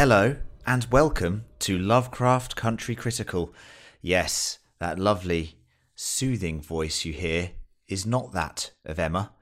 Hello 0.00 0.34
and 0.66 0.86
welcome 0.90 1.44
to 1.58 1.76
Lovecraft 1.76 2.56
Country 2.56 2.94
Critical. 2.94 3.52
Yes, 4.00 4.58
that 4.78 4.98
lovely, 4.98 5.58
soothing 5.94 6.62
voice 6.62 7.04
you 7.04 7.12
hear 7.12 7.50
is 7.86 8.06
not 8.06 8.32
that 8.32 8.70
of 8.86 8.98
Emma. 8.98 9.32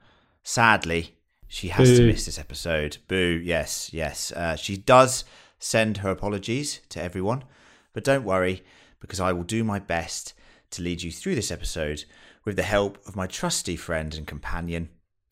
Sadly, 0.43 1.15
she 1.47 1.69
has 1.69 1.97
to 1.97 2.05
miss 2.05 2.25
this 2.25 2.37
episode. 2.37 2.97
Boo, 3.07 3.41
yes, 3.41 3.91
yes. 3.93 4.33
Uh, 4.33 4.57
she 4.57 4.75
does 4.75 5.23
send 5.59 5.99
her 5.99 6.09
apologies 6.09 6.81
to 6.89 7.01
everyone, 7.01 7.45
but 7.93 8.03
don't 8.03 8.25
worry 8.25 8.61
because 8.99 9.21
I 9.21 9.31
will 9.31 9.43
do 9.43 9.63
my 9.63 9.79
best 9.79 10.33
to 10.71 10.81
lead 10.81 11.01
you 11.03 11.09
through 11.09 11.35
this 11.35 11.51
episode 11.51 12.03
with 12.43 12.57
the 12.57 12.63
help 12.63 12.97
of 13.07 13.15
my 13.15 13.27
trusty 13.27 13.77
friend 13.77 14.13
and 14.13 14.27
companion, 14.27 14.89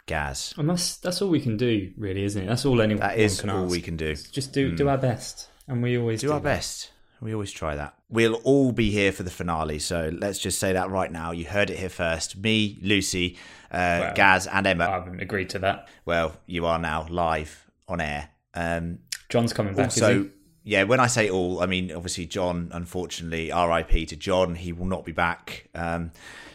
Gaz. 0.08 0.54
And 0.58 0.68
that's 0.70 0.98
that's 0.98 1.22
all 1.22 1.30
we 1.30 1.40
can 1.40 1.56
do, 1.58 1.92
really, 1.98 2.24
isn't 2.24 2.42
it? 2.44 2.48
That's 2.48 2.66
all 2.66 2.82
anyone 2.82 3.02
can 3.02 3.10
do. 3.12 3.16
That 3.18 3.24
is 3.24 3.40
can 3.42 3.50
all 3.52 3.64
ask. 3.66 3.72
we 3.72 3.82
can 3.82 3.96
do. 3.98 4.16
Just 4.16 4.52
do 4.54 4.76
do 4.76 4.90
our 4.90 4.98
best, 4.98 5.50
and 5.68 5.84
we 5.84 5.98
always 5.98 6.22
do 6.22 6.32
our 6.32 6.40
best. 6.40 6.92
We 7.20 7.34
always 7.34 7.52
try 7.52 7.76
that. 7.76 7.96
We'll 8.10 8.36
all 8.44 8.72
be 8.72 8.92
here 8.92 9.12
for 9.12 9.24
the 9.24 9.32
finale, 9.32 9.80
so 9.80 10.12
let's 10.14 10.38
just 10.40 10.60
say 10.60 10.74
that 10.74 10.90
right 10.90 11.12
now. 11.12 11.32
You 11.32 11.46
heard 11.46 11.70
it 11.70 11.78
here 11.80 11.90
first. 11.90 12.38
Me, 12.38 12.78
Lucy, 12.82 13.38
uh, 13.72 14.00
Well, 14.02 14.14
Gaz, 14.16 14.46
and 14.48 14.68
Emma. 14.68 14.86
I 14.88 14.92
haven't 14.92 15.20
agreed 15.20 15.50
to 15.52 15.60
that. 15.60 15.88
well, 16.06 16.36
you 16.46 16.66
are 16.68 16.78
now 16.80 17.08
live 17.10 17.66
on 17.88 18.02
air. 18.02 18.30
Um, 18.54 19.00
John's 19.30 19.52
coming 19.52 19.74
back. 19.74 19.86
also, 19.86 20.30
yeah, 20.64 20.84
when 20.84 21.00
I 21.00 21.08
say 21.08 21.30
all, 21.30 21.60
I 21.60 21.66
mean 21.66 21.92
obviously 21.92 22.28
John. 22.28 22.70
Unfortunately, 22.72 23.52
R.I.P. 23.52 24.06
to 24.06 24.16
John. 24.16 24.54
He 24.56 24.72
will 24.72 24.86
not 24.86 25.04
be 25.04 25.12
back. 25.12 25.70
Um, 25.74 26.12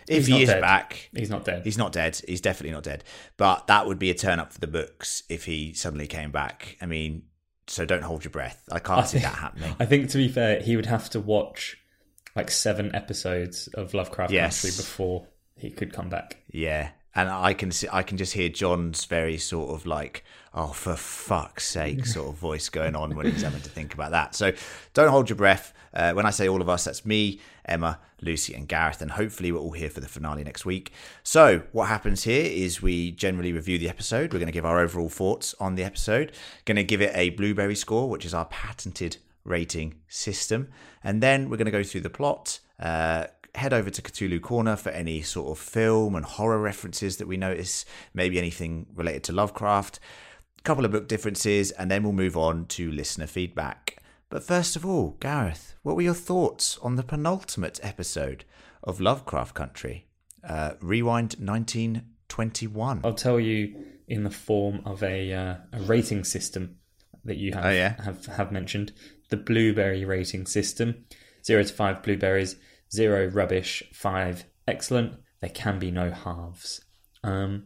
if 0.08 0.27
He's 0.27 0.27
he 0.27 0.42
is 0.42 0.48
dead. 0.48 0.61
back, 0.61 1.11
he's 1.14 1.31
not 1.31 1.45
dead. 1.45 1.62
He's 1.64 1.78
not 1.78 1.92
dead. 1.92 2.20
He's 2.27 2.41
definitely 2.41 2.73
not 2.73 2.83
dead. 2.83 3.05
But 3.36 3.67
that 3.68 3.86
would 3.86 3.98
be 3.98 4.11
a 4.11 4.14
turn 4.14 4.39
up 4.39 4.52
for 4.52 4.61
the 4.61 4.67
books 4.67 5.23
if 5.29 5.45
he 5.45 5.73
suddenly 5.73 6.07
came 6.07 6.30
back. 6.30 6.77
I 6.80 6.86
mean, 6.86 7.23
so 7.67 7.85
don't 7.85 8.02
hold 8.02 8.24
your 8.24 8.30
breath. 8.33 8.62
I 8.70 8.79
can't 8.79 9.01
I 9.01 9.05
see 9.05 9.18
think- 9.18 9.33
that 9.33 9.39
happening. 9.41 9.77
I 9.79 9.86
think 9.86 10.11
to 10.11 10.18
be 10.18 10.29
fair, 10.29 10.61
he 10.61 10.77
would 10.77 10.86
have 10.86 11.08
to 11.11 11.20
watch 11.20 11.77
like 12.35 12.51
seven 12.51 12.95
episodes 12.95 13.68
of 13.74 13.95
Lovecraft 13.95 14.33
Yes. 14.33 14.62
Country 14.62 14.77
before 14.77 15.27
he 15.57 15.70
could 15.70 15.92
come 15.92 16.08
back. 16.08 16.39
Yeah, 16.51 16.91
and 17.14 17.29
I 17.29 17.52
can 17.55 17.70
see, 17.70 17.86
I 17.92 18.02
can 18.02 18.17
just 18.17 18.33
hear 18.33 18.48
John's 18.48 19.05
very 19.05 19.36
sort 19.39 19.70
of 19.74 19.85
like, 19.86 20.24
oh 20.55 20.68
for 20.68 20.96
fuck's 20.96 21.67
sake, 21.68 22.07
sort 22.07 22.29
of 22.30 22.36
voice 22.36 22.68
going 22.70 22.96
on 22.96 23.14
when 23.14 23.27
he's 23.30 23.42
having 23.42 23.61
to 23.61 23.68
think 23.68 23.92
about 23.95 24.12
that. 24.12 24.35
So 24.35 24.52
don't 24.95 25.08
hold 25.11 25.29
your 25.29 25.36
breath. 25.36 25.74
Uh, 25.95 26.13
when 26.13 26.27
I 26.27 26.30
say 26.30 26.48
all 26.48 26.61
of 26.61 26.69
us, 26.69 26.85
that's 26.85 27.05
me, 27.05 27.41
Emma, 27.64 27.98
Lucy, 28.20 28.55
and 28.55 28.69
Gareth, 28.69 29.03
and 29.03 29.11
hopefully 29.13 29.53
we're 29.53 29.58
all 29.58 29.73
here 29.73 29.91
for 29.91 30.01
the 30.01 30.08
finale 30.08 30.45
next 30.45 30.64
week. 30.64 30.92
So 31.23 31.63
what 31.73 31.89
happens 31.89 32.25
here 32.25 32.45
is 32.45 32.83
we 32.83 33.13
generally 33.13 33.53
review 33.53 33.79
the 33.79 33.89
episode. 33.89 34.33
We're 34.33 34.39
going 34.39 34.47
to 34.47 34.53
give 34.53 34.67
our 34.67 34.80
overall 34.80 35.08
thoughts 35.08 35.55
on 35.61 35.75
the 35.75 35.85
episode. 35.85 36.33
Going 36.64 36.77
to 36.77 36.85
give 36.85 37.03
it 37.03 37.13
a 37.14 37.30
blueberry 37.30 37.75
score, 37.75 38.08
which 38.08 38.25
is 38.25 38.35
our 38.35 38.47
patented 38.47 39.19
rating 39.45 39.95
system, 40.08 40.69
and 41.03 41.23
then 41.23 41.51
we're 41.51 41.57
going 41.57 41.67
to 41.67 41.73
go 41.73 41.83
through 41.83 42.03
the 42.03 42.11
plot. 42.11 42.61
Uh, 42.79 43.27
head 43.55 43.73
over 43.73 43.91
to 43.91 44.01
Cthulhu 44.01 44.41
Corner 44.41 44.77
for 44.77 44.91
any 44.91 45.20
sort 45.20 45.51
of 45.51 45.63
film 45.63 46.14
and 46.14 46.24
horror 46.24 46.59
references 46.59 47.19
that 47.19 47.29
we 47.29 47.36
notice, 47.36 47.85
maybe 48.14 48.39
anything 48.39 48.86
related 48.95 49.24
to 49.24 49.33
Lovecraft, 49.33 50.01
a 50.59 50.63
couple 50.63 50.85
of 50.85 50.91
book 50.91 51.09
differences, 51.09 51.70
and 51.73 51.91
then 51.91 52.03
we'll 52.03 52.13
move 52.13 52.36
on 52.36 52.67
to 52.67 52.91
listener 52.91 53.27
feedback. 53.27 54.02
But 54.33 54.43
first 54.43 54.77
of 54.77 54.87
all, 54.87 55.19
Gareth, 55.20 55.75
what 55.83 55.95
were 55.95 56.01
your 56.01 56.15
thoughts 56.15 56.79
on 56.81 56.97
the 56.97 57.03
penultimate 57.03 57.79
episode 57.83 58.47
of 58.83 58.98
Lovecraft 58.98 59.55
Country? 59.55 60.07
Uh, 60.43 60.73
rewind 60.81 61.35
1921. 61.39 63.03
I'll 63.05 63.13
tell 63.13 63.39
you 63.39 63.85
in 64.09 64.25
the 64.25 64.31
form 64.31 64.81
of 64.87 65.03
a 65.03 65.35
uh, 65.35 65.57
a 65.75 65.83
rating 65.83 66.25
system 66.25 66.77
that 67.27 67.37
you 67.37 67.53
have 67.53 67.67
Oh, 67.67 67.71
yeah? 67.71 68.03
have 68.03 68.25
have 68.25 68.51
mentioned 68.51 68.92
the 69.29 69.37
blueberry 69.37 70.07
rating 70.07 70.47
system. 70.47 71.05
Zero 71.45 71.63
to 71.63 71.73
five 71.75 72.03
blueberries, 72.03 72.57
zero 72.91 73.27
rubbish, 73.27 73.83
five 73.92 74.47
excellent. 74.67 75.21
There 75.42 75.51
can 75.51 75.79
be 75.79 75.91
no 75.91 76.11
halves. 76.11 76.81
Um, 77.23 77.65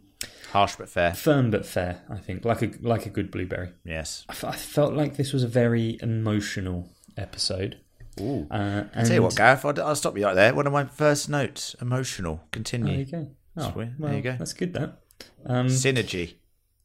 Harsh 0.52 0.76
but 0.76 0.88
fair. 0.88 1.12
firm 1.14 1.50
but 1.50 1.66
fair, 1.66 2.02
I 2.08 2.16
think, 2.18 2.44
like 2.44 2.62
a 2.62 2.70
like 2.80 3.04
a 3.06 3.10
good 3.10 3.30
blueberry. 3.30 3.70
Yes. 3.84 4.24
I, 4.28 4.32
f- 4.32 4.44
I 4.44 4.52
felt 4.52 4.94
like 4.94 5.16
this 5.16 5.32
was 5.32 5.42
a 5.42 5.48
very 5.48 5.98
emotional 6.02 6.88
episode. 7.16 7.78
Ooh. 8.20 8.46
Uh, 8.50 8.84
I 8.94 9.02
tell 9.04 9.14
you 9.16 9.22
what, 9.22 9.36
Gareth, 9.36 9.64
I'll, 9.64 9.82
I'll 9.82 9.94
stop 9.96 10.16
you 10.16 10.24
right 10.24 10.34
there. 10.34 10.54
One 10.54 10.66
of 10.66 10.72
my 10.72 10.84
first 10.84 11.28
notes, 11.28 11.76
emotional. 11.82 12.40
Continue. 12.52 12.92
There 12.92 13.00
you 13.00 13.26
go. 13.26 13.30
Oh, 13.58 13.72
well, 13.76 13.90
There 13.98 14.14
you 14.14 14.22
go. 14.22 14.36
That's 14.38 14.54
good. 14.54 14.72
That 14.72 15.00
um, 15.44 15.66
Synergy. 15.66 16.34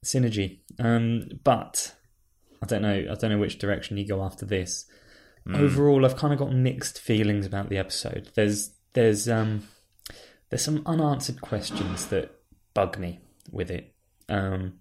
synergy. 0.03 0.59
Um, 0.79 1.29
but 1.43 1.95
I 2.61 2.65
don't 2.65 2.81
know. 2.81 3.05
I 3.11 3.15
don't 3.15 3.29
know 3.31 3.37
which 3.37 3.59
direction 3.59 3.97
you 3.97 4.07
go 4.07 4.21
after 4.23 4.45
this. 4.45 4.85
Hmm. 5.45 5.55
Overall, 5.55 6.05
I've 6.05 6.17
kind 6.17 6.33
of 6.33 6.39
got 6.39 6.51
mixed 6.53 6.99
feelings 6.99 7.45
about 7.45 7.69
the 7.69 7.77
episode. 7.77 8.29
There's 8.35 8.71
there's 8.93 9.29
um 9.29 9.67
there's 10.49 10.63
some 10.63 10.83
unanswered 10.85 11.39
questions 11.41 12.07
that 12.07 12.35
bug 12.73 12.97
me 12.97 13.19
with 13.51 13.69
it. 13.71 13.93
Um, 14.29 14.79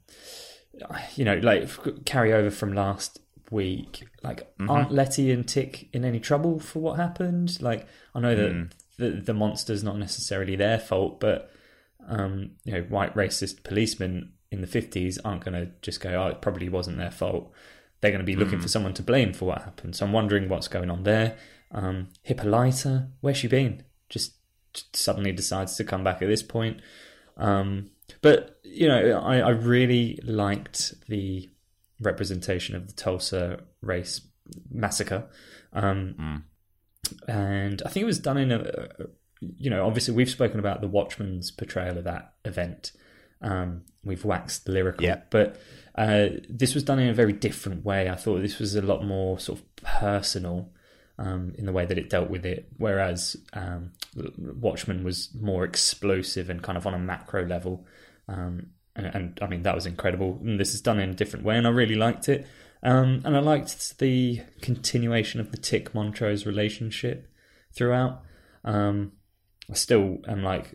you 1.16 1.24
know, 1.24 1.34
like 1.36 2.04
carry 2.04 2.32
over 2.32 2.50
from 2.50 2.72
last 2.72 3.20
week. 3.50 4.04
Like, 4.22 4.46
Mm-hmm. 4.58 4.70
aren't 4.70 4.92
Letty 4.92 5.30
and 5.32 5.46
Tick 5.46 5.88
in 5.92 6.04
any 6.04 6.20
trouble 6.20 6.60
for 6.60 6.78
what 6.80 6.96
happened? 6.98 7.60
Like, 7.60 7.86
I 8.14 8.20
know 8.20 8.34
that 8.36 8.52
Hmm. 8.52 8.62
the 8.98 9.10
the 9.20 9.34
monster's 9.34 9.82
not 9.82 9.98
necessarily 9.98 10.56
their 10.56 10.78
fault, 10.78 11.20
but 11.20 11.50
um, 12.06 12.52
you 12.64 12.72
know, 12.72 12.82
white 12.82 13.14
racist 13.14 13.62
policemen 13.62 14.32
in 14.50 14.60
the 14.62 14.66
fifties 14.66 15.18
aren't 15.18 15.44
going 15.44 15.54
to 15.54 15.70
just 15.82 16.00
go, 16.00 16.10
"Oh, 16.10 16.28
it 16.28 16.40
probably 16.40 16.68
wasn't 16.68 16.96
their 16.98 17.10
fault." 17.10 17.52
They're 18.00 18.10
going 18.10 18.20
to 18.24 18.32
be 18.32 18.36
looking 18.36 18.58
Hmm. 18.58 18.62
for 18.62 18.68
someone 18.68 18.94
to 18.94 19.02
blame 19.02 19.32
for 19.34 19.44
what 19.46 19.62
happened. 19.62 19.94
So 19.96 20.06
I'm 20.06 20.12
wondering 20.12 20.48
what's 20.48 20.68
going 20.68 20.90
on 20.90 21.02
there. 21.02 21.36
Um, 21.72 22.08
Hippolyta, 22.22 23.08
where's 23.20 23.36
she 23.36 23.46
been? 23.48 23.82
Just, 24.08 24.34
just 24.72 24.96
suddenly 24.96 25.32
decides 25.32 25.76
to 25.76 25.84
come 25.84 26.02
back 26.02 26.22
at 26.22 26.28
this 26.28 26.42
point. 26.42 26.80
Um, 27.40 27.90
but 28.22 28.60
you 28.64 28.86
know, 28.88 29.18
I, 29.20 29.38
I 29.38 29.48
really 29.50 30.18
liked 30.24 30.94
the 31.08 31.48
representation 32.00 32.74
of 32.76 32.86
the 32.86 32.92
Tulsa 32.92 33.60
race 33.82 34.20
massacre. 34.70 35.28
Um, 35.72 36.44
And 37.26 37.82
I 37.84 37.88
think 37.88 38.02
it 38.02 38.06
was 38.06 38.18
done 38.20 38.36
in 38.38 38.52
a, 38.52 38.88
you 39.40 39.70
know, 39.70 39.86
obviously 39.86 40.14
we've 40.14 40.30
spoken 40.30 40.60
about 40.60 40.80
the 40.80 40.88
Watchmen's 40.88 41.50
portrayal 41.50 41.98
of 41.98 42.04
that 42.04 42.34
event. 42.44 42.92
Um, 43.42 43.82
we've 44.04 44.24
waxed 44.24 44.68
lyrical, 44.68 45.04
Yeah. 45.04 45.22
but 45.30 45.60
uh, 45.96 46.28
this 46.48 46.74
was 46.74 46.84
done 46.84 46.98
in 46.98 47.08
a 47.08 47.14
very 47.14 47.32
different 47.32 47.84
way. 47.84 48.08
I 48.08 48.14
thought 48.14 48.42
this 48.42 48.58
was 48.58 48.74
a 48.76 48.82
lot 48.82 49.04
more 49.04 49.38
sort 49.38 49.60
of 49.60 49.76
personal 49.76 50.70
um, 51.20 51.52
in 51.58 51.66
the 51.66 51.72
way 51.72 51.84
that 51.84 51.98
it 51.98 52.08
dealt 52.08 52.30
with 52.30 52.46
it, 52.46 52.66
whereas 52.78 53.36
um, 53.52 53.92
Watchmen 54.38 55.04
was 55.04 55.28
more 55.38 55.64
explosive 55.64 56.48
and 56.48 56.62
kind 56.62 56.78
of 56.78 56.86
on 56.86 56.94
a 56.94 56.98
macro 56.98 57.46
level. 57.46 57.86
Um, 58.26 58.70
and, 58.96 59.06
and 59.06 59.38
I 59.42 59.46
mean 59.46 59.62
that 59.62 59.74
was 59.74 59.86
incredible. 59.86 60.40
And 60.42 60.58
this 60.58 60.74
is 60.74 60.80
done 60.80 60.98
in 60.98 61.10
a 61.10 61.14
different 61.14 61.44
way, 61.44 61.58
and 61.58 61.66
I 61.66 61.70
really 61.70 61.94
liked 61.94 62.28
it. 62.28 62.46
Um, 62.82 63.20
and 63.26 63.36
I 63.36 63.40
liked 63.40 63.98
the 63.98 64.40
continuation 64.62 65.40
of 65.40 65.52
the 65.52 65.58
Tick 65.58 65.94
Montrose 65.94 66.46
relationship 66.46 67.30
throughout. 67.74 68.22
Um, 68.64 69.12
I 69.70 69.74
still 69.74 70.18
am 70.26 70.42
like, 70.42 70.74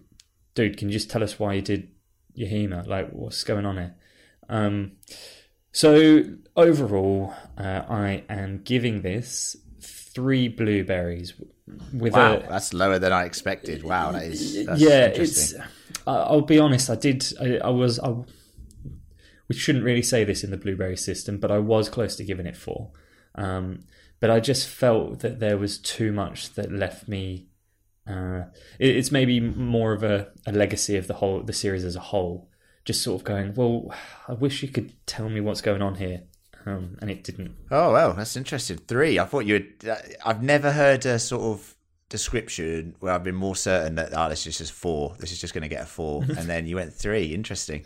dude, 0.53 0.77
can 0.77 0.89
you 0.89 0.93
just 0.93 1.09
tell 1.09 1.23
us 1.23 1.39
why 1.39 1.53
you 1.53 1.63
did 1.63 1.89
Yahima? 2.37 2.85
Like, 2.85 3.09
what's 3.09 3.43
going 3.43 3.65
on 3.65 3.77
here? 3.77 3.95
Um, 4.47 4.91
so 5.71 6.23
overall, 6.55 7.33
uh, 7.57 7.81
I 7.89 8.23
am 8.29 8.61
giving 8.63 9.01
this 9.01 9.57
three 9.85 10.47
blueberries 10.47 11.33
with 11.93 12.13
Wow, 12.13 12.37
a 12.37 12.47
that's 12.47 12.73
lower 12.73 12.99
than 12.99 13.11
I 13.11 13.25
expected. 13.25 13.83
Wow, 13.83 14.11
that 14.11 14.23
is 14.23 14.65
that's 14.65 14.81
yeah. 14.81 15.07
It's. 15.07 15.53
I'll 16.07 16.41
be 16.41 16.59
honest. 16.59 16.89
I 16.89 16.95
did. 16.95 17.25
I, 17.39 17.57
I 17.57 17.69
was. 17.69 17.99
I, 17.99 18.15
we 19.47 19.55
shouldn't 19.55 19.85
really 19.85 20.01
say 20.01 20.23
this 20.23 20.43
in 20.43 20.51
the 20.51 20.57
blueberry 20.57 20.97
system, 20.97 21.37
but 21.39 21.51
I 21.51 21.59
was 21.59 21.89
close 21.89 22.15
to 22.15 22.23
giving 22.23 22.47
it 22.47 22.57
four. 22.57 22.91
Um, 23.35 23.83
but 24.19 24.29
I 24.29 24.39
just 24.39 24.67
felt 24.67 25.19
that 25.19 25.39
there 25.39 25.57
was 25.57 25.77
too 25.77 26.11
much 26.11 26.53
that 26.53 26.71
left 26.71 27.07
me. 27.07 27.47
Uh, 28.07 28.45
it, 28.79 28.95
it's 28.95 29.11
maybe 29.11 29.39
more 29.39 29.93
of 29.93 30.03
a, 30.03 30.29
a 30.45 30.51
legacy 30.51 30.95
of 30.95 31.07
the 31.07 31.15
whole 31.15 31.41
the 31.41 31.53
series 31.53 31.83
as 31.83 31.95
a 31.95 31.99
whole. 31.99 32.49
Just 32.85 33.01
sort 33.01 33.21
of 33.21 33.25
going, 33.25 33.55
well, 33.55 33.91
I 34.27 34.33
wish 34.33 34.61
you 34.61 34.69
could 34.69 34.93
tell 35.07 35.27
me 35.27 35.41
what's 35.41 35.61
going 35.61 35.81
on 35.81 35.95
here, 35.95 36.21
um, 36.65 36.97
and 37.01 37.09
it 37.11 37.23
didn't. 37.23 37.55
Oh 37.71 37.91
well, 37.93 38.13
that's 38.13 38.35
interesting. 38.35 38.77
Three. 38.77 39.19
I 39.19 39.25
thought 39.25 39.45
you. 39.45 39.53
Would, 39.55 39.89
uh, 39.89 39.95
I've 40.25 40.41
never 40.43 40.71
heard 40.71 41.05
a 41.05 41.19
sort 41.19 41.43
of 41.43 41.75
description 42.09 42.95
where 42.99 43.13
I've 43.13 43.23
been 43.23 43.35
more 43.35 43.55
certain 43.55 43.95
that 43.95 44.09
oh, 44.15 44.29
this 44.29 44.45
is 44.47 44.57
just 44.57 44.73
four. 44.73 45.15
This 45.19 45.31
is 45.31 45.39
just 45.41 45.53
going 45.53 45.63
to 45.63 45.67
get 45.69 45.83
a 45.83 45.85
four, 45.85 46.23
and 46.37 46.47
then 46.49 46.65
you 46.67 46.75
went 46.75 46.93
three. 46.93 47.33
Interesting. 47.33 47.83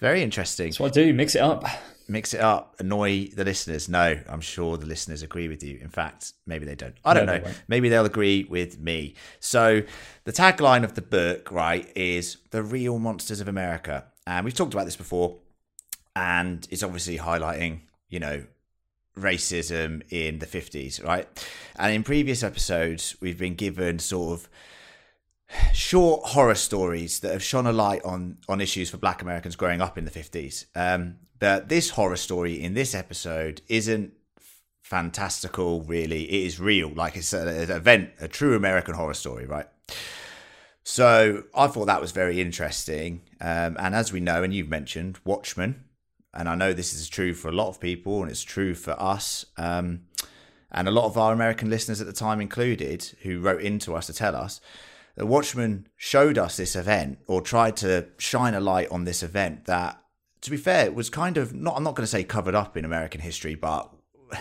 Very 0.00 0.22
interesting. 0.22 0.66
That's 0.68 0.78
what 0.80 0.92
I 0.96 1.02
do. 1.02 1.12
Mix 1.12 1.34
it 1.34 1.40
up. 1.42 1.64
Mix 2.06 2.32
it 2.32 2.40
up. 2.40 2.76
Annoy 2.78 3.28
the 3.34 3.44
listeners. 3.44 3.88
No, 3.88 4.18
I'm 4.28 4.40
sure 4.40 4.76
the 4.78 4.86
listeners 4.86 5.22
agree 5.22 5.48
with 5.48 5.62
you. 5.62 5.78
In 5.82 5.88
fact, 5.88 6.32
maybe 6.46 6.64
they 6.64 6.76
don't. 6.76 6.94
I 7.04 7.14
don't 7.14 7.26
No, 7.26 7.36
know. 7.38 7.42
won't. 7.44 7.62
Maybe 7.68 7.88
they'll 7.88 8.06
agree 8.06 8.44
with 8.48 8.78
me. 8.80 9.14
So 9.40 9.82
the 10.24 10.32
tagline 10.32 10.84
of 10.84 10.94
the 10.94 11.02
book, 11.02 11.50
right, 11.50 11.90
is 11.96 12.38
the 12.50 12.62
real 12.62 12.98
monsters 12.98 13.40
of 13.40 13.48
America, 13.48 14.04
and 14.26 14.44
we've 14.44 14.54
talked 14.54 14.72
about 14.72 14.84
this 14.86 14.96
before, 14.96 15.38
and 16.16 16.66
it's 16.70 16.82
obviously 16.84 17.18
highlighting, 17.18 17.80
you 18.08 18.20
know, 18.20 18.44
racism 19.16 20.02
in 20.10 20.38
the 20.38 20.46
50s, 20.46 21.04
right? 21.04 21.26
And 21.76 21.92
in 21.92 22.02
previous 22.02 22.42
episodes, 22.42 23.16
we've 23.20 23.38
been 23.38 23.54
given 23.54 23.98
sort 23.98 24.40
of 24.40 24.48
short 25.72 26.24
horror 26.26 26.54
stories 26.54 27.20
that 27.20 27.32
have 27.32 27.42
shone 27.42 27.66
a 27.66 27.72
light 27.72 28.02
on 28.04 28.36
on 28.48 28.60
issues 28.60 28.90
for 28.90 28.98
black 28.98 29.22
Americans 29.22 29.56
growing 29.56 29.80
up 29.80 29.96
in 29.96 30.04
the 30.04 30.10
50s. 30.10 30.66
Um, 30.74 31.16
but 31.38 31.68
this 31.68 31.90
horror 31.90 32.16
story 32.16 32.60
in 32.60 32.74
this 32.74 32.94
episode 32.94 33.62
isn't 33.68 34.12
fantastical 34.88 35.82
really 35.82 36.24
it 36.24 36.46
is 36.46 36.58
real 36.58 36.88
like 36.94 37.14
it's 37.14 37.34
an 37.34 37.70
event 37.70 38.08
a 38.22 38.26
true 38.26 38.56
american 38.56 38.94
horror 38.94 39.12
story 39.12 39.44
right 39.44 39.66
so 40.82 41.44
i 41.54 41.66
thought 41.66 41.84
that 41.84 42.00
was 42.00 42.10
very 42.10 42.40
interesting 42.40 43.20
um, 43.42 43.76
and 43.78 43.94
as 43.94 44.14
we 44.14 44.18
know 44.18 44.42
and 44.42 44.54
you've 44.54 44.70
mentioned 44.70 45.18
watchmen 45.26 45.84
and 46.34 46.48
i 46.48 46.54
know 46.54 46.72
this 46.72 46.94
is 46.94 47.08
true 47.08 47.34
for 47.34 47.48
a 47.48 47.52
lot 47.52 47.68
of 47.68 47.80
people 47.80 48.22
and 48.22 48.30
it's 48.30 48.42
true 48.42 48.74
for 48.74 49.00
us 49.00 49.46
um, 49.56 50.00
and 50.70 50.88
a 50.88 50.90
lot 50.90 51.04
of 51.04 51.16
our 51.16 51.32
american 51.32 51.70
listeners 51.70 52.00
at 52.00 52.06
the 52.06 52.12
time 52.12 52.40
included 52.40 53.02
who 53.22 53.40
wrote 53.40 53.62
into 53.62 53.94
us 53.94 54.06
to 54.06 54.12
tell 54.12 54.36
us 54.36 54.60
that 55.16 55.26
watchmen 55.26 55.86
showed 55.96 56.38
us 56.38 56.56
this 56.56 56.76
event 56.76 57.18
or 57.26 57.40
tried 57.40 57.76
to 57.76 58.06
shine 58.18 58.54
a 58.54 58.60
light 58.60 58.88
on 58.90 59.04
this 59.04 59.22
event 59.22 59.64
that 59.64 60.00
to 60.40 60.50
be 60.50 60.56
fair 60.56 60.90
was 60.92 61.10
kind 61.10 61.36
of 61.36 61.54
not 61.54 61.76
i'm 61.76 61.82
not 61.82 61.94
going 61.94 62.04
to 62.04 62.10
say 62.10 62.22
covered 62.22 62.54
up 62.54 62.76
in 62.76 62.84
american 62.84 63.20
history 63.20 63.54
but 63.54 63.90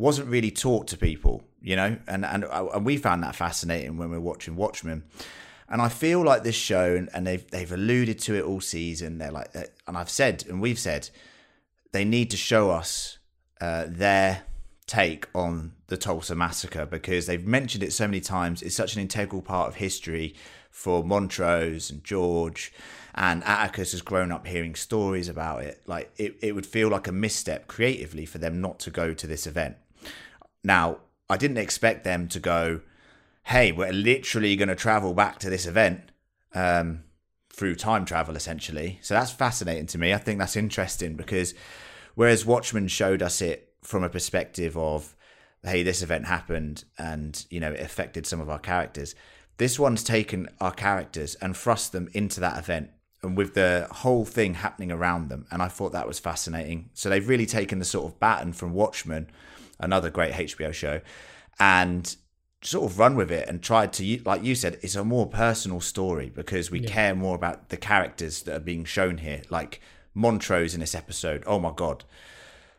wasn't 0.00 0.28
really 0.28 0.50
taught 0.50 0.88
to 0.88 0.96
people, 0.96 1.44
you 1.60 1.76
know, 1.76 1.98
and 2.08 2.24
and 2.24 2.44
and 2.44 2.84
we 2.86 2.96
found 2.96 3.22
that 3.22 3.36
fascinating 3.36 3.98
when 3.98 4.10
we 4.10 4.16
were 4.16 4.24
watching 4.24 4.56
Watchmen. 4.56 5.04
And 5.70 5.80
I 5.80 5.88
feel 5.88 6.22
like 6.24 6.42
this 6.42 6.56
show, 6.56 7.06
and- 7.14 7.26
they've 7.26 7.48
they've 7.50 7.70
alluded 7.72 8.18
to 8.20 8.34
it 8.34 8.44
all 8.44 8.60
season. 8.60 9.18
They're 9.18 9.30
like, 9.30 9.54
and 9.86 9.96
I've 9.96 10.10
said, 10.10 10.44
and 10.48 10.60
we've 10.60 10.78
said, 10.78 11.10
they 11.92 12.04
need 12.04 12.30
to 12.30 12.36
show 12.36 12.70
us 12.70 13.18
uh, 13.60 13.84
their 13.88 14.42
take 14.86 15.26
on 15.34 15.72
the 15.86 15.96
Tulsa 15.96 16.34
massacre 16.34 16.84
because 16.86 17.26
they've 17.26 17.46
mentioned 17.46 17.84
it 17.84 17.92
so 17.92 18.08
many 18.08 18.20
times. 18.20 18.62
It's 18.62 18.74
such 18.74 18.96
an 18.96 19.00
integral 19.00 19.42
part 19.42 19.68
of 19.68 19.76
history 19.76 20.34
for 20.70 21.04
Montrose 21.04 21.90
and 21.90 22.02
George, 22.02 22.72
and 23.14 23.44
Atticus 23.44 23.92
has 23.92 24.02
grown 24.02 24.32
up 24.32 24.46
hearing 24.46 24.74
stories 24.74 25.28
about 25.28 25.62
it. 25.62 25.82
Like 25.86 26.10
it, 26.16 26.36
it 26.42 26.54
would 26.54 26.66
feel 26.66 26.88
like 26.88 27.06
a 27.06 27.12
misstep 27.12 27.68
creatively 27.68 28.26
for 28.26 28.38
them 28.38 28.60
not 28.60 28.80
to 28.80 28.90
go 28.90 29.14
to 29.14 29.26
this 29.26 29.46
event. 29.46 29.76
Now, 30.64 30.98
I 31.28 31.36
didn't 31.36 31.58
expect 31.58 32.02
them 32.04 32.28
to 32.28 32.40
go, 32.40 32.80
hey, 33.44 33.72
we're 33.72 33.92
literally 33.92 34.56
going 34.56 34.68
to 34.68 34.74
travel 34.74 35.14
back 35.14 35.38
to 35.40 35.50
this 35.50 35.66
event 35.66 36.10
um, 36.54 37.04
through 37.52 37.74
time 37.74 38.04
travel, 38.04 38.36
essentially. 38.36 38.98
So 39.02 39.14
that's 39.14 39.30
fascinating 39.30 39.86
to 39.86 39.98
me. 39.98 40.12
I 40.14 40.18
think 40.18 40.38
that's 40.38 40.56
interesting 40.56 41.16
because 41.16 41.54
whereas 42.14 42.46
Watchmen 42.46 42.88
showed 42.88 43.22
us 43.22 43.40
it 43.40 43.72
from 43.82 44.04
a 44.04 44.08
perspective 44.08 44.76
of, 44.76 45.14
hey, 45.62 45.82
this 45.82 46.02
event 46.02 46.26
happened 46.26 46.84
and, 46.98 47.44
you 47.50 47.60
know, 47.60 47.72
it 47.72 47.80
affected 47.80 48.26
some 48.26 48.40
of 48.40 48.48
our 48.48 48.58
characters, 48.58 49.14
this 49.56 49.78
one's 49.78 50.02
taken 50.02 50.48
our 50.60 50.72
characters 50.72 51.34
and 51.36 51.56
thrust 51.56 51.92
them 51.92 52.08
into 52.14 52.40
that 52.40 52.58
event 52.58 52.90
and 53.22 53.36
with 53.36 53.54
the 53.54 53.86
whole 53.90 54.24
thing 54.24 54.54
happening 54.54 54.90
around 54.90 55.28
them. 55.28 55.46
And 55.50 55.60
I 55.60 55.68
thought 55.68 55.92
that 55.92 56.06
was 56.06 56.18
fascinating. 56.18 56.90
So 56.94 57.08
they've 57.08 57.28
really 57.28 57.46
taken 57.46 57.78
the 57.78 57.84
sort 57.84 58.06
of 58.06 58.18
baton 58.18 58.54
from 58.54 58.72
Watchmen, 58.72 59.30
another 59.78 60.08
great 60.08 60.32
HBO 60.32 60.72
show, 60.72 61.00
and 61.58 62.16
sort 62.62 62.90
of 62.90 62.98
run 62.98 63.16
with 63.16 63.30
it 63.30 63.48
and 63.48 63.62
tried 63.62 63.92
to, 63.94 64.22
like 64.24 64.44
you 64.44 64.54
said, 64.54 64.78
it's 64.82 64.94
a 64.94 65.04
more 65.04 65.26
personal 65.26 65.80
story 65.80 66.30
because 66.34 66.70
we 66.70 66.80
care 66.80 67.14
more 67.14 67.34
about 67.34 67.70
the 67.70 67.76
characters 67.76 68.42
that 68.42 68.56
are 68.56 68.60
being 68.60 68.84
shown 68.84 69.18
here. 69.18 69.42
Like 69.48 69.80
Montrose 70.14 70.74
in 70.74 70.80
this 70.80 70.94
episode. 70.94 71.42
Oh 71.46 71.58
my 71.58 71.72
God. 71.74 72.04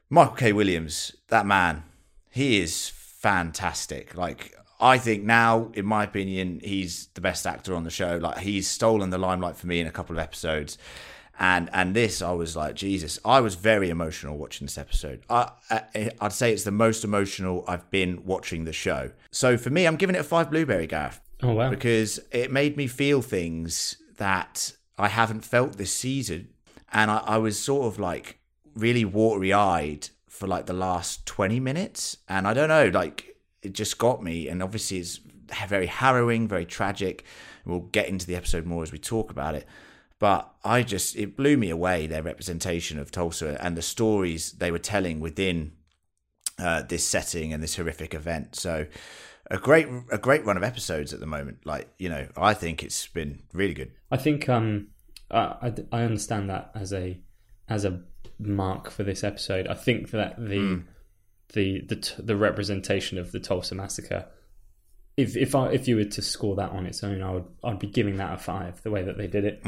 Michael 0.09 0.35
K. 0.35 0.53
Williams, 0.53 1.15
that 1.29 1.45
man, 1.45 1.83
he 2.29 2.59
is 2.59 2.89
fantastic. 2.89 4.15
Like, 4.15 4.55
I 4.79 4.97
think 4.97 5.23
now, 5.23 5.71
in 5.73 5.85
my 5.85 6.03
opinion, 6.03 6.59
he's 6.63 7.07
the 7.13 7.21
best 7.21 7.47
actor 7.47 7.75
on 7.75 7.83
the 7.83 7.89
show. 7.89 8.17
Like, 8.17 8.39
he's 8.39 8.67
stolen 8.67 9.09
the 9.09 9.17
limelight 9.17 9.55
for 9.55 9.67
me 9.67 9.79
in 9.79 9.87
a 9.87 9.91
couple 9.91 10.15
of 10.15 10.19
episodes. 10.19 10.77
And 11.41 11.71
and 11.73 11.95
this, 11.95 12.21
I 12.21 12.33
was 12.33 12.55
like, 12.55 12.75
Jesus, 12.75 13.17
I 13.25 13.39
was 13.41 13.55
very 13.55 13.89
emotional 13.89 14.37
watching 14.37 14.67
this 14.67 14.77
episode. 14.77 15.23
I, 15.27 15.49
I 15.71 16.11
I'd 16.21 16.33
say 16.33 16.53
it's 16.53 16.65
the 16.65 16.69
most 16.71 17.03
emotional 17.03 17.65
I've 17.67 17.89
been 17.89 18.23
watching 18.25 18.65
the 18.65 18.71
show. 18.71 19.09
So 19.31 19.57
for 19.57 19.71
me, 19.71 19.87
I'm 19.87 19.95
giving 19.95 20.15
it 20.15 20.19
a 20.19 20.23
five 20.23 20.51
blueberry, 20.51 20.85
Gareth 20.85 21.19
Oh 21.41 21.53
wow! 21.53 21.71
because 21.71 22.19
it 22.31 22.51
made 22.51 22.77
me 22.77 22.85
feel 22.85 23.23
things 23.23 23.97
that 24.17 24.73
I 24.99 25.07
haven't 25.07 25.41
felt 25.41 25.77
this 25.79 25.91
season. 25.91 26.49
And 26.93 27.09
I, 27.09 27.17
I 27.25 27.37
was 27.37 27.57
sort 27.57 27.87
of 27.87 27.99
like 27.99 28.37
really 28.75 29.03
watery 29.03 29.51
eyed 29.51 30.09
for 30.27 30.45
like 30.45 30.67
the 30.67 30.73
last 30.73 31.25
20 31.25 31.59
minutes. 31.59 32.17
And 32.29 32.47
I 32.47 32.53
don't 32.53 32.69
know, 32.69 32.89
like 32.89 33.35
it 33.63 33.73
just 33.73 33.97
got 33.97 34.21
me. 34.21 34.47
And 34.47 34.61
obviously, 34.61 34.99
it's 34.99 35.19
very 35.67 35.87
harrowing, 35.87 36.47
very 36.47 36.67
tragic. 36.67 37.25
We'll 37.65 37.79
get 37.79 38.09
into 38.09 38.27
the 38.27 38.35
episode 38.35 38.67
more 38.67 38.83
as 38.83 38.91
we 38.91 38.99
talk 38.99 39.31
about 39.31 39.55
it. 39.55 39.65
But 40.21 40.53
I 40.63 40.83
just, 40.83 41.15
it 41.15 41.35
blew 41.35 41.57
me 41.57 41.71
away 41.71 42.05
their 42.05 42.21
representation 42.21 42.99
of 42.99 43.09
Tulsa 43.09 43.57
and 43.59 43.75
the 43.75 43.81
stories 43.81 44.51
they 44.51 44.69
were 44.69 44.77
telling 44.77 45.19
within 45.19 45.71
uh, 46.59 46.83
this 46.83 47.03
setting 47.03 47.51
and 47.51 47.63
this 47.63 47.75
horrific 47.75 48.13
event. 48.13 48.55
So, 48.55 48.85
a 49.49 49.57
great 49.57 49.87
a 50.11 50.19
great 50.19 50.45
run 50.45 50.57
of 50.57 50.63
episodes 50.63 51.11
at 51.11 51.21
the 51.21 51.25
moment. 51.25 51.65
Like 51.65 51.89
you 51.97 52.07
know, 52.07 52.27
I 52.37 52.53
think 52.53 52.83
it's 52.83 53.07
been 53.07 53.41
really 53.51 53.73
good. 53.73 53.93
I 54.11 54.17
think 54.17 54.47
um, 54.47 54.89
I 55.31 55.73
I 55.91 56.03
understand 56.03 56.51
that 56.51 56.69
as 56.75 56.93
a 56.93 57.19
as 57.67 57.83
a 57.83 58.01
mark 58.37 58.91
for 58.91 59.03
this 59.03 59.23
episode. 59.23 59.65
I 59.65 59.73
think 59.73 60.11
that 60.11 60.37
the 60.37 60.83
the 61.53 61.81
the 61.81 62.13
the 62.19 62.35
representation 62.35 63.17
of 63.17 63.31
the 63.31 63.39
Tulsa 63.39 63.73
massacre. 63.73 64.27
If 65.17 65.35
if 65.35 65.55
I 65.55 65.71
if 65.71 65.87
you 65.87 65.95
were 65.95 66.05
to 66.05 66.21
score 66.21 66.55
that 66.57 66.69
on 66.69 66.85
its 66.85 67.03
own, 67.03 67.23
I 67.23 67.31
would 67.31 67.47
I'd 67.63 67.79
be 67.79 67.87
giving 67.87 68.17
that 68.17 68.35
a 68.35 68.37
five. 68.37 68.83
The 68.83 68.91
way 68.91 69.01
that 69.01 69.17
they 69.17 69.27
did 69.27 69.45
it, 69.45 69.61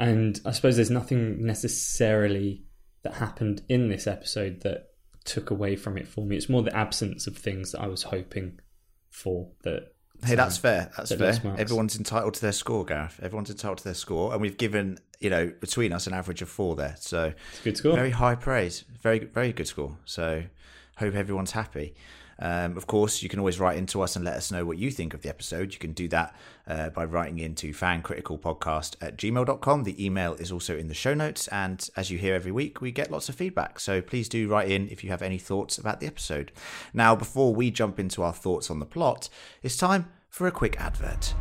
and 0.00 0.40
I 0.46 0.52
suppose 0.52 0.76
there's 0.76 0.90
nothing 0.90 1.44
necessarily 1.44 2.64
that 3.02 3.14
happened 3.14 3.62
in 3.68 3.88
this 3.88 4.06
episode 4.06 4.62
that 4.62 4.88
took 5.24 5.50
away 5.50 5.76
from 5.76 5.98
it 5.98 6.08
for 6.08 6.24
me. 6.24 6.36
It's 6.36 6.48
more 6.48 6.62
the 6.62 6.74
absence 6.74 7.26
of 7.26 7.36
things 7.36 7.72
that 7.72 7.82
I 7.82 7.86
was 7.86 8.02
hoping 8.02 8.58
for. 9.10 9.50
That 9.62 9.92
Hey, 10.24 10.34
that's 10.34 10.56
fair. 10.56 10.90
That's 10.96 11.14
fair. 11.14 11.38
Everyone's 11.58 11.96
entitled 11.96 12.34
to 12.34 12.40
their 12.40 12.52
score, 12.52 12.84
Gareth. 12.84 13.20
Everyone's 13.22 13.50
entitled 13.50 13.78
to 13.78 13.84
their 13.84 13.94
score, 13.94 14.32
and 14.32 14.40
we've 14.40 14.56
given 14.56 14.98
you 15.20 15.28
know 15.28 15.52
between 15.60 15.92
us 15.92 16.06
an 16.06 16.14
average 16.14 16.40
of 16.40 16.48
four 16.48 16.76
there. 16.76 16.96
So 16.98 17.34
it's 17.50 17.60
a 17.60 17.64
good 17.64 17.76
score. 17.76 17.94
very 17.94 18.10
high 18.10 18.36
praise. 18.36 18.84
Very 19.02 19.18
very 19.18 19.52
good 19.52 19.68
score. 19.68 19.98
So 20.06 20.44
hope 20.96 21.14
everyone's 21.14 21.52
happy. 21.52 21.94
Um, 22.40 22.76
of 22.76 22.86
course, 22.86 23.22
you 23.22 23.28
can 23.28 23.38
always 23.38 23.60
write 23.60 23.76
into 23.76 24.00
us 24.00 24.16
and 24.16 24.24
let 24.24 24.34
us 24.34 24.50
know 24.50 24.64
what 24.64 24.78
you 24.78 24.90
think 24.90 25.14
of 25.14 25.22
the 25.22 25.28
episode. 25.28 25.72
You 25.72 25.78
can 25.78 25.92
do 25.92 26.08
that 26.08 26.34
uh, 26.66 26.88
by 26.90 27.04
writing 27.04 27.38
into 27.38 27.72
fancriticalpodcast 27.72 28.96
at 29.00 29.16
gmail.com. 29.16 29.84
The 29.84 30.04
email 30.04 30.34
is 30.34 30.50
also 30.50 30.76
in 30.76 30.88
the 30.88 30.94
show 30.94 31.14
notes. 31.14 31.48
And 31.48 31.88
as 31.96 32.10
you 32.10 32.18
hear 32.18 32.34
every 32.34 32.52
week, 32.52 32.80
we 32.80 32.90
get 32.90 33.10
lots 33.10 33.28
of 33.28 33.34
feedback. 33.34 33.78
So 33.78 34.00
please 34.00 34.28
do 34.28 34.48
write 34.48 34.70
in 34.70 34.88
if 34.88 35.04
you 35.04 35.10
have 35.10 35.22
any 35.22 35.38
thoughts 35.38 35.78
about 35.78 36.00
the 36.00 36.06
episode. 36.06 36.50
Now, 36.94 37.14
before 37.14 37.54
we 37.54 37.70
jump 37.70 38.00
into 38.00 38.22
our 38.22 38.32
thoughts 38.32 38.70
on 38.70 38.78
the 38.78 38.86
plot, 38.86 39.28
it's 39.62 39.76
time 39.76 40.08
for 40.28 40.46
a 40.46 40.52
quick 40.52 40.80
advert. 40.80 41.34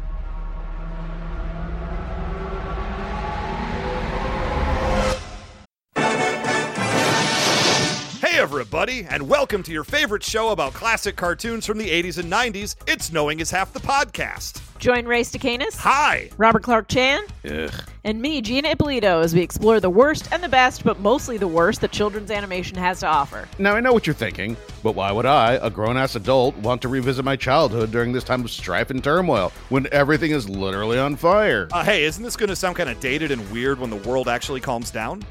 Everybody, 8.53 9.05
and 9.07 9.29
welcome 9.29 9.61
to 9.61 9.71
your 9.71 9.83
favorite 9.83 10.23
show 10.23 10.49
about 10.49 10.73
classic 10.73 11.15
cartoons 11.15 11.67
from 11.67 11.77
the 11.77 11.87
80s 11.87 12.17
and 12.17 12.31
90s. 12.31 12.75
It's 12.87 13.11
Knowing 13.11 13.41
is 13.41 13.51
Half 13.51 13.73
the 13.73 13.79
Podcast. 13.79 14.59
Join 14.79 15.05
Ray 15.05 15.21
Stacanis, 15.21 15.77
Hi! 15.77 16.31
Robert 16.37 16.63
Clark 16.63 16.87
Chan, 16.87 17.21
Ugh. 17.47 17.71
and 18.05 18.19
me, 18.19 18.41
Gina 18.41 18.69
Ippolito, 18.69 19.19
as 19.21 19.35
we 19.35 19.41
explore 19.41 19.79
the 19.79 19.89
worst 19.91 20.29
and 20.31 20.41
the 20.41 20.49
best, 20.49 20.83
but 20.83 20.99
mostly 20.99 21.37
the 21.37 21.47
worst 21.47 21.81
that 21.81 21.91
children's 21.91 22.31
animation 22.31 22.75
has 22.79 23.01
to 23.01 23.05
offer. 23.07 23.47
Now, 23.59 23.75
I 23.75 23.81
know 23.81 23.93
what 23.93 24.07
you're 24.07 24.15
thinking, 24.15 24.57
but 24.81 24.95
why 24.95 25.11
would 25.11 25.27
I, 25.27 25.59
a 25.61 25.69
grown 25.69 25.95
ass 25.95 26.15
adult, 26.15 26.57
want 26.57 26.81
to 26.81 26.87
revisit 26.87 27.23
my 27.23 27.35
childhood 27.35 27.91
during 27.91 28.13
this 28.13 28.23
time 28.23 28.41
of 28.43 28.49
strife 28.49 28.89
and 28.89 29.03
turmoil 29.03 29.51
when 29.69 29.85
everything 29.91 30.31
is 30.31 30.49
literally 30.49 30.97
on 30.97 31.17
fire? 31.17 31.67
Uh, 31.71 31.83
hey, 31.83 32.03
isn't 32.05 32.23
this 32.23 32.35
going 32.35 32.49
to 32.49 32.55
sound 32.55 32.77
kind 32.77 32.89
of 32.89 32.99
dated 32.99 33.29
and 33.29 33.51
weird 33.51 33.79
when 33.79 33.91
the 33.91 34.09
world 34.09 34.27
actually 34.27 34.59
calms 34.59 34.89
down? 34.89 35.23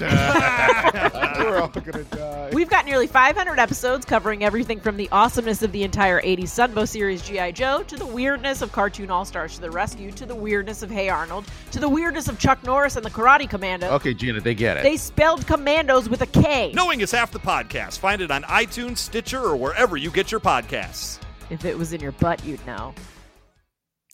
We're 1.38 1.60
all 1.60 1.68
gonna 1.68 2.04
die. 2.04 2.50
We've 2.52 2.70
got 2.70 2.84
nearly 2.84 3.06
500 3.06 3.58
episodes 3.58 4.04
covering 4.04 4.44
everything 4.44 4.80
from 4.80 4.96
the 4.96 5.08
awesomeness 5.10 5.62
of 5.62 5.72
the 5.72 5.82
entire 5.82 6.20
80s 6.20 6.44
Sunbow 6.44 6.88
series 6.88 7.22
G.I. 7.22 7.52
Joe 7.52 7.82
to 7.82 7.96
the 7.96 8.06
weirdness 8.06 8.62
of 8.62 8.72
Cartoon 8.72 9.10
All 9.10 9.24
Stars 9.24 9.56
to 9.56 9.60
the 9.60 9.70
Rescue 9.70 10.10
to 10.12 10.26
the 10.26 10.34
weirdness 10.34 10.82
of 10.82 10.90
Hey 10.90 11.08
Arnold 11.08 11.44
to 11.72 11.78
the 11.78 11.88
weirdness 11.88 12.28
of 12.28 12.38
Chuck 12.38 12.62
Norris 12.64 12.96
and 12.96 13.04
the 13.04 13.10
Karate 13.10 13.48
Commando. 13.48 13.88
Okay, 13.90 14.14
Gina, 14.14 14.40
they 14.40 14.54
get 14.54 14.76
it. 14.76 14.82
They 14.82 14.96
spelled 14.96 15.46
commandos 15.46 16.08
with 16.08 16.22
a 16.22 16.26
K. 16.26 16.72
Knowing 16.74 17.00
is 17.00 17.10
Half 17.10 17.32
the 17.32 17.38
Podcast. 17.38 17.98
Find 17.98 18.22
it 18.22 18.30
on 18.30 18.42
iTunes, 18.44 18.98
Stitcher, 18.98 19.40
or 19.40 19.56
wherever 19.56 19.96
you 19.96 20.10
get 20.10 20.30
your 20.30 20.40
podcasts. 20.40 21.18
If 21.50 21.64
it 21.64 21.76
was 21.76 21.92
in 21.92 22.00
your 22.00 22.12
butt, 22.12 22.44
you'd 22.44 22.64
know. 22.66 22.94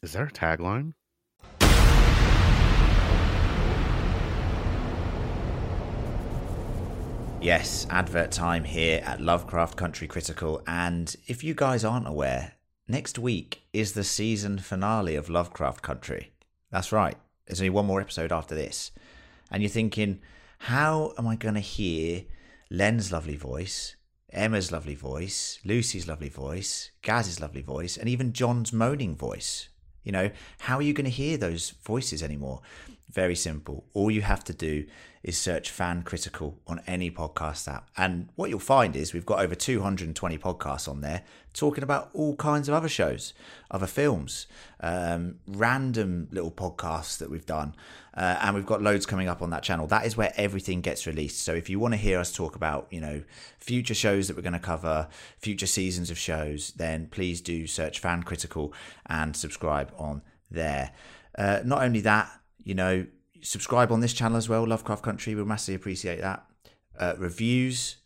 Is 0.02 0.12
there 0.12 0.24
a 0.24 0.30
tagline? 0.30 0.94
Yes, 7.40 7.86
advert 7.90 8.32
time 8.32 8.64
here 8.64 9.00
at 9.04 9.20
Lovecraft 9.20 9.76
Country 9.76 10.08
Critical. 10.08 10.62
And 10.66 11.14
if 11.28 11.44
you 11.44 11.54
guys 11.54 11.84
aren't 11.84 12.08
aware, 12.08 12.54
next 12.88 13.18
week 13.18 13.62
is 13.72 13.92
the 13.92 14.02
season 14.02 14.58
finale 14.58 15.14
of 15.14 15.28
Lovecraft 15.28 15.80
Country. 15.82 16.32
That's 16.72 16.90
right, 16.90 17.16
there's 17.46 17.60
only 17.60 17.70
one 17.70 17.86
more 17.86 18.00
episode 18.00 18.32
after 18.32 18.54
this. 18.54 18.90
And 19.50 19.62
you're 19.62 19.70
thinking, 19.70 20.20
how 20.58 21.12
am 21.18 21.28
I 21.28 21.36
going 21.36 21.54
to 21.54 21.60
hear 21.60 22.24
Len's 22.68 23.12
lovely 23.12 23.36
voice, 23.36 23.94
Emma's 24.32 24.72
lovely 24.72 24.96
voice, 24.96 25.60
Lucy's 25.64 26.08
lovely 26.08 26.30
voice, 26.30 26.90
Gaz's 27.02 27.38
lovely 27.38 27.62
voice, 27.62 27.96
and 27.96 28.08
even 28.08 28.32
John's 28.32 28.72
moaning 28.72 29.14
voice? 29.14 29.68
You 30.02 30.12
know, 30.12 30.30
how 30.60 30.76
are 30.76 30.82
you 30.82 30.92
going 30.92 31.04
to 31.04 31.10
hear 31.10 31.36
those 31.36 31.70
voices 31.84 32.22
anymore? 32.22 32.62
Very 33.16 33.34
simple. 33.34 33.86
All 33.94 34.10
you 34.10 34.20
have 34.20 34.44
to 34.44 34.52
do 34.52 34.84
is 35.22 35.38
search 35.38 35.70
Fan 35.70 36.02
Critical 36.02 36.60
on 36.66 36.82
any 36.86 37.10
podcast 37.10 37.66
app. 37.66 37.88
And 37.96 38.28
what 38.34 38.50
you'll 38.50 38.58
find 38.58 38.94
is 38.94 39.14
we've 39.14 39.24
got 39.24 39.38
over 39.38 39.54
220 39.54 40.36
podcasts 40.36 40.86
on 40.86 41.00
there 41.00 41.22
talking 41.54 41.82
about 41.82 42.10
all 42.12 42.36
kinds 42.36 42.68
of 42.68 42.74
other 42.74 42.90
shows, 42.90 43.32
other 43.70 43.86
films, 43.86 44.46
um, 44.80 45.36
random 45.46 46.28
little 46.30 46.50
podcasts 46.50 47.16
that 47.16 47.30
we've 47.30 47.46
done. 47.46 47.74
Uh, 48.12 48.36
and 48.42 48.54
we've 48.54 48.66
got 48.66 48.82
loads 48.82 49.06
coming 49.06 49.28
up 49.28 49.40
on 49.40 49.48
that 49.48 49.62
channel. 49.62 49.86
That 49.86 50.04
is 50.04 50.18
where 50.18 50.34
everything 50.36 50.82
gets 50.82 51.06
released. 51.06 51.42
So 51.42 51.54
if 51.54 51.70
you 51.70 51.80
want 51.80 51.94
to 51.94 51.98
hear 51.98 52.20
us 52.20 52.30
talk 52.30 52.54
about, 52.54 52.86
you 52.90 53.00
know, 53.00 53.22
future 53.58 53.94
shows 53.94 54.28
that 54.28 54.36
we're 54.36 54.42
going 54.42 54.52
to 54.52 54.58
cover, 54.58 55.08
future 55.38 55.66
seasons 55.66 56.10
of 56.10 56.18
shows, 56.18 56.74
then 56.76 57.06
please 57.06 57.40
do 57.40 57.66
search 57.66 57.98
Fan 57.98 58.24
Critical 58.24 58.74
and 59.06 59.34
subscribe 59.34 59.90
on 59.96 60.20
there. 60.50 60.90
Uh, 61.38 61.60
not 61.64 61.82
only 61.82 62.00
that, 62.00 62.30
you 62.66 62.74
know, 62.74 63.06
subscribe 63.42 63.92
on 63.92 64.00
this 64.00 64.12
channel 64.12 64.36
as 64.36 64.48
well, 64.48 64.66
Lovecraft 64.66 65.04
Country. 65.04 65.36
We'll 65.36 65.44
massively 65.44 65.76
appreciate 65.76 66.20
that. 66.20 66.44
Uh, 66.98 67.14
reviews, 67.16 67.98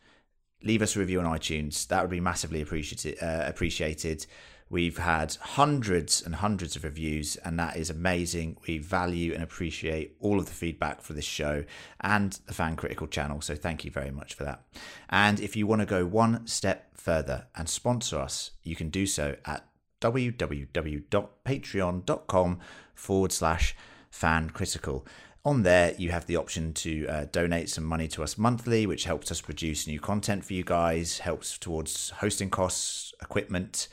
leave 0.63 0.83
us 0.83 0.95
a 0.95 0.99
review 0.99 1.19
on 1.19 1.25
iTunes. 1.25 1.89
That 1.89 2.03
would 2.03 2.11
be 2.11 2.21
massively 2.21 2.61
appreciated. 2.61 3.17
Uh, 3.23 3.45
appreciated. 3.47 4.27
We've 4.69 4.99
had 4.99 5.35
hundreds 5.41 6.23
and 6.23 6.35
hundreds 6.35 6.77
of 6.77 6.85
reviews, 6.85 7.37
and 7.37 7.59
that 7.59 7.79
is 7.79 7.89
amazing. 7.89 8.59
We 8.69 8.77
value 8.77 9.33
and 9.33 9.43
appreciate 9.43 10.17
all 10.21 10.39
of 10.39 10.45
the 10.45 10.53
feedback 10.53 11.01
for 11.01 11.15
this 11.15 11.25
show 11.25 11.65
and 12.03 12.39
the 12.47 12.53
Fan 12.53 12.77
Critical 12.77 13.07
channel. 13.07 13.41
So 13.41 13.55
thank 13.55 13.87
you 13.87 13.91
very 13.91 14.11
much 14.11 14.35
for 14.35 14.45
that. 14.45 14.65
And 15.09 15.41
if 15.41 15.57
you 15.57 15.67
want 15.67 15.81
to 15.81 15.87
go 15.87 16.05
one 16.05 16.47
step 16.47 16.99
further 16.99 17.47
and 17.57 17.67
sponsor 17.67 18.19
us, 18.19 18.51
you 18.63 18.77
can 18.77 18.91
do 18.91 19.07
so 19.07 19.37
at 19.47 19.67
www.patreon.com 20.03 22.59
forward 22.95 23.33
slash 23.33 23.75
fan 24.11 24.51
critical. 24.51 25.07
On 25.45 25.63
there, 25.63 25.95
you 25.97 26.11
have 26.11 26.27
the 26.27 26.37
option 26.37 26.75
to 26.75 27.07
uh, 27.07 27.25
donate 27.33 27.71
some 27.71 27.85
money 27.85 28.09
to 28.09 28.23
us 28.23 28.37
monthly, 28.37 28.87
which 28.87 29.05
helps 29.05 29.31
us 29.31 29.41
produce 29.41 29.87
new 29.87 29.99
content 29.99 30.45
for 30.45 30.53
you 30.53 30.63
guys, 30.65 31.19
helps 31.21 31.57
towards 31.57 32.11
hosting 32.11 32.51
costs, 32.51 33.15
equipment, 33.23 33.89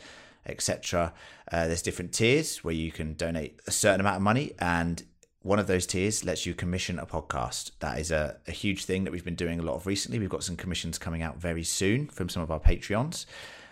etc. 0.46 1.14
Uh, 1.52 1.68
there's 1.68 1.82
different 1.82 2.12
tiers 2.14 2.64
where 2.64 2.74
you 2.74 2.92
can 2.92 3.14
donate 3.14 3.60
a 3.66 3.72
certain 3.72 4.02
amount 4.02 4.18
of 4.18 4.22
money, 4.22 4.54
and 4.60 5.04
one 5.42 5.60
of 5.60 5.68
those 5.68 5.86
tiers 5.86 6.26
lets 6.26 6.46
you 6.46 6.54
commission 6.54 7.00
a 7.00 7.06
podcast. 7.06 7.72
That 7.80 8.00
is 8.00 8.12
a, 8.12 8.38
a 8.48 8.52
huge 8.52 8.84
thing 8.84 9.06
that 9.06 9.12
we've 9.12 9.24
been 9.24 9.36
doing 9.36 9.60
a 9.60 9.64
lot 9.64 9.76
of 9.76 9.86
recently. 9.88 10.20
We've 10.20 10.30
got 10.30 10.44
some 10.44 10.58
commissions 10.58 10.98
coming 10.98 11.22
out 11.22 11.38
very 11.38 11.64
soon 11.64 12.08
from 12.08 12.28
some 12.28 12.44
of 12.44 12.52
our 12.52 12.60
Patreons. 12.60 13.26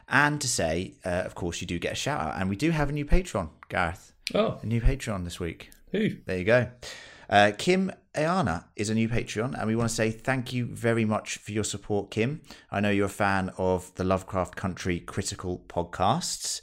And 0.08 0.40
to 0.40 0.48
say, 0.48 0.94
uh, 1.04 1.24
of 1.26 1.36
course, 1.36 1.60
you 1.60 1.68
do 1.68 1.80
get 1.80 1.92
a 1.94 1.96
shout 1.96 2.22
out. 2.22 2.40
And 2.40 2.48
we 2.50 2.56
do 2.56 2.70
have 2.72 2.88
a 2.90 2.94
new 2.94 3.04
Patreon, 3.06 3.50
Gareth. 3.68 4.14
Oh, 4.34 4.60
A 4.62 4.66
new 4.66 4.80
Patreon 4.80 5.24
this 5.26 5.40
week. 5.40 5.72
There 6.26 6.38
you 6.38 6.44
go. 6.44 6.68
Uh, 7.30 7.52
Kim 7.58 7.92
Ayana 8.14 8.66
is 8.76 8.90
a 8.90 8.94
new 8.94 9.10
Patreon, 9.10 9.58
and 9.58 9.68
we 9.68 9.76
want 9.76 9.90
to 9.90 9.96
say 9.96 10.12
thank 10.12 10.54
you 10.54 10.66
very 10.66 11.06
much 11.06 11.38
for 11.38 11.52
your 11.52 11.64
support, 11.64 12.12
Kim. 12.12 12.42
I 12.72 12.80
know 12.80 12.90
you're 12.90 13.08
a 13.08 13.10
fan 13.10 13.52
of 13.58 13.94
the 13.96 14.04
Lovecraft 14.04 14.56
Country 14.56 15.00
critical 15.00 15.64
podcasts, 15.68 16.62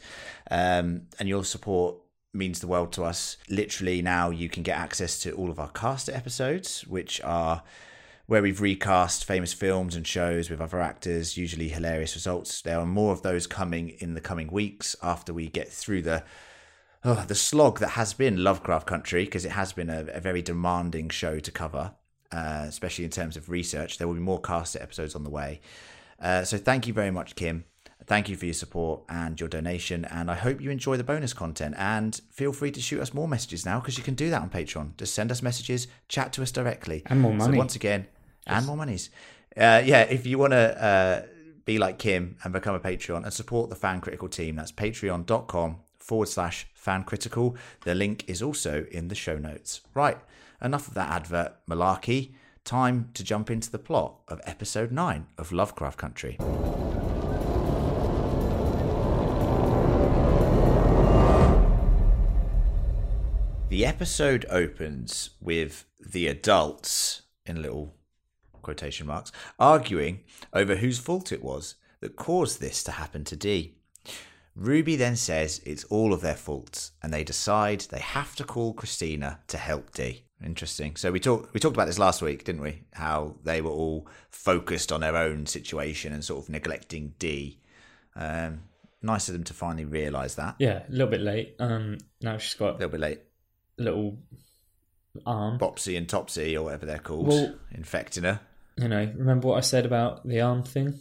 um, 0.51 1.03
and 1.19 1.29
your 1.29 1.45
support 1.45 1.97
means 2.33 2.61
the 2.61 2.67
world 2.67 2.93
to 2.93 3.05
us. 3.05 3.37
Literally, 3.49 4.03
now 4.03 4.31
you 4.31 4.49
can 4.49 4.63
get 4.63 4.79
access 4.79 5.19
to 5.21 5.33
all 5.33 5.51
of 5.51 5.59
our 5.59 5.71
cast 5.71 6.09
episodes, 6.09 6.87
which 6.87 7.21
are 7.23 7.63
where 8.27 8.43
we've 8.43 8.61
recast 8.61 9.25
famous 9.25 9.53
films 9.53 9.95
and 9.95 10.07
shows 10.07 10.49
with 10.49 10.61
other 10.61 10.81
actors, 10.81 11.37
usually 11.37 11.69
hilarious 11.69 12.15
results. 12.15 12.63
There 12.63 12.79
are 12.79 12.87
more 12.87 13.13
of 13.13 13.23
those 13.23 13.47
coming 13.47 13.91
in 13.99 14.15
the 14.15 14.21
coming 14.21 14.51
weeks 14.51 14.97
after 15.03 15.35
we 15.35 15.49
get 15.49 15.69
through 15.69 16.03
the 16.03 16.25
oh, 17.05 17.25
the 17.27 17.35
slog 17.35 17.79
that 17.81 17.91
has 17.91 18.15
been 18.15 18.43
Lovecraft 18.43 18.87
Country, 18.87 19.25
because 19.25 19.45
it 19.45 19.53
has 19.53 19.73
been 19.73 19.91
a, 19.91 20.07
a 20.13 20.21
very 20.21 20.43
demanding 20.43 21.09
show 21.09 21.39
to 21.39 21.51
cover, 21.51 21.93
uh, 22.31 22.65
especially 22.67 23.05
in 23.05 23.11
terms 23.11 23.37
of 23.37 23.49
research. 23.49 23.99
There 23.99 24.07
will 24.07 24.15
be 24.15 24.21
more 24.21 24.41
cast 24.41 24.77
episodes 24.77 25.15
on 25.15 25.25
the 25.25 25.31
way. 25.31 25.61
Uh, 26.21 26.45
so 26.45 26.57
thank 26.57 26.87
you 26.87 26.93
very 26.93 27.11
much, 27.11 27.35
Kim. 27.35 27.65
Thank 28.05 28.29
you 28.29 28.37
for 28.37 28.47
your 28.47 28.55
support 28.55 29.03
and 29.09 29.39
your 29.39 29.49
donation. 29.49 30.05
And 30.05 30.31
I 30.31 30.35
hope 30.35 30.61
you 30.61 30.71
enjoy 30.71 30.97
the 30.97 31.05
bonus 31.05 31.33
content. 31.33 31.75
And 31.79 32.21
feel 32.31 32.53
free 32.53 32.73
to 32.73 32.81
shoot 32.81 33.01
us 33.01 33.15
more 33.15 33.29
messages 33.29 33.65
now 33.65 33.79
because 33.79 33.97
you 33.97 34.05
can 34.05 34.15
do 34.15 34.29
that 34.31 34.43
on 34.43 34.51
Patreon. 34.51 34.97
Just 34.97 35.15
send 35.15 35.31
us 35.31 35.43
messages, 35.43 35.87
chat 36.09 36.33
to 36.35 36.43
us 36.43 36.51
directly. 36.51 37.03
And 37.07 37.21
more 37.21 37.33
money. 37.33 37.55
So 37.55 37.59
once 37.59 37.77
again, 37.77 38.07
and 38.47 38.67
more 38.67 38.77
monies. 38.77 39.11
Uh, 39.57 39.83
yeah, 39.85 40.03
if 40.03 40.27
you 40.27 40.39
want 40.39 40.53
to 40.53 40.83
uh, 40.85 41.23
be 41.65 41.79
like 41.79 41.99
Kim 41.99 42.37
and 42.43 42.53
become 42.53 42.75
a 42.75 42.81
Patreon 42.81 43.23
and 43.23 43.33
support 43.33 43.71
the 43.71 43.77
Fan 43.77 44.01
Critical 44.01 44.29
team, 44.29 44.57
that's 44.57 44.73
patreon.com 44.73 45.77
forward 46.13 46.29
slash 46.29 46.67
fan 46.75 47.05
critical. 47.05 47.57
The 47.85 47.95
link 47.95 48.25
is 48.29 48.43
also 48.43 48.85
in 48.91 49.09
the 49.09 49.15
show 49.15 49.39
notes. 49.39 49.81
Right, 49.95 50.19
enough 50.61 50.89
of 50.89 50.93
that 50.93 51.09
advert 51.09 51.55
malarkey. 51.67 52.35
Time 52.67 53.09
to 53.15 53.25
jump 53.25 53.51
into 53.51 53.71
the 53.71 53.79
plot 53.79 54.17
of 54.29 54.39
episode 54.45 54.93
9 54.93 55.27
of 55.39 55.53
Lovecraft 55.53 55.97
Country. 55.97 56.37
The 63.71 63.87
episode 63.87 64.45
opens 64.51 65.31
with 65.41 65.87
the 65.99 66.27
adults, 66.27 67.23
in 67.47 67.63
little 67.63 67.95
quotation 68.61 69.07
marks, 69.07 69.33
arguing 69.59 70.21
over 70.53 70.77
whose 70.77 70.99
fault 70.99 71.33
it 71.33 71.43
was 71.43 71.77
that 72.01 72.17
caused 72.17 72.61
this 72.61 72.85
to 72.85 72.91
happen 72.91 73.25
to 73.25 73.35
Dee. 73.35 73.79
Ruby 74.55 74.97
then 74.97 75.17
says 75.17 75.61
it's 75.65 75.85
all 75.85 76.13
of 76.13 76.21
their 76.21 76.35
faults, 76.35 76.93
and 77.03 77.13
they 77.13 77.25
decide 77.25 77.81
they 77.91 78.01
have 78.01 78.35
to 78.37 78.45
call 78.45 78.75
Christina 78.75 79.41
to 79.49 79.57
help 79.57 79.93
Dee. 79.95 80.25
Interesting. 80.45 80.97
So 80.97 81.11
we 81.13 81.21
talked 81.21 81.55
we 81.55 81.61
talked 81.61 81.77
about 81.77 81.87
this 81.87 81.99
last 81.99 82.21
week, 82.21 82.45
didn't 82.45 82.63
we? 82.63 82.83
How 82.93 83.37
they 83.45 83.61
were 83.63 83.71
all 83.71 84.09
focused 84.31 84.91
on 84.93 85.01
their 85.01 85.17
own 85.17 85.47
situation 85.47 86.13
and 86.13 86.25
sort 86.25 86.45
of 86.45 86.51
neglecting 86.51 87.15
Dee. 87.19 87.61
Um, 88.17 88.63
nice 89.01 89.29
of 89.29 89.35
them 89.35 89.45
to 89.45 89.55
finally 89.55 89.85
realise 89.85 90.35
that. 90.35 90.57
Yeah, 90.59 90.83
a 90.87 90.91
little 90.91 91.07
bit 91.07 91.21
late. 91.21 91.55
Um, 91.61 91.99
now 92.21 92.37
she's 92.39 92.55
got 92.55 92.75
little 92.75 92.91
bit 92.91 93.01
late. 93.01 93.21
a 93.79 93.83
little 93.83 94.19
arm. 95.25 95.59
Bopsy 95.59 95.97
and 95.97 96.09
Topsy, 96.09 96.57
or 96.57 96.65
whatever 96.65 96.87
they're 96.87 96.99
called, 96.99 97.29
Well- 97.29 97.55
infecting 97.71 98.25
her. 98.25 98.41
You 98.77 98.89
know, 98.89 99.13
remember 99.17 99.49
what 99.49 99.59
I 99.59 99.61
said 99.61 99.85
about 99.87 100.27
the 100.27 100.41
arm 100.41 100.63
thing? 100.63 100.99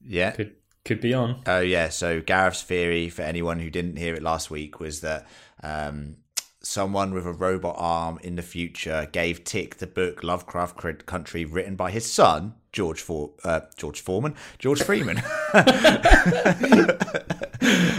Yeah. 0.00 0.30
Could 0.32 0.54
could 0.84 1.00
be 1.00 1.14
on. 1.14 1.42
Oh 1.46 1.60
yeah. 1.60 1.88
So 1.88 2.20
Gareth's 2.20 2.62
theory, 2.62 3.08
for 3.08 3.22
anyone 3.22 3.58
who 3.58 3.70
didn't 3.70 3.96
hear 3.96 4.14
it 4.14 4.22
last 4.22 4.50
week, 4.50 4.80
was 4.80 5.00
that 5.00 5.26
um, 5.62 6.16
someone 6.60 7.12
with 7.12 7.26
a 7.26 7.32
robot 7.32 7.76
arm 7.78 8.18
in 8.22 8.36
the 8.36 8.42
future 8.42 9.08
gave 9.12 9.44
Tick 9.44 9.76
the 9.76 9.86
book 9.86 10.22
Lovecraft 10.22 11.06
Country, 11.06 11.44
written 11.44 11.76
by 11.76 11.90
his 11.90 12.10
son 12.10 12.54
George 12.72 13.00
For 13.00 13.32
uh, 13.44 13.60
George 13.76 14.00
Foreman, 14.00 14.34
George 14.58 14.82
Freeman. 14.82 15.22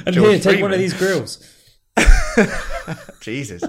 And 0.06 0.16
George 0.16 0.30
here, 0.30 0.40
take 0.40 0.62
one 0.62 0.72
of 0.72 0.80
these 0.80 0.94
grills. 0.94 1.44
Jesus. 3.20 3.64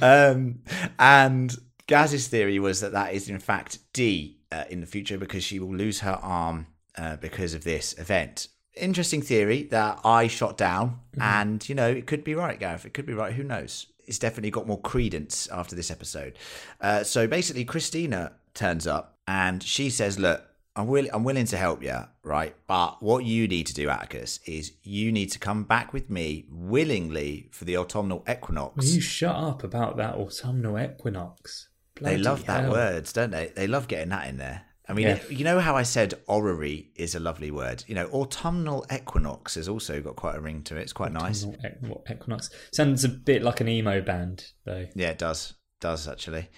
Um, 0.00 0.60
and 0.98 1.54
Gaz's 1.86 2.28
theory 2.28 2.58
was 2.58 2.80
that 2.80 2.92
that 2.92 3.12
is 3.12 3.28
in 3.28 3.40
fact 3.40 3.78
Dee 3.92 4.38
uh, 4.52 4.64
in 4.70 4.80
the 4.80 4.86
future 4.86 5.18
because 5.18 5.42
she 5.44 5.58
will 5.58 5.74
lose 5.74 6.00
her 6.00 6.18
arm 6.22 6.68
uh, 6.96 7.16
because 7.16 7.54
of 7.54 7.64
this 7.64 7.96
event. 7.98 8.48
Interesting 8.74 9.22
theory 9.22 9.62
that 9.64 10.00
I 10.04 10.26
shot 10.26 10.58
down, 10.58 11.00
and 11.18 11.66
you 11.68 11.74
know 11.74 11.88
it 11.88 12.06
could 12.06 12.24
be 12.24 12.34
right, 12.34 12.58
Gareth. 12.60 12.84
It 12.84 12.92
could 12.92 13.06
be 13.06 13.14
right. 13.14 13.32
Who 13.32 13.42
knows? 13.42 13.86
It's 14.06 14.18
definitely 14.18 14.50
got 14.50 14.66
more 14.66 14.80
credence 14.80 15.48
after 15.48 15.74
this 15.74 15.90
episode. 15.90 16.38
Uh, 16.80 17.02
so 17.02 17.26
basically, 17.26 17.64
Christina 17.64 18.32
turns 18.54 18.86
up 18.86 19.16
and 19.26 19.62
she 19.62 19.88
says, 19.88 20.18
"Look, 20.18 20.44
I'm 20.76 20.88
willing. 20.88 21.10
I'm 21.14 21.24
willing 21.24 21.46
to 21.46 21.56
help 21.56 21.82
you, 21.82 21.96
right? 22.22 22.54
But 22.66 23.02
what 23.02 23.24
you 23.24 23.48
need 23.48 23.66
to 23.68 23.74
do, 23.74 23.88
Atticus, 23.88 24.40
is 24.44 24.72
you 24.82 25.10
need 25.10 25.32
to 25.32 25.38
come 25.38 25.64
back 25.64 25.94
with 25.94 26.10
me 26.10 26.44
willingly 26.50 27.48
for 27.52 27.64
the 27.64 27.78
autumnal 27.78 28.24
equinox." 28.30 28.76
Will 28.76 28.94
you 28.94 29.00
shut 29.00 29.34
up 29.34 29.64
about 29.64 29.96
that 29.96 30.16
autumnal 30.16 30.78
equinox? 30.78 31.68
They 31.94 32.02
Bloody 32.02 32.22
love 32.22 32.44
that 32.44 32.64
hell. 32.64 32.72
words, 32.72 33.10
don't 33.14 33.30
they? 33.30 33.52
They 33.56 33.66
love 33.66 33.88
getting 33.88 34.10
that 34.10 34.28
in 34.28 34.36
there. 34.36 34.65
I 34.88 34.92
mean, 34.92 35.06
Yeah. 35.08 35.20
you 35.28 35.44
know 35.44 35.58
how 35.58 35.76
I 35.76 35.82
said 35.82 36.14
orrery 36.28 36.90
is 36.94 37.14
a 37.14 37.20
lovely 37.20 37.50
word. 37.50 37.82
You 37.88 37.94
know, 37.96 38.06
autumnal 38.12 38.86
equinox 38.92 39.56
has 39.56 39.68
also 39.68 40.00
got 40.00 40.14
quite 40.16 40.36
a 40.36 40.40
ring 40.40 40.62
to 40.64 40.76
it. 40.76 40.82
It's 40.82 40.92
quite 40.92 41.12
nice. 41.12 41.42
Autumnal 41.44 41.60
equ- 41.70 41.88
what, 41.88 42.02
equinox 42.10 42.50
sounds 42.72 43.02
a 43.04 43.08
bit 43.08 43.42
like 43.42 43.60
an 43.60 43.68
emo 43.68 44.00
band, 44.00 44.44
though. 44.64 44.86
Yeah, 44.94 45.08
it 45.10 45.18
does. 45.18 45.54
Does 45.80 46.06
actually. 46.08 46.48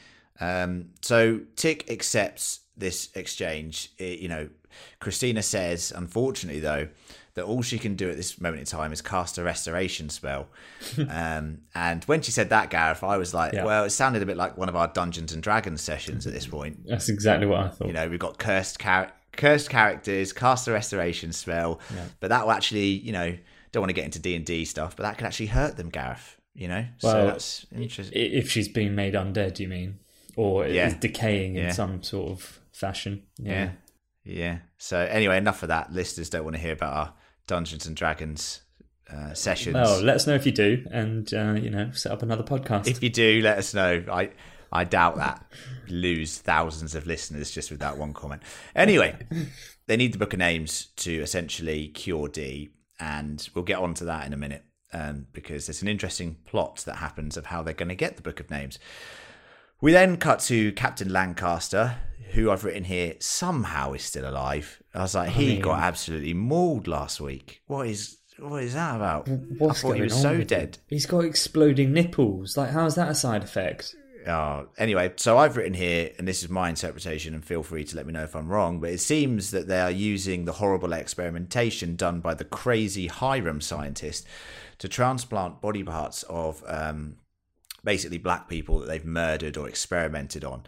Um, 0.41 0.91
so 1.03 1.41
Tick 1.57 1.91
accepts 1.91 2.61
this 2.77 3.09
exchange. 3.15 3.91
It- 3.99 4.19
you 4.21 4.29
know, 4.29 4.51
Christina 5.01 5.43
says, 5.43 5.93
unfortunately 5.97 6.61
though, 6.61 6.89
that 7.39 7.45
all 7.47 7.63
she 7.63 7.79
can 7.79 7.95
do 7.97 8.11
at 8.11 8.17
this 8.17 8.41
moment 8.41 8.61
in 8.61 8.67
time 8.67 8.93
is 8.93 9.01
cast 9.01 9.39
a 9.39 9.43
restoration 9.43 10.11
spell. 10.11 10.49
um, 11.09 11.59
and 11.75 12.05
when 12.05 12.21
she 12.23 12.31
said 12.31 12.51
that, 12.51 12.71
Gareth, 12.71 13.03
I 13.03 13.17
was 13.17 13.33
like, 13.33 13.53
Yeah. 13.55 13.65
well, 13.65 13.85
it 13.85 13.91
sounded 13.91 14.23
a 14.23 14.27
bit 14.27 14.37
like 14.37 14.57
one 14.59 14.69
of 14.69 14.77
our 14.77 14.89
Dungeons 14.89 15.33
and 15.33 15.43
Dragons 15.43 15.81
sessions 15.81 16.27
at 16.27 16.33
this 16.33 16.47
point. 16.47 16.87
That's 16.87 17.09
exactly 17.09 17.47
what 17.47 17.61
I 17.61 17.69
thought. 17.69 17.87
You 17.87 17.95
know, 17.95 18.09
we've 18.09 18.19
got 18.19 18.39
cursed 18.39 18.81
char- 18.81 19.13
cursed 19.33 19.71
characters, 19.71 20.33
cast 20.33 20.69
a 20.69 20.73
restoration 20.73 21.33
spell, 21.33 21.81
but 22.21 22.29
that 22.29 22.45
will 22.45 22.53
actually, 22.53 22.89
you 22.89 23.13
know, 23.13 23.37
don't 23.73 23.81
want 23.83 23.91
to 23.91 23.95
get 23.95 24.05
into 24.05 24.19
D 24.19 24.35
and 24.35 24.45
D 24.45 24.65
stuff, 24.65 24.97
but 24.97 25.03
that 25.05 25.17
could 25.19 25.27
actually 25.27 25.47
hurt 25.47 25.77
them, 25.77 25.89
Gareth. 25.91 26.37
You 26.55 26.67
know, 26.69 26.85
so 26.99 27.09
Well, 27.15 27.27
that's 27.29 27.67
interesting. 27.73 28.21
If 28.21 28.51
she's 28.51 28.67
being 28.69 28.95
made 28.97 29.15
undead, 29.15 29.61
you 29.61 29.69
mean, 29.69 30.01
or 30.35 30.67
Yeah. 30.67 30.89
is 30.89 30.95
decaying 30.95 31.55
Yeah. 31.55 31.69
in 31.69 31.73
some 31.75 32.03
sort 32.03 32.33
of 32.33 32.59
fashion? 32.73 33.23
Yeah. 33.39 33.71
Yeah. 34.25 34.59
So 34.77 34.99
anyway, 34.99 35.37
enough 35.39 35.63
of 35.63 35.69
that. 35.69 35.93
Listeners 35.93 36.29
don't 36.31 36.43
want 36.45 36.57
to 36.57 36.63
hear 36.63 36.73
about 36.73 36.93
our 36.95 37.15
Dungeons 37.49 37.87
and 37.87 37.97
Dragons 37.97 38.61
uh, 39.13 39.35
sessions. 39.35 39.75
Well, 39.75 40.01
let 40.03 40.15
us 40.15 40.27
know 40.29 40.35
if 40.35 40.47
you 40.47 40.53
do, 40.53 40.85
and 40.93 41.33
uh, 41.35 41.55
you 41.55 41.71
know, 41.71 41.91
set 41.93 42.13
up 42.13 42.23
another 42.23 42.45
podcast. 42.45 42.87
if 42.87 43.03
you 43.03 43.11
do, 43.11 43.41
let 43.43 43.59
us 43.59 43.75
know. 43.75 44.05
I 44.11 44.31
I 44.71 44.85
doubt 44.85 45.17
that. 45.17 45.45
Lose 45.89 46.39
thousands 46.39 46.95
of 46.95 47.07
listeners 47.07 47.51
just 47.51 47.71
with 47.71 47.81
that 47.81 47.97
one 47.99 48.13
comment. 48.13 48.43
Anyway, 48.77 49.17
they 49.87 49.97
need 49.97 50.13
the 50.13 50.19
book 50.19 50.35
of 50.35 50.39
names 50.39 50.89
to 50.97 51.13
essentially 51.21 51.89
cure 51.89 52.29
Dee, 52.29 52.71
and 53.01 53.49
we'll 53.55 53.65
get 53.65 53.79
on 53.79 53.95
to 53.95 54.05
that 54.05 54.27
in 54.27 54.33
a 54.33 54.37
minute 54.37 54.65
um, 54.93 55.27
because 55.33 55.67
there's 55.67 55.83
an 55.83 55.89
interesting 55.89 56.37
plot 56.45 56.83
that 56.87 56.97
happens 56.97 57.37
of 57.37 57.47
how 57.47 57.63
they're 57.63 57.75
going 57.75 57.89
to 57.89 57.95
get 57.95 58.17
the 58.17 58.23
book 58.23 58.41
of 58.41 58.51
names. 58.51 58.79
We 59.81 59.93
then 59.93 60.17
cut 60.17 60.41
to 60.41 60.73
Captain 60.73 61.13
Lancaster, 61.13 61.97
who 62.33 62.51
I've 62.51 62.65
written 62.65 62.85
here 62.85 63.15
somehow 63.21 63.93
is 63.93 64.03
still 64.03 64.29
alive. 64.29 64.83
I 64.93 65.03
was 65.03 65.15
like, 65.15 65.31
he 65.31 65.51
mean- 65.51 65.63
got 65.63 65.81
absolutely 65.81 66.35
mauled 66.35 66.89
last 66.89 67.21
week. 67.21 67.63
What 67.67 67.87
is 67.87 68.19
what 68.39 68.63
is 68.63 68.75
that 68.75 68.97
about? 68.97 69.29
What's 69.29 69.79
I 69.79 69.83
thought 69.83 69.89
going 69.89 69.97
he 69.97 70.03
was 70.03 70.15
on 70.15 70.23
so 70.23 70.43
dead. 70.43 70.79
He's 70.87 71.07
got 71.07 71.25
exploding 71.25 71.93
nipples. 71.93 72.57
Like, 72.57 72.71
how's 72.71 72.95
that 72.95 73.09
a 73.09 73.15
side 73.15 73.43
effect? 73.43 73.97
Oh, 74.27 74.69
anyway, 74.79 75.13
so 75.17 75.39
I've 75.39 75.57
written 75.57 75.75
here, 75.75 76.13
and 76.19 76.29
this 76.29 76.43
is 76.43 76.49
my 76.49 76.69
interpretation, 76.69 77.35
and 77.35 77.45
feel 77.45 77.63
free 77.63 77.85
to 77.85 77.97
let 77.97 78.07
me 78.07 78.13
know 78.13 78.25
if 78.25 78.37
I'm 78.37 78.49
wrong, 78.49 78.79
but 78.79 78.91
it 78.91 79.01
seems 79.01 79.53
that 79.53 79.69
they 79.69 79.81
are 79.81 79.91
using 79.91 80.45
the 80.45 80.53
horrible 80.53 80.93
experimentation 80.93 81.97
done 81.97 82.21
by 82.21 82.35
the 82.35 82.45
crazy 82.45 83.07
Hiram 83.07 83.61
scientist 83.61 84.27
to 84.79 84.89
transplant 84.89 85.61
body 85.61 85.83
parts 85.83 86.25
of 86.25 86.63
um, 86.67 87.17
basically 87.89 88.19
black 88.19 88.51
people 88.51 88.79
that 88.79 88.87
they've 88.87 89.07
murdered 89.07 89.57
or 89.57 89.67
experimented 89.67 90.45
on. 90.45 90.63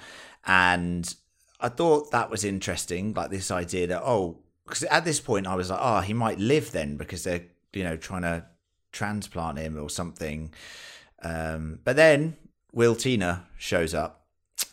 And 0.47 1.15
I 1.61 1.69
thought 1.69 2.13
that 2.13 2.31
was 2.31 2.45
interesting, 2.45 3.13
like 3.13 3.29
this 3.29 3.51
idea 3.51 3.87
that, 3.89 4.01
oh, 4.03 4.39
because 4.65 4.85
at 4.85 5.05
this 5.05 5.21
point 5.21 5.47
I 5.47 5.55
was 5.55 5.69
like, 5.69 5.81
oh, 5.83 6.01
he 6.01 6.15
might 6.15 6.39
live 6.39 6.73
then 6.73 6.97
because 6.97 7.25
they're, 7.25 7.45
you 7.75 7.85
know, 7.85 7.99
trying 7.99 8.23
to 8.23 8.47
transplant 8.91 9.59
him 9.59 9.79
or 9.79 9.91
something. 9.91 10.55
Um, 11.23 11.81
but 11.85 11.97
then 11.97 12.39
Will 12.73 12.95
Tina 12.95 13.45
shows 13.59 13.93
up 13.93 14.25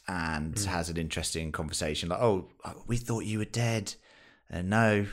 and 0.08 0.58
has 0.58 0.90
an 0.90 0.96
interesting 0.96 1.52
conversation 1.52 2.08
like, 2.08 2.22
oh, 2.22 2.48
we 2.88 2.96
thought 2.96 3.26
you 3.26 3.40
were 3.40 3.44
dead. 3.44 3.94
Uh, 4.50 4.62
no, 4.62 5.06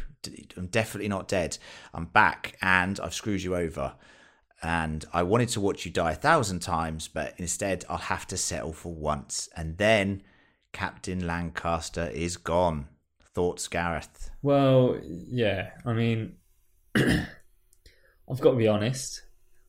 I'm 0.57 0.69
definitely 0.69 1.09
not 1.09 1.27
dead. 1.27 1.59
I'm 1.93 2.05
back 2.05 2.57
and 2.63 3.01
I've 3.01 3.13
screwed 3.13 3.43
you 3.43 3.57
over. 3.57 3.95
And 4.63 5.05
I 5.13 5.23
wanted 5.23 5.51
to 5.51 5.61
watch 5.61 5.85
you 5.85 5.91
die 5.91 6.13
a 6.13 6.17
thousand 6.17 6.61
times, 6.61 7.09
but 7.09 7.35
instead 7.37 7.85
I'll 7.89 7.99
have 7.99 8.27
to 8.29 8.37
settle 8.37 8.73
for 8.73 8.95
once. 8.95 9.49
And 9.57 9.77
then 9.77 10.23
Captain 10.73 11.27
Lancaster 11.27 12.11
is 12.13 12.37
gone. 12.37 12.89
Thoughts, 13.35 13.69
Gareth? 13.69 14.31
Well, 14.43 14.99
yeah. 15.03 15.71
I 15.85 15.93
mean, 15.93 16.37
I've 16.97 18.41
got 18.41 18.53
to 18.53 18.57
be 18.57 18.69
honest. 18.69 19.23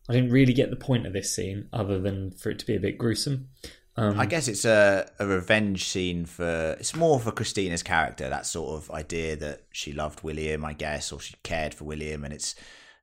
I 0.07 0.13
didn't 0.13 0.31
really 0.31 0.53
get 0.53 0.69
the 0.69 0.75
point 0.75 1.07
of 1.07 1.13
this 1.13 1.35
scene, 1.35 1.67
other 1.73 1.99
than 1.99 2.31
for 2.31 2.51
it 2.51 2.59
to 2.59 2.65
be 2.65 2.75
a 2.75 2.79
bit 2.79 2.97
gruesome. 2.97 3.49
Um, 3.97 4.19
I 4.19 4.25
guess 4.25 4.47
it's 4.47 4.65
a, 4.65 5.09
a 5.19 5.25
revenge 5.25 5.85
scene 5.85 6.25
for 6.25 6.75
it's 6.79 6.95
more 6.95 7.19
for 7.19 7.31
Christina's 7.31 7.81
character, 7.81 8.27
that 8.29 8.45
sort 8.45 8.77
of 8.77 8.91
idea 8.91 9.35
that 9.37 9.63
she 9.71 9.93
loved 9.93 10.21
William, 10.21 10.65
I 10.65 10.73
guess, 10.73 11.11
or 11.11 11.19
she 11.19 11.35
cared 11.43 11.73
for 11.73 11.85
William, 11.85 12.25
and 12.25 12.33
it's 12.33 12.55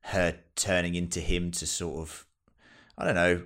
her 0.07 0.37
turning 0.55 0.95
into 0.95 1.19
him 1.19 1.51
to 1.51 1.65
sort 1.67 1.99
of 2.01 2.25
I 2.97 3.05
don't 3.05 3.15
know, 3.15 3.43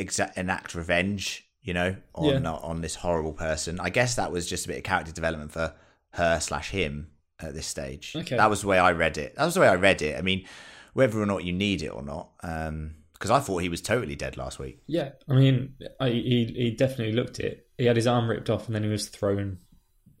exa- 0.00 0.36
enact 0.36 0.74
revenge, 0.74 1.44
you 1.62 1.74
know, 1.74 1.96
on 2.14 2.42
Yeah. 2.44 2.52
on 2.52 2.80
this 2.80 2.96
horrible 2.96 3.32
person. 3.32 3.80
I 3.80 3.90
guess 3.90 4.14
that 4.16 4.30
was 4.32 4.48
just 4.48 4.64
a 4.66 4.68
bit 4.68 4.78
of 4.78 4.84
character 4.84 5.12
development 5.12 5.52
for 5.52 5.74
her 6.10 6.38
slash 6.40 6.70
him 6.70 7.10
at 7.40 7.54
this 7.54 7.66
stage. 7.66 8.12
Okay. 8.14 8.36
That 8.36 8.50
was 8.50 8.60
the 8.62 8.68
way 8.68 8.78
I 8.78 8.92
read 8.92 9.18
it. 9.18 9.34
That 9.36 9.44
was 9.44 9.54
the 9.54 9.60
way 9.60 9.68
I 9.68 9.74
read 9.74 10.02
it. 10.02 10.16
I 10.18 10.22
mean, 10.22 10.46
whether 10.92 11.20
or 11.20 11.26
not 11.26 11.42
you 11.44 11.52
need 11.52 11.82
it 11.82 11.88
or 11.88 12.02
not, 12.02 12.30
um, 12.42 12.96
because 13.14 13.30
I 13.30 13.40
thought 13.40 13.58
he 13.58 13.68
was 13.68 13.80
totally 13.80 14.14
dead 14.16 14.36
last 14.36 14.58
week. 14.58 14.82
yeah, 14.86 15.10
I 15.28 15.34
mean, 15.34 15.74
I, 16.00 16.10
he 16.10 16.52
he 16.56 16.70
definitely 16.72 17.14
looked 17.14 17.40
it. 17.40 17.66
He 17.78 17.86
had 17.86 17.96
his 17.96 18.06
arm 18.06 18.28
ripped 18.28 18.50
off, 18.50 18.66
and 18.66 18.74
then 18.74 18.82
he 18.82 18.88
was 18.90 19.08
thrown 19.08 19.58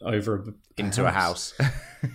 over 0.04 0.36
a, 0.36 0.44
into 0.76 1.06
a 1.06 1.10
house. 1.10 1.54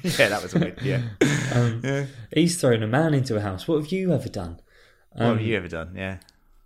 yeah, 0.03 0.29
that 0.29 0.41
was 0.43 0.53
weird. 0.53 0.79
Yeah. 0.81 1.01
Um, 1.53 1.79
yeah. 1.83 2.05
He's 2.33 2.59
thrown 2.59 2.83
a 2.83 2.87
man 2.87 3.13
into 3.13 3.35
a 3.37 3.39
house. 3.41 3.67
What 3.67 3.77
have 3.81 3.91
you 3.91 4.13
ever 4.13 4.27
done? 4.27 4.59
What 5.13 5.25
Um, 5.25 5.37
have 5.37 5.47
you 5.47 5.55
ever 5.55 5.69
done? 5.69 5.93
Yeah. 5.95 6.17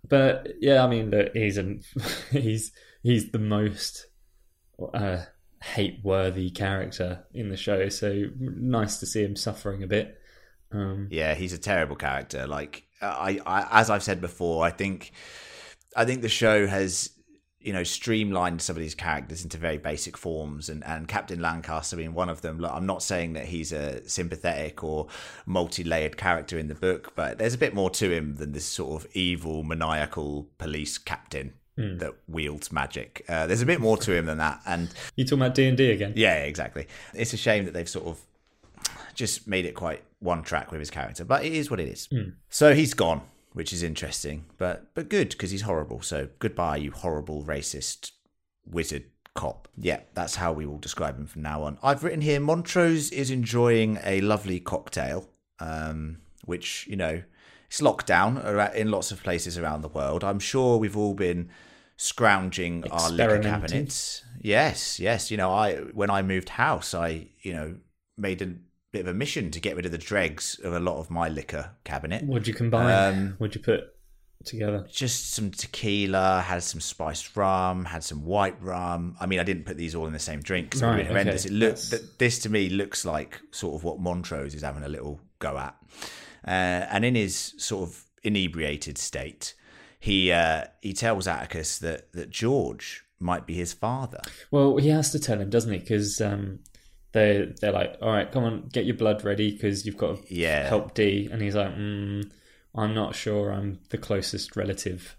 But 0.06 0.48
yeah, 0.60 0.84
I 0.84 0.88
mean, 0.88 1.10
look, 1.10 1.32
he's 1.32 1.56
an 1.56 1.82
he's 2.30 2.72
he's 3.02 3.30
the 3.30 3.38
most 3.38 4.06
uh, 4.92 5.22
hate-worthy 5.62 6.50
character 6.50 7.24
in 7.32 7.48
the 7.48 7.56
show. 7.56 7.88
So 7.88 8.24
nice 8.38 8.98
to 8.98 9.06
see 9.06 9.22
him 9.22 9.36
suffering 9.36 9.82
a 9.82 9.86
bit. 9.86 10.18
Um, 10.72 11.08
Yeah, 11.10 11.34
he's 11.34 11.52
a 11.52 11.58
terrible 11.58 11.96
character. 11.96 12.46
Like 12.48 12.84
I, 13.00 13.40
I 13.46 13.80
as 13.80 13.88
I've 13.88 14.02
said 14.02 14.20
before, 14.20 14.64
I 14.64 14.70
think 14.70 15.12
I 15.96 16.04
think 16.04 16.22
the 16.22 16.28
show 16.28 16.66
has 16.66 17.10
you 17.62 17.72
know 17.72 17.84
streamlined 17.84 18.60
some 18.62 18.76
of 18.76 18.82
these 18.82 18.94
characters 18.94 19.44
into 19.44 19.58
very 19.58 19.78
basic 19.78 20.16
forms 20.16 20.68
and 20.68 20.84
and 20.84 21.08
Captain 21.08 21.40
Lancaster 21.40 21.96
being 21.96 22.14
one 22.14 22.28
of 22.28 22.40
them. 22.42 22.58
Look, 22.58 22.72
I'm 22.72 22.86
not 22.86 23.02
saying 23.02 23.34
that 23.34 23.46
he's 23.46 23.72
a 23.72 24.06
sympathetic 24.08 24.82
or 24.82 25.08
multi-layered 25.46 26.16
character 26.16 26.58
in 26.58 26.68
the 26.68 26.74
book, 26.74 27.12
but 27.14 27.38
there's 27.38 27.54
a 27.54 27.58
bit 27.58 27.74
more 27.74 27.90
to 27.90 28.10
him 28.10 28.36
than 28.36 28.52
this 28.52 28.64
sort 28.66 29.02
of 29.02 29.10
evil 29.14 29.62
maniacal 29.62 30.48
police 30.58 30.98
captain 30.98 31.54
that 31.76 32.14
wields 32.28 32.70
magic. 32.70 33.24
Uh, 33.28 33.46
there's 33.46 33.62
a 33.62 33.66
bit 33.66 33.80
more 33.80 33.96
to 33.96 34.12
him 34.12 34.26
than 34.26 34.38
that 34.38 34.60
and 34.66 34.90
you 35.16 35.24
talking 35.24 35.38
about 35.38 35.54
D 35.54 35.66
and 35.66 35.76
D 35.76 35.90
again? 35.90 36.12
Yeah, 36.14 36.36
exactly. 36.36 36.86
It's 37.14 37.32
a 37.32 37.36
shame 37.36 37.64
that 37.64 37.72
they've 37.72 37.88
sort 37.88 38.06
of 38.06 38.20
just 39.14 39.48
made 39.48 39.64
it 39.64 39.74
quite 39.74 40.02
one 40.20 40.42
track 40.42 40.70
with 40.70 40.80
his 40.80 40.90
character, 40.90 41.24
but 41.24 41.44
it 41.44 41.52
is 41.52 41.70
what 41.70 41.80
it 41.80 41.88
is. 41.88 42.08
So 42.50 42.74
he's 42.74 42.94
gone, 42.94 43.22
which 43.52 43.72
is 43.72 43.82
interesting, 43.82 44.46
but 44.58 44.94
but 44.94 45.08
good 45.08 45.30
because 45.30 45.50
he's 45.50 45.62
horrible. 45.62 46.02
So 46.02 46.28
goodbye, 46.38 46.78
you 46.78 46.90
horrible 46.90 47.42
racist 47.44 48.12
wizard 48.66 49.04
cop. 49.34 49.68
Yeah, 49.76 50.00
that's 50.14 50.36
how 50.36 50.52
we 50.52 50.66
will 50.66 50.78
describe 50.78 51.18
him 51.18 51.26
from 51.26 51.42
now 51.42 51.62
on. 51.62 51.78
I've 51.82 52.04
written 52.04 52.20
here 52.20 52.40
Montrose 52.40 53.10
is 53.10 53.30
enjoying 53.30 53.98
a 54.04 54.20
lovely 54.20 54.60
cocktail, 54.60 55.28
um, 55.58 56.18
which 56.44 56.86
you 56.88 56.96
know 56.96 57.22
it's 57.68 57.82
locked 57.82 58.06
down 58.06 58.38
in 58.74 58.90
lots 58.90 59.10
of 59.12 59.22
places 59.22 59.58
around 59.58 59.82
the 59.82 59.88
world. 59.88 60.24
I'm 60.24 60.40
sure 60.40 60.78
we've 60.78 60.96
all 60.96 61.14
been 61.14 61.50
scrounging 61.96 62.84
our 62.90 63.10
liquor 63.10 63.38
cabinets. 63.38 64.24
Yes, 64.40 64.98
yes. 64.98 65.30
You 65.30 65.36
know, 65.36 65.52
I 65.52 65.76
when 65.76 66.10
I 66.10 66.22
moved 66.22 66.50
house, 66.50 66.94
I 66.94 67.28
you 67.40 67.52
know 67.52 67.76
made 68.16 68.42
a 68.42 68.54
bit 68.92 69.00
of 69.00 69.08
a 69.08 69.14
mission 69.14 69.50
to 69.50 69.58
get 69.60 69.74
rid 69.74 69.86
of 69.86 69.92
the 69.92 69.98
dregs 69.98 70.60
of 70.62 70.74
a 70.74 70.78
lot 70.80 70.98
of 70.98 71.10
my 71.10 71.28
liquor 71.28 71.70
cabinet. 71.84 72.22
What'd 72.24 72.46
you 72.46 72.54
combine? 72.54 73.14
Um, 73.14 73.34
What'd 73.38 73.54
you 73.56 73.62
put 73.62 73.84
together? 74.44 74.86
Just 74.92 75.30
some 75.32 75.50
tequila, 75.50 76.42
had 76.42 76.62
some 76.62 76.80
spiced 76.80 77.34
rum, 77.36 77.86
had 77.86 78.04
some 78.04 78.24
white 78.24 78.60
rum. 78.62 79.16
I 79.18 79.26
mean, 79.26 79.40
I 79.40 79.44
didn't 79.44 79.64
put 79.64 79.78
these 79.78 79.94
all 79.94 80.06
in 80.06 80.12
the 80.12 80.18
same 80.18 80.40
drink 80.42 80.66
because 80.66 80.82
it 80.82 80.86
would 80.86 80.92
Right, 80.92 81.02
be 81.04 81.08
horrendous. 81.08 81.46
okay. 81.46 81.54
It 81.54 81.58
look, 81.58 81.70
That's- 81.70 81.90
th- 81.90 82.02
this 82.18 82.38
to 82.40 82.50
me 82.50 82.68
looks 82.68 83.04
like 83.04 83.40
sort 83.50 83.74
of 83.74 83.82
what 83.82 83.98
Montrose 83.98 84.54
is 84.54 84.62
having 84.62 84.82
a 84.82 84.88
little 84.88 85.20
go 85.38 85.56
at. 85.58 85.74
Uh, 86.46 86.50
and 86.90 87.04
in 87.04 87.14
his 87.14 87.54
sort 87.56 87.88
of 87.88 88.04
inebriated 88.22 88.98
state, 88.98 89.54
he 89.98 90.30
uh, 90.32 90.64
he 90.82 90.92
tells 90.92 91.26
Atticus 91.26 91.78
that, 91.78 92.12
that 92.12 92.28
George 92.30 93.04
might 93.20 93.46
be 93.46 93.54
his 93.54 93.72
father. 93.72 94.20
Well, 94.50 94.76
he 94.76 94.88
has 94.88 95.12
to 95.12 95.18
tell 95.20 95.40
him, 95.40 95.48
doesn't 95.48 95.72
he? 95.72 95.78
Because 95.78 96.20
um, 96.20 96.58
they 97.12 97.52
they're 97.60 97.72
like, 97.72 97.96
"All 98.00 98.10
right, 98.10 98.30
come 98.30 98.44
on, 98.44 98.68
get 98.72 98.84
your 98.86 98.96
blood 98.96 99.24
ready 99.24 99.52
because 99.52 99.84
you've 99.86 99.96
got 99.96 100.26
to 100.26 100.34
Yeah. 100.34 100.68
help 100.68 100.94
Dee." 100.94 101.28
And 101.30 101.40
he's 101.42 101.54
like, 101.54 101.74
mm, 101.74 102.30
"I'm 102.74 102.94
not 102.94 103.14
sure. 103.14 103.52
I'm 103.52 103.80
the 103.90 103.98
closest 103.98 104.56
relative. 104.56 105.16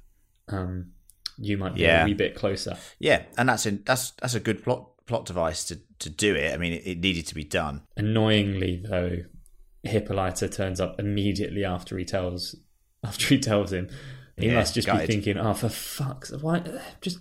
Um, 0.47 0.91
you 1.37 1.57
might 1.57 1.75
be 1.75 1.81
Yeah. 1.81 2.03
a 2.03 2.05
wee 2.05 2.13
bit 2.13 2.35
closer." 2.35 2.77
Yeah, 2.99 3.23
and 3.37 3.47
that's 3.49 3.65
a, 3.65 3.71
that's 3.71 4.11
that's 4.21 4.33
a 4.35 4.39
good 4.39 4.63
plot 4.63 4.89
plot 5.05 5.25
device 5.25 5.65
to, 5.65 5.79
to 5.99 6.09
do 6.09 6.33
it. 6.35 6.53
I 6.53 6.57
mean, 6.57 6.73
it, 6.73 6.83
it 6.87 6.99
needed 6.99 7.27
to 7.27 7.35
be 7.35 7.43
done. 7.43 7.81
Annoyingly, 7.97 8.77
though, 8.87 9.17
Hippolyta 9.83 10.47
turns 10.49 10.79
up 10.79 10.99
immediately 10.99 11.65
after 11.65 11.97
he 11.97 12.05
tells 12.05 12.55
after 13.03 13.27
he 13.27 13.39
tells 13.39 13.71
him. 13.73 13.89
He 14.37 14.47
Yeah, 14.47 14.55
must 14.55 14.73
just 14.73 14.87
gutted. 14.87 15.07
be 15.07 15.13
thinking, 15.13 15.37
"Oh, 15.37 15.53
for 15.53 15.69
fuck's 15.69 16.29
sake 16.29 16.41
why 16.41 16.63
just." 17.01 17.19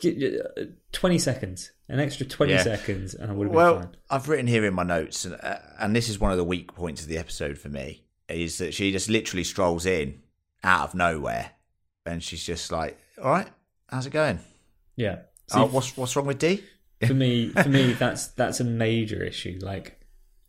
Get, 0.00 0.40
uh, 0.56 0.62
20 0.92 1.18
seconds 1.18 1.70
an 1.88 2.00
extra 2.00 2.24
20 2.24 2.52
Yeah. 2.52 2.62
seconds 2.62 3.14
and 3.14 3.30
i 3.30 3.34
would 3.34 3.44
have 3.48 3.52
been 3.52 3.56
Well, 3.56 3.80
fine 3.80 3.96
I've 4.08 4.28
written 4.28 4.46
here 4.46 4.64
in 4.64 4.72
my 4.74 4.82
notes, 4.84 5.24
and, 5.26 5.34
uh, 5.42 5.58
and 5.78 5.94
this 5.94 6.08
is 6.08 6.18
one 6.18 6.30
of 6.32 6.38
the 6.38 6.44
weak 6.44 6.74
points 6.74 7.02
of 7.02 7.08
the 7.08 7.18
episode 7.18 7.58
for 7.58 7.68
me, 7.68 8.04
is 8.28 8.58
that 8.58 8.72
she 8.74 8.90
just 8.92 9.08
literally 9.10 9.44
strolls 9.44 9.84
in 9.86 10.22
out 10.64 10.88
of 10.88 10.94
nowhere, 10.94 11.50
and 12.06 12.22
she's 12.22 12.42
just 12.44 12.72
like, 12.72 12.98
"All 13.22 13.30
right, 13.30 13.48
how's 13.88 14.06
it 14.06 14.12
going? 14.12 14.38
yeah 14.96 15.16
See, 15.48 15.58
Oh, 15.58 15.66
what's 15.66 15.96
what's 15.96 16.14
wrong 16.16 16.26
with 16.26 16.38
Dee?" 16.38 16.62
for 17.06 17.14
me 17.14 17.48
for 17.62 17.68
me 17.68 17.92
that's 17.94 18.28
that's 18.28 18.60
a 18.60 18.64
major 18.64 19.22
issue 19.22 19.58
like 19.60 20.00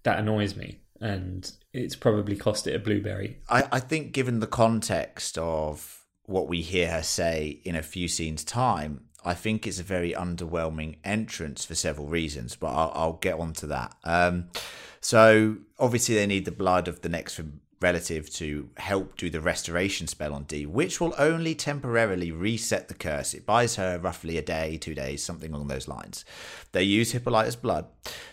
that 0.04 0.20
annoys 0.20 0.56
me 0.56 0.80
and 1.02 1.52
it's 1.74 1.96
probably 1.96 2.36
cost 2.36 2.68
it 2.68 2.76
a 2.76 2.80
blueberry 2.80 3.40
I, 3.50 3.64
I 3.74 3.80
think, 3.82 4.12
given 4.14 4.40
the 4.40 4.48
context 4.48 5.38
of 5.38 6.06
what 6.26 6.48
we 6.48 6.62
hear 6.62 6.90
her 6.92 7.04
say 7.04 7.60
in 7.66 7.76
a 7.76 7.82
few 7.84 8.08
scenes' 8.08 8.44
time, 8.46 9.06
I 9.26 9.34
think 9.34 9.66
it's 9.66 9.80
a 9.80 9.84
very 9.84 10.14
underwhelming 10.14 10.98
entrance 11.04 11.66
for 11.66 11.76
several 11.76 12.08
reasons, 12.08 12.56
but 12.56 12.68
I'll, 12.68 12.92
I'll 12.96 13.14
get 13.14 13.40
on 13.40 13.54
to 13.54 13.68
that. 13.68 13.96
Um, 14.04 14.50
so, 15.02 15.58
obviously, 15.80 16.16
they 16.16 16.28
need 16.28 16.46
the 16.46 16.52
blood 16.52 16.88
of 16.88 17.02
the 17.02 17.10
next 17.10 17.40
relative 17.84 18.30
to 18.32 18.70
help 18.78 19.18
do 19.18 19.30
the 19.30 19.42
restoration 19.42 20.08
spell 20.08 20.34
on 20.34 20.46
Dee, 20.46 20.66
which 20.66 21.02
will 21.02 21.14
only 21.18 21.54
temporarily 21.54 22.32
reset 22.32 22.88
the 22.88 22.94
curse. 22.94 23.34
It 23.34 23.46
buys 23.46 23.76
her 23.76 24.00
roughly 24.00 24.38
a 24.38 24.42
day, 24.42 24.78
two 24.78 24.96
days, 24.96 25.24
something 25.24 25.54
along 25.54 25.68
those 25.68 25.90
lines. 25.90 26.24
They 26.72 26.84
use 26.84 27.12
Hippolyta's 27.12 27.58
blood 27.58 27.88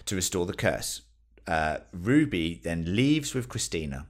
to 0.06 0.14
restore 0.14 0.46
the 0.46 0.54
curse. 0.54 1.02
Uh, 1.46 1.78
Ruby 1.92 2.60
then 2.62 2.94
leaves 2.94 3.34
with 3.34 3.48
Christina, 3.48 4.06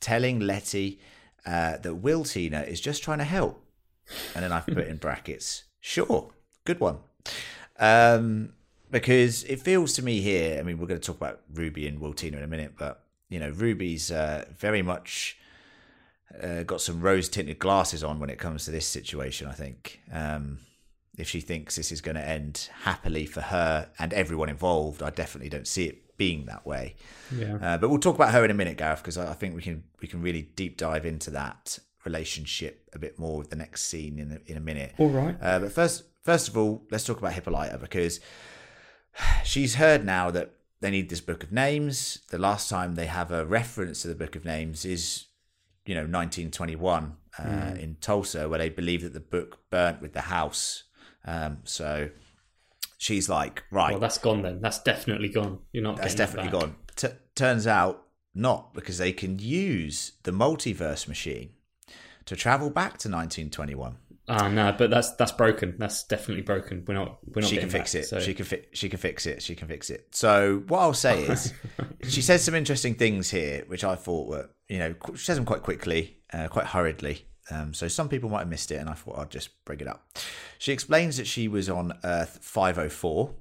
telling 0.00 0.40
Letty 0.40 0.98
uh, 1.44 1.76
that 1.76 1.96
Will 1.96 2.24
Tina 2.24 2.62
is 2.62 2.80
just 2.80 3.02
trying 3.02 3.18
to 3.18 3.24
help. 3.24 3.62
And 4.34 4.42
then 4.42 4.52
I've 4.52 4.66
put 4.66 4.88
in 4.88 4.96
brackets, 4.96 5.64
sure, 5.80 6.30
good 6.64 6.80
one. 6.80 6.98
Um, 7.78 8.52
because 8.90 9.44
it 9.44 9.60
feels 9.60 9.92
to 9.94 10.02
me 10.02 10.20
here, 10.20 10.58
I 10.58 10.62
mean, 10.62 10.78
we're 10.78 10.86
going 10.86 11.00
to 11.00 11.06
talk 11.06 11.16
about 11.16 11.40
Ruby 11.52 11.86
and 11.86 12.00
Will 12.00 12.14
Tina 12.14 12.38
in 12.38 12.42
a 12.42 12.48
minute, 12.48 12.74
but, 12.78 13.04
you 13.28 13.38
know, 13.38 13.50
Ruby's 13.50 14.10
uh, 14.10 14.46
very 14.56 14.82
much 14.82 15.38
uh, 16.42 16.62
got 16.62 16.80
some 16.80 17.00
rose 17.00 17.28
tinted 17.28 17.58
glasses 17.58 18.02
on 18.02 18.18
when 18.18 18.30
it 18.30 18.38
comes 18.38 18.64
to 18.64 18.70
this 18.70 18.86
situation, 18.86 19.46
I 19.46 19.52
think. 19.52 20.00
Um, 20.12 20.58
if 21.16 21.28
she 21.28 21.40
thinks 21.40 21.76
this 21.76 21.90
is 21.92 22.00
going 22.00 22.14
to 22.14 22.26
end 22.26 22.70
happily 22.82 23.26
for 23.26 23.40
her 23.40 23.90
and 23.98 24.12
everyone 24.12 24.48
involved, 24.48 25.02
I 25.02 25.10
definitely 25.10 25.50
don't 25.50 25.66
see 25.66 25.86
it 25.86 26.16
being 26.16 26.46
that 26.46 26.66
way. 26.66 26.94
yeah 27.34 27.56
Uh, 27.60 27.78
but 27.78 27.88
we'll 27.88 27.98
talk 27.98 28.14
about 28.14 28.32
her 28.32 28.44
in 28.44 28.50
a 28.50 28.54
minute, 28.54 28.76
Gareth, 28.76 29.00
because 29.00 29.18
I 29.18 29.30
I 29.30 29.34
think 29.34 29.54
we 29.54 29.62
can 29.62 29.84
we 30.00 30.08
can 30.08 30.20
really 30.22 30.42
deep 30.42 30.76
dive 30.76 31.06
into 31.06 31.30
that 31.30 31.78
relationship 32.10 32.74
a 32.92 32.98
bit 32.98 33.18
more 33.18 33.36
with 33.38 33.50
the 33.50 33.56
next 33.64 33.82
scene 33.90 34.18
in 34.18 34.28
a, 34.32 34.50
in 34.50 34.56
a 34.56 34.64
minute. 34.70 34.92
all 34.98 35.08
right 35.10 35.36
Uh, 35.40 35.58
but 35.60 35.72
first, 35.72 36.04
first 36.22 36.48
of 36.48 36.56
all, 36.56 36.72
let's 36.90 37.04
talk 37.04 37.18
about 37.18 37.32
Hippolyta 37.32 37.78
because 37.78 38.20
she's 39.44 39.74
heard 39.76 40.04
now 40.04 40.30
that 40.30 40.48
they 40.80 40.90
need 40.90 41.08
this 41.08 41.20
book 41.20 41.42
of 41.42 41.52
names. 41.52 42.20
The 42.30 42.38
last 42.38 42.68
time 42.70 42.94
they 42.94 43.06
have 43.06 43.30
a 43.30 43.44
reference 43.44 44.02
to 44.02 44.08
the 44.08 44.14
book 44.14 44.36
of 44.36 44.44
names 44.44 44.84
is, 44.84 45.26
you 45.84 45.94
know, 45.94 46.02
1921 46.02 47.16
uh, 47.38 47.74
in 47.78 47.96
Tulsa, 48.00 48.48
where 48.48 48.58
they 48.58 48.68
believe 48.70 49.02
that 49.02 49.12
the 49.12 49.20
book 49.36 49.58
burnt 49.70 50.00
with 50.00 50.12
the 50.12 50.22
house. 50.22 50.84
Um, 51.24 51.58
so 51.64 52.10
she's 52.96 53.28
like, 53.28 53.64
right, 53.70 53.92
well 53.92 54.00
that's 54.00 54.18
gone 54.18 54.42
then 54.42 54.60
that's 54.60 54.80
definitely 54.82 55.28
gone 55.28 55.58
you're 55.72 55.82
not 55.82 55.96
that's 55.96 56.14
getting 56.14 56.36
that 56.36 56.42
definitely 56.42 56.58
gone. 56.58 56.74
T- 56.96 57.18
turns 57.34 57.66
out 57.66 58.04
not 58.34 58.72
because 58.74 58.98
they 58.98 59.12
can 59.12 59.38
use 59.38 60.12
the 60.22 60.30
multiverse 60.30 61.08
machine 61.08 61.50
to 62.28 62.36
travel 62.36 62.70
back 62.70 62.98
to 62.98 63.08
1921. 63.08 63.96
ah 64.30 64.48
no 64.48 64.74
but 64.78 64.90
that's 64.90 65.10
that's 65.16 65.32
broken 65.32 65.74
that's 65.78 66.04
definitely 66.04 66.42
broken 66.42 66.84
we're 66.86 66.92
not 66.94 67.18
we're 67.34 67.40
not 67.40 67.48
she 67.50 67.56
can 67.56 67.70
fix 67.70 67.94
back, 67.94 68.02
it. 68.02 68.06
so- 68.06 68.20
She 68.20 68.34
can 68.34 68.44
fi- 68.44 68.66
she 68.72 68.88
can 68.88 68.98
fix 68.98 69.26
it. 69.26 69.42
She 69.42 69.54
can 69.54 69.66
fix 69.68 69.88
it. 69.90 70.08
So 70.12 70.62
what 70.68 70.80
I'll 70.80 70.92
say 71.08 71.22
is, 71.24 71.52
she 72.08 72.20
says 72.22 72.44
some 72.44 72.54
interesting 72.54 72.94
things 72.94 73.30
here, 73.30 73.64
which 73.68 73.84
I 73.84 73.94
thought 73.96 74.28
were, 74.28 74.50
you 74.68 74.78
know, 74.78 74.94
she 75.14 75.24
says 75.24 75.36
them 75.36 75.46
quite 75.46 75.62
quickly, 75.62 76.18
uh, 76.32 76.48
quite 76.48 76.66
hurriedly. 76.66 77.24
Um, 77.50 77.72
so 77.72 77.88
some 77.88 78.10
people 78.10 78.28
might 78.28 78.40
have 78.40 78.48
missed 78.50 78.70
it, 78.70 78.76
and 78.76 78.90
I 78.90 78.92
thought 78.92 79.18
I'd 79.18 79.30
just 79.30 79.48
bring 79.64 79.80
it 79.80 79.88
up. 79.88 80.06
She 80.58 80.70
explains 80.72 81.16
that 81.16 81.26
she 81.26 81.48
was 81.48 81.70
on 81.70 81.94
Earth 82.04 82.38
504 82.42 83.34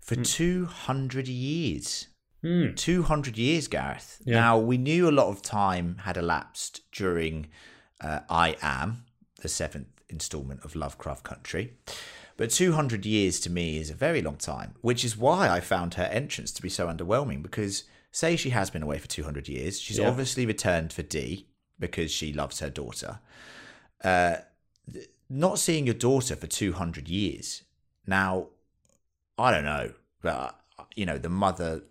for 0.00 0.14
200 0.16 1.28
years. 1.28 2.08
Hmm. 2.42 2.74
200 2.74 3.38
years, 3.38 3.68
Gareth. 3.68 4.20
Yeah. 4.24 4.34
Now, 4.40 4.58
we 4.58 4.78
knew 4.78 5.08
a 5.08 5.12
lot 5.20 5.28
of 5.28 5.42
time 5.42 5.98
had 6.02 6.16
elapsed 6.16 6.80
during 6.92 7.46
uh, 8.00 8.20
I 8.28 8.56
Am, 8.62 9.04
the 9.40 9.48
seventh 9.48 9.88
installment 10.08 10.64
of 10.64 10.74
Lovecraft 10.76 11.24
Country. 11.24 11.74
But 12.36 12.50
200 12.50 13.06
years 13.06 13.40
to 13.40 13.50
me 13.50 13.78
is 13.78 13.88
a 13.90 13.94
very 13.94 14.20
long 14.20 14.36
time, 14.36 14.74
which 14.82 15.04
is 15.04 15.16
why 15.16 15.48
I 15.48 15.60
found 15.60 15.94
her 15.94 16.04
entrance 16.04 16.52
to 16.52 16.62
be 16.62 16.68
so 16.68 16.86
underwhelming 16.86 17.42
because, 17.42 17.84
say, 18.12 18.36
she 18.36 18.50
has 18.50 18.68
been 18.68 18.82
away 18.82 18.98
for 18.98 19.08
200 19.08 19.48
years. 19.48 19.80
She's 19.80 19.98
Yeah. 19.98 20.08
obviously 20.08 20.44
returned 20.44 20.92
for 20.92 21.02
Dee 21.02 21.46
because 21.78 22.10
she 22.10 22.32
loves 22.34 22.60
her 22.60 22.68
daughter. 22.70 23.20
Uh, 24.04 24.36
th- 24.92 25.08
not 25.30 25.58
seeing 25.58 25.86
your 25.86 25.94
daughter 25.94 26.36
for 26.36 26.46
200 26.46 27.08
years. 27.08 27.62
Now, 28.06 28.48
I 29.38 29.50
don't 29.50 29.64
know, 29.64 29.94
but, 30.20 30.60
you 30.94 31.06
know, 31.06 31.18
the 31.18 31.28
mother 31.30 31.82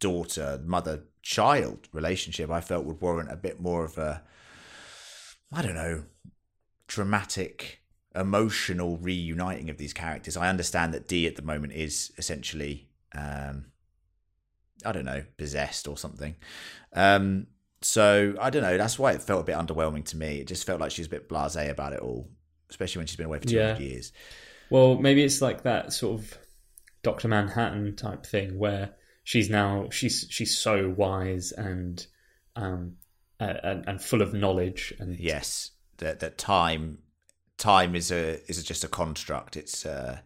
daughter, 0.00 0.60
mother 0.64 1.04
child 1.22 1.88
relationship 1.92 2.50
I 2.50 2.60
felt 2.60 2.84
would 2.86 3.00
warrant 3.00 3.30
a 3.30 3.36
bit 3.36 3.60
more 3.60 3.84
of 3.84 3.98
a, 3.98 4.22
I 5.52 5.62
don't 5.62 5.74
know, 5.74 6.04
dramatic, 6.88 7.80
emotional 8.14 8.96
reuniting 8.98 9.70
of 9.70 9.78
these 9.78 9.92
characters. 9.92 10.36
I 10.36 10.48
understand 10.48 10.94
that 10.94 11.08
Dee 11.08 11.26
at 11.26 11.36
the 11.36 11.42
moment 11.42 11.72
is 11.72 12.12
essentially, 12.18 12.88
um, 13.14 13.66
I 14.84 14.92
don't 14.92 15.04
know, 15.04 15.24
possessed 15.36 15.88
or 15.88 15.96
something. 15.96 16.36
Um, 16.92 17.46
so 17.82 18.34
I 18.40 18.50
don't 18.50 18.62
know. 18.62 18.76
That's 18.76 18.98
why 18.98 19.12
it 19.12 19.22
felt 19.22 19.42
a 19.42 19.44
bit 19.44 19.56
underwhelming 19.56 20.04
to 20.06 20.16
me. 20.16 20.40
It 20.40 20.48
just 20.48 20.66
felt 20.66 20.80
like 20.80 20.90
she 20.90 21.02
was 21.02 21.06
a 21.06 21.10
bit 21.10 21.28
blasé 21.28 21.70
about 21.70 21.92
it 21.92 22.00
all, 22.00 22.28
especially 22.70 23.00
when 23.00 23.06
she's 23.06 23.16
been 23.16 23.26
away 23.26 23.38
for 23.38 23.46
two 23.46 23.58
hundred 23.58 23.78
Yeah. 23.78 23.86
years. 23.86 24.12
Well, 24.70 24.96
maybe 24.96 25.22
it's 25.22 25.40
like 25.40 25.62
that 25.62 25.92
sort 25.92 26.20
of 26.20 26.38
Doctor 27.02 27.28
Manhattan 27.28 27.94
type 27.94 28.26
thing 28.26 28.58
where 28.58 28.94
she's 29.22 29.48
now 29.48 29.88
she's 29.90 30.26
she's 30.28 30.56
so 30.58 30.92
wise 30.96 31.52
and 31.52 32.04
um 32.56 32.96
and, 33.38 33.84
and 33.86 34.02
full 34.02 34.22
of 34.22 34.32
knowledge 34.32 34.94
and 34.98 35.18
Yes, 35.18 35.72
that 35.98 36.20
that 36.20 36.38
time 36.38 36.98
time 37.58 37.94
is 37.94 38.10
a 38.10 38.40
is 38.50 38.62
just 38.62 38.84
a 38.84 38.88
construct. 38.88 39.56
It's 39.56 39.86
uh, 39.86 40.20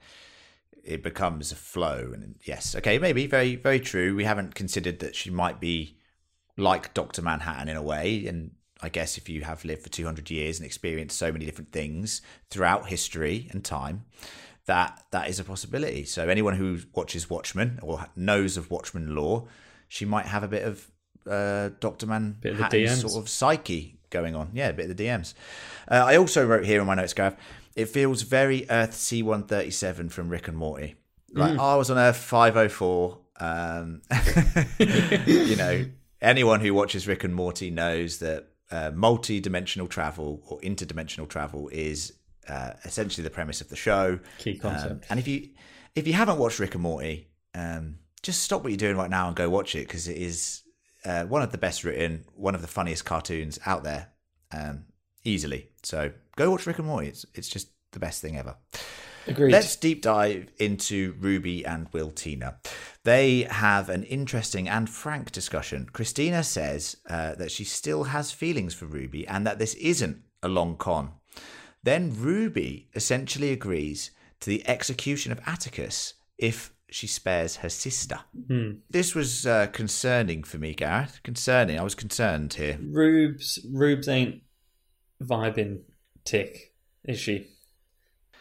it 0.82 1.02
becomes 1.02 1.52
a 1.52 1.56
flow, 1.56 2.10
and 2.12 2.36
yes, 2.44 2.74
okay, 2.76 2.98
maybe 2.98 3.26
very 3.26 3.56
very 3.56 3.80
true. 3.80 4.14
We 4.14 4.24
haven't 4.24 4.54
considered 4.54 5.00
that 5.00 5.14
she 5.14 5.30
might 5.30 5.60
be 5.60 5.96
like 6.56 6.94
Doctor 6.94 7.22
Manhattan 7.22 7.68
in 7.68 7.76
a 7.76 7.82
way, 7.82 8.26
and 8.26 8.52
I 8.82 8.88
guess 8.88 9.18
if 9.18 9.28
you 9.28 9.42
have 9.42 9.64
lived 9.64 9.82
for 9.82 9.90
two 9.90 10.04
hundred 10.04 10.30
years 10.30 10.58
and 10.58 10.66
experienced 10.66 11.18
so 11.18 11.32
many 11.32 11.44
different 11.44 11.72
things 11.72 12.22
throughout 12.50 12.88
history 12.88 13.48
and 13.50 13.64
time, 13.64 14.04
that 14.66 15.04
that 15.10 15.28
is 15.28 15.38
a 15.38 15.44
possibility. 15.44 16.04
So 16.04 16.28
anyone 16.28 16.54
who 16.54 16.78
watches 16.94 17.28
Watchmen 17.28 17.78
or 17.82 18.06
knows 18.16 18.56
of 18.56 18.70
Watchmen 18.70 19.14
lore, 19.14 19.48
she 19.88 20.04
might 20.04 20.26
have 20.26 20.42
a 20.42 20.48
bit 20.48 20.64
of 20.64 20.90
uh, 21.28 21.70
Doctor 21.80 22.06
Bit 22.06 22.14
of 22.16 22.40
the 22.42 22.50
Manhattan's 22.52 22.90
DMs. 23.04 23.10
sort 23.10 23.22
of 23.24 23.28
psyche 23.28 23.98
going 24.10 24.34
on. 24.36 24.50
Yeah, 24.52 24.68
a 24.68 24.72
bit 24.72 24.90
of 24.90 24.96
the 24.96 25.04
DMs. 25.04 25.34
Uh, 25.90 26.04
I 26.06 26.16
also 26.16 26.44
wrote 26.46 26.64
here 26.64 26.80
in 26.80 26.86
my 26.86 26.94
notes, 26.94 27.12
Gav, 27.14 27.36
it 27.76 27.86
feels 27.86 28.22
very 28.22 28.66
Earth 28.70 28.92
C137 28.92 30.10
from 30.10 30.28
Rick 30.28 30.48
and 30.48 30.56
Morty. 30.56 30.96
Like, 31.32 31.52
Mm. 31.52 31.60
I 31.60 31.76
was 31.76 31.90
on 31.90 31.98
Earth 31.98 32.16
504. 32.16 33.18
Um, 33.40 34.02
you 35.26 35.56
know, 35.56 35.86
anyone 36.20 36.60
who 36.60 36.74
watches 36.74 37.06
Rick 37.06 37.24
and 37.24 37.34
Morty 37.34 37.70
knows 37.70 38.18
that 38.18 38.48
uh, 38.70 38.90
multi-dimensional 38.94 39.86
travel 39.88 40.42
or 40.46 40.60
interdimensional 40.60 41.28
travel 41.28 41.68
is 41.72 42.12
uh, 42.48 42.72
essentially 42.84 43.22
the 43.24 43.30
premise 43.30 43.60
of 43.60 43.68
the 43.68 43.76
show. 43.76 44.18
Key 44.38 44.58
concept. 44.58 44.90
Um, 44.92 45.00
and 45.10 45.20
if 45.20 45.26
you 45.28 45.48
if 45.94 46.06
you 46.06 46.12
haven't 46.12 46.38
watched 46.38 46.58
Rick 46.58 46.74
and 46.74 46.82
Morty, 46.82 47.28
um, 47.54 47.96
just 48.22 48.42
stop 48.42 48.62
what 48.62 48.70
you're 48.70 48.76
doing 48.76 48.96
right 48.96 49.10
now 49.10 49.26
and 49.28 49.36
go 49.36 49.48
watch 49.48 49.74
it 49.74 49.86
because 49.86 50.06
it 50.08 50.16
is 50.16 50.62
uh, 51.04 51.24
one 51.24 51.42
of 51.42 51.52
the 51.52 51.58
best 51.58 51.84
written, 51.84 52.24
one 52.34 52.54
of 52.54 52.62
the 52.62 52.68
funniest 52.68 53.04
cartoons 53.04 53.58
out 53.66 53.84
there, 53.84 54.08
um, 54.52 54.84
easily. 55.24 55.70
So 55.82 56.12
go 56.36 56.50
watch 56.50 56.66
Rick 56.66 56.78
and 56.78 56.86
Morty. 56.86 57.08
It's 57.08 57.26
it's 57.34 57.48
just 57.48 57.68
the 57.92 57.98
best 57.98 58.20
thing 58.20 58.36
ever. 58.36 58.56
Agreed. 59.26 59.52
Let's 59.52 59.76
deep 59.76 60.02
dive 60.02 60.48
into 60.58 61.14
Ruby 61.20 61.64
and 61.64 61.88
Will 61.92 62.10
Tina. 62.10 62.58
They 63.04 63.42
have 63.42 63.88
an 63.88 64.04
interesting 64.04 64.68
and 64.68 64.88
frank 64.88 65.30
discussion. 65.30 65.88
Christina 65.92 66.42
says 66.42 66.96
uh, 67.08 67.34
that 67.34 67.50
she 67.50 67.64
still 67.64 68.04
has 68.04 68.32
feelings 68.32 68.74
for 68.74 68.86
Ruby 68.86 69.26
and 69.28 69.46
that 69.46 69.58
this 69.58 69.74
isn't 69.74 70.22
a 70.42 70.48
long 70.48 70.76
con. 70.76 71.12
Then 71.82 72.14
Ruby 72.18 72.88
essentially 72.94 73.52
agrees 73.52 74.10
to 74.40 74.50
the 74.50 74.66
execution 74.66 75.32
of 75.32 75.40
Atticus 75.46 76.14
if 76.38 76.72
she 76.90 77.06
spares 77.06 77.56
her 77.56 77.68
sister. 77.68 78.20
This 78.90 79.14
was 79.14 79.46
uh, 79.46 79.68
concerning 79.68 80.42
for 80.42 80.58
me, 80.58 80.74
Gareth. 80.74 81.20
Concerning. 81.22 81.78
I 81.78 81.82
was 81.82 81.94
concerned 81.94 82.54
here. 82.54 82.78
Rubes 82.82 83.58
Rubes 83.70 84.08
ain't 84.08 84.42
vibing 85.22 85.80
tick, 86.24 86.74
is 87.04 87.18
she? 87.18 87.48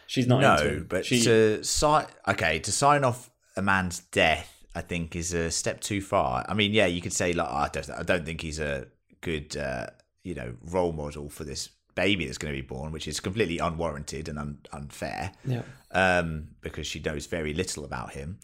She's 0.06 0.26
not 0.26 0.42
into 0.42 0.78
no, 0.78 0.84
but 0.88 1.06
she, 1.06 1.22
to 1.22 1.62
sign 1.62 2.06
okay 2.26 2.58
to 2.60 2.72
sign 2.72 3.04
off 3.04 3.30
a 3.56 3.62
man's 3.62 4.00
death, 4.00 4.64
I 4.74 4.80
think 4.80 5.14
is 5.14 5.32
a 5.32 5.50
step 5.50 5.80
too 5.80 6.00
far. 6.00 6.44
I 6.48 6.54
mean, 6.54 6.72
yeah, 6.72 6.86
you 6.86 7.00
could 7.00 7.12
say 7.12 7.32
like 7.32 7.48
oh, 7.48 7.54
I 7.54 7.68
don't, 7.68 7.90
I 7.90 8.02
don't 8.02 8.26
think 8.26 8.40
he's 8.40 8.58
a 8.58 8.88
good, 9.20 9.56
uh, 9.56 9.86
you 10.24 10.34
know, 10.34 10.54
role 10.64 10.92
model 10.92 11.28
for 11.28 11.44
this 11.44 11.68
baby 11.94 12.24
that's 12.26 12.38
going 12.38 12.54
to 12.54 12.60
be 12.60 12.66
born, 12.66 12.92
which 12.92 13.06
is 13.08 13.20
completely 13.20 13.58
unwarranted 13.58 14.28
and 14.28 14.38
un- 14.38 14.58
unfair. 14.72 15.32
yeah. 15.44 15.62
um, 15.92 16.48
because 16.60 16.86
she 16.86 17.00
knows 17.00 17.26
very 17.26 17.52
little 17.54 17.84
about 17.84 18.12
him. 18.12 18.38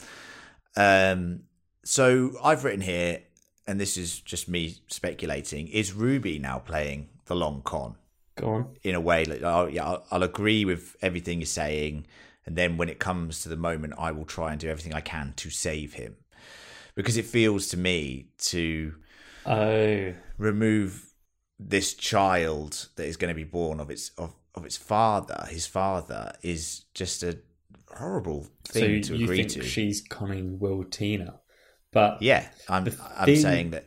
Um, 0.77 1.43
so 1.85 2.33
I've 2.43 2.65
written 2.65 2.81
here, 2.81 3.23
and 3.67 3.81
this 3.81 3.97
is 3.97 4.21
just 4.21 4.49
me 4.49 4.77
speculating: 4.89 5.69
is 5.69 5.93
Ruby 5.93 6.39
now 6.39 6.59
playing 6.59 7.09
the 7.27 7.35
long 7.37 7.63
con 7.63 7.97
Go 8.37 8.49
on. 8.51 8.77
in 8.83 8.95
a 8.95 9.01
way? 9.01 9.25
Like, 9.25 9.43
oh, 9.43 9.67
yeah, 9.67 9.85
I'll, 9.85 10.05
I'll 10.11 10.23
agree 10.23 10.65
with 10.65 10.97
everything 11.01 11.39
you're 11.41 11.47
saying, 11.47 12.07
and 12.45 12.57
then 12.57 12.77
when 12.77 12.89
it 12.89 12.99
comes 12.99 13.43
to 13.43 13.49
the 13.49 13.57
moment, 13.57 13.95
I 13.99 14.13
will 14.13 14.25
try 14.25 14.51
and 14.53 14.61
do 14.61 14.69
everything 14.69 14.95
I 14.95 15.01
can 15.01 15.33
to 15.37 15.51
save 15.51 15.95
him, 15.95 16.17
because 16.95 17.17
it 17.17 17.25
feels 17.27 17.69
to 17.69 17.77
me 17.77 18.27
to 18.39 18.95
Oh, 19.47 20.13
remove 20.39 21.15
this 21.59 21.95
child 21.95 22.89
that 22.97 23.07
is 23.07 23.17
going 23.17 23.31
to 23.31 23.35
be 23.35 23.45
born 23.45 23.81
of 23.81 23.91
its 23.91 24.11
of, 24.19 24.35
of 24.55 24.65
its 24.65 24.77
father 24.77 25.47
his 25.49 25.67
father 25.67 26.33
is 26.43 26.85
just 26.95 27.23
a 27.23 27.39
horrible 27.97 28.47
so 28.65 28.81
thing 28.81 29.03
to 29.03 29.17
you 29.17 29.25
agree 29.25 29.39
think 29.39 29.51
to 29.51 29.63
she's 29.65 30.03
conning 30.03 30.59
Will 30.59 30.85
Tina, 30.85 31.41
but 31.93 32.21
yeah 32.21 32.49
i'm 32.69 32.87
i'm 33.17 33.37
saying 33.37 33.71
that 33.71 33.87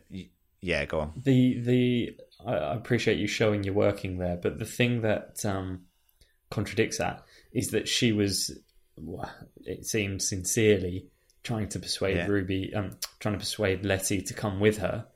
yeah 0.61 0.85
go 0.85 1.01
on 1.01 1.13
the 1.15 1.59
the 1.61 2.17
I, 2.45 2.53
I 2.53 2.75
appreciate 2.75 3.17
you 3.17 3.27
showing 3.27 3.63
your 3.63 3.73
working 3.73 4.17
there, 4.17 4.37
but 4.37 4.59
the 4.59 4.65
thing 4.65 5.01
that 5.01 5.43
um, 5.45 5.81
contradicts 6.49 6.97
that 6.97 7.23
is 7.51 7.71
that 7.71 7.87
she 7.87 8.11
was, 8.11 8.57
well, 8.97 9.29
it 9.61 9.85
seemed 9.85 10.21
sincerely 10.21 11.07
trying 11.43 11.69
to 11.69 11.79
persuade 11.79 12.17
Yeah. 12.17 12.27
Ruby, 12.27 12.73
um, 12.73 12.97
trying 13.19 13.35
to 13.35 13.39
persuade 13.39 13.85
Letty 13.85 14.21
to 14.21 14.33
come 14.33 14.59
with 14.59 14.77
her, 14.79 15.07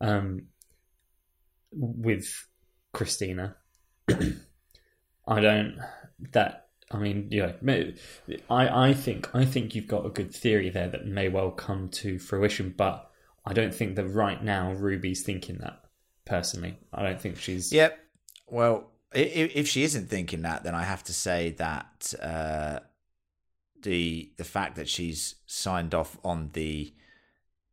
um, 0.00 0.46
with 1.76 2.26
Christina. 2.92 3.56
I 4.08 5.40
don't 5.40 5.78
that. 6.32 6.68
I 6.90 6.98
mean, 6.98 7.28
yeah, 7.32 7.52
may- 7.60 7.94
I, 8.48 8.88
I 8.90 8.94
think 8.94 9.34
I 9.34 9.44
think 9.44 9.74
you've 9.74 9.88
got 9.88 10.06
a 10.06 10.10
good 10.10 10.32
theory 10.34 10.70
there 10.70 10.88
that 10.88 11.06
may 11.06 11.28
well 11.28 11.50
come 11.50 11.88
to 11.90 12.18
fruition, 12.18 12.74
but 12.76 13.10
I 13.44 13.52
don't 13.52 13.74
think 13.74 13.96
that 13.96 14.06
right 14.06 14.42
now 14.42 14.72
Ruby's 14.72 15.22
thinking 15.22 15.58
that. 15.58 15.80
Personally, 16.24 16.78
I 16.92 17.02
don't 17.04 17.20
think 17.20 17.38
she's. 17.38 17.72
yep 17.72 17.98
well 18.48 18.90
i- 19.14 19.18
i- 19.18 19.52
if 19.54 19.66
she 19.68 19.82
isn't 19.84 20.08
thinking 20.08 20.42
that 20.42 20.62
then 20.64 20.74
i 20.74 20.82
have 20.84 21.02
to 21.02 21.12
say 21.12 21.50
that 21.50 22.12
uh 22.22 22.78
the 23.82 24.32
the 24.36 24.44
fact 24.44 24.76
that 24.76 24.88
she's 24.88 25.36
signed 25.46 25.94
off 25.94 26.16
on 26.24 26.50
the 26.52 26.92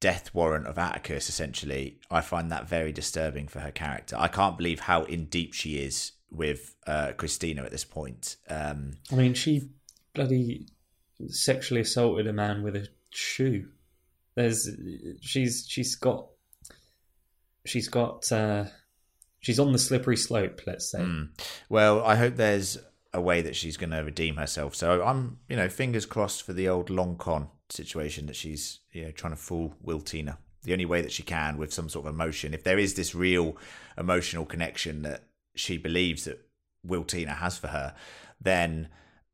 death 0.04 0.34
warrant 0.34 0.68
of 0.68 0.78
Atticus 0.78 1.30
essentially 1.30 1.98
I 2.12 2.22
find 2.22 2.52
that 2.52 2.68
very 2.68 2.92
disturbing 2.92 3.48
for 3.48 3.60
her 3.62 3.72
character 3.72 4.16
I 4.20 4.28
can't 4.28 4.58
believe 4.58 4.82
how 4.82 5.04
in 5.04 5.26
deep 5.26 5.54
she 5.54 5.78
is 5.78 6.12
with 6.30 6.76
uh 6.86 7.14
Christina 7.18 7.62
at 7.64 7.72
this 7.72 7.86
point 7.86 8.36
um 8.50 8.80
I 9.12 9.16
mean, 9.16 9.34
she 9.34 9.70
bloody 10.14 10.68
sexually 11.30 11.82
assaulted 11.82 12.28
a 12.28 12.34
man 12.34 12.64
with 12.64 12.76
a 12.76 12.88
shoe. 13.10 13.70
There's, 14.36 14.70
she's 15.22 15.66
she's 15.68 15.96
got, 15.96 16.28
she's 17.66 17.88
got, 17.88 18.32
uh, 18.32 18.66
she's 19.40 19.60
on 19.60 19.72
the 19.72 19.80
slippery 19.80 20.18
slope. 20.18 20.62
Let's 20.66 20.90
say. 20.92 21.00
Mm. 21.00 21.30
Well, 21.70 22.04
I 22.04 22.16
hope 22.16 22.36
there's 22.36 22.78
a 23.14 23.22
way 23.22 23.42
that 23.42 23.56
she's 23.56 23.78
going 23.78 23.92
to 23.92 24.00
redeem 24.00 24.38
herself. 24.38 24.76
So 24.76 25.04
I'm, 25.04 25.38
you 25.48 25.56
know, 25.56 25.70
fingers 25.70 26.06
crossed 26.06 26.44
for 26.44 26.54
the 26.54 26.68
old 26.68 26.90
long 26.90 27.16
con 27.16 27.50
situation 27.74 28.28
that 28.28 28.36
she's, 28.36 28.80
you 28.92 29.06
know, 29.06 29.12
trying 29.12 29.34
to 29.34 29.38
fool 29.38 29.76
Will 29.82 30.02
Tina. 30.02 30.38
The 30.64 30.74
only 30.74 30.86
way 30.86 31.02
that 31.02 31.12
she 31.12 31.24
can 31.24 31.58
with 31.58 31.74
some 31.74 31.90
sort 31.90 32.06
of 32.06 32.14
emotion. 32.14 32.54
If 32.54 32.64
there 32.64 32.80
is 32.80 32.94
this 32.94 33.14
real 33.14 33.58
emotional 33.98 34.46
connection 34.46 35.02
that 35.02 35.24
she 35.56 35.78
believes 35.78 36.24
that 36.24 36.40
Will 36.86 37.04
Tina 37.04 37.34
has 37.34 37.58
for 37.58 37.68
her, 37.68 37.94
then 38.40 38.88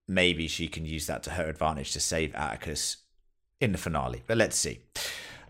maybe 0.08 0.47
she 0.47 0.67
can 0.67 0.86
use 0.86 1.06
that 1.08 1.23
to 1.23 1.32
her 1.32 1.47
advantage 1.47 1.91
to 1.93 1.99
save 1.99 2.34
Atticus 2.34 2.97
in 3.62 3.71
the 3.71 3.78
finale. 3.78 4.23
But 4.25 4.38
let's 4.38 4.58
see. 4.58 4.80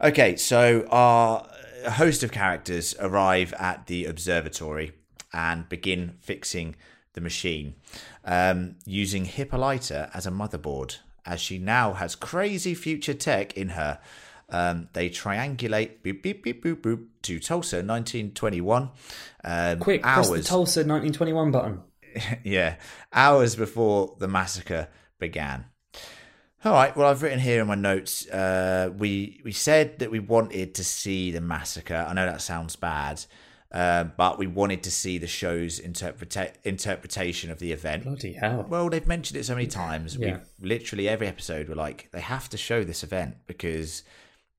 Okay, 0.02 0.36
so 0.36 0.86
our 0.90 1.48
host 1.92 2.24
of 2.24 2.32
characters 2.32 2.96
arrive 3.00 3.54
at 3.54 3.88
the 3.88 4.06
observatory 4.06 4.94
and 5.34 5.70
begin 5.70 6.16
fixing 6.20 6.76
the 7.14 7.22
machine 7.22 7.76
um, 8.26 8.76
using 8.86 9.26
Hippolyta 9.26 10.10
as 10.14 10.26
a 10.26 10.32
motherboard. 10.32 10.98
As 11.26 11.40
she 11.40 11.58
now 11.58 11.94
has 11.94 12.16
crazy 12.16 12.74
future 12.74 13.14
tech 13.14 13.56
in 13.58 13.70
her, 13.70 14.00
um, 14.50 14.90
they 14.94 15.10
triangulate 15.10 16.02
boop, 16.04 16.22
beep, 16.22 16.44
beep, 16.44 16.64
boop, 16.64 16.82
boop, 16.82 17.06
to 17.24 17.40
Tulsa 17.40 17.78
1921. 17.78 18.90
Um, 19.44 19.80
Quick, 19.80 20.06
hours, 20.06 20.30
press 20.30 20.44
the 20.44 20.48
Tulsa 20.48 20.80
1921 20.80 21.52
button. 21.52 21.82
yeah, 22.44 22.76
hours 23.14 23.56
before 23.56 24.16
the 24.20 24.28
massacre 24.28 24.88
began. 25.20 25.66
All 26.66 26.74
right. 26.74 26.96
Well, 26.96 27.08
I've 27.08 27.22
written 27.22 27.40
here 27.40 27.62
in 27.62 27.68
my 27.68 27.76
notes. 27.76 28.28
Uh, 28.28 28.92
we 28.98 29.40
we 29.46 29.54
said 29.54 30.00
that 30.00 30.12
we 30.12 30.20
wanted 30.20 30.76
to 30.76 30.84
see 30.84 31.32
the 31.32 31.40
massacre. 31.40 32.06
I 32.08 32.14
know 32.14 32.26
that 32.26 32.42
sounds 32.42 32.76
bad, 32.76 33.24
uh, 33.72 34.04
but 34.04 34.38
we 34.40 34.48
wanted 34.48 34.82
to 34.84 34.92
see 34.92 35.18
the 35.18 35.28
show's 35.28 35.80
interpreta- 35.80 36.54
interpretation 36.64 37.52
of 37.52 37.60
the 37.60 37.72
event. 37.72 38.04
Bloody 38.04 38.34
hell! 38.34 38.66
Well, 38.68 38.90
they've 38.90 39.06
mentioned 39.08 39.40
it 39.40 39.44
so 39.46 39.54
many 39.56 39.68
times. 39.68 40.16
Yeah. 40.16 40.40
We 40.60 40.70
literally 40.70 41.08
every 41.08 41.28
episode 41.28 41.70
we're 41.70 41.76
like, 41.76 42.10
they 42.12 42.22
have 42.22 42.50
to 42.50 42.58
show 42.58 42.84
this 42.84 43.04
event 43.04 43.36
because 43.48 44.04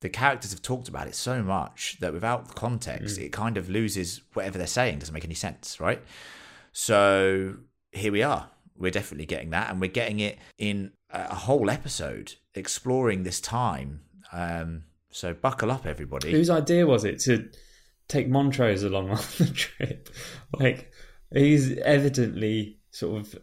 the 0.00 0.08
characters 0.08 0.52
have 0.52 0.62
talked 0.62 0.88
about 0.88 1.06
it 1.08 1.14
so 1.14 1.42
much 1.42 1.96
that 2.00 2.12
without 2.12 2.48
the 2.48 2.54
context, 2.54 3.18
Mm. 3.18 3.24
it 3.24 3.32
kind 3.32 3.56
of 3.56 3.68
loses 3.68 4.22
whatever 4.32 4.56
they're 4.58 4.66
saying. 4.66 4.98
Doesn't 5.00 5.12
make 5.12 5.24
any 5.26 5.34
sense, 5.34 5.78
right? 5.80 6.00
So 6.72 7.56
here 7.92 8.12
we 8.12 8.22
are. 8.22 8.48
We're 8.78 8.90
definitely 8.90 9.26
getting 9.26 9.50
that, 9.50 9.70
and 9.70 9.80
we're 9.80 9.90
getting 9.90 10.20
it 10.20 10.38
in 10.56 10.92
a 11.10 11.34
whole 11.34 11.68
episode 11.68 12.34
exploring 12.54 13.24
this 13.24 13.40
time. 13.40 14.00
Um, 14.32 14.84
so 15.10 15.34
buckle 15.34 15.70
up, 15.70 15.84
everybody. 15.84 16.30
Whose 16.30 16.48
idea 16.48 16.86
was 16.86 17.04
it 17.04 17.18
to 17.20 17.50
take 18.10 18.28
Montrose 18.28 18.82
along 18.82 19.10
on 19.10 19.18
the 19.38 19.46
trip? 19.46 20.10
Like, 20.58 20.92
he's 21.32 21.76
evidently 21.78 22.78
sort 22.90 23.20
of 23.20 23.38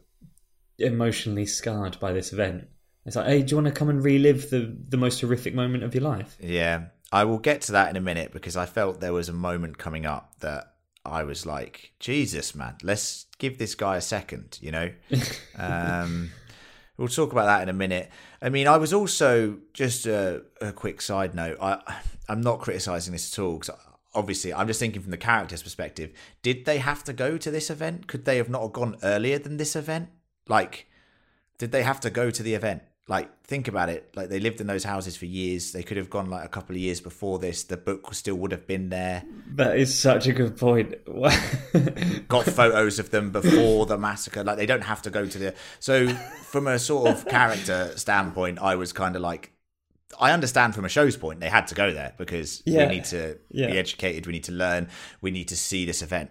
emotionally 0.77 1.45
scarred 1.45 1.99
by 1.99 2.13
this 2.13 2.33
event. 2.33 2.67
It's 3.05 3.15
like, 3.15 3.27
hey, 3.27 3.41
do 3.41 3.51
you 3.51 3.57
want 3.57 3.73
to 3.73 3.79
come 3.79 3.89
and 3.89 4.03
relive 4.03 4.49
the, 4.49 4.75
the 4.89 4.97
most 4.97 5.21
horrific 5.21 5.55
moment 5.55 5.83
of 5.83 5.95
your 5.95 6.03
life? 6.03 6.37
Yeah, 6.41 6.87
I 7.11 7.23
will 7.23 7.39
get 7.39 7.61
to 7.63 7.71
that 7.71 7.89
in 7.89 7.95
a 7.95 8.01
minute 8.01 8.33
because 8.33 8.57
I 8.57 8.65
felt 8.65 8.99
there 8.99 9.13
was 9.13 9.29
a 9.29 9.33
moment 9.33 9.77
coming 9.77 10.05
up 10.05 10.39
that 10.41 10.73
I 11.05 11.23
was 11.23 11.45
like, 11.45 11.93
Jesus, 11.99 12.53
man, 12.53 12.75
let's 12.83 13.27
give 13.37 13.57
this 13.57 13.75
guy 13.75 13.95
a 13.95 14.01
second, 14.01 14.59
you 14.61 14.71
know? 14.71 14.91
um, 15.57 16.31
we'll 16.97 17.07
talk 17.07 17.31
about 17.31 17.45
that 17.45 17.63
in 17.63 17.69
a 17.69 17.73
minute. 17.73 18.09
I 18.41 18.49
mean, 18.49 18.67
I 18.67 18.75
was 18.75 18.91
also, 18.91 19.57
just 19.73 20.05
a, 20.05 20.43
a 20.59 20.73
quick 20.73 21.01
side 21.01 21.33
note, 21.33 21.57
I, 21.61 21.81
I'm 22.27 22.41
not 22.41 22.59
criticizing 22.59 23.13
this 23.13 23.31
at 23.31 23.41
all 23.41 23.57
because 23.57 23.73
obviously 24.17 24.53
I'm 24.53 24.67
just 24.67 24.79
thinking 24.79 25.01
from 25.01 25.11
the 25.11 25.17
character's 25.17 25.63
perspective. 25.63 26.11
Did 26.41 26.65
they 26.65 26.79
have 26.79 27.03
to 27.05 27.13
go 27.13 27.37
to 27.37 27.51
this 27.51 27.69
event? 27.69 28.07
Could 28.07 28.25
they 28.25 28.37
have 28.37 28.49
not 28.49 28.73
gone 28.73 28.97
earlier 29.03 29.39
than 29.39 29.57
this 29.57 29.75
event? 29.75 30.09
Like, 30.49 30.87
did 31.57 31.71
they 31.71 31.83
have 31.83 31.99
to 32.01 32.09
go 32.09 32.31
to 32.31 32.43
the 32.43 32.55
event? 32.55 32.81
Like, 33.09 33.29
think 33.43 33.69
about 33.69 33.87
it. 33.87 34.11
Like, 34.15 34.27
they 34.27 34.39
lived 34.39 34.59
in 34.59 34.67
those 34.67 34.83
houses 34.83 35.15
for 35.15 35.25
years. 35.25 35.71
They 35.71 35.81
could 35.81 35.95
have 35.95 36.09
gone 36.09 36.29
like 36.29 36.43
a 36.43 36.49
couple 36.49 36.75
of 36.75 36.81
years 36.81 36.99
before 36.99 37.39
this. 37.39 37.63
The 37.63 37.77
book 37.77 38.13
still 38.13 38.35
would 38.35 38.51
have 38.51 38.67
been 38.67 38.89
there. 38.89 39.23
That 39.55 39.77
is 39.77 39.97
such 39.97 40.27
a 40.27 40.33
good 40.33 40.57
point. 40.57 40.95
Got 42.27 42.45
photos 42.45 42.99
of 42.99 43.11
them 43.11 43.31
before 43.31 43.85
the 43.85 43.97
massacre. 43.97 44.43
Like, 44.43 44.57
they 44.57 44.65
don't 44.65 44.83
have 44.83 45.01
to 45.03 45.09
go 45.09 45.25
to 45.25 45.37
the. 45.37 45.53
So, 45.79 46.09
from 46.49 46.67
a 46.67 46.77
sort 46.79 47.09
of 47.09 47.25
character 47.27 47.93
standpoint, 47.95 48.59
I 48.59 48.75
was 48.75 48.91
kind 48.91 49.15
of 49.15 49.21
like, 49.21 49.53
I 50.19 50.31
understand 50.31 50.73
from 50.75 50.85
a 50.85 50.89
show's 50.89 51.17
point 51.17 51.39
they 51.39 51.49
had 51.49 51.67
to 51.67 51.75
go 51.75 51.91
there 51.91 52.13
because 52.17 52.63
Yeah. 52.65 52.87
we 52.87 52.95
need 52.95 53.05
to 53.05 53.37
Yeah. 53.49 53.67
be 53.67 53.77
educated, 53.77 54.25
we 54.25 54.33
need 54.33 54.45
to 54.45 54.51
learn, 54.53 54.87
we 55.21 55.31
need 55.31 55.47
to 55.49 55.57
see 55.57 55.85
this 55.85 56.01
event. 56.01 56.29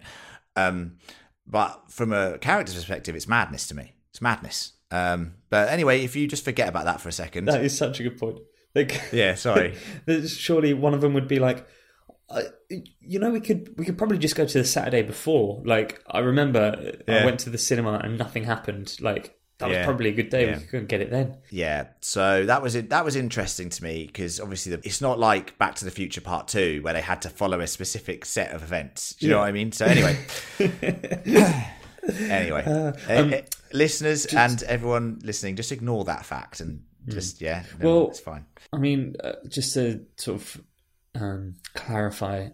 Um, 0.55 0.97
but 1.45 1.83
from 1.89 2.11
a 2.11 2.37
character's 2.39 2.75
perspective, 2.75 3.15
it's 3.15 3.27
madness 3.27 3.67
to 3.67 3.75
me. 3.75 3.93
It's 4.11 4.21
madness. 4.21 4.73
Um, 4.91 5.35
but 5.49 5.69
anyway, 5.69 6.03
if 6.03 6.15
you 6.15 6.27
just 6.27 6.43
forget 6.43 6.67
about 6.67 6.85
that 6.85 7.01
for 7.01 7.09
a 7.09 7.11
second, 7.13 7.45
that 7.45 7.63
is 7.63 7.77
such 7.77 7.99
a 7.99 8.03
good 8.03 8.17
point. 8.17 8.39
Like, 8.73 9.01
yeah, 9.11 9.35
sorry, 9.47 9.75
surely 10.25 10.73
one 10.73 10.93
of 10.93 11.01
them 11.01 11.13
would 11.13 11.27
be 11.27 11.39
like 11.39 11.65
uh, 12.29 12.41
you 12.99 13.19
know 13.19 13.29
we 13.31 13.39
could 13.39 13.73
we 13.79 13.85
could 13.85 13.97
probably 13.97 14.17
just 14.17 14.35
go 14.35 14.45
to 14.45 14.57
the 14.57 14.65
saturday 14.65 15.01
before 15.01 15.61
like 15.63 16.03
i 16.11 16.19
remember 16.19 16.93
i 17.07 17.23
went 17.23 17.39
to 17.39 17.49
the 17.49 17.57
cinema 17.57 18.01
and 18.03 18.17
nothing 18.17 18.43
happened 18.43 18.97
like 18.99 19.36
that 19.59 19.69
was 19.69 19.77
probably 19.85 20.09
a 20.09 20.13
good 20.13 20.29
day 20.29 20.47
Yeah. 20.47 20.57
we 20.59 20.63
couldn't 20.65 20.87
get 20.87 21.01
it 21.01 21.09
then 21.09 21.37
yeah. 21.49 21.87
So 22.01 22.45
that 22.45 22.61
was 22.61 22.75
it. 22.75 22.89
That 22.91 23.03
was 23.03 23.15
interesting 23.15 23.69
to 23.69 23.83
me 23.83 24.05
because 24.05 24.39
obviously 24.39 24.75
the, 24.75 24.85
it's 24.85 25.01
not 25.01 25.17
like 25.19 25.57
Back 25.57 25.75
to 25.75 25.85
the 25.85 25.91
Future 25.91 26.21
Part 26.21 26.47
Two 26.47 26.81
where 26.83 26.93
they 26.93 27.01
had 27.01 27.21
to 27.23 27.29
follow 27.29 27.59
a 27.59 27.67
specific 27.67 28.23
set 28.25 28.51
of 28.51 28.61
events. 28.63 29.15
Do 29.15 29.25
you 29.25 29.31
know 29.31 29.39
what 29.39 29.47
I 29.47 29.51
mean? 29.51 29.71
So 29.71 29.85
anyway, 29.85 30.17
anyway, 32.19 32.63
um, 32.63 32.93
Eh, 33.09 33.37
eh, 33.37 33.41
listeners 33.73 34.25
and 34.27 34.61
everyone 34.63 35.19
listening, 35.23 35.55
just 35.55 35.71
ignore 35.71 36.05
that 36.05 36.25
fact 36.25 36.59
and 36.59 36.83
just 37.07 37.41
yeah, 37.41 37.63
no, 37.63 37.77
Hmm. 37.77 37.83
Well- 37.85 38.07
it's 38.09 38.19
fine. 38.19 38.45
i 38.73 38.77
mean 38.77 39.15
uh, 39.23 39.33
just 39.47 39.73
to 39.75 40.05
sort 40.17 40.41
of 40.41 40.61
um, 41.15 41.55
clarify 41.73 42.49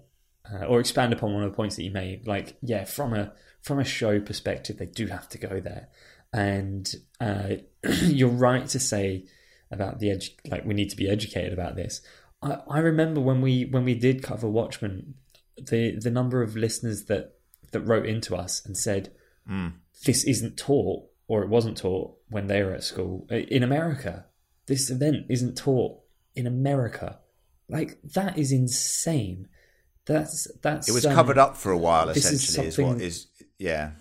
uh, 0.54 0.66
or 0.66 0.80
expand 0.80 1.12
upon 1.12 1.34
one 1.34 1.44
of 1.44 1.52
the 1.52 1.56
points 1.56 1.76
that 1.76 1.84
you 1.84 1.92
made 1.92 2.28
like 2.28 2.56
yeah 2.62 2.84
from 2.86 3.14
a 3.14 3.34
from 3.62 3.80
a 3.80 3.84
show 3.84 4.20
perspective 4.20 4.78
they 4.78 4.86
do 4.86 5.08
have 5.08 5.28
to 5.30 5.38
go 5.40 5.60
there 5.60 5.88
and 6.34 6.94
uh, 7.22 7.56
you're 8.02 8.30
right 8.30 8.68
to 8.68 8.80
say 8.80 9.26
about 9.72 10.00
the 10.00 10.12
edge 10.12 10.36
like 10.50 10.66
we 10.66 10.74
need 10.74 10.90
to 10.90 10.98
be 10.98 11.10
educated 11.10 11.54
about 11.54 11.76
this. 11.76 12.02
I, 12.42 12.58
I 12.70 12.80
remember 12.80 13.22
when 13.22 13.42
we 13.42 13.66
when 13.66 13.86
we 13.86 13.96
did 13.96 14.24
cover 14.24 14.50
watchmen 14.50 15.14
the 15.58 15.98
the 16.00 16.12
number 16.12 16.42
of 16.42 16.56
listeners 16.56 17.06
that 17.06 17.36
that 17.72 17.82
wrote 17.82 18.06
into 18.06 18.36
us 18.36 18.66
and 18.66 18.78
said 18.78 19.14
this 20.06 20.24
isn't 20.24 20.58
taught 20.58 21.06
or 21.28 21.44
it 21.44 21.50
wasn't 21.50 21.78
taught 21.78 22.16
when 22.30 22.48
they 22.48 22.64
were 22.64 22.74
at 22.74 22.84
school. 22.84 23.28
In 23.30 23.64
america 23.64 24.26
this 24.66 24.90
event 24.90 25.26
isn't 25.30 25.58
taught 25.58 26.00
in 26.36 26.48
america. 26.48 27.20
Like 27.70 28.00
that 28.14 28.38
is 28.38 28.52
insane. 28.52 29.48
That's 30.06 30.48
that's 30.62 30.90
It 30.90 30.94
was 30.94 31.06
um, 31.06 31.16
covered 31.16 31.38
up 31.38 31.56
for 31.56 31.72
a 31.72 31.78
while. 31.78 32.08
this 32.08 32.32
is 32.32 32.50
Essentially, 32.50 32.68
is, 32.68 32.78
what 32.78 33.02
is 33.02 33.28
yeah, 33.58 33.92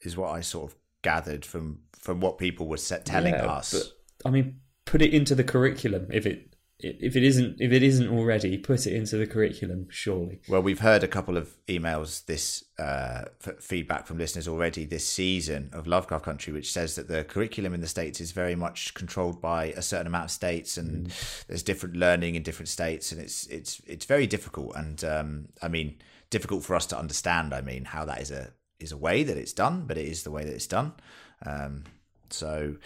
is 0.00 0.16
what 0.16 0.30
I 0.30 0.40
sort 0.40 0.72
of 0.72 0.78
gathered 1.12 1.44
from 1.52 1.78
from 2.06 2.20
what 2.20 2.38
people 2.38 2.66
were 2.72 2.76
set 2.90 3.04
telling 3.04 3.34
Yeah, 3.34 3.46
us. 3.58 3.72
but, 3.72 4.28
I 4.28 4.30
mean, 4.30 4.46
put 4.84 5.02
it 5.02 5.12
into 5.18 5.34
the 5.34 5.44
curriculum 5.44 6.04
if 6.20 6.24
it 6.26 6.38
if 6.78 7.16
it 7.16 7.24
isn't 7.30 7.56
if 7.66 7.72
it 7.72 7.82
isn't 7.82 8.08
already, 8.16 8.58
put 8.58 8.86
it 8.86 8.92
into 9.00 9.16
the 9.16 9.26
curriculum. 9.26 9.86
Surely, 9.88 10.40
Well, 10.48 10.62
we've 10.68 10.80
heard 10.90 11.02
a 11.02 11.08
couple 11.16 11.36
of 11.38 11.46
emails, 11.68 12.26
this 12.26 12.64
uh, 12.78 13.22
f- 13.46 13.60
feedback 13.60 14.06
from 14.06 14.18
listeners 14.18 14.46
already 14.46 14.84
this 14.84 15.06
season 15.20 15.70
of 15.72 15.86
Lovecraft 15.86 16.24
Country, 16.24 16.52
which 16.52 16.70
says 16.70 16.94
that 16.96 17.08
the 17.08 17.24
curriculum 17.24 17.72
in 17.72 17.80
the 17.80 17.86
states 17.88 18.20
is 18.20 18.32
very 18.32 18.54
much 18.56 18.92
controlled 19.00 19.40
by 19.40 19.66
a 19.66 19.80
certain 19.80 20.06
amount 20.06 20.26
of 20.26 20.30
states, 20.42 20.76
and 20.76 21.10
there's 21.48 21.62
different 21.62 21.96
learning 21.96 22.34
in 22.34 22.42
different 22.42 22.68
states, 22.68 23.10
and 23.12 23.20
it's 23.24 23.46
it's 23.46 23.80
it's 23.86 24.06
very 24.14 24.26
difficult. 24.26 24.70
And 24.76 25.02
um, 25.04 25.28
I 25.62 25.68
mean, 25.68 25.88
difficult 26.30 26.62
for 26.64 26.74
us 26.76 26.86
to 26.86 26.98
understand. 26.98 27.54
I 27.54 27.62
mean, 27.62 27.84
how 27.94 28.04
that 28.04 28.20
is 28.20 28.30
a 28.30 28.52
is 28.78 28.92
a 28.92 28.96
way 28.96 29.22
that 29.22 29.36
it's 29.36 29.52
done, 29.52 29.84
but 29.86 29.96
it 29.96 30.06
is 30.06 30.22
the 30.22 30.30
way 30.30 30.44
that 30.44 30.52
it's 30.52 30.66
done. 30.66 30.92
Um, 31.44 31.84
so, 32.30 32.76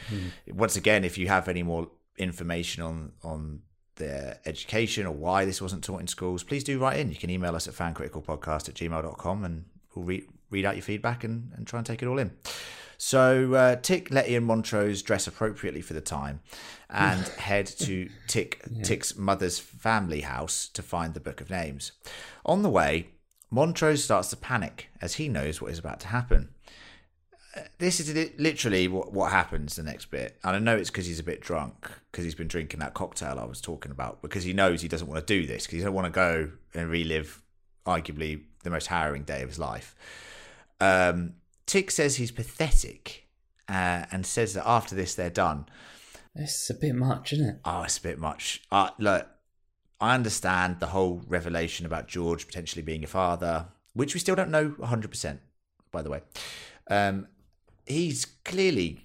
once 0.49 0.77
again, 0.77 1.05
if 1.05 1.17
you 1.17 1.29
have 1.29 1.49
any 1.49 1.63
more 1.63 1.89
information 2.19 2.83
on 2.83 3.13
on 3.23 3.63
their 3.97 4.39
education 4.47 5.07
or 5.07 5.13
why 5.13 5.45
this 5.45 5.63
wasn't 5.63 5.85
taught 5.85 6.01
in 6.01 6.07
schools, 6.07 6.43
please 6.43 6.65
do 6.65 6.79
write 6.79 6.99
in. 6.99 7.11
You 7.11 7.17
can 7.17 7.31
email 7.31 7.55
us 7.55 7.69
at 7.69 7.75
fancriticalpodcast 7.75 8.69
at 8.69 8.75
gmail.com 8.75 9.45
and 9.45 9.65
we'll 9.95 10.05
read, 10.05 10.25
read 10.51 10.65
out 10.65 10.75
your 10.75 10.83
feedback 10.83 11.23
and, 11.23 11.53
and 11.55 11.67
try 11.67 11.79
and 11.79 11.87
take 11.87 12.03
it 12.03 12.07
all 12.07 12.19
in. 12.19 12.33
So, 12.97 13.55
uh, 13.55 13.77
Tick, 13.77 14.11
Letty, 14.11 14.35
and 14.37 14.45
Montrose 14.45 15.03
dress 15.03 15.27
appropriately 15.27 15.81
for 15.81 15.95
the 15.95 16.01
time 16.01 16.41
and 16.91 17.27
head 17.39 17.67
to 17.67 18.11
Tick, 18.27 18.63
Tick's 18.83 19.17
mother's 19.17 19.59
family 19.59 20.21
house 20.23 20.69
to 20.69 20.83
find 20.83 21.15
the 21.15 21.21
Book 21.21 21.41
of 21.41 21.49
Names. 21.49 21.93
On 22.45 22.63
the 22.63 22.69
way, 22.69 23.09
Montrose 23.51 24.05
starts 24.05 24.29
to 24.31 24.37
panic 24.37 24.89
as 25.01 25.15
he 25.15 25.29
knows 25.29 25.61
what 25.61 25.73
is 25.73 25.79
about 25.79 26.01
to 26.01 26.09
happen 26.09 26.51
this 27.79 27.99
is 27.99 28.31
literally 28.39 28.87
what, 28.89 29.13
what 29.13 29.33
happens 29.33 29.77
the 29.77 29.83
next 29.83 30.07
bit. 30.07 30.39
And 30.45 30.55
I 30.55 30.59
know 30.59 30.77
it's 30.77 30.91
because 30.91 31.07
he's 31.07 31.19
a 31.19 31.25
bit 31.25 31.41
drunk, 31.41 31.91
because 32.11 32.25
he's 32.25 32.35
been 32.35 32.49
drinking 32.49 32.81
that 32.81 32.95
cocktail 32.95 33.39
I 33.39 33.45
was 33.45 33.61
talking 33.61 33.91
about, 33.91 34.23
because 34.23 34.45
he 34.45 34.53
knows 34.53 34.83
he 34.83 34.89
doesn't 34.89 35.09
want 35.09 35.27
to 35.27 35.41
do 35.41 35.47
this, 35.47 35.65
because 35.65 35.73
he 35.75 35.79
doesn't 35.81 35.95
want 35.95 36.07
to 36.07 36.11
go 36.11 36.51
and 36.75 36.89
relive 36.89 37.43
arguably 37.87 38.43
the 38.63 38.71
most 38.71 38.87
harrowing 38.87 39.25
day 39.25 39.43
of 39.43 39.49
his 39.49 39.59
life. 39.59 39.95
Um, 40.81 41.35
Tick 41.67 41.91
says 41.91 42.17
he's 42.17 42.31
pathetic 42.31 43.27
uh, 43.69 44.07
and 44.13 44.25
says 44.25 44.55
that 44.55 44.69
after 44.69 44.95
this 44.95 45.15
they're 45.15 45.31
done. 45.31 45.67
it's 46.35 46.71
a 46.71 46.75
bit 46.75 46.95
much, 46.95 47.33
isn't 47.33 47.49
it? 47.49 47.61
Oh, 47.65 47.83
it's 47.83 47.99
a 47.99 48.03
bit 48.03 48.19
much. 48.19 48.63
Uh, 48.71 48.91
look, 48.99 49.27
I 50.01 50.15
understand 50.15 50.81
the 50.81 50.87
whole 50.87 51.23
revelation 51.27 51.87
about 51.87 52.09
George 52.09 52.47
potentially 52.47 52.83
being 52.83 53.05
a 53.05 53.07
father, 53.07 53.67
which 53.93 54.15
we 54.15 54.21
still 54.21 54.35
don't 54.35 54.51
know 54.51 54.71
100%, 54.71 55.39
by 55.93 56.03
the 56.03 56.11
way. 56.11 56.23
Um, 56.89 57.27
he's 57.87 58.25
clearly 58.45 59.05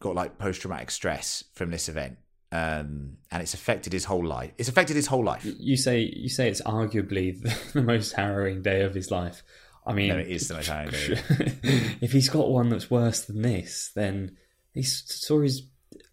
got 0.00 0.14
like 0.14 0.38
post 0.38 0.60
traumatic 0.62 0.90
stress 0.90 1.44
from 1.54 1.70
this 1.70 1.88
event. 1.88 2.18
Um, 2.50 3.16
and 3.30 3.42
it's 3.42 3.54
affected 3.54 3.94
his 3.94 4.04
whole 4.04 4.24
life. 4.26 4.52
It's 4.58 4.68
affected 4.68 4.94
his 4.96 5.06
whole 5.06 5.24
life. 5.24 5.42
You 5.44 5.76
say 5.76 6.00
you 6.00 6.28
say 6.28 6.50
it's 6.50 6.60
arguably 6.62 7.40
the 7.72 7.82
most 7.82 8.12
harrowing 8.12 8.60
day 8.62 8.82
of 8.82 8.94
his 8.94 9.10
life. 9.10 9.42
I 9.86 9.94
mean, 9.94 10.10
No, 10.10 10.18
it 10.18 10.28
is 10.28 10.48
the 10.48 10.54
most 10.54 10.68
harrowing 10.68 10.90
day. 10.90 11.18
if 12.02 12.12
he's 12.12 12.28
got 12.28 12.50
one 12.50 12.68
that's 12.68 12.90
worse 12.90 13.22
than 13.22 13.40
this, 13.40 13.90
then 13.94 14.36
he 14.74 14.82
saw 14.82 15.40
his 15.40 15.62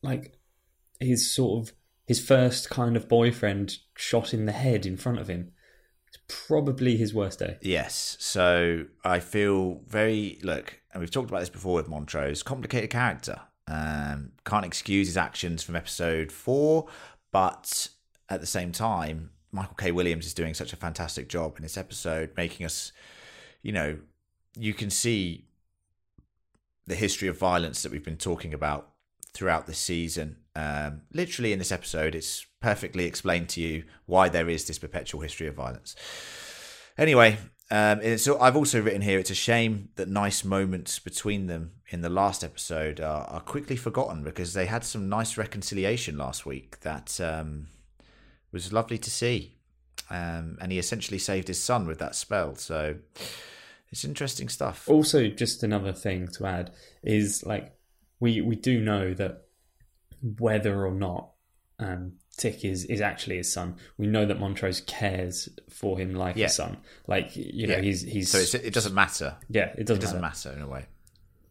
like 0.02 0.40
his 1.02 1.30
sort 1.30 1.68
of 1.68 1.76
his 2.10 2.20
first 2.20 2.72
kind 2.72 2.98
of 2.98 3.08
boyfriend 3.08 3.78
shot 3.96 4.34
in 4.34 4.48
the 4.48 4.52
head 4.52 4.84
in 4.84 4.98
front 4.98 5.20
of 5.20 5.28
him. 5.28 5.52
It's 6.08 6.18
probably 6.48 6.98
his 6.98 7.14
worst 7.14 7.38
day. 7.38 7.60
Yes. 7.62 8.18
So 8.20 8.86
I 9.06 9.20
feel 9.20 9.82
very 9.86 10.40
look, 10.42 10.82
and 10.92 11.02
we've 11.02 11.12
talked 11.12 11.30
about 11.30 11.42
this 11.42 11.52
before 11.52 11.76
with 11.76 11.88
Montrose, 11.88 12.42
complicated 12.42 12.90
character. 12.90 13.42
Um, 13.68 14.32
can't 14.44 14.66
excuse 14.66 15.06
his 15.06 15.18
actions 15.18 15.62
from 15.62 15.76
episode 15.76 16.32
four, 16.32 16.88
but 17.32 17.90
at 18.28 18.42
the 18.42 18.48
same 18.48 18.72
time, 18.72 19.30
Michael 19.52 19.76
K. 19.76 19.92
Williams 19.92 20.26
is 20.26 20.34
doing 20.34 20.56
such 20.56 20.74
a 20.74 20.78
fantastic 20.78 21.30
job 21.30 21.58
in 21.58 21.62
this 21.62 21.78
episode, 21.78 22.32
making 22.36 22.66
us, 22.66 22.92
you 23.62 23.72
know, 23.72 24.00
you 24.58 24.74
can 24.74 24.90
see 24.90 25.46
the 26.88 26.96
history 26.96 27.28
of 27.28 27.38
violence 27.38 27.84
that 27.84 27.92
we've 27.92 28.04
been 28.04 28.18
talking 28.18 28.52
about 28.52 28.94
throughout 29.32 29.68
the 29.68 29.76
season. 29.76 30.38
Um, 30.56 31.02
literally 31.14 31.54
in 31.54 31.60
this 31.60 31.72
episode, 31.72 32.16
it's 32.16 32.46
perfectly 32.62 33.06
explained 33.06 33.50
to 33.50 33.62
you 33.62 33.84
why 34.06 34.30
there 34.30 34.50
is 34.50 34.66
this 34.66 34.80
perpetual 34.80 35.22
history 35.22 35.48
of 35.48 35.56
violence. 35.56 35.96
Anyway, 36.98 37.38
um, 37.72 38.02
I've 38.42 38.56
also 38.56 38.82
written 38.82 39.02
here 39.02 39.20
it's 39.20 39.30
a 39.30 39.36
shame 39.36 39.90
that 39.96 40.08
nice 40.08 40.44
moments 40.44 40.98
between 40.98 41.46
them 41.48 41.72
in 41.90 42.02
the 42.02 42.10
last 42.10 42.44
episode 42.44 43.00
are, 43.00 43.26
are 43.26 43.42
quickly 43.42 43.76
forgotten 43.76 44.24
because 44.24 44.54
they 44.54 44.66
had 44.66 44.84
some 44.84 45.08
nice 45.08 45.38
reconciliation 45.38 46.18
last 46.18 46.46
week 46.46 46.80
that 46.82 47.22
um, 47.22 47.68
was 48.52 48.74
lovely 48.74 48.98
to 48.98 49.12
see. 49.12 49.56
Um, 50.10 50.58
and 50.60 50.72
he 50.72 50.80
essentially 50.80 51.20
saved 51.20 51.48
his 51.48 51.62
son 51.62 51.86
with 51.86 52.00
that 52.00 52.16
spell. 52.16 52.56
So 52.56 52.96
it's 53.92 54.04
interesting 54.04 54.50
stuff. 54.50 54.90
Also, 54.90 55.28
just 55.28 55.62
another 55.62 55.94
thing 55.94 56.28
to 56.30 56.46
add 56.48 56.72
is 57.04 57.44
like 57.46 57.72
we 58.20 58.42
we 58.42 58.56
do 58.56 58.82
know 58.82 59.14
that 59.14 59.46
whether 60.22 60.86
or 60.86 60.92
not 60.94 61.32
um, 61.80 62.14
Tick 62.38 62.64
is 62.66 62.86
is 62.86 63.02
actually 63.02 63.38
his 63.38 63.52
son. 63.52 63.76
We 63.98 64.08
know 64.08 64.26
that 64.26 64.40
Montrose 64.40 64.82
cares 64.82 65.48
for 65.70 65.98
him 65.98 66.14
like 66.14 66.36
Yeah. 66.36 66.48
a 66.48 66.50
son. 66.50 66.78
Like 67.08 67.36
you 67.36 67.68
know, 67.68 67.76
Yeah. 67.76 67.82
he's 67.82 68.02
he's 68.02 68.30
So 68.32 68.38
it's, 68.40 68.54
it 68.54 68.74
doesn't 68.74 68.94
matter. 68.94 69.38
yeah, 69.50 69.74
it 69.78 69.86
doesn't, 69.86 69.98
It 70.04 70.06
doesn't 70.06 70.22
matter. 70.22 70.50
matter 70.50 70.58
in 70.58 70.64
a 70.64 70.68
way. 70.68 70.86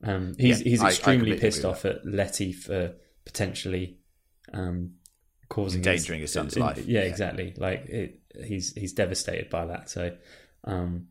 Um, 0.02 0.34
he's 0.38 0.60
Yeah, 0.60 0.64
he's 0.70 0.82
I- 0.82 0.86
I 0.86 0.88
extremely 0.90 1.38
pissed 1.38 1.64
off 1.64 1.84
at 1.84 2.06
Letty 2.06 2.52
for 2.52 2.94
potentially 3.24 3.98
um, 4.52 4.94
causing 5.48 5.80
Endangering 5.80 6.20
his 6.20 6.32
son's 6.32 6.56
life. 6.58 6.78
Yeah, 6.86 7.00
Yeah. 7.02 7.06
exactly. 7.06 7.54
Like 7.56 7.86
it, 7.86 8.20
he's 8.44 8.72
he's 8.74 8.92
devastated 8.92 9.50
by 9.50 9.66
that. 9.66 9.90
So, 9.90 10.16
um, 10.64 11.08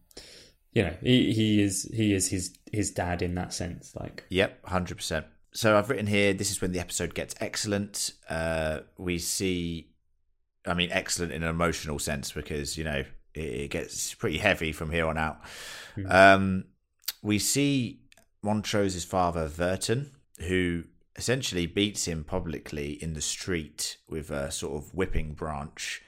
you 0.73 0.83
know, 0.83 0.95
he, 1.01 1.33
he 1.33 1.61
is 1.61 1.89
he 1.93 2.13
is 2.13 2.29
his 2.29 2.55
his 2.71 2.91
dad 2.91 3.21
in 3.21 3.35
that 3.35 3.53
sense. 3.53 3.95
Like, 3.95 4.23
Yep, 4.29 4.65
hundred 4.65 4.97
percent. 4.97 5.25
So 5.53 5.77
I've 5.77 5.89
written 5.89 6.07
here. 6.07 6.33
This 6.33 6.51
is 6.51 6.61
when 6.61 6.71
the 6.71 6.79
episode 6.79 7.13
gets 7.13 7.35
excellent. 7.39 8.13
Uh, 8.29 8.81
we 8.97 9.17
see, 9.17 9.89
I 10.65 10.73
mean, 10.73 10.89
excellent 10.91 11.31
in 11.31 11.43
an 11.43 11.49
emotional 11.49 11.99
sense 11.99 12.31
because 12.31 12.77
you 12.77 12.83
know 12.83 13.03
it, 13.33 13.39
it 13.39 13.71
gets 13.71 14.13
pretty 14.13 14.37
heavy 14.37 14.71
from 14.71 14.91
here 14.91 15.07
on 15.07 15.17
out. 15.17 15.39
Um, 16.07 16.65
we 17.23 17.39
see 17.39 18.01
Montrose's 18.43 19.03
father 19.03 19.47
Verton, 19.47 20.11
who 20.47 20.83
essentially 21.15 21.65
beats 21.65 22.05
him 22.05 22.23
publicly 22.23 22.91
in 23.01 23.13
the 23.13 23.21
street 23.21 23.97
with 24.07 24.29
a 24.29 24.51
sort 24.51 24.75
of 24.75 24.93
whipping 24.93 25.33
branch 25.33 26.03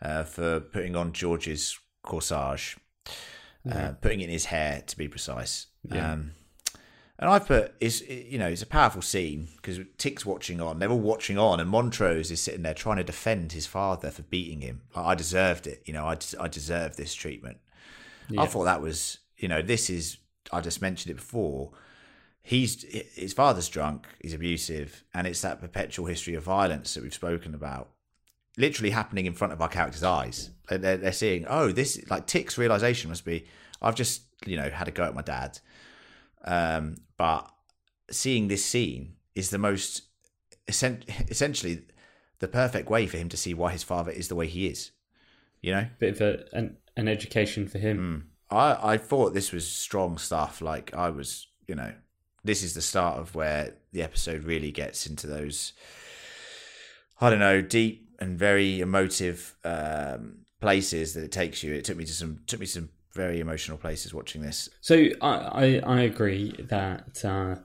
uh, 0.00 0.24
for 0.24 0.60
putting 0.60 0.96
on 0.96 1.12
George's 1.12 1.78
corsage, 2.04 2.76
uh, 3.70 3.92
putting 4.00 4.20
it 4.20 4.24
in 4.24 4.30
his 4.30 4.46
hair 4.46 4.82
to 4.86 4.96
be 4.96 5.08
precise. 5.08 5.66
Yeah. 5.90 6.12
Um, 6.12 6.32
and 7.18 7.30
I 7.30 7.38
put 7.38 7.74
is 7.80 8.02
you 8.08 8.38
know 8.38 8.48
it's 8.48 8.62
a 8.62 8.66
powerful 8.66 9.02
scene 9.02 9.48
because 9.56 9.80
Tick's 9.98 10.26
watching 10.26 10.60
on, 10.60 10.78
they're 10.78 10.90
all 10.90 10.98
watching 10.98 11.38
on, 11.38 11.60
and 11.60 11.70
Montrose 11.70 12.30
is 12.30 12.40
sitting 12.40 12.62
there 12.62 12.74
trying 12.74 12.98
to 12.98 13.04
defend 13.04 13.52
his 13.52 13.66
father 13.66 14.10
for 14.10 14.22
beating 14.22 14.60
him. 14.60 14.82
Like, 14.94 15.06
I 15.06 15.14
deserved 15.14 15.66
it, 15.66 15.82
you 15.86 15.92
know. 15.92 16.04
I 16.04 16.18
I 16.38 16.48
deserve 16.48 16.96
this 16.96 17.14
treatment. 17.14 17.58
I 18.36 18.46
thought 18.46 18.64
that 18.64 18.82
was 18.82 19.18
you 19.36 19.48
know 19.48 19.62
this 19.62 19.88
is 19.88 20.18
I 20.52 20.60
just 20.60 20.82
mentioned 20.82 21.10
it 21.10 21.16
before. 21.16 21.72
He's 22.42 22.84
his 23.14 23.32
father's 23.32 23.68
drunk, 23.68 24.06
he's 24.20 24.34
abusive, 24.34 25.02
and 25.12 25.26
it's 25.26 25.40
that 25.42 25.60
perpetual 25.60 26.06
history 26.06 26.34
of 26.34 26.44
violence 26.44 26.94
that 26.94 27.02
we've 27.02 27.12
spoken 27.12 27.54
about, 27.54 27.90
literally 28.56 28.90
happening 28.90 29.26
in 29.26 29.32
front 29.32 29.52
of 29.52 29.60
our 29.60 29.68
characters' 29.68 30.04
eyes. 30.04 30.50
They're, 30.68 30.78
they're, 30.78 30.96
they're 30.96 31.12
seeing, 31.12 31.44
oh, 31.48 31.72
this 31.72 31.98
like 32.08 32.26
Tick's 32.28 32.56
realization 32.56 33.08
must 33.10 33.24
be, 33.24 33.46
I've 33.82 33.96
just 33.96 34.22
you 34.46 34.56
know 34.56 34.70
had 34.70 34.86
a 34.86 34.92
go 34.92 35.02
at 35.02 35.14
my 35.14 35.22
dad, 35.22 35.58
um, 36.46 36.96
but 37.16 37.50
seeing 38.10 38.48
this 38.48 38.64
scene 38.64 39.14
is 39.34 39.50
the 39.50 39.58
most 39.58 40.02
essentially 40.68 41.82
the 42.38 42.48
perfect 42.48 42.90
way 42.90 43.06
for 43.06 43.16
him 43.16 43.28
to 43.28 43.36
see 43.36 43.54
why 43.54 43.72
his 43.72 43.82
father 43.82 44.10
is 44.10 44.28
the 44.28 44.34
way 44.34 44.46
he 44.46 44.66
is. 44.66 44.90
You 45.62 45.72
know, 45.72 45.86
bit 45.98 46.14
of 46.14 46.20
a, 46.20 46.44
an 46.52 46.76
an 46.96 47.08
education 47.08 47.66
for 47.66 47.78
him. 47.78 48.30
I 48.50 48.94
I 48.94 48.98
thought 48.98 49.34
this 49.34 49.52
was 49.52 49.68
strong 49.68 50.18
stuff. 50.18 50.60
Like 50.60 50.94
I 50.94 51.10
was, 51.10 51.46
you 51.66 51.74
know, 51.74 51.92
this 52.44 52.62
is 52.62 52.74
the 52.74 52.82
start 52.82 53.18
of 53.18 53.34
where 53.34 53.74
the 53.92 54.02
episode 54.02 54.44
really 54.44 54.70
gets 54.70 55.06
into 55.06 55.26
those, 55.26 55.72
I 57.20 57.30
don't 57.30 57.40
know, 57.40 57.62
deep 57.62 58.10
and 58.18 58.38
very 58.38 58.80
emotive 58.80 59.56
um, 59.64 60.46
places 60.60 61.14
that 61.14 61.24
it 61.24 61.32
takes 61.32 61.62
you. 61.62 61.74
It 61.74 61.84
took 61.84 61.96
me 61.96 62.04
to 62.04 62.12
some 62.12 62.40
took 62.46 62.60
me 62.60 62.66
to 62.66 62.72
some 62.72 62.90
very 63.16 63.40
emotional 63.40 63.78
places 63.78 64.14
watching 64.14 64.42
this. 64.42 64.68
So 64.80 64.94
I, 65.20 65.28
I, 65.28 65.82
I 65.84 66.00
agree 66.02 66.54
that 66.68 67.24
uh, 67.24 67.56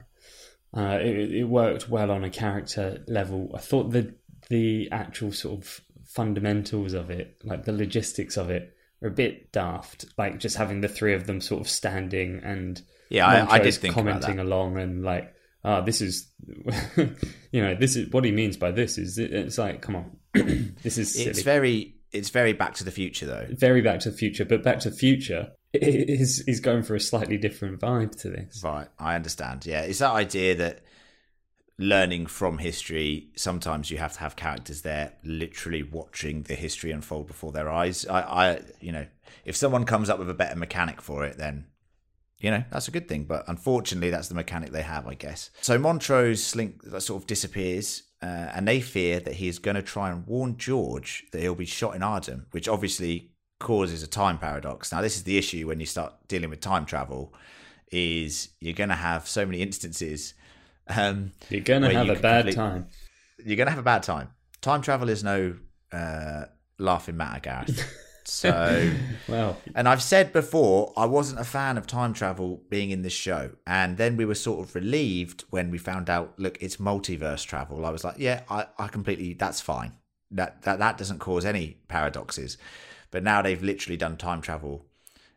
uh, 0.76 0.98
it, 1.00 1.32
it 1.32 1.44
worked 1.44 1.88
well 1.88 2.10
on 2.10 2.24
a 2.24 2.30
character 2.30 3.04
level. 3.06 3.50
I 3.54 3.58
thought 3.60 3.90
the 3.92 4.14
the 4.48 4.88
actual 4.90 5.32
sort 5.32 5.60
of 5.60 5.80
fundamentals 6.04 6.92
of 6.94 7.10
it, 7.10 7.36
like 7.44 7.64
the 7.64 7.72
logistics 7.72 8.36
of 8.36 8.50
it, 8.50 8.74
are 9.02 9.08
a 9.08 9.10
bit 9.12 9.52
daft. 9.52 10.04
Like 10.18 10.38
just 10.40 10.56
having 10.56 10.80
the 10.80 10.88
three 10.88 11.14
of 11.14 11.26
them 11.26 11.40
sort 11.40 11.60
of 11.60 11.68
standing 11.68 12.40
and 12.42 12.80
Yeah, 13.08 13.26
I- 13.26 13.54
I 13.56 13.58
did 13.60 13.74
think 13.74 13.94
commenting 13.94 14.38
along 14.40 14.78
and 14.78 15.04
like, 15.04 15.32
ah, 15.64 15.80
this 15.80 16.00
is, 16.00 16.30
you 17.52 17.62
know, 17.62 17.74
this 17.74 17.96
is 17.96 18.10
what 18.12 18.24
he 18.24 18.32
means 18.32 18.56
by 18.56 18.70
this 18.72 18.98
is 18.98 19.18
it's 19.18 19.58
like, 19.58 19.80
come 19.82 19.96
on, 19.96 20.16
this 20.82 20.98
is 20.98 21.14
silly. 21.14 21.26
It's 21.30 21.42
very 21.42 21.96
it's 22.12 22.30
very 22.30 22.52
Back 22.52 22.74
to 22.74 22.84
the 22.84 22.90
Future 22.90 23.26
though. 23.26 23.46
very 23.50 23.80
Back 23.80 24.00
to 24.00 24.10
the 24.10 24.16
Future, 24.16 24.44
but 24.44 24.62
Back 24.62 24.80
to 24.80 24.90
the 24.90 24.96
Future 24.96 25.52
is 25.72 26.40
is 26.46 26.60
going 26.60 26.82
for 26.82 26.94
a 26.94 27.00
slightly 27.00 27.38
different 27.38 27.80
vibe 27.80 28.20
to 28.22 28.30
this. 28.30 28.62
Right, 28.62 28.88
I 28.98 29.14
understand. 29.14 29.66
Yeah, 29.66 29.82
it's 29.82 30.00
that 30.00 30.12
idea 30.12 30.54
that 30.56 30.80
learning 31.78 32.26
from 32.26 32.58
history, 32.58 33.28
sometimes 33.34 33.90
you 33.90 33.98
have 33.98 34.12
to 34.14 34.20
have 34.20 34.36
characters 34.36 34.82
there 34.82 35.14
literally 35.24 35.82
watching 35.82 36.42
the 36.42 36.54
history 36.54 36.92
unfold 36.92 37.26
before 37.26 37.52
their 37.52 37.70
eyes. 37.70 38.06
I, 38.06 38.20
I 38.20 38.60
you 38.80 38.92
know, 38.92 39.06
if 39.44 39.56
someone 39.56 39.84
comes 39.84 40.10
up 40.10 40.18
with 40.18 40.30
a 40.30 40.34
better 40.34 40.56
mechanic 40.56 41.00
for 41.00 41.24
it, 41.24 41.38
then 41.38 41.66
you 42.38 42.50
know 42.50 42.64
that's 42.70 42.88
a 42.88 42.92
good 42.92 43.08
thing. 43.08 43.24
But 43.24 43.44
unfortunately, 43.48 44.10
that's 44.10 44.28
the 44.28 44.34
mechanic 44.34 44.72
they 44.72 44.82
have, 44.82 45.06
I 45.06 45.14
guess. 45.14 45.50
So 45.60 45.78
Montrose 45.78 46.44
slink 46.44 46.82
that 46.84 47.00
sort 47.00 47.22
of 47.22 47.26
disappears, 47.26 48.02
uh, 48.22 48.50
and 48.54 48.68
they 48.68 48.80
fear 48.80 49.18
that 49.20 49.34
he 49.34 49.48
is 49.48 49.58
going 49.58 49.74
to 49.74 49.82
try 49.82 50.10
and 50.10 50.26
warn 50.26 50.56
George 50.56 51.24
that 51.32 51.40
he'll 51.40 51.54
be 51.54 51.66
shot 51.66 51.94
in 51.96 52.02
Ardham, 52.02 52.44
which 52.52 52.68
obviously 52.68 53.32
causes 53.58 54.02
a 54.02 54.06
time 54.06 54.38
paradox. 54.38 54.92
Now, 54.92 55.00
this 55.00 55.16
is 55.16 55.24
the 55.24 55.36
issue 55.38 55.66
when 55.66 55.80
you 55.80 55.86
start 55.86 56.14
dealing 56.28 56.50
with 56.50 56.60
time 56.60 56.86
travel, 56.86 57.34
is 57.90 58.50
you're 58.60 58.74
going 58.74 58.90
to 58.90 58.94
have 58.94 59.28
so 59.28 59.44
many 59.44 59.60
instances. 59.60 60.34
Um, 60.88 61.32
You're 61.48 61.60
gonna 61.62 61.92
have 61.92 62.08
a 62.08 62.14
bad 62.14 62.44
complete- 62.44 62.54
time. 62.54 62.86
You're 63.44 63.56
going 63.56 63.66
to 63.66 63.70
have 63.72 63.78
a 63.78 63.82
bad 63.82 64.02
time. 64.02 64.28
Time 64.60 64.82
travel 64.82 65.08
is 65.08 65.24
no 65.24 65.56
uh, 65.92 66.44
laughing 66.78 67.16
matter, 67.16 67.40
Gareth. 67.40 67.98
So. 68.24 68.92
Well, 69.28 69.56
And 69.74 69.88
I've 69.88 70.02
said 70.02 70.32
before, 70.32 70.92
I 70.96 71.06
wasn't 71.06 71.40
a 71.40 71.44
fan 71.44 71.78
of 71.78 71.86
time 71.86 72.12
travel 72.12 72.60
being 72.68 72.90
in 72.90 73.02
this 73.02 73.12
show. 73.12 73.50
And 73.66 73.96
then 73.96 74.16
we 74.16 74.24
were 74.24 74.34
sort 74.34 74.66
of 74.66 74.74
relieved 74.74 75.44
when 75.50 75.70
we 75.70 75.78
found 75.78 76.10
out, 76.10 76.34
look, 76.38 76.58
it's 76.60 76.76
multiverse 76.76 77.46
travel. 77.46 77.86
I 77.86 77.90
was 77.90 78.04
like, 78.04 78.16
yeah, 78.18 78.42
I, 78.50 78.66
I 78.78 78.88
completely, 78.88 79.34
that's 79.34 79.60
fine. 79.60 79.92
That, 80.32 80.62
that 80.62 80.80
that 80.80 80.98
doesn't 80.98 81.20
cause 81.20 81.44
any 81.44 81.78
paradoxes. 81.88 82.58
But 83.10 83.22
now 83.22 83.42
they've 83.42 83.62
literally 83.62 83.96
done 83.96 84.16
time 84.16 84.40
travel 84.40 84.86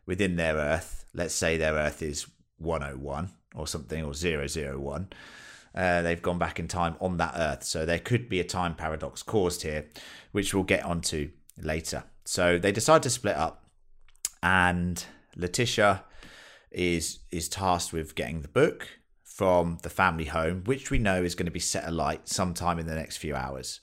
within 0.04 0.36
their 0.36 0.56
Earth. 0.56 1.04
Let's 1.14 1.34
say 1.34 1.56
their 1.56 1.74
Earth 1.74 2.02
is 2.02 2.26
101 2.58 3.30
or 3.54 3.66
something, 3.66 4.04
or 4.04 4.12
001. 4.12 5.08
Uh, 5.74 6.02
they've 6.02 6.22
gone 6.22 6.38
back 6.38 6.58
in 6.58 6.68
time 6.68 6.96
on 7.00 7.18
that 7.18 7.34
Earth. 7.36 7.62
So 7.62 7.84
there 7.86 7.98
could 7.98 8.28
be 8.28 8.40
a 8.40 8.44
time 8.44 8.74
paradox 8.74 9.22
caused 9.22 9.62
here, 9.62 9.86
which 10.32 10.54
we'll 10.54 10.64
get 10.64 10.84
onto 10.84 11.30
later. 11.58 12.04
So 12.26 12.58
they 12.58 12.72
decide 12.72 13.02
to 13.04 13.10
split 13.10 13.36
up 13.36 13.64
and 14.42 15.02
Letitia 15.36 16.04
is 16.70 17.20
is 17.30 17.48
tasked 17.48 17.92
with 17.92 18.14
getting 18.14 18.42
the 18.42 18.48
book 18.48 18.88
from 19.22 19.78
the 19.82 19.90
family 19.90 20.24
home, 20.24 20.62
which 20.64 20.90
we 20.90 20.98
know 20.98 21.22
is 21.22 21.34
going 21.34 21.46
to 21.46 21.52
be 21.52 21.60
set 21.60 21.86
alight 21.86 22.28
sometime 22.28 22.78
in 22.78 22.86
the 22.86 22.94
next 22.94 23.18
few 23.18 23.34
hours. 23.34 23.80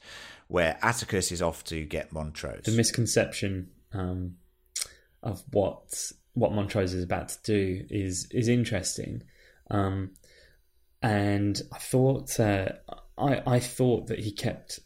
Where 0.47 0.77
Atticus 0.81 1.31
is 1.31 1.41
off 1.41 1.63
to 1.65 1.85
get 1.85 2.11
Montrose. 2.11 2.63
the 2.65 2.71
misconception 2.71 3.69
um, 3.93 4.35
of 5.21 5.43
what 5.51 6.11
what 6.33 6.51
Montrose 6.51 6.93
is 6.93 7.03
about 7.03 7.29
to 7.29 7.37
do 7.43 7.85
is 7.89 8.27
is 8.31 8.47
interesting, 8.47 9.23
um, 9.71 10.11
and 11.01 11.61
I 11.71 11.77
thought 11.77 12.39
uh, 12.39 12.69
I 13.17 13.41
I 13.45 13.59
thought 13.59 14.07
that 14.07 14.19
he 14.19 14.31
kept 14.31 14.79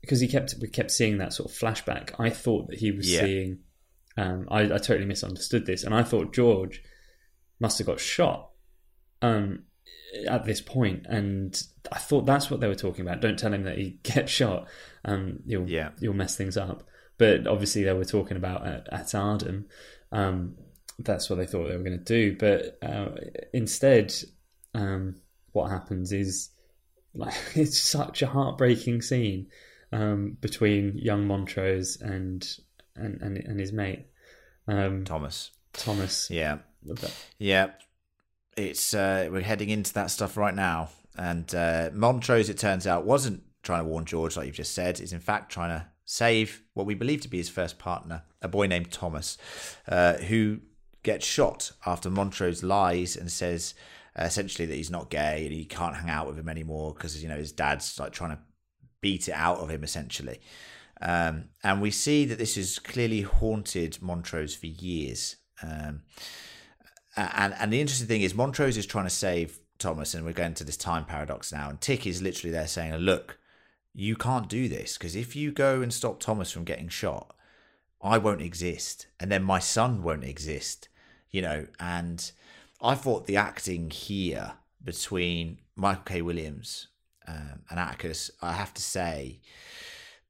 because 0.00 0.20
he 0.20 0.28
kept 0.28 0.54
we 0.60 0.68
kept 0.68 0.90
seeing 0.90 1.18
that 1.18 1.32
sort 1.32 1.50
of 1.50 1.56
flashback. 1.56 2.14
I 2.18 2.30
thought 2.30 2.68
that 2.68 2.78
he 2.78 2.90
was 2.90 3.10
Yeah. 3.12 3.20
seeing. 3.20 3.58
Um, 4.16 4.46
I, 4.50 4.62
I 4.62 4.78
totally 4.78 5.06
misunderstood 5.06 5.66
this, 5.66 5.84
and 5.84 5.94
I 5.94 6.02
thought 6.02 6.32
George 6.32 6.82
must 7.60 7.78
have 7.78 7.86
got 7.86 8.00
shot 8.00 8.50
um, 9.22 9.64
at 10.28 10.44
this 10.44 10.60
point, 10.60 11.06
and 11.08 11.62
I 11.92 11.98
thought 11.98 12.26
that's 12.26 12.50
what 12.50 12.60
they 12.60 12.66
were 12.68 12.74
talking 12.74 13.06
about. 13.06 13.20
Don't 13.20 13.38
tell 13.38 13.52
him 13.54 13.64
that 13.64 13.78
he 13.78 13.90
gets 14.02 14.32
shot, 14.32 14.66
um, 15.04 15.40
you'll 15.46 15.68
Yeah. 15.70 15.90
you'll 16.00 16.14
mess 16.14 16.36
things 16.36 16.56
up. 16.56 16.82
But 17.18 17.46
obviously, 17.46 17.84
they 17.84 17.92
were 17.92 18.04
talking 18.04 18.36
about 18.38 18.66
at, 18.66 18.88
at 18.92 19.06
Ardham. 19.08 19.64
Um, 20.10 20.56
that's 20.98 21.30
what 21.30 21.36
they 21.36 21.46
thought 21.46 21.68
they 21.68 21.76
were 21.76 21.82
going 21.84 22.02
to 22.02 22.04
do. 22.04 22.36
But 22.36 22.78
uh, 22.82 23.10
instead, 23.54 24.12
um, 24.74 25.16
what 25.52 25.70
happens 25.70 26.12
is 26.12 26.50
like 27.14 27.34
it's 27.54 27.78
such 27.80 28.22
a 28.22 28.26
heartbreaking 28.26 29.02
scene 29.02 29.46
um, 29.92 30.36
between 30.40 30.96
young 30.96 31.26
Montrose 31.26 32.00
and 32.00 32.46
and 32.94 33.20
and, 33.20 33.36
and 33.36 33.60
his 33.60 33.72
mate 33.72 34.06
um, 34.68 35.04
Thomas. 35.04 35.50
Thomas. 35.72 36.30
Yeah. 36.30 36.58
Yeah, 37.38 37.70
it's 38.56 38.94
uh, 38.94 39.28
we're 39.30 39.42
heading 39.42 39.68
into 39.68 39.92
that 39.94 40.10
stuff 40.10 40.36
right 40.36 40.54
now, 40.54 40.88
and 41.16 41.54
uh, 41.54 41.90
Montrose, 41.92 42.48
it 42.48 42.58
turns 42.58 42.86
out, 42.86 43.04
wasn't 43.04 43.42
trying 43.62 43.82
to 43.82 43.88
warn 43.88 44.06
George, 44.06 44.36
like 44.36 44.46
you've 44.46 44.54
just 44.54 44.74
said. 44.74 45.00
Is 45.00 45.12
in 45.12 45.20
fact 45.20 45.52
trying 45.52 45.78
to 45.78 45.86
save 46.04 46.62
what 46.74 46.86
we 46.86 46.94
believe 46.94 47.20
to 47.20 47.28
be 47.28 47.36
his 47.36 47.48
first 47.48 47.78
partner, 47.78 48.22
a 48.40 48.48
boy 48.48 48.66
named 48.66 48.90
Thomas, 48.90 49.36
uh, 49.88 50.14
who 50.14 50.60
gets 51.02 51.26
shot 51.26 51.72
after 51.86 52.10
Montrose 52.10 52.62
lies 52.62 53.16
and 53.16 53.30
says 53.30 53.74
uh, 54.18 54.24
essentially 54.24 54.66
that 54.66 54.74
he's 54.74 54.90
not 54.90 55.10
gay 55.10 55.44
and 55.44 55.52
he 55.52 55.64
can't 55.64 55.96
hang 55.96 56.10
out 56.10 56.26
with 56.26 56.38
him 56.38 56.48
anymore 56.48 56.94
because 56.94 57.22
you 57.22 57.28
know 57.28 57.36
his 57.36 57.52
dad's 57.52 57.98
like 57.98 58.12
trying 58.12 58.30
to 58.30 58.38
beat 59.00 59.28
it 59.28 59.34
out 59.34 59.58
of 59.58 59.70
him 59.70 59.84
essentially. 59.84 60.40
Um, 61.00 61.44
and 61.64 61.80
we 61.80 61.90
see 61.90 62.24
that 62.26 62.38
this 62.38 62.56
has 62.56 62.78
clearly 62.78 63.22
haunted 63.22 64.02
Montrose 64.02 64.54
for 64.54 64.66
years. 64.66 65.36
Um, 65.62 66.02
and 67.16 67.54
and 67.58 67.72
the 67.72 67.80
interesting 67.80 68.08
thing 68.08 68.22
is 68.22 68.34
Montrose 68.34 68.76
is 68.76 68.86
trying 68.86 69.06
to 69.06 69.10
save 69.10 69.58
Thomas, 69.78 70.14
and 70.14 70.24
we're 70.24 70.32
going 70.32 70.54
to 70.54 70.64
this 70.64 70.76
time 70.76 71.04
paradox 71.04 71.52
now. 71.52 71.68
And 71.68 71.80
Tick 71.80 72.06
is 72.06 72.22
literally 72.22 72.52
there 72.52 72.66
saying, 72.66 72.94
"Look, 72.94 73.38
you 73.94 74.14
can't 74.16 74.48
do 74.48 74.68
this 74.68 74.96
because 74.96 75.16
if 75.16 75.34
you 75.34 75.52
go 75.52 75.82
and 75.82 75.92
stop 75.92 76.20
Thomas 76.20 76.52
from 76.52 76.64
getting 76.64 76.88
shot, 76.88 77.34
I 78.02 78.18
won't 78.18 78.42
exist, 78.42 79.06
and 79.18 79.30
then 79.30 79.42
my 79.42 79.58
son 79.58 80.02
won't 80.02 80.24
exist." 80.24 80.88
You 81.30 81.42
know, 81.42 81.66
and 81.78 82.30
I 82.82 82.94
thought 82.94 83.26
the 83.26 83.36
acting 83.36 83.90
here 83.90 84.54
between 84.82 85.58
Michael 85.76 86.04
K. 86.04 86.22
Williams 86.22 86.88
um, 87.30 87.62
and 87.70 87.78
Atticus, 87.78 88.30
I 88.42 88.52
have 88.52 88.74
to 88.74 88.82
say 88.82 89.40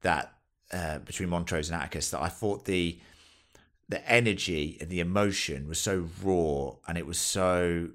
that 0.03 0.35
uh, 0.73 0.99
between 0.99 1.31
Montrose 1.31 1.71
and 1.71 1.81
Atticus, 1.81 2.11
that 2.11 2.21
I 2.21 2.29
thought 2.29 2.65
the 2.65 2.99
the 3.89 4.09
energy 4.09 4.79
and 4.81 4.89
the 4.89 5.01
emotion 5.01 5.67
was 5.67 5.81
so 5.81 6.07
raw 6.23 6.71
and 6.87 6.97
it 6.97 7.05
was 7.05 7.19
so 7.19 7.89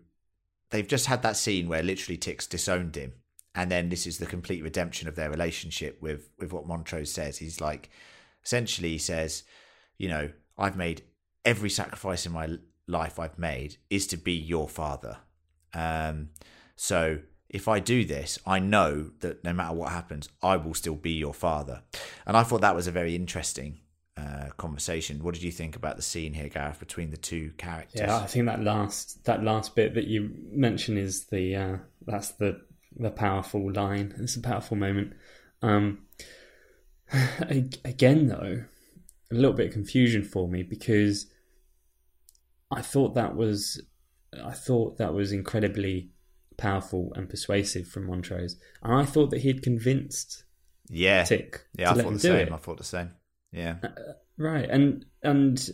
they've 0.70 0.89
just 0.89 1.06
had 1.06 1.24
that 1.24 1.38
scene 1.38 1.70
where 1.70 1.82
literally 1.82 2.18
Tix 2.18 2.49
disowned 2.49 2.97
him. 2.97 3.14
And 3.53 3.72
then 3.72 3.88
this 3.88 4.06
is 4.06 4.18
the 4.18 4.26
complete 4.26 4.62
redemption 4.62 5.08
of 5.08 5.16
their 5.16 5.30
relationship 5.30 6.01
with 6.01 6.30
with 6.38 6.51
what 6.51 6.68
Montrose 6.68 7.12
says. 7.12 7.38
He's 7.38 7.62
like 7.62 7.89
essentially 8.43 8.89
he 8.89 8.97
says 8.97 9.43
you 9.97 10.10
know 10.10 10.32
I've 10.58 10.76
made 10.76 11.03
every 11.45 11.70
sacrifice 11.70 12.26
in 12.26 12.34
my 12.34 12.58
life 12.88 13.18
I've 13.18 13.39
made 13.39 13.78
is 13.89 14.06
to 14.08 14.18
be 14.18 14.34
your 14.34 14.68
father. 14.68 15.20
Um 15.74 16.32
so 16.76 17.20
if 17.56 17.68
I 17.68 17.80
do 17.80 18.06
this 18.06 18.38
I 18.45 18.60
know 18.60 19.12
that 19.22 19.43
no 19.43 19.53
matter 19.53 19.74
what 19.74 19.91
happens 19.91 20.30
I 20.41 20.58
will 20.58 20.74
still 20.74 20.95
be 20.95 21.12
your 21.12 21.34
father 21.34 21.82
and 22.26 22.36
I 22.38 22.43
thought 22.43 22.62
that 22.62 22.76
was 22.76 22.88
a 22.88 22.91
very 22.91 23.16
interesting 23.16 23.80
uh, 24.18 24.47
conversation. 24.58 25.22
What 25.22 25.34
did 25.34 25.43
you 25.43 25.51
think 25.51 25.76
about 25.76 25.97
the 25.97 26.01
scene 26.01 26.34
here, 26.34 26.47
Gareth, 26.47 26.80
between 26.80 27.12
the 27.12 27.18
two 27.18 27.51
characters? 27.58 27.99
Yeah, 27.99 28.18
I 28.18 28.28
think 28.28 28.45
that 28.45 28.64
last 28.64 29.26
that 29.26 29.43
last 29.43 29.76
bit 29.76 29.93
that 29.95 30.08
you 30.08 30.32
mention 30.51 30.97
is 30.97 31.26
the 31.26 31.56
uh, 31.56 31.78
that's 32.06 32.30
the 32.32 32.62
the 32.95 33.12
powerful 33.12 33.72
line. 33.74 34.16
It's 34.18 34.38
a 34.38 34.41
powerful 34.41 34.78
moment. 34.78 35.14
Um, 35.62 36.06
again, 37.84 38.28
though, 38.28 38.64
a 39.32 39.36
little 39.36 39.53
bit 39.53 39.68
of 39.68 39.74
confusion 39.74 40.24
for 40.24 40.47
me 40.47 40.64
because 40.64 41.28
I 42.72 42.82
thought 42.82 43.16
that 43.16 43.36
was 43.36 43.82
I 44.43 44.53
thought 44.53 44.97
that 44.97 45.14
was 45.14 45.32
incredibly 45.32 46.12
powerful 46.58 47.12
and 47.16 47.30
persuasive 47.30 47.88
from 47.88 48.08
Montrose, 48.08 48.58
and 48.84 48.93
I 48.93 49.06
thought 49.06 49.32
that 49.32 49.41
he 49.41 49.47
had 49.49 49.62
convinced 49.62 50.43
yeah, 50.89 51.24
Tick. 51.24 51.66
yeah. 51.78 51.91
I 51.91 51.93
thought 51.95 52.14
the 52.14 52.20
same. 52.20 52.47
it. 52.47 52.51
I 52.51 52.58
thought 52.58 52.78
the 52.78 52.84
same. 52.84 53.12
Yeah, 53.51 53.78
Right, 54.38 54.70
and 54.70 55.06
and 55.24 55.70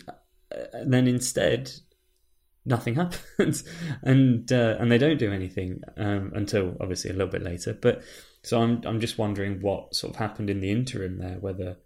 uh, 0.52 0.62
then 0.86 1.08
instead 1.08 1.72
nothing 2.66 2.96
happens, 3.04 3.64
and 4.04 4.52
uh, 4.52 4.76
and 4.80 4.92
they 4.92 4.98
don't 4.98 5.18
do 5.18 5.32
anything 5.32 5.82
um, 5.98 6.32
until 6.36 6.78
obviously 6.80 7.10
a 7.10 7.14
little 7.14 7.32
bit 7.32 7.44
later. 7.44 7.74
But 7.74 8.04
so 8.44 8.62
I'm 8.62 8.82
I'm 8.86 9.00
just 9.00 9.18
wondering 9.18 9.62
what 9.62 9.96
sort 9.96 10.14
of 10.14 10.20
happened 10.20 10.50
in 10.50 10.60
the 10.60 10.72
interim 10.72 11.18
there, 11.18 11.38
whether 11.40 11.78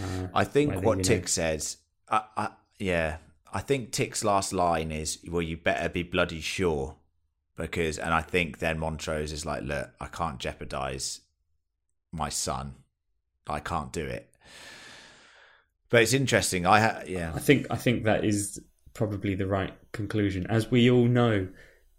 uh, 0.00 0.28
I 0.34 0.44
think 0.44 0.70
whether, 0.70 0.82
what 0.86 0.98
you 0.98 1.04
know- 1.04 1.08
Tick 1.08 1.28
says. 1.28 1.78
I, 2.10 2.22
I, 2.36 2.48
yeah, 2.78 3.18
I 3.52 3.60
think 3.60 3.92
Tick's 3.92 4.24
last 4.24 4.52
line 4.52 4.90
is, 4.90 5.18
"Well, 5.28 5.42
you 5.42 5.56
better 5.56 5.88
be 5.88 6.02
bloody 6.02 6.40
sure," 6.40 6.96
because, 7.58 7.98
and 7.98 8.14
I 8.14 8.22
think 8.22 8.58
then 8.58 8.78
Montrose 8.78 9.32
is 9.32 9.44
like, 9.44 9.62
"Look, 9.62 9.90
I 10.00 10.06
can't 10.06 10.38
jeopardize 10.38 11.20
my 12.12 12.30
son. 12.30 12.76
I 13.46 13.60
can't 13.60 13.92
do 13.92 14.04
it." 14.06 14.32
But 15.90 16.02
it's 16.02 16.12
interesting. 16.12 16.66
I 16.66 16.80
ha- 16.80 17.02
yeah, 17.06 17.32
I 17.34 17.38
think 17.38 17.66
I 17.70 17.76
think 17.76 18.04
that 18.04 18.24
is 18.24 18.60
probably 18.94 19.34
the 19.34 19.46
right 19.46 19.72
conclusion. 19.92 20.46
As 20.48 20.70
we 20.70 20.90
all 20.90 21.06
know, 21.06 21.48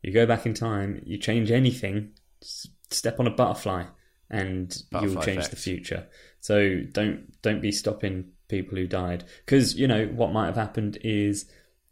you 0.02 0.12
go 0.12 0.26
back 0.26 0.46
in 0.46 0.54
time, 0.54 1.02
you 1.06 1.18
change 1.18 1.52
anything, 1.52 2.12
step 2.42 3.20
on 3.20 3.28
a 3.28 3.32
butterfly, 3.32 3.86
and 4.30 4.70
Butterfly 4.92 5.02
you'll 5.14 5.22
change 5.24 5.38
effect. 5.40 5.52
the 5.52 5.58
future. 5.58 6.08
So 6.40 6.82
don't 6.92 7.42
don't 7.42 7.62
be 7.62 7.72
stopping 7.72 8.32
people 8.48 8.78
who 8.78 8.88
died 8.88 9.24
because 9.46 9.76
you 9.76 9.88
know 9.88 10.06
what 10.08 10.32
might 10.32 10.48
have 10.48 10.56
happened 10.56 10.98
is 11.04 11.46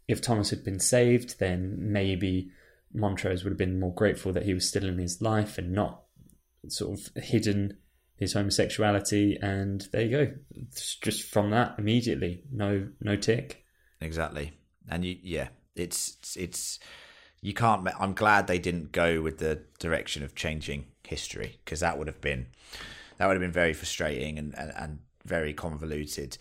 if 0.08 0.20
Thomas 0.20 0.50
had 0.50 0.64
been 0.64 0.80
saved, 0.80 1.38
then 1.38 1.76
maybe 1.92 2.50
Montrose 2.98 3.44
would 3.44 3.50
have 3.50 3.58
been 3.58 3.80
more 3.80 3.94
grateful 3.94 4.32
that 4.32 4.44
he 4.44 4.54
was 4.54 4.68
still 4.68 4.86
in 4.86 4.98
his 4.98 5.22
life 5.22 5.58
and 5.58 5.72
not 5.72 6.02
sort 6.68 6.98
of 6.98 7.22
hidden 7.22 7.78
his 8.16 8.32
homosexuality. 8.32 9.38
And 9.40 9.86
there 9.92 10.02
you 10.02 10.10
go. 10.10 10.32
It's 10.50 10.96
just 10.96 11.22
from 11.22 11.50
that 11.50 11.76
immediately, 11.78 12.42
no 12.52 12.88
no 13.00 13.16
tick. 13.16 13.64
exactly. 14.00 14.52
And 14.90 15.04
you, 15.04 15.16
yeah, 15.22 15.48
it's 15.76 16.36
it's 16.36 16.78
you 17.40 17.54
can't. 17.54 17.88
I'm 17.98 18.14
glad 18.14 18.46
they 18.46 18.58
didn't 18.58 18.92
go 18.92 19.22
with 19.22 19.38
the 19.38 19.62
direction 19.78 20.22
of 20.22 20.34
changing 20.34 20.86
history 21.06 21.60
because 21.64 21.80
that 21.80 21.96
would 21.96 22.06
have 22.06 22.20
been 22.20 22.48
that 23.16 23.26
would 23.26 23.34
have 23.34 23.40
been 23.40 23.52
very 23.52 23.72
frustrating 23.72 24.38
and 24.38 24.54
and, 24.58 24.72
and 24.76 24.98
very 25.24 25.52
convoluted. 25.52 26.38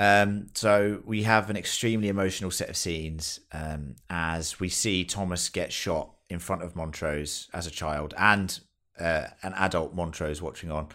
Um, 0.00 0.46
so 0.54 1.02
we 1.04 1.24
have 1.24 1.50
an 1.50 1.58
extremely 1.58 2.08
emotional 2.08 2.50
set 2.50 2.70
of 2.70 2.76
scenes 2.78 3.38
um, 3.52 3.96
as 4.08 4.58
we 4.58 4.70
see 4.70 5.04
Thomas 5.04 5.50
get 5.50 5.74
shot 5.74 6.14
in 6.30 6.38
front 6.38 6.62
of 6.62 6.74
Montrose 6.74 7.50
as 7.52 7.66
a 7.66 7.70
child 7.70 8.14
and 8.16 8.58
uh, 8.98 9.26
an 9.42 9.52
adult 9.52 9.94
Montrose 9.94 10.40
watching 10.40 10.70
on. 10.70 10.88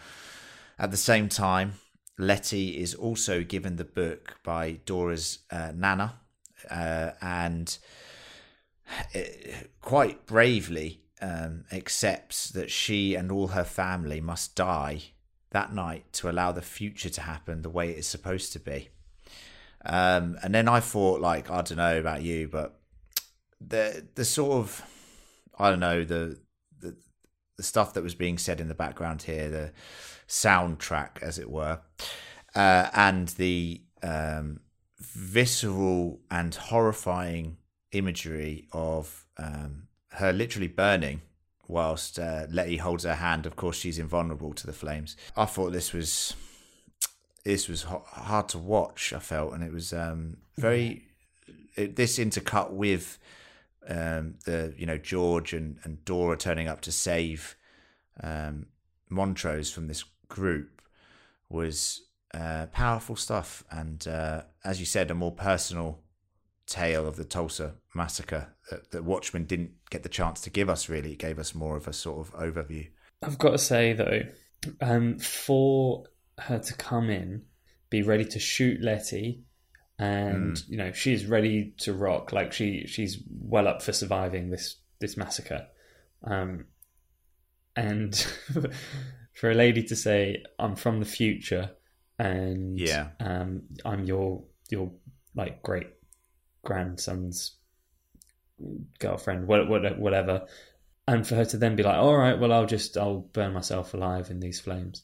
At 0.76 0.90
the 0.90 0.96
same 0.96 1.28
time, 1.28 1.74
Letty 2.18 2.78
is 2.78 2.94
also 2.94 3.44
given 3.44 3.76
the 3.76 3.84
book 3.84 4.38
by 4.42 4.80
Dora's 4.84 5.38
uh, 5.52 5.70
Nana, 5.72 6.14
uh, 6.68 7.12
and 7.22 7.78
uh, 9.14 9.20
quite 9.82 10.26
bravely 10.26 11.02
um, 11.22 11.64
accepts 11.70 12.50
that 12.50 12.72
she 12.72 13.14
and 13.14 13.30
all 13.30 13.48
her 13.48 13.64
family 13.64 14.20
must 14.20 14.56
die 14.56 15.02
that 15.50 15.72
night 15.72 16.12
to 16.14 16.28
allow 16.28 16.50
the 16.50 16.60
future 16.60 17.08
to 17.08 17.20
happen 17.20 17.62
the 17.62 17.70
way 17.70 17.90
it 17.90 17.98
is 17.98 18.06
supposed 18.08 18.52
to 18.52 18.58
be. 18.58 18.88
Um, 19.86 20.36
and 20.42 20.54
then 20.54 20.68
I 20.68 20.80
thought, 20.80 21.20
like, 21.20 21.50
I 21.50 21.62
don't 21.62 21.78
know 21.78 21.98
about 21.98 22.22
you, 22.22 22.48
but 22.48 22.78
the 23.60 24.06
the 24.14 24.24
sort 24.24 24.52
of 24.52 24.82
I 25.58 25.70
don't 25.70 25.80
know 25.80 26.04
the 26.04 26.38
the 26.80 26.96
the 27.56 27.62
stuff 27.62 27.94
that 27.94 28.02
was 28.02 28.14
being 28.14 28.36
said 28.38 28.60
in 28.60 28.68
the 28.68 28.74
background 28.74 29.22
here, 29.22 29.48
the 29.48 29.72
soundtrack, 30.28 31.22
as 31.22 31.38
it 31.38 31.50
were, 31.50 31.80
uh, 32.54 32.90
and 32.92 33.28
the 33.28 33.80
um, 34.02 34.60
visceral 34.98 36.20
and 36.30 36.54
horrifying 36.54 37.56
imagery 37.92 38.66
of 38.72 39.24
um, 39.38 39.88
her 40.10 40.32
literally 40.32 40.68
burning 40.68 41.22
whilst 41.68 42.18
uh, 42.18 42.46
Letty 42.50 42.76
holds 42.76 43.04
her 43.04 43.14
hand. 43.14 43.46
Of 43.46 43.56
course, 43.56 43.76
she's 43.76 43.98
invulnerable 43.98 44.52
to 44.54 44.66
the 44.66 44.72
flames. 44.72 45.16
I 45.36 45.46
thought 45.46 45.72
this 45.72 45.92
was 45.92 46.34
this 47.46 47.68
was 47.68 47.82
ho- 47.82 48.02
hard 48.04 48.48
to 48.48 48.58
watch. 48.58 49.12
I 49.12 49.20
felt, 49.20 49.52
and 49.52 49.62
it 49.62 49.72
was 49.72 49.92
um, 49.92 50.38
very 50.58 51.04
it, 51.76 51.94
this 51.94 52.18
intercut 52.18 52.72
with 52.72 53.18
um, 53.88 54.34
the 54.44 54.74
you 54.76 54.84
know 54.84 54.98
George 54.98 55.52
and, 55.52 55.78
and 55.84 56.04
Dora 56.04 56.36
turning 56.36 56.66
up 56.66 56.80
to 56.82 56.92
save 56.92 57.56
um, 58.20 58.66
Montrose 59.08 59.70
from 59.70 59.86
this 59.86 60.04
group 60.28 60.82
was 61.48 62.02
uh, 62.34 62.66
powerful 62.72 63.14
stuff, 63.14 63.62
and 63.70 64.08
uh, 64.08 64.42
as 64.64 64.80
you 64.80 64.86
said, 64.86 65.12
a 65.12 65.14
more 65.14 65.32
personal 65.32 66.00
tale 66.66 67.06
of 67.06 67.14
the 67.14 67.24
Tulsa 67.24 67.74
massacre 67.94 68.48
that, 68.70 68.90
that 68.90 69.04
Watchmen 69.04 69.44
didn't 69.44 69.70
get 69.88 70.02
the 70.02 70.08
chance 70.08 70.40
to 70.40 70.50
give 70.50 70.68
us. 70.68 70.88
Really, 70.88 71.12
it 71.12 71.20
gave 71.20 71.38
us 71.38 71.54
more 71.54 71.76
of 71.76 71.86
a 71.86 71.92
sort 71.92 72.26
of 72.26 72.34
overview. 72.34 72.88
I've 73.22 73.38
got 73.38 73.50
to 73.50 73.58
say 73.58 73.92
though, 73.92 74.22
um, 74.80 75.20
for 75.20 76.06
her 76.38 76.58
to 76.58 76.74
come 76.74 77.10
in, 77.10 77.42
be 77.90 78.02
ready 78.02 78.24
to 78.24 78.38
shoot 78.38 78.80
Letty, 78.82 79.42
and 79.98 80.62
you 80.68 80.76
know 80.76 80.92
she's 80.92 81.24
ready 81.26 81.74
to 81.78 81.92
rock. 81.94 82.32
Like 82.32 82.52
she 82.52 82.86
she's 82.86 83.18
well 83.40 83.66
up 83.68 83.82
for 83.82 83.92
surviving 83.92 84.50
this 84.50 84.76
this 85.00 85.16
massacre, 85.16 85.66
um, 86.24 86.66
and 87.74 88.14
for 89.34 89.50
a 89.50 89.54
lady 89.54 89.82
to 89.84 89.96
say, 89.96 90.42
"I'm 90.58 90.76
from 90.76 91.00
the 91.00 91.06
future," 91.06 91.70
and 92.18 92.78
Yeah. 92.78 93.08
um, 93.20 93.62
I'm 93.84 94.04
your 94.04 94.44
your 94.70 94.92
like 95.34 95.62
great 95.62 95.88
grandson's 96.64 97.56
girlfriend, 98.98 99.46
what, 99.46 99.68
what, 99.68 99.98
whatever, 99.98 100.46
and 101.06 101.26
for 101.26 101.34
her 101.36 101.44
to 101.44 101.56
then 101.56 101.76
be 101.76 101.82
like, 101.82 101.96
"All 101.96 102.16
right, 102.16 102.38
well, 102.38 102.52
I'll 102.52 102.66
just 102.66 102.96
I'll 102.96 103.20
burn 103.20 103.52
myself 103.52 103.94
alive 103.94 104.30
in 104.30 104.40
these 104.40 104.60
flames." 104.60 105.02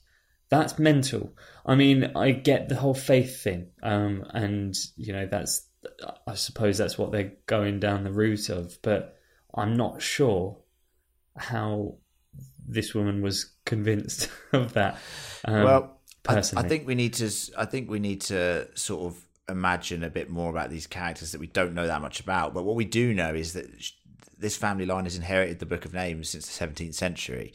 That's 0.52 0.78
mental. 0.78 1.34
I 1.64 1.76
mean, 1.76 2.12
I 2.14 2.32
get 2.32 2.68
the 2.68 2.76
whole 2.76 2.92
faith 2.92 3.42
thing, 3.42 3.68
um, 3.82 4.26
and 4.34 4.76
you 4.98 5.14
know 5.14 5.24
that's 5.24 5.66
I 6.26 6.34
suppose 6.34 6.76
that's 6.76 6.98
what 6.98 7.10
they're 7.10 7.32
going 7.46 7.80
down 7.80 8.04
the 8.04 8.12
route 8.12 8.50
of, 8.50 8.76
but 8.82 9.16
I'm 9.54 9.72
not 9.78 10.02
sure 10.02 10.58
how 11.38 11.94
this 12.68 12.94
woman 12.94 13.22
was 13.22 13.50
convinced 13.64 14.28
of 14.52 14.74
that. 14.74 14.98
Um, 15.46 15.64
well, 15.64 16.00
I, 16.28 16.34
Personally, 16.34 16.66
I 16.66 16.68
think 16.68 16.86
we 16.86 16.96
need 16.96 17.14
to. 17.14 17.30
I 17.56 17.64
think 17.64 17.88
we 17.88 17.98
need 17.98 18.20
to 18.22 18.68
sort 18.74 19.06
of 19.06 19.24
imagine 19.48 20.04
a 20.04 20.10
bit 20.10 20.28
more 20.28 20.50
about 20.50 20.68
these 20.68 20.86
characters 20.86 21.32
that 21.32 21.40
we 21.40 21.46
don't 21.46 21.72
know 21.72 21.86
that 21.86 22.02
much 22.02 22.20
about. 22.20 22.52
But 22.52 22.64
what 22.64 22.76
we 22.76 22.84
do 22.84 23.14
know 23.14 23.34
is 23.34 23.54
that 23.54 23.66
this 24.36 24.58
family 24.58 24.84
line 24.84 25.04
has 25.04 25.16
inherited 25.16 25.60
the 25.60 25.66
Book 25.66 25.86
of 25.86 25.94
Names 25.94 26.28
since 26.28 26.46
the 26.46 26.66
17th 26.66 26.94
century. 26.94 27.54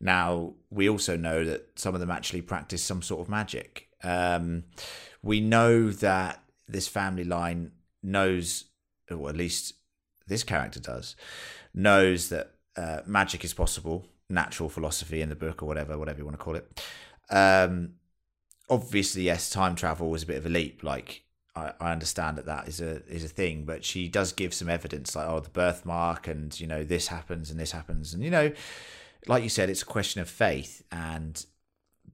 Now 0.00 0.54
we 0.70 0.88
also 0.88 1.16
know 1.16 1.44
that 1.44 1.78
some 1.78 1.94
of 1.94 2.00
them 2.00 2.10
actually 2.10 2.42
practice 2.42 2.82
some 2.82 3.02
sort 3.02 3.20
of 3.20 3.28
magic. 3.28 3.88
Um, 4.02 4.64
we 5.22 5.40
know 5.40 5.90
that 5.90 6.42
this 6.68 6.88
family 6.88 7.24
line 7.24 7.72
knows, 8.02 8.64
or 9.10 9.28
at 9.28 9.36
least 9.36 9.74
this 10.26 10.44
character 10.44 10.80
does, 10.80 11.16
knows 11.74 12.28
that 12.28 12.52
uh, 12.76 13.00
magic 13.06 13.44
is 13.44 13.54
possible, 13.54 14.06
natural 14.28 14.68
philosophy 14.68 15.22
in 15.22 15.28
the 15.28 15.36
book 15.36 15.62
or 15.62 15.66
whatever, 15.66 15.98
whatever 15.98 16.18
you 16.18 16.24
want 16.24 16.38
to 16.38 16.42
call 16.44 16.56
it. 16.56 16.82
Um, 17.30 17.94
obviously, 18.68 19.22
yes, 19.22 19.50
time 19.50 19.74
travel 19.74 20.10
was 20.10 20.22
a 20.22 20.26
bit 20.26 20.36
of 20.36 20.46
a 20.46 20.50
leap. 20.50 20.82
Like 20.82 21.24
I, 21.54 21.72
I 21.80 21.92
understand 21.92 22.36
that 22.38 22.46
that 22.46 22.68
is 22.68 22.80
a 22.80 23.02
is 23.06 23.24
a 23.24 23.28
thing, 23.28 23.64
but 23.64 23.84
she 23.84 24.08
does 24.08 24.32
give 24.32 24.52
some 24.54 24.68
evidence, 24.68 25.16
like 25.16 25.28
oh, 25.28 25.40
the 25.40 25.50
birthmark, 25.50 26.28
and 26.28 26.58
you 26.60 26.66
know 26.66 26.84
this 26.84 27.08
happens 27.08 27.50
and 27.50 27.58
this 27.58 27.72
happens, 27.72 28.14
and 28.14 28.22
you 28.22 28.30
know, 28.30 28.52
like 29.28 29.42
you 29.42 29.48
said, 29.48 29.70
it's 29.70 29.82
a 29.82 29.86
question 29.86 30.20
of 30.20 30.28
faith, 30.28 30.82
and 30.90 31.44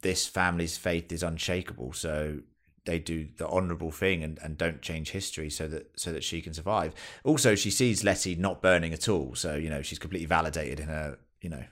this 0.02 0.26
family's 0.26 0.76
faith 0.76 1.12
is 1.12 1.22
unshakable. 1.22 1.92
So 1.92 2.40
they 2.84 2.98
do 2.98 3.28
the 3.36 3.46
honourable 3.46 3.92
thing 3.92 4.22
and, 4.24 4.38
and 4.42 4.58
don't 4.58 4.82
change 4.82 5.10
history 5.10 5.48
so 5.48 5.68
that 5.68 5.90
so 5.96 6.12
that 6.12 6.24
she 6.24 6.40
can 6.40 6.54
survive. 6.54 6.94
Also, 7.24 7.54
she 7.54 7.70
sees 7.70 8.02
Letty 8.04 8.34
not 8.34 8.62
burning 8.62 8.92
at 8.92 9.08
all, 9.08 9.34
so 9.34 9.54
you 9.54 9.70
know 9.70 9.82
she's 9.82 9.98
completely 9.98 10.26
validated 10.26 10.80
in 10.80 10.88
her 10.88 11.18
you 11.40 11.50
know 11.50 11.64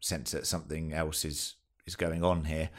sense 0.00 0.30
that 0.32 0.46
something 0.46 0.92
else 0.92 1.24
is 1.24 1.56
is 1.86 1.96
going 1.96 2.22
on 2.24 2.44
here. 2.44 2.70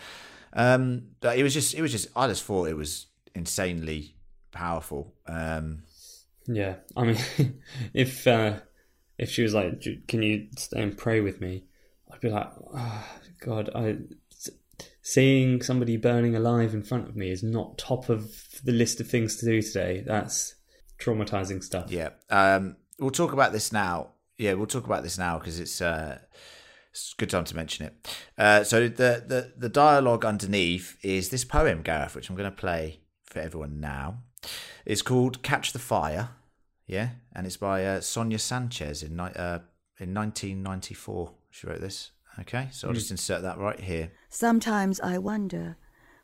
Um, 0.53 1.03
but 1.21 1.37
it 1.37 1.43
was 1.43 1.53
just 1.53 1.73
it 1.73 1.81
was 1.81 1.91
just 1.91 2.09
I 2.15 2.27
just 2.27 2.43
thought 2.43 2.67
it 2.67 2.75
was 2.75 3.07
insanely 3.33 4.15
powerful. 4.51 5.13
Um, 5.27 5.83
Yeah, 6.47 6.75
I 6.95 7.03
mean, 7.03 7.17
if 7.93 8.27
uh, 8.27 8.59
if 9.17 9.29
she 9.31 9.43
was 9.43 9.53
like, 9.53 9.83
"Can 10.07 10.21
you 10.21 10.47
stay 10.57 10.81
and 10.81 10.97
pray 10.97 11.21
with 11.21 11.41
me?" 11.41 11.65
I'd 12.11 12.19
be 12.19 12.29
like, 12.29 12.49
oh, 12.73 13.09
"God, 13.39 13.69
I." 13.75 13.97
Seeing 15.03 15.63
somebody 15.63 15.97
burning 15.97 16.35
alive 16.35 16.75
in 16.75 16.83
front 16.83 17.09
of 17.09 17.15
me 17.15 17.31
is 17.31 17.41
not 17.41 17.79
top 17.79 18.07
of 18.07 18.35
the 18.63 18.71
list 18.71 18.99
of 18.99 19.07
things 19.07 19.35
to 19.37 19.47
do 19.47 19.59
today. 19.61 20.03
That's 20.05 20.55
traumatizing 20.99 21.63
stuff. 21.63 21.91
Yeah. 21.91 22.09
Um, 22.29 22.77
we'll 22.99 23.09
talk 23.09 23.33
about 23.33 23.51
this 23.51 23.71
now. 23.71 24.11
Yeah, 24.37 24.53
we'll 24.53 24.67
talk 24.67 24.85
about 24.85 25.01
this 25.03 25.17
now 25.17 25.39
because 25.39 25.59
it's, 25.59 25.81
uh, 25.81 26.19
it's 26.91 27.13
a 27.13 27.19
good 27.19 27.29
time 27.29 27.45
to 27.45 27.55
mention 27.55 27.87
it. 27.87 28.23
Uh, 28.37 28.63
so 28.63 28.87
the, 28.87 29.23
the 29.25 29.53
the 29.57 29.69
dialogue 29.69 30.25
underneath 30.25 30.97
is 31.03 31.29
this 31.29 31.45
poem, 31.45 31.81
Gareth, 31.81 32.15
which 32.15 32.29
I'm 32.29 32.35
going 32.35 32.49
to 32.49 32.55
play 32.55 33.01
for 33.25 33.39
everyone 33.39 33.79
now. 33.79 34.19
It's 34.85 35.01
called 35.01 35.41
"Catch 35.41 35.73
the 35.73 35.79
Fire." 35.79 36.29
Yeah, 36.87 37.09
and 37.33 37.47
it's 37.47 37.57
by 37.57 37.85
uh, 37.85 38.01
Sonia 38.01 38.39
Sanchez 38.39 39.03
in 39.03 39.19
uh, 39.19 39.59
in 39.99 40.13
1994. 40.13 41.31
She 41.51 41.67
wrote 41.67 41.81
this. 41.81 42.11
Okay, 42.39 42.69
so 42.71 42.87
I'll 42.87 42.93
just 42.93 43.09
mm. 43.09 43.11
insert 43.11 43.41
that 43.41 43.57
right 43.57 43.79
here. 43.79 44.11
Sometimes 44.29 44.99
I 45.01 45.17
wonder 45.17 45.77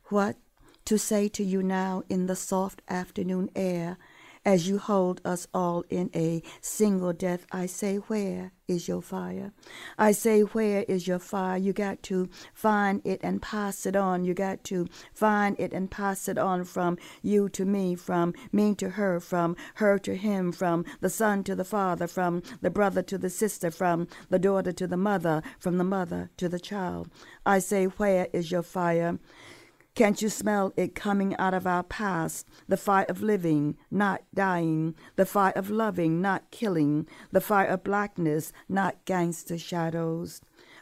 what 0.06 0.38
to 0.86 0.98
say 0.98 1.28
to 1.28 1.44
you 1.44 1.62
now 1.62 2.04
in 2.10 2.28
the 2.28 2.36
soft 2.36 2.82
afternoon 2.88 3.50
air 3.56 3.98
as 4.46 4.68
you 4.68 4.78
hold 4.78 5.22
us 5.26 5.48
all 5.54 5.84
in 5.90 6.10
a 6.16 6.42
single 6.62 7.14
death. 7.14 7.46
I 7.52 7.66
say, 7.66 7.98
Where 7.98 8.52
is 8.68 8.88
your 8.88 9.02
fire? 9.02 9.54
I 9.98 10.12
say, 10.12 10.42
Where 10.42 10.84
is 10.88 11.08
your 11.08 11.20
fire? 11.20 11.58
You 11.58 11.74
got 11.74 12.04
to 12.04 12.30
find 12.54 13.02
it 13.06 13.20
and 13.24 13.42
pass 13.42 13.86
it 13.86 13.96
on. 13.96 14.26
You 14.26 14.34
got 14.34 14.64
to 14.66 14.88
find 15.14 15.60
it 15.60 15.74
and 15.74 15.90
pass 15.90 16.28
it 16.28 16.38
on 16.38 16.64
from 16.66 16.98
you 17.22 17.50
to 17.50 17.66
me, 17.66 17.96
from 17.96 18.34
me 18.52 18.76
to 18.76 18.92
her, 18.92 19.20
from 19.20 19.56
her 19.76 19.98
to 20.00 20.16
him, 20.16 20.52
from 20.52 20.86
the 21.02 21.10
son 21.10 21.44
to 21.46 21.56
the 21.56 21.66
father, 21.66 22.08
from 22.08 22.44
the 22.62 22.70
brother 22.70 23.02
to 23.04 23.18
the 23.18 23.30
sister, 23.30 23.72
from 23.72 24.08
the 24.30 24.40
daughter 24.40 24.72
to 24.72 24.88
the 24.88 24.98
mother, 24.98 25.42
from 25.60 25.78
the 25.78 25.84
mother 25.84 26.30
to 26.38 26.50
the 26.50 26.60
child. 26.60 27.10
I 27.46 27.60
say, 27.60 27.86
Where 27.86 28.28
is 28.34 28.52
your 28.52 28.64
fire? 28.64 29.20
Can't 29.98 30.22
you 30.22 30.30
smell 30.30 30.74
it 30.78 30.94
coming 30.94 31.36
out 31.38 31.56
of 31.56 31.66
our 31.66 31.82
past? 31.82 32.48
The 32.68 32.78
fire 32.78 33.08
of 33.10 33.24
living, 33.24 33.78
not 33.90 34.22
dying. 34.32 34.94
The 35.16 35.26
fire 35.26 35.54
of 35.56 35.72
loving, 35.72 36.22
not 36.22 36.52
killing. 36.52 37.08
The 37.32 37.42
fire 37.42 37.66
of 37.66 37.84
blackness, 37.84 38.54
not 38.70 39.04
gangster 39.06 39.58
shadows. 39.58 40.40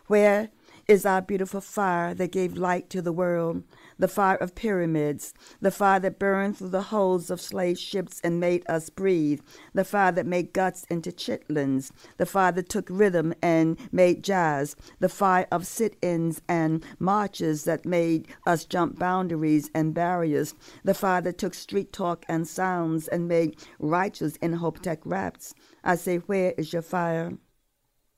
Where 0.07 0.49
is 0.87 1.05
our 1.05 1.21
beautiful 1.21 1.61
fire 1.61 2.13
that 2.13 2.31
gave 2.31 2.57
light 2.57 2.89
to 2.91 3.01
the 3.01 3.11
world? 3.11 3.63
The 3.97 4.07
fire 4.07 4.35
of 4.35 4.53
pyramids, 4.53 5.33
the 5.59 5.71
fire 5.71 5.99
that 5.99 6.19
burned 6.19 6.57
through 6.57 6.69
the 6.69 6.83
hulls 6.83 7.31
of 7.31 7.41
slave 7.41 7.79
ships 7.79 8.21
and 8.23 8.39
made 8.39 8.63
us 8.69 8.89
breathe, 8.91 9.39
the 9.73 9.83
fire 9.83 10.11
that 10.11 10.27
made 10.27 10.53
guts 10.53 10.85
into 10.89 11.11
chitlins, 11.11 11.91
the 12.17 12.25
fire 12.25 12.51
that 12.51 12.69
took 12.69 12.87
rhythm 12.89 13.33
and 13.41 13.79
made 13.91 14.23
jazz, 14.23 14.75
the 14.99 15.09
fire 15.09 15.47
of 15.51 15.65
sit 15.65 15.97
ins 16.03 16.41
and 16.47 16.83
marches 16.99 17.63
that 17.63 17.85
made 17.85 18.27
us 18.45 18.63
jump 18.65 18.99
boundaries 18.99 19.71
and 19.73 19.93
barriers, 19.95 20.53
the 20.83 20.93
fire 20.93 21.21
that 21.21 21.39
took 21.39 21.55
street 21.55 21.91
talk 21.93 22.25
and 22.27 22.47
sounds 22.47 23.07
and 23.07 23.27
made 23.27 23.55
righteous 23.79 24.35
Imhotep 24.37 25.01
raps. 25.03 25.55
I 25.83 25.95
say, 25.95 26.17
Where 26.17 26.53
is 26.57 26.73
your 26.73 26.83
fire? 26.83 27.33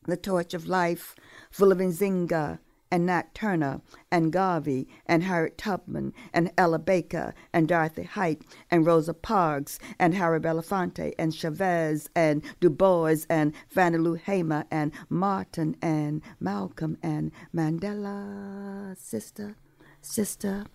the 0.07 0.17
torch 0.17 0.53
of 0.53 0.67
life, 0.67 1.15
full 1.57 1.71
of 1.71 1.79
Nzinga 1.79 2.59
and 2.91 3.07
Nat 3.07 3.33
Turner 3.33 3.81
and 4.11 4.31
Garvey 4.31 4.87
and 5.07 5.23
Harriet 5.23 5.57
Tubman 5.57 6.13
and 6.31 6.51
Ella 6.55 6.77
Baker 6.77 7.33
and 7.51 7.67
Dorothy 7.67 8.03
Height 8.03 8.43
and 8.69 8.85
Rosa 8.85 9.15
Parks 9.15 9.79
and 9.97 10.13
Harry 10.13 10.39
Belafonte 10.39 11.15
and 11.17 11.33
Chavez 11.33 12.11
and 12.15 12.43
Du 12.59 12.69
Bois 12.69 13.25
and 13.27 13.53
Fannie 13.69 13.97
Lou 13.97 14.13
Hamer 14.13 14.65
and 14.69 14.91
Martin 15.09 15.75
and 15.81 16.21
Malcolm 16.39 16.95
and 17.01 17.31
Mandela. 17.51 18.95
Sister, 18.95 19.55
sister, 19.99 20.65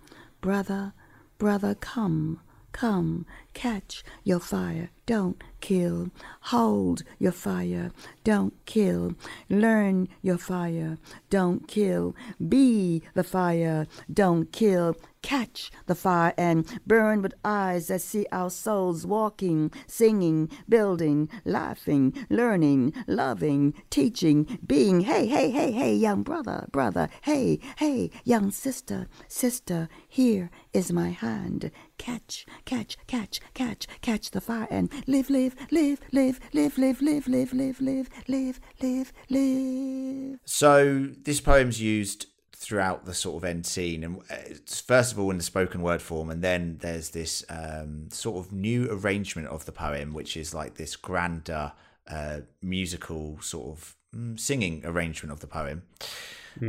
brother, 0.40 0.94
brother, 1.38 1.76
come. 1.76 2.40
Come, 2.72 3.26
catch 3.54 4.02
your 4.24 4.40
fire, 4.40 4.90
don't 5.06 5.42
kill. 5.60 6.10
Hold 6.42 7.02
your 7.18 7.32
fire, 7.32 7.92
don't 8.24 8.54
kill. 8.66 9.14
Learn 9.48 10.08
your 10.22 10.38
fire, 10.38 10.98
don't 11.30 11.66
kill. 11.68 12.14
Be 12.48 13.02
the 13.14 13.24
fire, 13.24 13.86
don't 14.12 14.52
kill. 14.52 14.96
Catch 15.22 15.70
the 15.86 15.94
fire 15.94 16.34
and 16.36 16.66
burn 16.84 17.22
with 17.22 17.34
eyes 17.44 17.86
that 17.86 18.00
see 18.00 18.26
our 18.32 18.50
souls 18.50 19.06
walking, 19.06 19.70
singing, 19.86 20.50
building, 20.68 21.28
laughing, 21.44 22.12
learning, 22.28 22.92
loving, 23.06 23.72
teaching, 23.88 24.58
being. 24.66 25.02
Hey, 25.02 25.26
hey, 25.26 25.50
hey, 25.50 25.70
hey, 25.70 25.94
young 25.94 26.24
brother, 26.24 26.66
brother. 26.72 27.08
Hey, 27.22 27.60
hey, 27.76 28.10
young 28.24 28.50
sister, 28.50 29.06
sister. 29.28 29.88
Here 30.08 30.50
is 30.72 30.92
my 30.92 31.10
hand. 31.10 31.70
Catch, 31.98 32.44
catch, 32.64 32.96
catch, 33.06 33.38
catch, 33.54 33.86
catch 34.00 34.30
the 34.30 34.40
fire 34.40 34.68
and 34.70 34.90
live, 35.06 35.30
live, 35.30 35.54
live, 35.70 36.00
live, 36.12 36.40
live, 36.52 36.78
live, 36.78 37.00
live, 37.02 37.28
live, 37.28 37.52
live, 37.52 37.80
live, 37.80 38.10
live, 38.28 38.60
live, 38.80 39.12
live. 39.30 40.38
So 40.44 41.08
this 41.22 41.40
poem's 41.40 41.80
used 41.80 42.26
throughout 42.62 43.04
the 43.04 43.14
sort 43.14 43.42
of 43.42 43.44
end 43.44 43.66
scene, 43.66 44.04
and 44.04 44.20
it's 44.30 44.80
first 44.80 45.12
of 45.12 45.18
all 45.18 45.30
in 45.30 45.36
the 45.36 45.42
spoken 45.42 45.82
word 45.82 46.00
form, 46.00 46.30
and 46.30 46.42
then 46.42 46.78
there's 46.80 47.10
this 47.10 47.44
um, 47.48 48.08
sort 48.10 48.44
of 48.44 48.52
new 48.52 48.88
arrangement 48.90 49.48
of 49.48 49.66
the 49.66 49.72
poem, 49.72 50.14
which 50.14 50.36
is 50.36 50.54
like 50.54 50.74
this 50.76 50.94
grander 50.94 51.72
uh, 52.08 52.40
musical 52.62 53.40
sort 53.40 53.76
of 53.76 53.96
mm, 54.14 54.38
singing 54.38 54.80
arrangement 54.84 55.32
of 55.32 55.40
the 55.40 55.46
poem, 55.46 55.82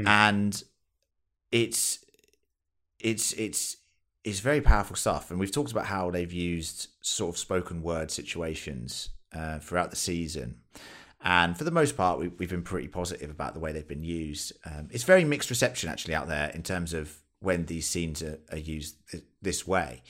and 0.08 0.64
it's 1.52 2.04
it's 3.00 3.34
it's 3.34 3.78
it's 4.24 4.40
very 4.40 4.62
powerful 4.62 4.96
stuff, 4.96 5.32
and 5.32 5.40
we've 5.40 5.52
talked 5.52 5.72
about 5.72 5.86
how 5.86 6.10
they've 6.10 6.32
used 6.32 6.88
sort 7.02 7.36
of 7.36 7.38
spoken 7.38 7.82
word 7.82 8.10
situations 8.10 9.10
uh, 9.34 9.60
throughout 9.60 9.90
the 9.90 9.98
season. 9.98 10.58
And 11.24 11.58
for 11.58 11.64
the 11.64 11.72
most 11.72 11.96
part, 11.96 12.20
we, 12.20 12.28
we've 12.28 12.50
been 12.50 12.64
pretty 12.64 12.88
positive 12.88 13.30
about 13.30 13.54
the 13.54 13.60
way 13.60 13.72
they've 13.72 13.88
been 13.88 14.04
used. 14.04 14.54
Um, 14.66 14.90
it's 14.92 15.04
very 15.04 15.24
mixed 15.24 15.50
reception 15.50 15.90
actually 15.90 16.16
out 16.16 16.28
there 16.28 16.50
in 16.50 16.64
terms 16.64 16.94
of 16.94 17.18
when 17.40 17.66
these 17.66 17.88
scenes 17.88 18.22
are, 18.22 18.40
are 18.52 18.58
used 18.58 18.96
th- 19.10 19.24
this 19.42 19.68
way. 19.68 20.04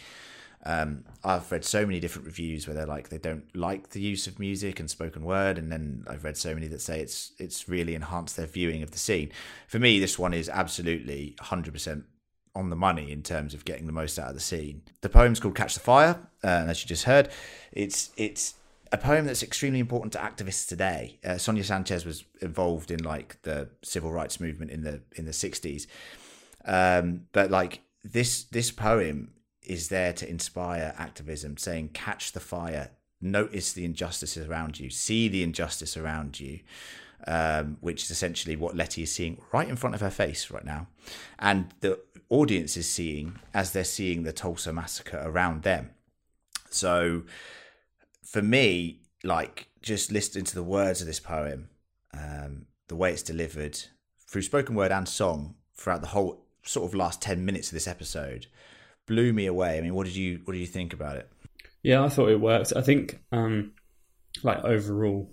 Um, 0.66 1.03
I've 1.24 1.51
read 1.51 1.66
so 1.66 1.86
many 1.86 1.99
different 1.99 2.26
reviews 2.26 2.68
where 2.68 2.74
they're 2.74 2.86
like 2.86 3.09
they 3.09 3.18
don't 3.18 3.43
like 3.53 3.89
the 3.89 3.99
use 3.99 4.28
of 4.28 4.39
music 4.39 4.80
and 4.80 4.89
spoken 4.89 5.24
word, 5.24 5.57
and 5.57 5.72
then 5.72 6.05
I've 6.07 6.24
read 6.24 6.38
so 6.38 6.53
many 6.53 6.68
that 6.68 6.82
say 6.82 7.01
it's 7.01 7.34
it's 7.38 7.68
really 7.68 7.95
enhanced 7.95 8.38
their 8.38 8.47
viewing 8.47 8.82
of 8.82 8.91
the 8.91 8.97
scene. 8.97 9.32
For 9.68 9.78
me, 9.78 9.99
this 9.99 10.18
one 10.18 10.34
is 10.34 10.47
absolutely 10.47 11.36
100% 11.41 12.03
on 12.56 12.70
the 12.70 12.76
money 12.76 13.12
in 13.12 13.24
terms 13.24 13.54
of 13.54 13.66
getting 13.66 13.88
the 13.88 13.93
most 13.93 14.20
out 14.20 14.30
of 14.30 14.36
the 14.36 14.39
scene. 14.41 14.84
The 15.01 15.10
poem's 15.10 15.39
called 15.39 15.56
"Catch 15.56 15.74
the 15.74 15.80
Fire," 15.80 16.20
uh, 16.43 16.47
and 16.47 16.70
as 16.70 16.82
you 16.84 16.88
just 16.88 17.06
heard, 17.06 17.30
it's 17.72 18.12
it's 18.18 18.56
a 18.93 18.97
poem 18.97 19.26
that's 19.26 19.41
extremely 19.41 19.80
important 19.80 20.14
to 20.14 20.20
activists 20.20 20.68
today. 20.68 21.18
Uh, 21.26 21.38
Sonia 21.39 21.64
Sanchez 21.64 22.06
was 22.06 22.26
involved 22.41 22.91
in 22.91 23.04
like 23.04 23.41
the 23.41 23.70
civil 23.82 24.12
rights 24.12 24.39
movement 24.39 24.70
in 24.70 24.84
the 24.84 25.01
in 25.16 25.26
the 25.26 25.32
60s, 25.32 25.88
um, 26.66 27.24
but 27.32 27.49
like 27.49 27.82
this 28.04 28.43
this 28.43 28.70
poem 28.72 29.34
is 29.64 29.89
there 29.89 30.14
to 30.14 30.30
inspire 30.30 30.93
activism, 30.97 31.58
saying 31.58 31.89
catch 31.89 32.34
the 32.34 32.39
fire, 32.39 32.91
notice 33.20 33.74
the 33.74 33.84
injustices 33.84 34.47
around 34.47 34.80
you, 34.80 34.89
see 34.91 35.28
the 35.28 35.41
injustice 35.41 35.97
around 35.97 36.39
you. 36.39 36.60
Um, 37.26 37.78
which 37.80 38.04
is 38.04 38.12
essentially 38.12 38.58
what 38.58 38.76
Letty 38.76 39.04
is 39.04 39.14
seeing 39.14 39.41
right 39.54 39.70
in 39.70 39.78
front 39.78 39.95
of 39.95 40.01
her 40.01 40.10
face 40.10 40.51
right 40.51 40.66
now, 40.66 40.88
and 41.39 41.74
the 41.80 41.97
audience 42.34 42.75
is 42.75 42.89
seeing 42.89 43.39
as 43.53 43.71
they're 43.71 43.84
seeing 43.84 44.23
the 44.23 44.34
Tulsa 44.34 44.73
massacre 44.73 45.21
around 45.23 45.63
them. 45.63 45.91
So, 46.69 47.23
for 48.23 48.41
me, 48.41 49.01
like 49.23 49.67
just 49.81 50.11
listening 50.11 50.45
to 50.45 50.55
the 50.55 50.63
words 50.63 51.01
of 51.01 51.07
this 51.07 51.19
poem, 51.19 51.69
um, 52.13 52.65
the 52.88 52.95
way 52.95 53.11
it's 53.11 53.23
delivered 53.23 53.79
through 54.27 54.41
spoken 54.41 54.75
word 54.75 54.91
and 54.91 55.07
song 55.07 55.55
throughout 55.75 56.01
the 56.01 56.07
whole 56.07 56.45
sort 56.63 56.89
of 56.89 56.95
last 56.95 57.21
ten 57.21 57.45
minutes 57.45 57.67
of 57.67 57.73
this 57.73 57.88
episode, 57.88 58.47
blew 59.05 59.31
me 59.31 59.45
away. 59.45 59.77
I 59.77 59.81
mean, 59.81 59.93
what 59.93 60.05
did 60.05 60.15
you 60.15 60.41
what 60.43 60.53
did 60.53 60.59
you 60.59 60.67
think 60.67 60.93
about 60.93 61.17
it? 61.17 61.29
Yeah, 61.84 62.03
I 62.03 62.09
thought 62.09 62.29
it 62.29 62.39
worked. 62.39 62.73
I 62.75 62.81
think, 62.81 63.19
um, 63.31 63.73
like 64.41 64.63
overall, 64.63 65.29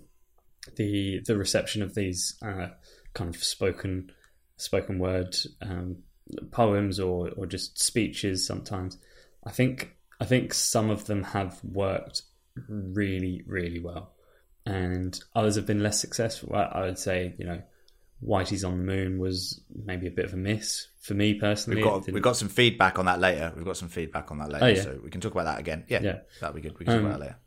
the 0.75 1.21
the 1.25 1.37
reception 1.37 1.81
of 1.81 1.95
these 1.95 2.37
uh, 2.45 2.67
kind 3.13 3.33
of 3.33 3.43
spoken 3.43 4.11
spoken 4.57 4.99
word 4.99 5.35
um, 5.61 6.03
poems 6.51 6.99
or 6.99 7.29
or 7.35 7.45
just 7.45 7.77
speeches 7.81 8.45
sometimes, 8.45 8.97
I 9.45 9.51
think 9.51 9.95
I 10.19 10.25
think 10.25 10.53
some 10.53 10.89
of 10.89 11.05
them 11.05 11.23
have 11.23 11.59
worked 11.63 12.23
really 12.67 13.43
really 13.45 13.79
well, 13.79 14.13
and 14.65 15.19
others 15.35 15.55
have 15.55 15.65
been 15.65 15.81
less 15.83 15.99
successful. 15.99 16.53
I 16.55 16.81
would 16.81 16.99
say, 16.99 17.33
you 17.37 17.45
know, 17.45 17.61
Whitey's 18.23 18.63
on 18.63 18.77
the 18.77 18.83
Moon 18.83 19.19
was 19.19 19.61
maybe 19.85 20.07
a 20.07 20.11
bit 20.11 20.25
of 20.25 20.33
a 20.33 20.37
miss 20.37 20.87
for 21.01 21.13
me 21.15 21.33
personally. 21.35 21.81
We've 21.81 21.91
got 21.91 22.11
we've 22.11 22.21
got 22.23 22.35
some 22.37 22.49
feedback 22.49 22.99
on 22.99 23.05
that 23.05 23.19
later. 23.19 23.51
We've 23.55 23.65
got 23.65 23.77
some 23.77 23.89
feedback 23.89 24.31
on 24.31 24.37
that 24.39 24.51
later, 24.51 24.65
Oh, 24.65 24.67
yeah. 24.69 24.81
so 24.83 24.99
we 25.03 25.09
can 25.09 25.21
talk 25.21 25.31
about 25.33 25.45
that 25.45 25.59
again. 25.59 25.85
Yeah, 25.87 26.01
Yeah. 26.01 26.19
that'd 26.39 26.55
be 26.55 26.61
good. 26.61 26.77
We 26.77 26.85
can 26.85 26.93
talk 26.95 26.99
Um, 26.99 27.05
about 27.07 27.19
that 27.19 27.25
later. 27.25 27.37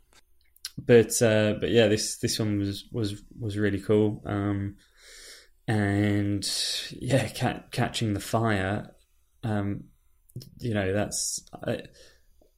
but 0.78 1.22
uh, 1.22 1.54
but 1.60 1.70
yeah, 1.70 1.86
this 1.86 2.16
this 2.18 2.38
one 2.38 2.58
was 2.58 2.86
was 2.90 3.22
was 3.38 3.56
really 3.56 3.80
cool. 3.80 4.22
Um, 4.26 4.76
and 5.66 6.46
yeah, 6.90 7.28
ca- 7.28 7.62
catching 7.70 8.14
the 8.14 8.20
fire. 8.20 8.94
Um, 9.42 9.84
you 10.58 10.74
know, 10.74 10.92
that's 10.92 11.40
uh, 11.66 11.76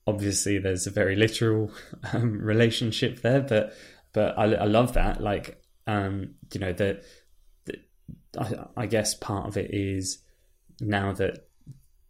obviously 0.07 0.59
there's 0.59 0.87
a 0.87 0.91
very 0.91 1.17
literal 1.17 1.73
um, 2.13 2.39
relationship 2.41 3.23
there, 3.23 3.41
but 3.41 3.75
but 4.13 4.39
I, 4.39 4.45
I 4.55 4.65
love 4.65 4.95
that. 4.95 5.21
Like, 5.21 5.63
um, 5.87 6.35
you 6.53 6.61
know, 6.61 6.73
that 6.73 7.05
I, 8.39 8.67
I 8.77 8.87
guess 8.87 9.15
part 9.15 9.47
of 9.47 9.57
it 9.57 9.73
is 9.73 10.19
now 10.81 11.13
that 11.13 11.49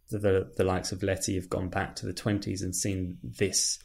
the, 0.09 0.19
the 0.19 0.51
the 0.57 0.63
likes 0.63 0.91
of 0.91 1.03
Letty 1.03 1.35
have 1.35 1.49
gone 1.49 1.69
back 1.69 1.95
to 1.97 2.05
the 2.05 2.13
twenties 2.13 2.61
and 2.61 2.75
seen 2.75 3.17
this 3.23 3.79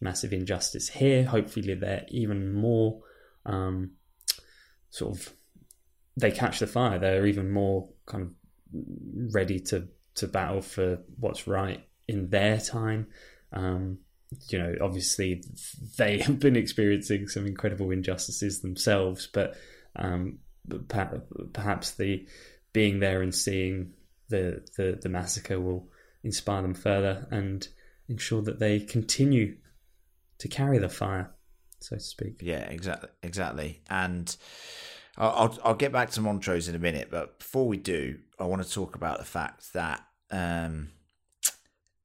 massive 0.00 0.32
injustice 0.32 0.88
here. 0.88 1.24
Hopefully, 1.24 1.74
they're 1.74 2.04
even 2.08 2.52
more 2.52 3.00
um, 3.46 3.92
sort 4.90 5.16
of 5.16 5.32
they 6.18 6.30
catch 6.30 6.58
the 6.58 6.66
fire. 6.66 6.98
They're 6.98 7.26
even 7.26 7.50
more 7.50 7.88
kind 8.06 8.22
of 8.24 8.30
ready 9.34 9.60
to 9.60 9.88
to 10.16 10.26
battle 10.26 10.60
for 10.60 10.98
what's 11.18 11.46
right 11.46 11.86
in 12.08 12.30
their 12.30 12.58
time. 12.58 13.06
Um, 13.52 13.98
you 14.48 14.58
know, 14.58 14.74
obviously 14.80 15.42
they 15.96 16.18
have 16.22 16.38
been 16.38 16.56
experiencing 16.56 17.28
some 17.28 17.46
incredible 17.46 17.90
injustices 17.90 18.60
themselves, 18.60 19.28
but 19.32 19.56
um, 19.96 20.38
per- 20.88 21.22
perhaps 21.52 21.92
the 21.92 22.26
being 22.72 23.00
there 23.00 23.22
and 23.22 23.34
seeing 23.34 23.92
the, 24.28 24.62
the 24.76 24.98
the 25.00 25.08
massacre 25.08 25.58
will 25.58 25.88
inspire 26.22 26.62
them 26.62 26.74
further 26.74 27.26
and 27.30 27.68
ensure 28.08 28.42
that 28.42 28.58
they 28.58 28.80
continue 28.80 29.56
to 30.38 30.48
carry 30.48 30.78
the 30.78 30.88
fire, 30.88 31.30
so 31.80 31.96
to 31.96 32.02
speak. 32.02 32.40
Yeah, 32.40 32.64
exactly, 32.68 33.08
exactly. 33.22 33.82
And 33.88 34.34
I'll, 35.18 35.58
I'll 35.64 35.74
get 35.74 35.92
back 35.92 36.10
to 36.10 36.20
Montrose 36.20 36.68
in 36.68 36.74
a 36.74 36.78
minute, 36.78 37.08
but 37.10 37.38
before 37.40 37.66
we 37.66 37.76
do, 37.76 38.18
I 38.38 38.44
want 38.44 38.62
to 38.62 38.70
talk 38.70 38.94
about 38.94 39.18
the 39.18 39.24
fact 39.24 39.72
that 39.72 40.04
um, 40.30 40.90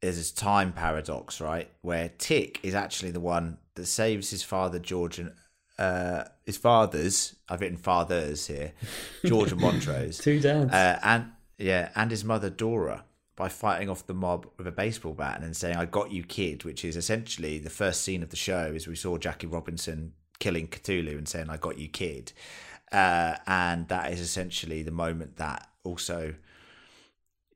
there's 0.02 0.18
this 0.18 0.32
time 0.32 0.74
paradox, 0.74 1.40
right, 1.40 1.70
where 1.82 2.10
Tick 2.18 2.60
is 2.64 2.74
actually 2.74 3.12
the 3.12 3.20
one 3.20 3.58
that 3.76 3.86
saves 3.86 4.32
his 4.32 4.44
father 4.44 4.80
George 4.80 5.20
and 5.20 5.32
uh, 5.78 6.24
his 6.46 6.58
fathers. 6.58 7.36
I've 7.48 7.62
written 7.62 7.78
fathers 7.78 8.48
here, 8.48 8.74
George 9.26 9.52
and 9.52 9.62
Montrose, 9.62 10.18
Two 10.18 10.40
dads. 10.40 10.74
uh, 10.74 11.00
and 11.04 11.32
yeah, 11.58 11.90
and 11.96 12.10
his 12.12 12.24
mother 12.24 12.50
Dora 12.50 13.06
by 13.36 13.50
fighting 13.50 13.90
off 13.90 14.06
the 14.06 14.14
mob 14.14 14.48
with 14.58 14.68
a 14.68 14.72
baseball 14.72 15.14
bat 15.14 15.36
and 15.36 15.44
then 15.44 15.54
saying 15.54 15.76
"I 15.78 15.86
got 15.86 16.12
you, 16.12 16.24
kid," 16.24 16.64
which 16.64 16.84
is 16.84 16.96
essentially 16.96 17.60
the 17.60 17.70
first 17.70 18.02
scene 18.02 18.24
of 18.24 18.30
the 18.30 18.36
show. 18.36 18.72
Is 18.74 18.88
we 18.88 18.96
saw 18.96 19.18
Jackie 19.18 19.48
Robinson 19.48 20.14
killing 20.40 20.68
Cthulhu 20.68 21.18
and 21.18 21.28
saying 21.28 21.50
"I 21.50 21.58
got 21.58 21.78
you, 21.80 21.88
kid," 21.88 22.34
uh, 22.94 23.36
and 23.48 23.88
that 23.90 24.12
is 24.14 24.20
essentially 24.20 24.84
the 24.84 24.92
moment 24.92 25.38
that 25.38 25.68
also, 25.84 26.34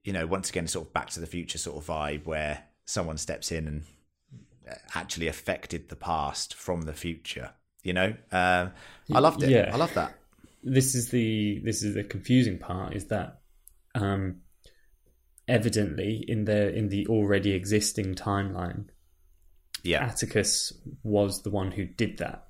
you 0.03 0.11
know, 0.11 0.27
once 0.27 0.49
again, 0.49 0.67
sort 0.67 0.87
of 0.87 0.93
Back 0.93 1.09
to 1.11 1.19
the 1.19 1.27
Future 1.27 1.57
sort 1.57 1.77
of 1.77 1.85
vibe 1.85 2.25
where 2.25 2.63
someone 2.85 3.17
steps 3.17 3.51
in 3.51 3.67
and 3.67 3.83
uh, 4.69 4.75
actually 4.95 5.27
affected 5.27 5.89
the 5.89 5.95
past 5.95 6.53
from 6.53 6.81
the 6.83 6.93
future. 6.93 7.51
You 7.83 7.93
know, 7.93 8.15
um, 8.31 8.71
I 9.13 9.19
loved 9.19 9.43
it. 9.43 9.49
Yeah. 9.49 9.69
I 9.73 9.77
love 9.77 9.93
that. 9.93 10.13
this 10.63 10.95
is 10.95 11.09
the 11.09 11.61
this 11.63 11.83
is 11.83 11.93
the 11.95 12.03
confusing 12.03 12.57
part 12.57 12.95
is 12.95 13.05
that 13.05 13.39
um 13.95 14.41
evidently 15.47 16.25
in 16.27 16.43
the 16.45 16.73
in 16.75 16.89
the 16.89 17.07
already 17.07 17.51
existing 17.51 18.15
timeline 18.15 18.87
Yeah, 19.83 20.03
Atticus 20.05 20.73
was 21.03 21.43
the 21.43 21.51
one 21.51 21.71
who 21.71 21.85
did 21.85 22.17
that 22.17 22.47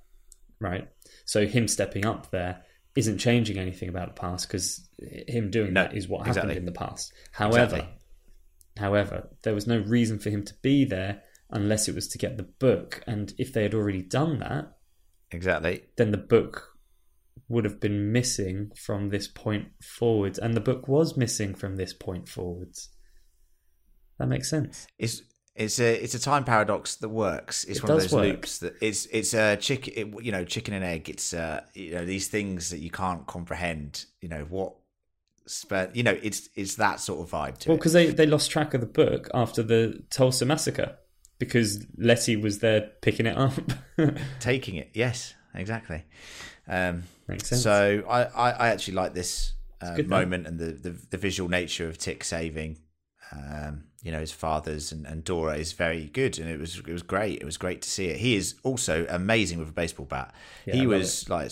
right 0.60 0.90
so 1.26 1.46
him 1.46 1.68
stepping 1.68 2.06
up 2.06 2.32
there 2.32 2.64
isn't 2.98 3.18
changing 3.20 3.58
anything 3.58 3.90
about 3.90 4.08
the 4.16 4.20
past 4.20 4.48
because 4.48 4.90
him 5.28 5.50
doing 5.52 5.74
No, 5.74 5.84
that 5.84 5.96
is 5.96 6.08
what 6.08 6.28
exactly. 6.28 6.54
happened 6.54 6.58
in 6.58 6.66
the 6.66 6.80
past 6.80 7.14
however 7.32 7.76
Exactly. 7.76 7.88
however 8.78 9.30
there 9.44 9.54
was 9.54 9.68
no 9.68 9.80
reason 9.80 10.20
for 10.20 10.30
him 10.30 10.44
to 10.44 10.54
be 10.62 10.84
there 10.86 11.22
unless 11.50 11.88
it 11.88 11.96
was 11.96 12.08
to 12.10 12.18
get 12.18 12.38
the 12.38 12.44
book 12.44 13.04
and 13.08 13.34
if 13.38 13.54
they 13.54 13.64
had 13.64 13.74
already 13.74 14.02
done 14.02 14.40
that 14.40 14.74
exactly. 15.32 15.84
then 15.98 16.12
the 16.12 16.18
book 16.18 16.74
would 17.50 17.64
have 17.64 17.80
been 17.80 18.12
missing 18.12 18.72
from 18.76 19.08
this 19.08 19.26
point 19.28 19.68
forwards, 19.82 20.38
and 20.38 20.54
the 20.54 20.60
book 20.60 20.86
was 20.90 21.16
missing 21.16 21.56
from 21.56 21.78
this 21.78 21.94
point 21.94 22.28
forwards. 22.28 22.90
That 24.20 24.28
makes 24.28 24.50
sense. 24.50 24.86
it's 25.00 25.22
it's 25.58 25.80
a 25.80 25.96
it's 26.04 26.14
a 26.14 26.20
time 26.20 26.44
paradox 26.44 26.96
that 26.98 27.10
works. 27.10 27.64
It's 27.66 27.80
It 27.80 27.84
one 27.84 27.92
of 27.94 28.02
those 28.02 28.12
work. 28.14 28.24
loops 28.26 28.60
that 28.60 28.76
it's 28.82 29.06
it's 29.08 29.34
a 29.34 29.58
chicken 29.58 29.94
it, 29.96 30.24
you 30.24 30.32
know 30.32 30.46
chicken 30.46 30.74
and 30.74 30.84
egg. 30.86 31.10
It's 31.10 31.34
uh 31.34 31.62
you 31.74 31.92
know 31.96 32.06
these 32.06 32.28
things 32.28 32.70
that 32.70 32.80
you 32.80 32.92
can't 32.92 33.26
comprehend. 33.28 34.06
You 34.22 34.30
know 34.30 34.46
what, 34.50 34.74
spe- 35.46 35.94
you 35.96 36.04
know 36.04 36.18
it's 36.22 36.50
it's 36.56 36.76
that 36.76 37.00
sort 37.00 37.22
of 37.22 37.32
vibe 37.32 37.58
to 37.60 37.70
Well, 37.70 37.78
because 37.78 37.94
they, 37.94 38.08
they 38.12 38.26
lost 38.26 38.52
track 38.52 38.74
of 38.74 38.82
the 38.82 38.88
book 38.88 39.30
after 39.34 39.64
the 39.64 40.04
Tulsa 40.10 40.46
massacre 40.46 40.96
because 41.40 41.86
Letty 41.98 42.36
was 42.36 42.60
there 42.60 42.92
picking 43.02 43.26
it 43.26 43.38
up. 43.38 43.54
Taking 44.40 44.76
it, 44.76 44.92
yes, 44.94 45.34
exactly. 45.54 46.04
Um, 46.68 47.04
Makes 47.28 47.50
sense. 47.50 47.62
So 47.64 48.04
I, 48.10 48.24
I, 48.24 48.52
I 48.52 48.68
actually 48.70 48.94
like 48.96 49.14
this 49.14 49.54
uh, 49.82 49.96
though. 49.98 50.04
moment 50.04 50.48
and 50.48 50.60
the, 50.60 50.72
the 50.72 50.98
the 51.12 51.18
visual 51.18 51.50
nature 51.50 51.88
of 51.90 51.98
Tick 51.98 52.24
saving. 52.24 52.78
Um, 53.32 53.84
you 54.08 54.14
know 54.14 54.22
his 54.22 54.32
father's 54.32 54.92
and, 54.94 55.06
and 55.06 55.24
Dora 55.24 55.56
is 55.58 55.74
very 55.74 56.06
good, 56.06 56.40
and 56.40 56.50
it 56.50 56.60
was 56.60 56.78
it 56.80 56.88
was 56.98 57.04
great. 57.04 57.42
It 57.42 57.46
was 57.46 57.58
great 57.58 57.82
to 57.84 57.90
see 57.90 58.06
it. 58.08 58.18
He 58.18 58.36
is 58.36 58.56
also 58.64 59.06
amazing 59.10 59.60
with 59.60 59.70
a 59.70 59.74
baseball 59.82 60.06
bat. 60.06 60.34
Yeah, 60.66 60.76
he 60.76 60.88
was 60.88 61.30
like 61.30 61.52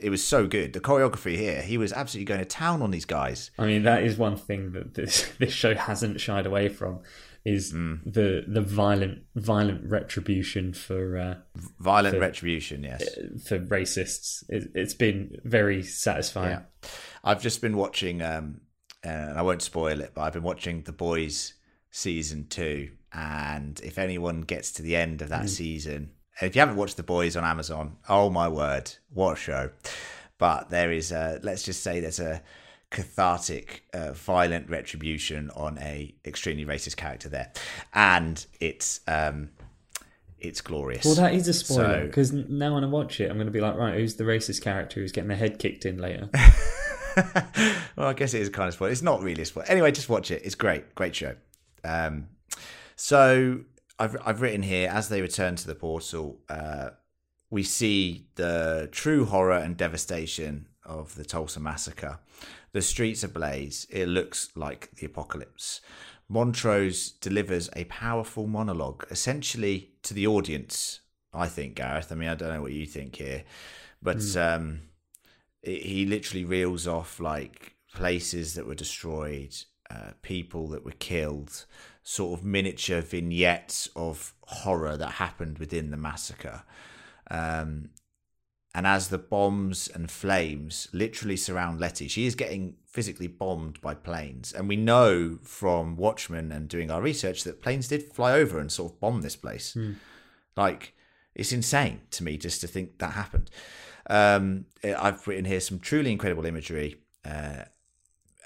it 0.00 0.08
was 0.10 0.24
so 0.24 0.46
good. 0.46 0.72
The 0.72 0.80
choreography 0.80 1.36
here, 1.36 1.62
he 1.62 1.76
was 1.76 1.92
absolutely 1.92 2.26
going 2.26 2.38
to 2.40 2.46
town 2.46 2.80
on 2.80 2.92
these 2.92 3.04
guys. 3.06 3.50
I 3.58 3.66
mean, 3.66 3.82
that 3.82 4.04
is 4.04 4.16
one 4.16 4.36
thing 4.36 4.70
that 4.72 4.94
this 4.94 5.28
this 5.40 5.52
show 5.52 5.74
hasn't 5.74 6.20
shied 6.20 6.46
away 6.46 6.68
from 6.68 7.00
is 7.44 7.72
Mm. 7.72 8.00
the 8.04 8.44
the 8.46 8.60
violent 8.60 9.22
violent 9.34 9.82
retribution 9.90 10.72
for 10.74 11.16
uh, 11.18 11.34
Violent 11.80 12.14
The- 12.14 12.20
retribution, 12.20 12.84
yes. 12.84 13.02
for 13.48 13.58
racists. 13.58 14.44
It, 14.48 14.70
it's 14.74 14.94
been 14.94 15.36
very 15.44 15.82
satisfying. 15.82 16.50
Yeah, 16.50 16.88
I've 17.24 17.42
just 17.42 17.60
been 17.62 17.76
watching, 17.78 18.20
um, 18.22 18.60
and 19.02 19.38
I 19.38 19.42
won't 19.42 19.62
spoil 19.62 20.00
it, 20.02 20.12
but 20.14 20.20
I've 20.20 20.34
been 20.34 20.42
watching 20.52 20.82
The 20.82 20.92
Boys 20.92 21.54
season 21.90 22.46
two. 22.48 22.90
And 23.12 23.80
if 23.82 23.98
anyone 23.98 24.42
gets 24.42 24.72
to 24.72 24.82
the 24.82 24.94
end 24.96 25.20
of 25.22 25.30
that 25.30 25.48
season, 25.48 26.10
if 26.40 26.54
you 26.54 26.60
haven't 26.60 26.76
watched 26.76 26.96
The 26.96 27.02
Boys 27.02 27.36
on 27.36 27.44
Amazon, 27.44 27.96
oh 28.08 28.30
my 28.30 28.48
word, 28.48 28.92
what 29.12 29.32
a 29.32 29.36
show! 29.36 29.70
But 30.38 30.70
there 30.70 30.92
is, 30.92 31.12
a, 31.12 31.38
let's 31.42 31.62
just 31.64 31.82
say, 31.82 32.00
there's 32.00 32.20
a 32.20 32.40
cathartic, 32.90 33.82
uh, 33.92 34.12
violent 34.12 34.70
retribution 34.70 35.50
on 35.50 35.76
a 35.78 36.14
extremely 36.24 36.64
racist 36.64 36.96
character 36.96 37.28
there, 37.28 37.52
and 37.92 38.46
it's 38.60 39.00
um, 39.08 39.50
it's 40.38 40.60
glorious. 40.60 41.04
Well, 41.04 41.16
that 41.16 41.34
is 41.34 41.48
a 41.48 41.52
spoiler 41.52 42.00
So- 42.02 42.06
because 42.06 42.32
now 42.32 42.74
when 42.74 42.84
I 42.84 42.86
watch 42.86 43.20
it, 43.20 43.28
I'm 43.30 43.36
going 43.36 43.46
to 43.46 43.52
be 43.52 43.60
like, 43.60 43.76
right, 43.76 43.94
who's 43.94 44.14
the 44.14 44.24
racist 44.24 44.62
character 44.62 45.00
who's 45.00 45.12
getting 45.12 45.28
their 45.28 45.36
head 45.36 45.58
kicked 45.58 45.84
in 45.84 45.98
later? 45.98 46.30
well, 47.96 48.06
I 48.08 48.12
guess 48.14 48.34
it 48.34 48.40
is 48.40 48.48
kind 48.48 48.68
of 48.68 48.74
spoiler. 48.74 48.92
It's 48.92 49.02
not 49.02 49.20
really 49.22 49.42
a 49.42 49.44
spoiler. 49.44 49.66
Anyway, 49.68 49.92
just 49.92 50.08
watch 50.08 50.30
it. 50.30 50.42
It's 50.44 50.54
great. 50.54 50.94
Great 50.94 51.14
show. 51.14 51.34
Um, 51.84 52.28
so 52.96 53.60
I've 53.98 54.16
I've 54.24 54.40
written 54.40 54.62
here 54.62 54.88
as 54.88 55.08
they 55.08 55.20
return 55.20 55.56
to 55.56 55.66
the 55.66 55.74
portal, 55.74 56.40
uh, 56.48 56.90
we 57.50 57.62
see 57.62 58.28
the 58.36 58.88
true 58.92 59.24
horror 59.24 59.58
and 59.58 59.76
devastation 59.76 60.66
of 60.84 61.14
the 61.16 61.24
Tulsa 61.24 61.60
massacre. 61.60 62.18
The 62.72 62.82
streets 62.82 63.24
ablaze. 63.24 63.86
It 63.90 64.06
looks 64.06 64.50
like 64.54 64.90
the 64.96 65.06
apocalypse. 65.06 65.80
Montrose 66.28 67.10
delivers 67.10 67.68
a 67.74 67.84
powerful 67.84 68.46
monologue, 68.46 69.04
essentially 69.10 69.90
to 70.02 70.14
the 70.14 70.26
audience. 70.28 71.00
I 71.34 71.46
think 71.46 71.74
Gareth. 71.74 72.12
I 72.12 72.14
mean, 72.14 72.28
I 72.28 72.34
don't 72.36 72.54
know 72.54 72.62
what 72.62 72.72
you 72.72 72.86
think 72.86 73.16
here, 73.16 73.44
but 74.00 74.36
um, 74.36 74.82
it, 75.62 75.82
he 75.82 76.06
literally 76.06 76.44
reels 76.44 76.86
off 76.86 77.18
like 77.20 77.74
places 77.94 78.54
that 78.54 78.66
were 78.66 78.74
destroyed, 78.74 79.56
uh, 79.90 80.12
people 80.22 80.68
that 80.68 80.84
were 80.84 80.92
killed, 80.92 81.66
sort 82.02 82.38
of 82.38 82.44
miniature 82.44 83.00
vignettes 83.00 83.88
of 83.96 84.34
horror 84.42 84.96
that 84.96 85.12
happened 85.12 85.58
within 85.58 85.90
the 85.90 85.96
massacre. 85.96 86.62
Um, 87.30 87.90
and 88.74 88.86
as 88.86 89.08
the 89.08 89.18
bombs 89.18 89.88
and 89.88 90.10
flames 90.10 90.88
literally 90.92 91.36
surround 91.36 91.80
Letty, 91.80 92.06
she 92.06 92.24
is 92.24 92.36
getting 92.36 92.76
physically 92.86 93.26
bombed 93.26 93.80
by 93.80 93.94
planes. 93.94 94.52
And 94.52 94.68
we 94.68 94.76
know 94.76 95.38
from 95.42 95.96
Watchmen 95.96 96.52
and 96.52 96.68
doing 96.68 96.90
our 96.90 97.02
research 97.02 97.42
that 97.44 97.62
planes 97.62 97.88
did 97.88 98.12
fly 98.12 98.32
over 98.32 98.60
and 98.60 98.70
sort 98.70 98.92
of 98.92 99.00
bomb 99.00 99.22
this 99.22 99.36
place. 99.36 99.74
Like, 100.56 100.94
it's 101.34 101.52
insane 101.52 102.00
to 102.12 102.24
me 102.24 102.36
just 102.36 102.60
to 102.60 102.68
think 102.68 102.98
that 102.98 103.12
happened. 103.12 103.50
Um, 104.08 104.66
I've 104.84 105.26
written 105.26 105.44
here 105.44 105.60
some 105.60 105.78
truly 105.80 106.12
incredible 106.12 106.46
imagery 106.46 107.00
uh, 107.24 107.64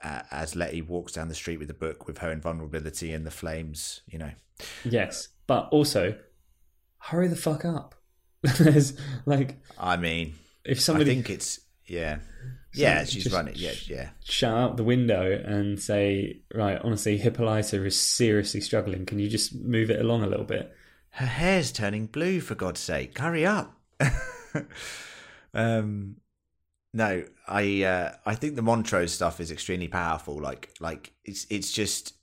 a- 0.05 0.27
as 0.31 0.55
Letty 0.55 0.83
walks 0.83 1.13
down 1.13 1.29
the 1.29 1.35
street 1.35 1.59
with 1.59 1.69
the 1.69 1.75
book 1.75 2.07
with 2.07 2.19
her 2.19 2.31
invulnerability 2.31 3.13
and 3.13 3.27
the 3.27 3.31
flames, 3.31 4.03
you 4.07 4.19
know. 4.19 4.31
Yes, 4.85 5.29
but 5.47 5.69
also 5.71 6.15
hurry 6.99 7.29
the 7.29 7.37
fuck 7.37 7.65
up. 7.65 7.95
There's 8.59 8.93
like 9.27 9.57
I 9.79 9.97
mean, 9.97 10.35
if 10.65 10.81
somebody, 10.81 11.11
I 11.11 11.15
think 11.15 11.31
it's, 11.31 11.61
yeah. 11.87 12.19
Yeah, 12.77 13.05
she's 13.05 13.33
running. 13.33 13.55
Yeah, 13.57 13.73
yeah. 13.87 14.09
shout 14.25 14.57
out 14.57 14.77
the 14.77 14.85
window 14.85 15.31
and 15.31 15.81
say, 15.81 16.41
right, 16.53 16.81
honestly, 16.83 17.17
Hippolyta 17.19 17.85
is 17.85 18.01
seriously 18.01 18.61
struggling. 18.61 19.07
Can 19.07 19.21
you 19.21 19.29
just 19.29 19.55
move 19.55 19.91
it 19.91 20.01
along 20.01 20.25
a 20.25 20.27
little 20.27 20.45
bit? 20.45 20.75
her 21.17 21.27
hair's 21.27 21.71
turning 21.71 22.07
blue 22.07 22.41
for 22.41 22.57
god's 22.57 22.81
sake 22.81 23.17
hurry 23.19 23.47
up 23.47 23.79
um 25.55 26.17
no 26.95 27.25
i 27.49 27.83
uh 27.83 28.13
i 28.25 28.35
think 28.35 28.55
the 28.55 28.63
montrose 28.63 29.13
stuff 29.13 29.41
is 29.41 29.51
extremely 29.51 29.89
powerful 29.89 30.41
like 30.41 30.71
like 30.81 31.13
it's 31.25 31.47
it's 31.51 31.71
just 31.71 32.15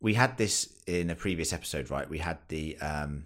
we 0.00 0.14
had 0.14 0.36
this 0.36 0.74
in 0.86 1.10
a 1.10 1.14
previous 1.16 1.52
episode 1.52 1.90
right? 1.90 2.08
We 2.08 2.18
had 2.18 2.38
the 2.48 2.78
um 2.78 3.24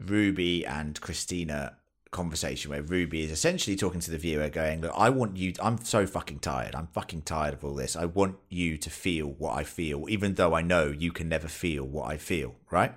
ruby 0.00 0.64
and 0.64 0.98
christina 1.00 1.76
conversation 2.10 2.70
where 2.70 2.82
ruby 2.82 3.24
is 3.24 3.30
essentially 3.30 3.76
talking 3.76 4.00
to 4.00 4.10
the 4.10 4.18
viewer 4.18 4.48
going 4.48 4.80
look 4.80 4.92
i 4.96 5.10
want 5.10 5.36
you 5.36 5.52
i'm 5.60 5.84
so 5.84 6.06
fucking 6.06 6.38
tired. 6.38 6.74
I'm 6.74 6.86
fucking 6.88 7.22
tired 7.22 7.54
of 7.54 7.64
all 7.64 7.74
this. 7.74 7.96
I 7.96 8.04
want 8.06 8.36
you 8.48 8.76
to 8.78 8.90
feel 8.90 9.26
what 9.26 9.56
i 9.56 9.64
feel 9.64 10.06
even 10.08 10.34
though 10.34 10.54
i 10.54 10.62
know 10.62 10.86
you 10.86 11.12
can 11.12 11.28
never 11.28 11.48
feel 11.48 11.84
what 11.84 12.08
i 12.10 12.16
feel 12.16 12.54
right? 12.70 12.94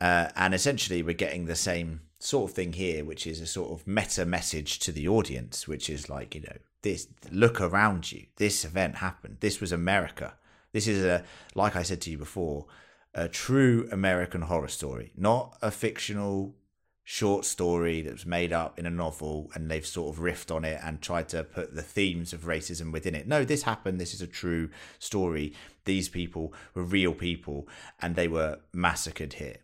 Uh, 0.00 0.28
and 0.36 0.54
essentially, 0.54 1.02
we're 1.02 1.14
getting 1.14 1.46
the 1.46 1.54
same 1.56 2.00
sort 2.26 2.50
of 2.50 2.56
thing 2.56 2.72
here, 2.72 3.04
which 3.04 3.24
is 3.24 3.40
a 3.40 3.46
sort 3.46 3.70
of 3.70 3.86
meta 3.86 4.26
message 4.26 4.80
to 4.80 4.90
the 4.90 5.06
audience, 5.06 5.68
which 5.68 5.88
is 5.88 6.10
like, 6.10 6.34
you 6.34 6.40
know, 6.40 6.56
this 6.82 7.06
look 7.30 7.60
around 7.60 8.10
you. 8.10 8.26
This 8.34 8.64
event 8.64 8.96
happened. 8.96 9.36
This 9.38 9.60
was 9.60 9.70
America. 9.70 10.34
This 10.72 10.88
is 10.88 11.04
a, 11.04 11.22
like 11.54 11.76
I 11.76 11.84
said 11.84 12.00
to 12.02 12.10
you 12.10 12.18
before, 12.18 12.66
a 13.14 13.28
true 13.28 13.88
American 13.92 14.42
horror 14.42 14.68
story, 14.68 15.12
not 15.16 15.56
a 15.62 15.70
fictional 15.70 16.56
short 17.04 17.44
story 17.44 18.02
that 18.02 18.12
was 18.12 18.26
made 18.26 18.52
up 18.52 18.76
in 18.76 18.86
a 18.86 18.90
novel 18.90 19.48
and 19.54 19.70
they've 19.70 19.86
sort 19.86 20.12
of 20.12 20.20
riffed 20.20 20.52
on 20.52 20.64
it 20.64 20.80
and 20.82 21.00
tried 21.00 21.28
to 21.28 21.44
put 21.44 21.76
the 21.76 21.82
themes 21.82 22.32
of 22.32 22.40
racism 22.40 22.90
within 22.92 23.14
it. 23.14 23.28
No, 23.28 23.44
this 23.44 23.62
happened. 23.62 24.00
This 24.00 24.12
is 24.12 24.20
a 24.20 24.26
true 24.26 24.68
story. 24.98 25.52
These 25.84 26.08
people 26.08 26.52
were 26.74 26.82
real 26.82 27.14
people 27.14 27.68
and 28.02 28.16
they 28.16 28.26
were 28.26 28.58
massacred 28.72 29.34
here. 29.34 29.58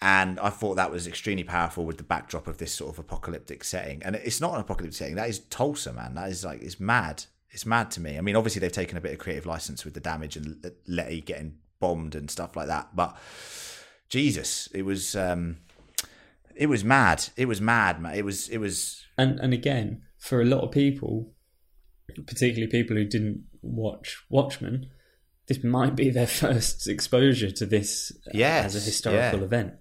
And 0.00 0.38
I 0.38 0.50
thought 0.50 0.76
that 0.76 0.92
was 0.92 1.06
extremely 1.06 1.42
powerful 1.42 1.84
with 1.84 1.96
the 1.96 2.04
backdrop 2.04 2.46
of 2.46 2.58
this 2.58 2.72
sort 2.72 2.92
of 2.92 2.98
apocalyptic 3.00 3.64
setting. 3.64 4.02
And 4.04 4.14
it's 4.14 4.40
not 4.40 4.54
an 4.54 4.60
apocalyptic 4.60 4.96
setting. 4.96 5.16
That 5.16 5.28
is 5.28 5.40
Tulsa, 5.40 5.92
man. 5.92 6.14
That 6.14 6.28
is 6.30 6.44
like, 6.44 6.62
it's 6.62 6.78
mad. 6.78 7.24
It's 7.50 7.66
mad 7.66 7.90
to 7.92 8.00
me. 8.00 8.16
I 8.16 8.20
mean, 8.20 8.36
obviously, 8.36 8.60
they've 8.60 8.70
taken 8.70 8.96
a 8.96 9.00
bit 9.00 9.12
of 9.12 9.18
creative 9.18 9.46
license 9.46 9.84
with 9.84 9.94
the 9.94 10.00
damage 10.00 10.36
and 10.36 10.64
Letty 10.86 11.20
getting 11.20 11.56
bombed 11.80 12.14
and 12.14 12.30
stuff 12.30 12.54
like 12.54 12.68
that. 12.68 12.94
But 12.94 13.16
Jesus, 14.08 14.68
it 14.72 14.82
was. 14.82 15.16
um 15.16 15.58
it 16.54 16.68
was 16.68 16.84
mad. 16.84 17.24
It 17.36 17.46
was 17.46 17.60
mad, 17.60 18.02
man. 18.02 18.14
It 18.14 18.24
was. 18.24 18.48
It 18.48 18.58
was. 18.58 19.04
And 19.16 19.38
and 19.40 19.54
again, 19.54 20.02
for 20.18 20.42
a 20.42 20.44
lot 20.44 20.60
of 20.60 20.72
people, 20.72 21.32
particularly 22.26 22.66
people 22.66 22.96
who 22.96 23.04
didn't 23.04 23.44
watch 23.62 24.24
Watchmen, 24.28 24.90
this 25.48 25.64
might 25.64 25.96
be 25.96 26.10
their 26.10 26.26
first 26.42 26.86
exposure 26.86 27.50
to 27.50 27.66
this 27.66 28.12
uh, 28.26 28.30
Yes, 28.34 28.66
as 28.66 28.76
a 28.76 28.84
historical 28.84 29.40
yeah. 29.40 29.44
event. 29.44 29.74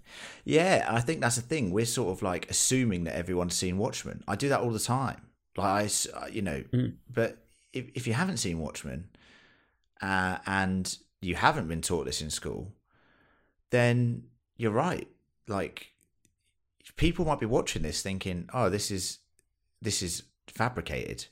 Yeah, 0.46 0.86
I 0.90 1.02
think 1.02 1.22
that's 1.22 1.36
the 1.36 1.42
thing. 1.42 1.72
We're 1.72 1.86
sort 1.86 2.10
of 2.10 2.22
like 2.22 2.50
assuming 2.50 3.04
that 3.04 3.16
everyone's 3.16 3.56
seen 3.56 3.78
Watchmen. 3.78 4.24
I 4.28 4.36
do 4.36 4.50
that 4.50 4.62
all 4.62 4.72
the 4.72 4.80
time. 4.80 5.22
Like 5.58 5.92
I, 6.16 6.18
uh, 6.18 6.28
you 6.28 6.42
know, 6.42 6.64
but 7.10 7.46
if 7.74 7.90
if 7.96 8.08
you 8.08 8.14
haven't 8.14 8.38
seen 8.38 8.60
Watchmen, 8.60 9.10
uh, 10.02 10.38
and 10.46 10.98
you 11.22 11.36
haven't 11.36 11.68
been 11.68 11.82
taught 11.82 12.06
this 12.06 12.22
in 12.22 12.30
school, 12.30 12.74
then 13.72 14.24
you're 14.56 14.72
right. 14.72 15.08
Like 15.48 15.92
people 16.96 17.26
might 17.26 17.40
be 17.40 17.46
watching 17.46 17.82
this 17.82 18.02
thinking, 18.02 18.50
"Oh, 18.54 18.70
this 18.70 18.90
is 18.92 19.20
this 19.82 20.02
is 20.02 20.24
fabricated 20.48 21.26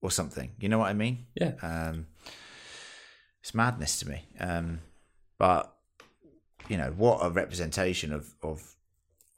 or 0.00 0.10
something." 0.10 0.52
You 0.58 0.68
know 0.68 0.78
what 0.78 0.88
I 0.88 0.94
mean? 0.94 1.26
Yeah. 1.34 1.52
Um, 1.60 2.06
it's 3.48 3.54
madness 3.54 3.98
to 4.00 4.08
me. 4.08 4.26
Um, 4.38 4.80
but 5.38 5.74
you 6.68 6.76
know, 6.76 6.92
what 6.96 7.20
a 7.22 7.30
representation 7.30 8.12
of 8.12 8.34
of 8.42 8.76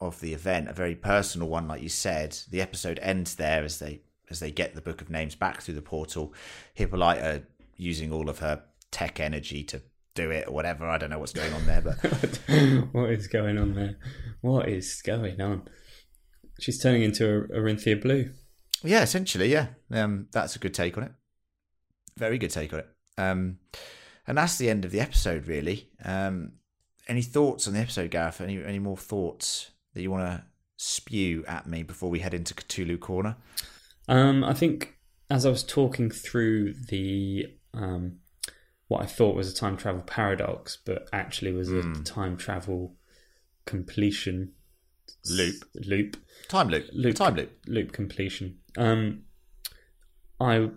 of 0.01 0.19
the 0.19 0.33
event, 0.33 0.67
a 0.67 0.73
very 0.73 0.95
personal 0.95 1.47
one, 1.47 1.67
like 1.67 1.81
you 1.81 1.87
said. 1.87 2.37
The 2.49 2.61
episode 2.61 2.99
ends 3.01 3.35
there 3.35 3.63
as 3.63 3.79
they 3.79 4.01
as 4.29 4.41
they 4.41 4.51
get 4.51 4.75
the 4.75 4.81
book 4.81 5.01
of 5.01 5.09
names 5.09 5.35
back 5.35 5.61
through 5.61 5.75
the 5.75 5.81
portal. 5.81 6.33
Hippolyta 6.73 7.43
using 7.77 8.11
all 8.11 8.29
of 8.29 8.39
her 8.39 8.63
tech 8.91 9.21
energy 9.21 9.63
to 9.63 9.81
do 10.13 10.29
it 10.29 10.49
or 10.49 10.53
whatever. 10.53 10.89
I 10.89 10.97
don't 10.97 11.09
know 11.09 11.19
what's 11.19 11.31
going 11.31 11.53
on 11.53 11.65
there, 11.65 11.81
but 11.81 11.95
what 12.91 13.11
is 13.11 13.27
going 13.27 13.57
on 13.57 13.75
there? 13.75 13.97
What 14.41 14.67
is 14.67 15.01
going 15.01 15.39
on? 15.39 15.69
She's 16.59 16.81
turning 16.81 17.03
into 17.03 17.25
a 17.25 17.59
Orithyia 17.59 18.01
Blue. 18.01 18.31
yeah, 18.83 19.03
essentially, 19.03 19.53
yeah. 19.53 19.67
Um, 19.89 20.27
that's 20.33 20.57
a 20.57 20.59
good 20.59 20.73
take 20.73 20.97
on 20.97 21.03
it. 21.03 21.11
Very 22.17 22.37
good 22.37 22.51
take 22.51 22.73
on 22.73 22.79
it. 22.79 22.89
Um, 23.17 23.59
and 24.27 24.37
that's 24.37 24.57
the 24.57 24.69
end 24.69 24.85
of 24.85 24.91
the 24.91 24.99
episode, 24.99 25.47
really. 25.47 25.89
Um, 26.03 26.53
any 27.07 27.21
thoughts 27.21 27.67
on 27.67 27.73
the 27.73 27.79
episode, 27.79 28.11
Gareth? 28.11 28.41
Any 28.41 28.63
any 28.63 28.79
more 28.79 28.97
thoughts 28.97 29.71
that 29.93 30.01
you 30.01 30.11
want 30.11 30.25
to 30.25 30.43
spew 30.77 31.43
at 31.47 31.67
me 31.67 31.83
before 31.83 32.09
we 32.09 32.19
head 32.19 32.33
into 32.33 32.53
Cthulhu 32.53 32.99
Corner? 32.99 33.35
Um, 34.07 34.43
I 34.43 34.53
think 34.53 34.97
as 35.29 35.45
I 35.45 35.49
was 35.49 35.63
talking 35.63 36.09
through 36.11 36.73
the 36.73 37.45
um, 37.73 38.17
what 38.87 39.01
I 39.01 39.05
thought 39.05 39.35
was 39.35 39.51
a 39.51 39.55
time 39.55 39.77
travel 39.77 40.01
paradox, 40.01 40.77
but 40.85 41.07
actually 41.13 41.51
was 41.53 41.69
a 41.71 41.83
time 42.03 42.35
travel 42.37 42.95
completion 43.65 44.53
Loop. 45.29 45.63
loop 45.75 46.17
Time 46.47 46.69
loop. 46.69 46.87
loop 46.93 47.15
Time 47.15 47.35
loop. 47.35 47.51
loop 47.67 47.91
completion. 47.91 48.57
Um, 48.77 49.23
I 50.39 50.69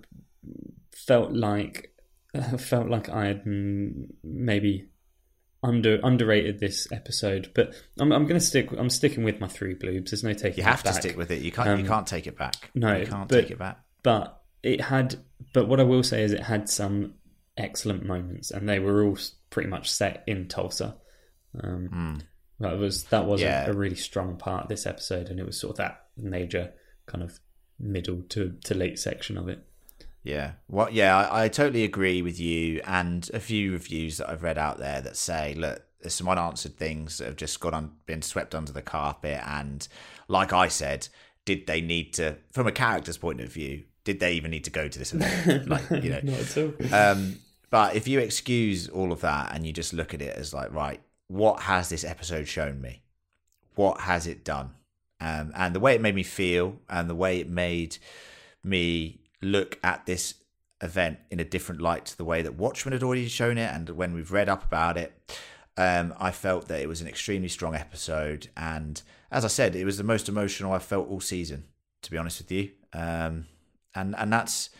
felt 0.92 1.32
like 1.32 1.93
felt 2.58 2.88
like 2.88 3.08
I 3.08 3.26
had 3.26 3.44
mm, 3.44 4.08
maybe 4.22 4.88
under 5.62 5.98
underrated 6.02 6.60
this 6.60 6.86
episode, 6.92 7.50
but 7.54 7.74
I'm 7.98 8.12
I'm 8.12 8.24
going 8.26 8.38
to 8.40 8.44
stick. 8.46 8.70
I'm 8.72 8.90
sticking 8.90 9.24
with 9.24 9.40
my 9.40 9.48
three 9.48 9.74
bloobs. 9.74 10.10
There's 10.10 10.24
no 10.24 10.32
taking. 10.34 10.58
You 10.58 10.64
have 10.64 10.82
to 10.82 10.90
back. 10.92 11.00
stick 11.02 11.16
with 11.16 11.30
it. 11.30 11.42
You 11.42 11.52
can't. 11.52 11.68
you 11.78 11.84
Um, 11.84 11.86
can't 11.88 12.06
take 12.06 12.26
it 12.26 12.36
back. 12.36 12.70
no, 12.74 12.94
you 12.96 13.06
can't 13.06 13.28
but- 13.28 13.40
take 13.42 13.50
it 13.50 13.58
back. 13.58 13.78
but 14.02 14.40
it 14.62 14.80
had 14.80 15.16
but 15.52 15.68
what 15.68 15.78
i 15.78 15.82
will 15.82 16.02
say 16.02 16.22
is 16.22 16.32
it 16.32 16.40
had 16.42 16.70
some 16.70 17.12
excellent 17.58 18.02
moments 18.02 18.50
and 18.50 18.66
they 18.66 18.78
were 18.78 19.04
all 19.04 19.18
pretty 19.50 19.68
much 19.68 19.92
set 19.92 20.24
in 20.26 20.48
tulsa 20.48 20.96
um 21.62 22.18
that 22.60 22.78
was 22.78 23.04
that 23.04 23.26
was. 23.26 23.42
Yeah. 23.42 23.66
a, 23.66 23.70
a 23.72 23.74
really 23.74 23.94
strong 23.94 24.36
part 24.38 24.62
of 24.62 24.68
this 24.70 24.86
episode 24.86 25.28
and 25.28 25.38
it 25.38 25.44
was 25.44 25.60
sort 25.60 25.72
of 25.72 25.76
that 25.76 26.06
major 26.16 26.72
kind 27.04 27.22
of 27.22 27.38
middle 27.78 28.22
to, 28.30 28.54
to 28.64 28.74
late 28.74 28.98
section 28.98 29.36
of 29.36 29.48
it 29.48 29.62
Yeah. 30.24 30.52
Well, 30.68 30.88
yeah, 30.90 31.16
I, 31.16 31.44
I 31.44 31.48
totally 31.48 31.84
agree 31.84 32.22
with 32.22 32.40
you. 32.40 32.80
And 32.84 33.30
a 33.32 33.38
few 33.38 33.72
reviews 33.72 34.16
that 34.16 34.28
I've 34.28 34.42
read 34.42 34.58
out 34.58 34.78
there 34.78 35.00
that 35.02 35.16
say, 35.16 35.54
look, 35.54 35.82
there's 36.00 36.14
some 36.14 36.28
unanswered 36.28 36.76
things 36.76 37.18
that 37.18 37.26
have 37.26 37.36
just 37.36 37.60
gone 37.60 37.74
on, 37.74 37.92
been 38.06 38.22
swept 38.22 38.54
under 38.54 38.72
the 38.72 38.82
carpet. 38.82 39.40
And 39.46 39.86
like 40.26 40.52
I 40.52 40.68
said, 40.68 41.08
did 41.44 41.66
they 41.66 41.80
need 41.82 42.14
to, 42.14 42.38
from 42.52 42.66
a 42.66 42.72
character's 42.72 43.18
point 43.18 43.40
of 43.42 43.52
view, 43.52 43.84
did 44.04 44.18
they 44.18 44.32
even 44.32 44.50
need 44.50 44.64
to 44.64 44.70
go 44.70 44.88
to 44.88 44.98
this 44.98 45.12
event? 45.12 45.68
like, 45.68 45.88
you 45.90 46.10
know, 46.10 46.20
not 46.22 46.38
at 46.38 46.58
all 46.58 46.94
um, 46.94 47.38
But 47.70 47.94
if 47.94 48.08
you 48.08 48.18
excuse 48.18 48.88
all 48.88 49.12
of 49.12 49.20
that 49.20 49.54
and 49.54 49.66
you 49.66 49.72
just 49.72 49.92
look 49.92 50.14
at 50.14 50.22
it 50.22 50.36
as 50.36 50.54
like, 50.54 50.72
right, 50.72 51.00
what 51.28 51.60
has 51.60 51.90
this 51.90 52.04
episode 52.04 52.48
shown 52.48 52.80
me? 52.80 53.02
What 53.74 54.00
has 54.02 54.26
it 54.26 54.44
done? 54.44 54.70
Um, 55.20 55.52
and 55.54 55.74
the 55.74 55.80
way 55.80 55.94
it 55.94 56.00
made 56.00 56.14
me 56.14 56.22
feel 56.22 56.80
and 56.88 57.08
the 57.10 57.14
way 57.14 57.40
it 57.40 57.48
made 57.48 57.98
me 58.62 59.23
look 59.44 59.78
at 59.82 60.06
this 60.06 60.34
event 60.80 61.18
in 61.30 61.40
a 61.40 61.44
different 61.44 61.80
light 61.80 62.06
to 62.06 62.16
the 62.16 62.24
way 62.24 62.42
that 62.42 62.54
Watchmen 62.54 62.92
had 62.92 63.02
already 63.02 63.28
shown 63.28 63.58
it 63.58 63.72
and 63.72 63.88
when 63.90 64.12
we've 64.12 64.32
read 64.32 64.48
up 64.48 64.64
about 64.64 64.96
it. 64.96 65.12
Um, 65.76 66.14
I 66.18 66.30
felt 66.30 66.68
that 66.68 66.80
it 66.80 66.88
was 66.88 67.00
an 67.00 67.08
extremely 67.08 67.48
strong 67.48 67.74
episode, 67.74 68.48
and 68.56 69.02
as 69.32 69.44
I 69.44 69.48
said, 69.48 69.74
it 69.74 69.84
was 69.84 69.98
the 69.98 70.04
most 70.04 70.28
emotional 70.28 70.72
I've 70.72 70.84
felt 70.84 71.08
all 71.08 71.20
season. 71.20 71.64
To 72.02 72.10
be 72.12 72.18
honest 72.18 72.40
with 72.40 72.52
you, 72.52 72.70
um, 72.92 73.46
and 73.94 74.14
and 74.16 74.32
that's 74.32 74.70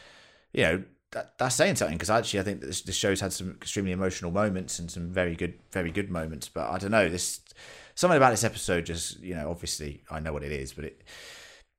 you 0.53 0.63
know 0.63 0.85
that, 1.11 1.37
that's 1.39 1.57
saying 1.57 1.77
something 1.77 1.97
because 1.97 2.11
actually 2.11 2.41
I 2.41 2.43
think 2.45 2.61
that 2.61 2.67
this, 2.67 2.83
this 2.83 2.95
show's 2.95 3.21
had 3.21 3.33
some 3.33 3.53
extremely 3.53 3.93
emotional 3.93 4.31
moments 4.31 4.79
and 4.79 4.91
some 4.91 5.11
very 5.11 5.35
good 5.35 5.55
very 5.73 5.91
good 5.91 6.11
moments. 6.11 6.49
But 6.49 6.71
I 6.71 6.79
don't 6.79 6.91
know 6.93 7.09
this 7.09 7.41
something 7.97 8.17
about 8.17 8.31
this 8.31 8.45
episode 8.45 8.87
just 8.87 9.21
you 9.21 9.35
know 9.35 9.51
obviously 9.51 10.03
I 10.11 10.21
know 10.21 10.33
what 10.33 10.45
it 10.45 10.53
is, 10.53 10.75
but 10.75 10.85
it 10.85 11.03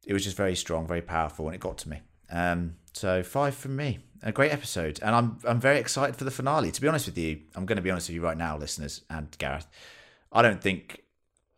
it 0.05 0.13
was 0.13 0.23
just 0.23 0.35
very 0.35 0.55
strong, 0.55 0.87
very 0.87 1.01
powerful, 1.01 1.45
and 1.45 1.55
it 1.55 1.61
got 1.61 1.77
to 1.79 1.89
me. 1.89 2.01
Um, 2.29 2.75
so 2.93 3.23
five 3.23 3.55
from 3.55 3.75
me. 3.75 3.99
A 4.23 4.31
great 4.31 4.51
episode, 4.51 4.99
and 5.03 5.13
I'm 5.15 5.37
I'm 5.47 5.59
very 5.59 5.77
excited 5.77 6.15
for 6.15 6.23
the 6.23 6.31
finale. 6.31 6.71
To 6.71 6.81
be 6.81 6.87
honest 6.87 7.05
with 7.05 7.17
you, 7.17 7.41
I'm 7.55 7.65
going 7.67 7.75
to 7.75 7.81
be 7.81 7.91
honest 7.91 8.09
with 8.09 8.15
you 8.15 8.21
right 8.23 8.37
now, 8.37 8.57
listeners 8.57 9.01
and 9.09 9.27
Gareth. 9.37 9.67
I 10.31 10.41
don't 10.41 10.59
think 10.61 11.01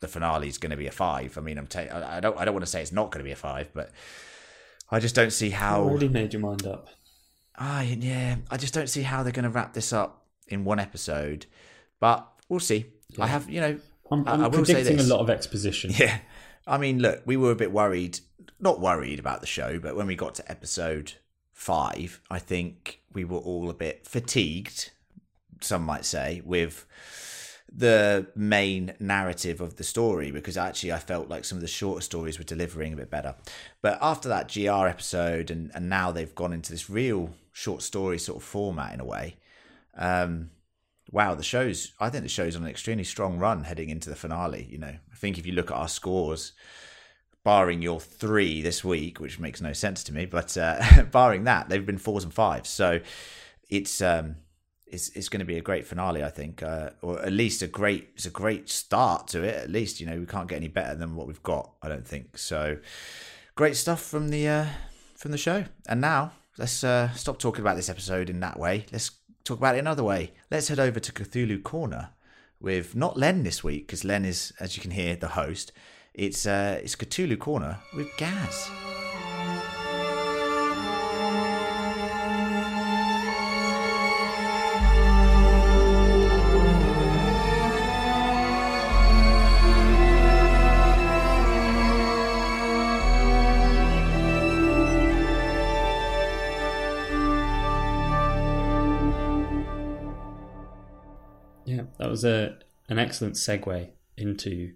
the 0.01 0.07
finale 0.09 0.49
is 0.49 0.57
going 0.57 0.71
to 0.71 0.77
be 0.77 0.87
a 0.87 0.91
five. 0.91 1.37
I 1.37 1.41
mean, 1.41 1.57
I'm 1.57 1.67
ta- 1.67 1.85
I 2.15 2.19
don't 2.19 2.37
I 2.37 2.43
don't 2.43 2.53
want 2.53 2.65
to 2.65 2.69
say 2.71 2.81
it's 2.81 2.91
not 2.91 3.09
going 3.11 3.19
to 3.19 3.23
be 3.23 3.31
a 3.31 3.37
five, 3.37 3.69
but 3.73 3.91
I 4.91 4.99
just 4.99 5.15
don't 5.15 5.31
see 5.31 5.49
how. 5.51 5.81
already 5.83 6.09
made 6.09 6.33
your 6.33 6.41
mind 6.41 6.65
up. 6.67 6.89
Ah, 7.57 7.81
yeah, 7.81 8.37
I 8.51 8.57
just 8.57 8.73
don't 8.73 8.89
see 8.89 9.01
how 9.03 9.23
they're 9.23 9.31
going 9.31 9.43
to 9.43 9.49
wrap 9.49 9.73
this 9.73 9.93
up 9.93 10.25
in 10.47 10.63
one 10.65 10.79
episode, 10.79 11.45
but 11.99 12.27
we'll 12.49 12.59
see. 12.59 12.85
I 13.19 13.27
have, 13.27 13.49
you 13.49 13.61
know, 13.61 13.79
I'm, 14.11 14.27
I- 14.27 14.33
I'm 14.33 14.43
I 14.43 14.47
will 14.47 14.65
say 14.65 14.73
predicting 14.75 14.99
a 14.99 15.03
lot 15.03 15.21
of 15.21 15.29
exposition. 15.29 15.91
Yeah. 15.97 16.19
I 16.67 16.77
mean, 16.77 16.99
look, 16.99 17.21
we 17.25 17.37
were 17.37 17.51
a 17.51 17.55
bit 17.55 17.71
worried, 17.71 18.19
not 18.59 18.79
worried 18.79 19.19
about 19.19 19.41
the 19.41 19.47
show, 19.47 19.79
but 19.79 19.95
when 19.95 20.07
we 20.07 20.15
got 20.15 20.35
to 20.35 20.51
episode 20.51 21.13
five, 21.53 22.21
I 22.29 22.39
think 22.39 23.01
we 23.13 23.23
were 23.23 23.39
all 23.39 23.69
a 23.69 23.73
bit 23.73 24.07
fatigued, 24.07 24.91
some 25.61 25.83
might 25.83 26.05
say, 26.05 26.41
with 26.45 26.85
the 27.71 28.27
main 28.35 28.93
narrative 28.99 29.59
of 29.59 29.75
the 29.75 29.83
story 29.83 30.31
because 30.31 30.57
actually 30.57 30.93
I 30.93 30.99
felt 30.99 31.27
like 31.29 31.43
some 31.43 31.57
of 31.57 31.61
the 31.61 31.67
shorter 31.67 32.01
stories 32.01 32.37
were 32.37 32.45
delivering 32.45 32.93
a 32.93 32.95
bit 32.95 33.09
better. 33.09 33.35
But 33.81 33.97
after 34.01 34.29
that 34.29 34.51
GR 34.51 34.87
episode 34.87 35.51
and, 35.51 35.71
and 35.73 35.89
now 35.89 36.11
they've 36.11 36.33
gone 36.33 36.53
into 36.53 36.71
this 36.71 36.89
real 36.89 37.31
short 37.51 37.81
story 37.81 38.19
sort 38.19 38.37
of 38.37 38.43
format 38.43 38.93
in 38.93 38.99
a 38.99 39.05
way. 39.05 39.35
Um 39.95 40.51
wow, 41.11 41.35
the 41.35 41.43
show's 41.43 41.91
I 41.99 42.09
think 42.09 42.23
the 42.23 42.29
show's 42.29 42.55
on 42.55 42.63
an 42.63 42.69
extremely 42.69 43.03
strong 43.03 43.37
run 43.37 43.65
heading 43.65 43.89
into 43.89 44.09
the 44.09 44.15
finale. 44.15 44.67
You 44.69 44.77
know, 44.77 44.95
I 45.11 45.15
think 45.15 45.37
if 45.37 45.45
you 45.45 45.53
look 45.53 45.69
at 45.69 45.77
our 45.77 45.89
scores, 45.89 46.53
barring 47.47 47.81
your 47.81 47.97
three 47.97 48.61
this 48.61 48.83
week, 48.83 49.21
which 49.21 49.39
makes 49.39 49.61
no 49.61 49.71
sense 49.71 50.03
to 50.03 50.13
me, 50.13 50.25
but 50.25 50.57
uh, 50.57 50.83
barring 51.13 51.45
that, 51.45 51.69
they've 51.69 51.85
been 51.85 51.97
fours 51.97 52.25
and 52.25 52.33
fives. 52.33 52.69
So 52.69 52.99
it's 53.69 54.01
um 54.01 54.35
it's 54.85 55.07
it's 55.15 55.29
going 55.29 55.39
to 55.39 55.45
be 55.45 55.57
a 55.57 55.61
great 55.61 55.87
finale, 55.87 56.25
I 56.25 56.29
think, 56.29 56.61
uh, 56.61 56.89
or 57.01 57.21
at 57.21 57.31
least 57.31 57.61
a 57.61 57.67
great 57.67 58.09
it's 58.15 58.25
a 58.25 58.29
great 58.29 58.67
start 58.67 59.29
to 59.29 59.43
it. 59.43 59.55
At 59.55 59.69
least 59.69 60.01
you 60.01 60.05
know 60.05 60.19
we 60.19 60.25
can't 60.25 60.49
get 60.49 60.57
any 60.57 60.67
better 60.67 60.93
than 60.93 61.15
what 61.15 61.25
we've 61.25 61.41
got. 61.41 61.71
I 61.81 61.87
don't 61.87 62.05
think 62.05 62.37
so. 62.37 62.79
Great 63.55 63.77
stuff 63.77 64.01
from 64.01 64.27
the 64.27 64.45
uh, 64.45 64.65
from 65.15 65.31
the 65.31 65.37
show. 65.37 65.63
And 65.87 66.01
now 66.01 66.33
let's 66.57 66.83
uh, 66.83 67.13
stop 67.13 67.39
talking 67.39 67.61
about 67.61 67.77
this 67.77 67.87
episode 67.87 68.29
in 68.29 68.41
that 68.41 68.59
way. 68.59 68.87
Let's 68.91 69.11
talk 69.45 69.57
about 69.57 69.75
it 69.75 69.79
another 69.79 70.03
way. 70.03 70.33
Let's 70.51 70.67
head 70.67 70.81
over 70.81 70.99
to 70.99 71.11
Cthulhu 71.13 71.63
Corner 71.63 72.09
with 72.59 72.93
not 72.93 73.15
Len 73.15 73.43
this 73.43 73.63
week 73.63 73.87
because 73.87 74.03
Len 74.03 74.25
is, 74.25 74.51
as 74.59 74.75
you 74.75 74.81
can 74.81 74.91
hear, 74.91 75.15
the 75.15 75.29
host. 75.29 75.71
It's 76.17 76.47
uh, 76.47 76.79
it's 76.83 76.95
Cthulhu 76.95 77.37
Corner 77.37 77.77
with 77.95 78.09
Gaz. 78.17 78.71
Yeah, 101.65 101.83
that 101.99 102.09
was 102.09 102.25
a 102.25 102.57
an 102.89 102.97
excellent 102.97 103.35
segue 103.35 103.89
into 104.17 104.73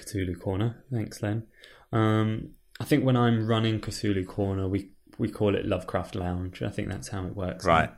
Cthulhu 0.00 0.38
Corner. 0.38 0.82
Thanks, 0.92 1.22
Len. 1.22 1.44
Um, 1.92 2.50
I 2.80 2.84
think 2.84 3.04
when 3.04 3.16
I'm 3.16 3.46
running 3.46 3.80
Cthulhu 3.80 4.26
Corner, 4.26 4.68
we 4.68 4.90
we 5.18 5.28
call 5.28 5.54
it 5.54 5.66
Lovecraft 5.66 6.14
Lounge. 6.14 6.62
I 6.62 6.70
think 6.70 6.88
that's 6.88 7.08
how 7.08 7.26
it 7.26 7.36
works. 7.36 7.64
Right. 7.64 7.90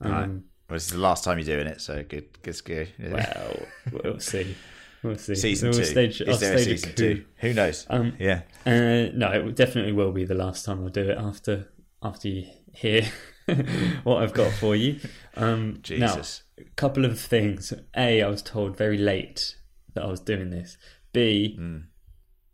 Um, 0.00 0.12
Right. 0.12 0.28
Well, 0.68 0.74
this 0.76 0.86
is 0.86 0.92
the 0.92 0.98
last 0.98 1.24
time 1.24 1.38
you're 1.38 1.46
doing 1.56 1.66
it, 1.66 1.80
so 1.80 2.04
good. 2.04 2.42
Good. 2.42 2.62
good. 2.64 2.88
Well, 3.10 3.62
we'll 3.90 4.20
see. 4.32 4.54
We'll 5.02 5.16
see. 5.16 5.34
season 5.34 5.70
We'll 5.70 5.78
two. 5.78 5.84
Stage, 5.86 6.20
is 6.20 6.40
there 6.40 6.54
a 6.54 6.58
season 6.58 6.94
two? 6.94 7.24
Who 7.38 7.54
knows? 7.54 7.86
Um, 7.88 8.14
yeah. 8.18 8.42
Uh, 8.66 9.08
no, 9.14 9.30
it 9.32 9.56
definitely 9.56 9.92
will 9.92 10.12
be 10.12 10.24
the 10.26 10.34
last 10.34 10.66
time 10.66 10.82
I'll 10.82 10.90
do 10.90 11.08
it 11.08 11.16
after 11.16 11.70
after 12.02 12.28
you 12.28 12.48
hear 12.72 13.02
what 14.04 14.22
I've 14.22 14.34
got 14.34 14.52
for 14.52 14.76
you. 14.76 15.00
Um, 15.36 15.78
Jesus. 15.82 16.42
Now, 16.58 16.64
a 16.66 16.70
couple 16.76 17.04
of 17.06 17.18
things. 17.18 17.72
A, 17.96 18.22
I 18.22 18.28
was 18.28 18.42
told 18.42 18.76
very 18.76 18.98
late 18.98 19.56
that 19.94 20.04
I 20.04 20.06
was 20.08 20.20
doing 20.20 20.50
this. 20.50 20.76
B, 21.12 21.54
Hmm. 21.56 21.78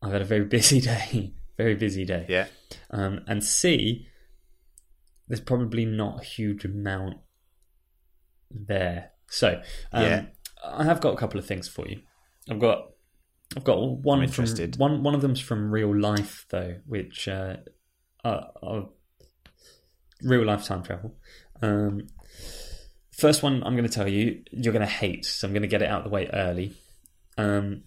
have 0.03 0.13
had 0.13 0.23
a 0.23 0.27
very 0.27 0.45
busy 0.45 0.81
day. 0.93 1.35
Very 1.57 1.75
busy 1.77 2.05
day. 2.05 2.27
Yeah. 2.29 2.47
Um, 2.91 3.21
and 3.27 3.43
C, 3.45 4.07
there's 5.29 5.41
probably 5.41 5.85
not 5.85 6.21
a 6.23 6.25
huge 6.25 6.65
amount 6.65 7.19
there. 8.51 9.11
So, 9.29 9.63
um, 9.93 10.03
Yeah. 10.03 10.27
I 10.65 10.85
have 10.85 11.01
got 11.01 11.15
a 11.15 11.17
couple 11.17 11.39
of 11.39 11.47
things 11.47 11.69
for 11.69 11.87
you. 11.89 12.01
I've 12.51 12.59
got, 12.59 12.91
I've 13.57 13.65
got 13.65 13.77
one 13.79 14.21
I'm 14.21 14.29
from 14.29 14.45
interested. 14.45 14.77
one. 14.79 15.03
One 15.03 15.15
of 15.15 15.21
them's 15.21 15.41
from 15.41 15.71
real 15.71 15.95
life 15.97 16.47
though, 16.51 16.81
which 16.87 17.29
uh, 17.29 17.57
are, 18.25 18.51
are 18.63 18.89
real 20.23 20.45
life 20.45 20.65
time 20.65 20.83
travel. 20.83 21.17
Um, 21.63 22.07
first 23.13 23.43
one 23.43 23.63
I'm 23.63 23.77
going 23.77 23.89
to 23.89 23.93
tell 23.95 24.09
you, 24.09 24.43
you're 24.51 24.73
going 24.73 24.87
to 24.87 24.93
hate, 24.93 25.25
so 25.25 25.47
I'm 25.47 25.53
going 25.53 25.63
to 25.63 25.69
get 25.69 25.83
it 25.83 25.89
out 25.89 25.99
of 25.99 26.05
the 26.05 26.11
way 26.11 26.29
early. 26.33 26.75
Um, 27.39 27.83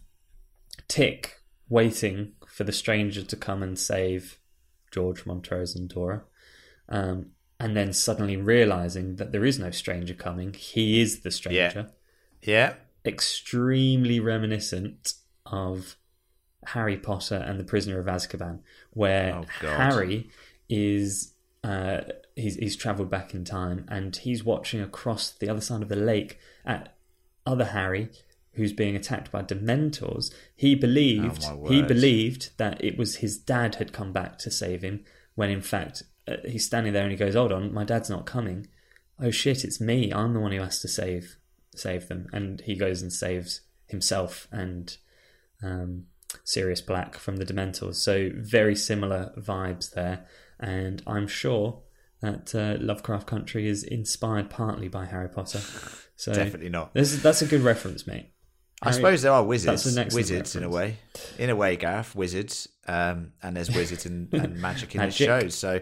Tick 0.88 1.42
waiting 1.70 2.34
for 2.48 2.64
the 2.64 2.72
stranger 2.72 3.24
to 3.24 3.36
come 3.36 3.62
and 3.62 3.78
save 3.78 4.40
George 4.92 5.26
Montrose 5.26 5.76
and 5.76 5.90
Dora, 5.90 6.24
um, 6.90 7.28
and 7.60 7.76
then 7.76 7.92
suddenly 7.94 8.38
realizing 8.38 9.18
that 9.18 9.32
there 9.32 9.46
is 9.46 9.60
no 9.60 9.72
stranger 9.72 10.14
coming. 10.14 10.54
He 10.54 11.02
is 11.02 11.22
the 11.22 11.32
stranger. 11.32 11.90
Yeah. 12.42 12.52
yeah. 12.54 12.74
Extremely 13.06 14.20
reminiscent 14.20 15.14
of 15.46 15.96
Harry 16.68 16.98
Potter 16.98 17.36
and 17.36 17.60
the 17.60 17.64
Prisoner 17.64 18.00
of 18.00 18.06
Azkaban, 18.08 18.60
where 18.92 19.36
Oh, 19.36 19.46
Harry 19.68 20.30
is 20.70 21.34
uh, 21.64 22.02
he's 22.36 22.56
he's 22.56 22.76
travelled 22.76 23.10
back 23.10 23.34
in 23.34 23.44
time 23.44 23.86
and 23.90 24.16
he's 24.16 24.44
watching 24.44 24.82
across 24.82 25.32
the 25.32 25.50
other 25.50 25.62
side 25.62 25.82
of 25.82 25.90
the 25.90 25.96
lake 25.96 26.40
at 26.66 26.96
other 27.46 27.66
Harry 27.66 28.10
who's 28.58 28.74
being 28.74 28.96
attacked 28.96 29.32
by 29.32 29.42
Dementors. 29.42 30.34
He 30.56 30.76
believed 30.76 31.46
Oh, 31.46 31.66
he 31.68 31.82
believed 31.82 32.58
that 32.58 32.84
it 32.84 32.98
was 32.98 33.18
his 33.18 33.38
dad 33.38 33.76
had 33.76 33.94
come 33.94 34.12
back 34.12 34.38
to 34.40 34.52
save 34.52 34.82
him 34.82 35.06
when 35.36 35.50
in 35.50 35.62
fact 35.62 36.04
uh, 36.28 36.38
he's 36.46 36.66
standing 36.66 36.94
there 36.94 37.04
and 37.04 37.12
he 37.12 37.18
goes, 37.18 37.36
"Hold 37.36 37.54
on, 37.54 37.74
my 37.74 37.84
dad's 37.86 38.10
not 38.10 38.26
coming." 38.26 38.68
Oh 39.20 39.32
shit, 39.32 39.64
it's 39.64 39.80
me. 39.80 40.12
I'm 40.12 40.34
the 40.34 40.40
one 40.40 40.52
who 40.52 40.62
has 40.62 40.80
to 40.82 40.88
save 40.88 41.38
save 41.76 42.08
them. 42.08 42.28
And 42.34 42.62
he 42.62 42.76
goes 42.76 43.02
and 43.02 43.14
saves 43.14 43.62
himself 43.88 44.48
and 44.52 44.96
um, 45.64 46.06
Sirius 46.44 46.82
Black 46.82 47.16
from 47.16 47.38
the 47.38 47.46
Dementors. 47.46 47.96
So 47.96 48.30
very 48.36 48.76
similar 48.76 49.34
vibes 49.38 49.92
there, 49.92 50.26
and 50.60 51.02
I'm 51.08 51.28
sure 51.28 51.82
that 52.22 52.54
uh, 52.56 52.78
Lovecraft 52.84 53.28
Country 53.28 53.68
is 53.68 53.84
inspired 53.84 54.50
partly 54.50 54.88
by 54.88 55.06
Harry 55.06 55.30
Potter. 55.30 55.62
So 56.16 56.34
Definitely 56.34 56.70
not. 56.70 56.96
This, 56.96 57.22
that's 57.22 57.44
a 57.44 57.46
good 57.46 57.62
reference, 57.62 58.08
mate. 58.08 58.32
I 58.82 58.92
suppose 58.92 59.22
there 59.24 59.32
are 59.32 59.44
wizards. 59.44 59.86
Excellent 59.88 60.14
Wizards 60.14 60.56
in 60.56 60.64
a 60.64 60.70
way. 60.70 60.98
In 61.40 61.50
a 61.50 61.56
way, 61.56 61.76
Gareth, 61.78 62.16
wizards. 62.16 62.68
Um, 62.88 63.34
and 63.42 63.56
there's 63.58 63.72
wizards 63.72 64.06
and, 64.06 64.32
and 64.34 64.58
magic 64.62 64.94
in 64.96 65.00
Magic. 65.00 65.26
show. 65.28 65.48
So 65.50 65.82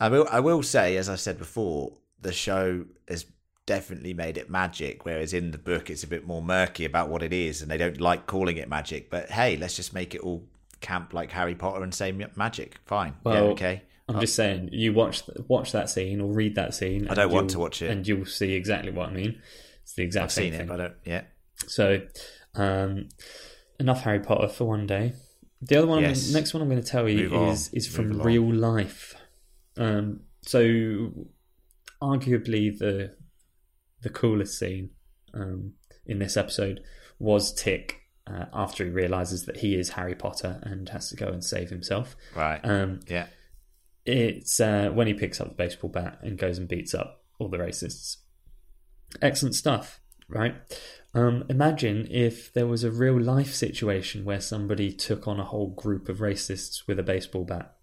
I 0.00 0.08
will 0.08 0.26
I 0.30 0.40
will 0.40 0.62
say, 0.62 0.96
as 0.96 1.08
I 1.08 1.14
said 1.16 1.38
before, 1.38 1.92
the 2.20 2.32
show 2.32 2.84
has 3.08 3.24
definitely 3.66 4.14
made 4.14 4.36
it 4.38 4.50
magic, 4.50 5.04
whereas 5.04 5.32
in 5.32 5.50
the 5.52 5.58
book 5.58 5.90
it's 5.90 6.02
a 6.02 6.06
bit 6.06 6.26
more 6.26 6.42
murky 6.42 6.84
about 6.84 7.08
what 7.08 7.22
it 7.22 7.32
is, 7.32 7.62
and 7.62 7.70
they 7.70 7.76
don't 7.78 8.00
like 8.00 8.26
calling 8.26 8.56
it 8.56 8.68
magic. 8.68 9.10
But 9.10 9.30
hey, 9.30 9.56
let's 9.56 9.76
just 9.76 9.94
make 9.94 10.14
it 10.14 10.20
all 10.22 10.44
camp 10.80 11.12
like 11.14 11.30
Harry 11.30 11.54
Potter 11.54 11.82
and 11.82 11.94
say 11.94 12.12
magic. 12.36 12.78
Fine. 12.86 13.14
yeah, 13.26 13.32
okay. 13.40 13.82
I'm 14.08 14.20
just 14.20 14.34
saying, 14.34 14.70
you 14.72 14.94
watch 14.94 15.22
watch 15.48 15.72
that 15.72 15.90
scene 15.90 16.20
or 16.20 16.32
read 16.32 16.54
that 16.54 16.74
scene. 16.74 17.08
I 17.08 17.14
don't 17.14 17.30
want 17.30 17.50
to 17.50 17.58
watch 17.58 17.82
it. 17.82 17.90
and 17.90 18.08
you'll 18.08 18.24
see 18.24 18.54
exactly 18.54 18.90
what 18.90 19.10
I 19.10 19.12
mean. 19.12 19.40
It's 19.82 19.92
the 19.94 20.02
exact 20.02 20.24
I've 20.24 20.32
same 20.32 20.44
seen 20.44 20.52
thing. 20.52 20.60
it, 20.62 20.68
but 20.68 20.80
I 20.80 20.84
don't. 20.84 20.94
Yeah. 21.04 21.22
So, 21.66 22.00
um, 22.54 23.08
enough 23.80 24.02
Harry 24.02 24.20
Potter 24.20 24.48
for 24.48 24.64
one 24.66 24.86
day. 24.86 25.12
The 25.60 25.76
other 25.76 25.86
one, 25.88 26.02
Yes. 26.02 26.32
next 26.32 26.54
one 26.54 26.62
I'm 26.62 26.68
going 26.68 26.80
to 26.82 26.88
tell 26.88 27.08
you 27.08 27.24
Move 27.30 27.34
on. 27.34 27.48
is 27.48 27.68
is 27.72 27.86
Move 27.88 27.94
from 27.96 28.12
along. 28.12 28.26
real 28.26 28.54
life. 28.54 29.14
Um, 29.76 30.20
so, 30.42 31.28
arguably 32.02 32.76
the 32.78 33.14
the 34.02 34.10
coolest 34.10 34.58
scene 34.58 34.90
um, 35.34 35.72
in 36.06 36.18
this 36.20 36.36
episode 36.36 36.80
was 37.18 37.52
Tick 37.52 38.02
uh, 38.28 38.44
after 38.52 38.84
he 38.84 38.90
realizes 38.90 39.46
that 39.46 39.56
he 39.58 39.74
is 39.74 39.90
Harry 39.90 40.14
Potter 40.14 40.60
and 40.62 40.88
has 40.90 41.08
to 41.10 41.16
go 41.16 41.26
and 41.28 41.42
save 41.42 41.70
himself. 41.70 42.14
Right. 42.36 42.60
Um, 42.62 43.00
yeah. 43.08 43.26
it's 44.06 44.60
uh, 44.60 44.90
when 44.94 45.08
he 45.08 45.14
picks 45.14 45.40
up 45.40 45.48
the 45.48 45.54
baseball 45.54 45.90
bat 45.90 46.20
and 46.22 46.38
goes 46.38 46.58
and 46.58 46.68
beats 46.68 46.94
up 46.94 47.24
all 47.40 47.48
the 47.48 47.58
racists. 47.58 48.18
Excellent 49.20 49.56
stuff, 49.56 50.00
right? 50.28 50.54
Um, 51.18 51.44
imagine 51.48 52.06
if 52.10 52.52
there 52.52 52.66
was 52.66 52.84
a 52.84 52.92
real 52.92 53.20
life 53.20 53.52
situation 53.52 54.24
where 54.24 54.40
somebody 54.40 54.92
took 54.92 55.26
on 55.26 55.40
a 55.40 55.44
whole 55.44 55.70
group 55.70 56.08
of 56.08 56.18
racists 56.18 56.86
with 56.86 56.98
a 56.98 57.02
baseball 57.02 57.44
bat. 57.44 57.74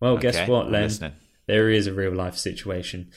Well, 0.00 0.16
guess 0.16 0.48
what, 0.48 0.70
Len? 0.70 1.14
There 1.46 1.68
is 1.68 1.86
a 1.86 1.92
real 1.92 2.14
life 2.14 2.36
situation. 2.36 3.10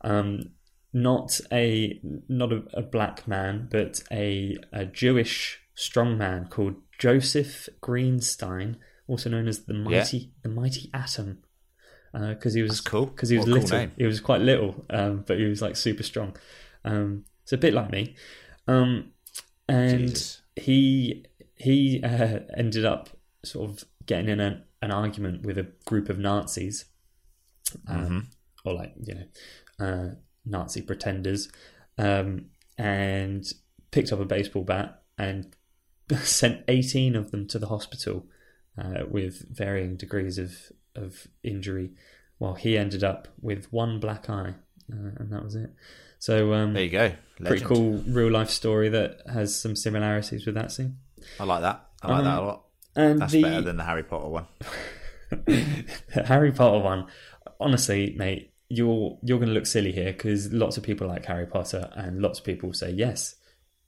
Um, 0.00 0.52
not 0.92 1.40
a 1.52 2.00
not 2.28 2.52
a, 2.52 2.62
a 2.72 2.82
black 2.82 3.28
man, 3.28 3.68
but 3.70 4.02
a, 4.10 4.56
a 4.72 4.86
Jewish 4.86 5.60
strongman 5.76 6.48
called 6.48 6.76
Joseph 6.98 7.68
Greenstein, 7.82 8.76
also 9.06 9.28
known 9.28 9.46
as 9.46 9.64
the 9.64 9.74
mighty 9.74 10.32
the 10.42 10.48
mighty 10.48 10.90
atom, 10.94 11.38
because 12.12 12.54
he 12.54 12.62
was 12.62 12.70
That's 12.70 12.80
cool. 12.80 13.06
Because 13.06 13.28
he 13.28 13.36
was 13.36 13.46
a 13.46 13.52
cool 13.52 13.60
little. 13.60 13.88
He 13.98 14.06
was 14.06 14.20
quite 14.20 14.40
little, 14.40 14.86
um, 14.88 15.24
but 15.26 15.38
he 15.38 15.44
was 15.44 15.60
like 15.60 15.76
super 15.76 16.02
strong. 16.02 16.34
Um, 16.84 17.24
it's 17.42 17.52
a 17.52 17.58
bit 17.58 17.74
like 17.74 17.90
me, 17.90 18.16
um, 18.66 19.12
and 19.68 20.08
Jesus. 20.08 20.42
he 20.56 21.24
he 21.56 22.02
uh, 22.02 22.40
ended 22.56 22.84
up 22.84 23.10
sort 23.44 23.70
of 23.70 23.84
getting 24.06 24.28
in 24.28 24.40
an, 24.40 24.62
an 24.82 24.90
argument 24.90 25.44
with 25.44 25.58
a 25.58 25.68
group 25.84 26.08
of 26.08 26.18
Nazis, 26.18 26.84
um, 27.88 27.96
Mm-hmm. 28.04 28.18
or 28.64 28.74
like 28.74 28.92
you 29.02 29.14
know 29.14 29.84
uh, 29.86 30.14
Nazi 30.44 30.82
pretenders, 30.82 31.48
um, 31.98 32.46
and 32.78 33.44
picked 33.90 34.12
up 34.12 34.20
a 34.20 34.24
baseball 34.24 34.62
bat 34.64 35.02
and 35.18 35.54
sent 36.22 36.64
eighteen 36.68 37.16
of 37.16 37.30
them 37.30 37.46
to 37.48 37.58
the 37.58 37.68
hospital 37.68 38.26
uh, 38.78 39.04
with 39.08 39.46
varying 39.56 39.96
degrees 39.96 40.38
of 40.38 40.56
of 40.94 41.26
injury, 41.42 41.90
while 42.38 42.54
he 42.54 42.78
ended 42.78 43.04
up 43.04 43.28
with 43.40 43.72
one 43.72 43.98
black 44.00 44.30
eye, 44.30 44.54
uh, 44.92 45.10
and 45.16 45.32
that 45.32 45.44
was 45.44 45.54
it. 45.56 45.70
So 46.18 46.52
um, 46.54 46.72
There 46.74 46.84
you 46.84 46.90
go. 46.90 47.12
pretty 47.44 47.64
cool 47.64 48.02
real 48.06 48.30
life 48.30 48.50
story 48.50 48.88
that 48.88 49.20
has 49.32 49.54
some 49.58 49.76
similarities 49.76 50.46
with 50.46 50.54
that 50.56 50.72
scene. 50.72 50.98
I 51.38 51.44
like 51.44 51.62
that. 51.62 51.86
I 52.02 52.10
like 52.12 52.24
that 52.24 52.38
a 52.38 52.40
Um, 52.40 52.46
lot. 52.46 52.62
And 52.96 53.20
That's 53.20 53.32
the 53.32 53.42
better 53.42 53.60
than 53.60 53.76
the 53.76 53.84
Harry 53.84 54.02
Potter 54.02 54.28
one. 54.28 54.46
the 55.46 56.22
Harry 56.26 56.52
Potter 56.52 56.78
one, 56.82 57.06
honestly, 57.60 58.14
mate, 58.16 58.52
you're 58.68 59.18
you're 59.22 59.38
going 59.38 59.48
to 59.48 59.54
look 59.54 59.66
silly 59.66 59.92
here 59.92 60.12
because 60.12 60.52
lots 60.52 60.76
of 60.76 60.82
people 60.82 61.06
like 61.06 61.24
Harry 61.26 61.46
Potter, 61.46 61.90
and 61.94 62.20
lots 62.22 62.38
of 62.38 62.44
people 62.44 62.72
say 62.72 62.90
yes, 62.90 63.34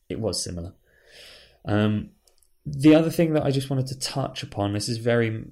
it 0.09 0.21
was 0.21 0.43
similar. 0.43 0.75
Um, 1.65 2.11
the 2.67 2.95
other 2.95 3.11
thing 3.11 3.33
that 3.33 3.45
I 3.45 3.51
just 3.51 3.71
wanted 3.71 3.87
to 3.89 3.99
touch 3.99 4.43
upon, 4.43 4.75
this 4.75 4.89
is 4.91 4.99
very 4.99 5.45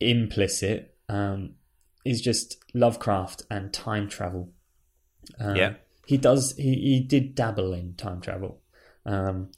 implicit, 0.00 0.96
um, 1.08 1.54
is 2.04 2.20
just 2.20 2.56
Lovecraft 2.74 3.42
and 3.50 3.72
time 3.72 4.08
travel. 4.08 4.50
Um, 5.38 5.56
Yeah. 5.56 5.74
he 6.06 6.16
does. 6.16 6.54
He 6.56 6.74
he 6.74 7.00
did 7.00 7.34
dabble 7.34 7.72
in 7.72 7.94
time 7.94 8.20
travel. 8.20 8.60
Um, 9.04 9.50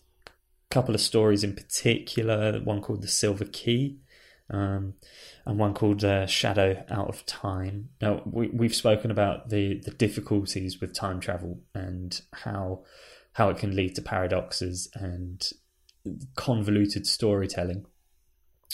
couple 0.70 0.94
of 0.94 1.00
stories 1.00 1.42
in 1.42 1.54
particular. 1.54 2.60
One 2.60 2.80
called 2.80 3.02
the 3.02 3.08
Silver 3.08 3.44
Key, 3.44 3.98
um, 4.48 4.94
and 5.44 5.58
one 5.58 5.74
called 5.74 6.04
uh, 6.04 6.26
Shadow 6.26 6.84
Out 6.88 7.08
of 7.08 7.26
Time. 7.26 7.90
Now 8.00 8.22
we 8.24 8.48
we've 8.48 8.74
spoken 8.74 9.10
about 9.10 9.48
the 9.50 9.80
the 9.84 9.90
difficulties 9.90 10.80
with 10.80 10.94
time 10.94 11.20
travel 11.20 11.60
and 11.74 12.20
how 12.32 12.84
how 13.32 13.48
it 13.48 13.58
can 13.58 13.74
lead 13.74 13.94
to 13.96 14.02
paradoxes 14.02 14.88
and 14.94 15.48
convoluted 16.36 17.06
storytelling. 17.06 17.86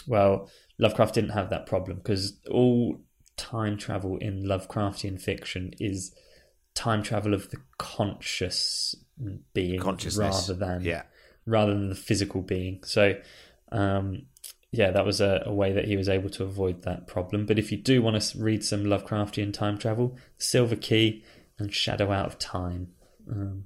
Well, 0.07 0.51
Lovecraft 0.79 1.15
didn't 1.15 1.31
have 1.31 1.51
that 1.51 1.67
problem 1.67 1.99
because 1.99 2.39
all 2.51 3.01
time 3.37 3.77
travel 3.77 4.19
in 4.19 4.45
Lovecraftian 4.45 5.21
fiction 5.21 5.73
is 5.79 6.15
time 6.77 7.03
travel 7.03 7.35
of 7.35 7.51
the 7.51 7.57
conscious 7.79 8.95
being 9.55 9.81
rather 9.81 10.55
than 10.55 10.83
Yeah. 10.85 11.03
rather 11.47 11.73
than 11.75 11.89
the 11.89 11.95
physical 11.97 12.43
being. 12.43 12.85
So, 12.85 13.17
um, 13.73 14.27
yeah, 14.71 14.91
that 14.93 15.05
was 15.07 15.21
a, 15.21 15.43
a 15.47 15.53
way 15.55 15.73
that 15.73 15.87
he 15.87 15.97
was 15.97 16.09
able 16.09 16.29
to 16.31 16.45
avoid 16.45 16.83
that 16.83 17.07
problem. 17.07 17.47
But 17.47 17.59
if 17.59 17.73
you 17.73 17.79
do 17.79 18.03
want 18.03 18.21
to 18.21 18.39
read 18.39 18.63
some 18.63 18.85
Lovecraftian 18.85 19.53
time 19.53 19.79
travel, 19.79 20.17
Silver 20.39 20.77
Key 20.77 21.25
and 21.59 21.73
Shadow 21.73 22.13
Out 22.13 22.27
of 22.27 22.39
Time, 22.39 22.89
um, 23.31 23.65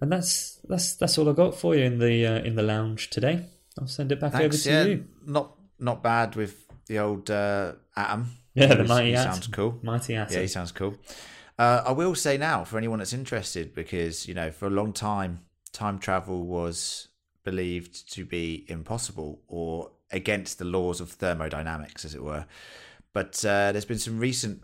and 0.00 0.12
that's 0.12 0.60
that's 0.68 0.94
that's 0.94 1.18
all 1.18 1.28
I 1.28 1.32
got 1.32 1.54
for 1.56 1.74
you 1.74 1.82
in 1.84 1.98
the 1.98 2.26
uh, 2.26 2.38
in 2.40 2.54
the 2.54 2.62
lounge 2.62 3.10
today. 3.10 3.46
I'll 3.80 3.86
send 3.88 4.12
it 4.12 4.20
back 4.20 4.32
Thanks. 4.32 4.44
over 4.44 4.62
to 4.64 4.70
Yeah. 4.70 4.84
you. 4.96 5.04
Not 5.26 5.54
not 5.78 6.02
bad 6.02 6.36
with 6.36 6.64
the 6.86 6.98
old 6.98 7.30
uh, 7.30 7.72
Atom. 7.96 8.32
Yeah, 8.54 8.74
the 8.74 8.84
mighty 8.84 9.10
he 9.10 9.14
Atom. 9.14 9.32
sounds 9.32 9.46
cool. 9.46 9.78
Mighty 9.82 10.14
Atom. 10.14 10.34
Yeah, 10.34 10.40
he 10.42 10.48
sounds 10.48 10.72
cool. 10.72 10.94
Uh, 11.58 11.82
I 11.86 11.92
will 11.92 12.14
say 12.14 12.38
now, 12.38 12.62
for 12.62 12.78
anyone 12.78 13.00
that's 13.00 13.12
interested, 13.12 13.74
because 13.74 14.28
you 14.28 14.34
know, 14.34 14.50
for 14.50 14.66
a 14.66 14.70
long 14.70 14.92
time, 14.92 15.40
time 15.72 15.98
travel 15.98 16.46
was 16.46 17.08
believed 17.44 18.12
to 18.12 18.24
be 18.24 18.64
impossible 18.68 19.42
or 19.48 19.90
against 20.10 20.58
the 20.58 20.64
laws 20.64 21.00
of 21.00 21.10
thermodynamics, 21.10 22.04
as 22.04 22.14
it 22.14 22.22
were. 22.22 22.46
But 23.12 23.44
uh, 23.44 23.72
there's 23.72 23.84
been 23.84 23.98
some 23.98 24.18
recent 24.18 24.62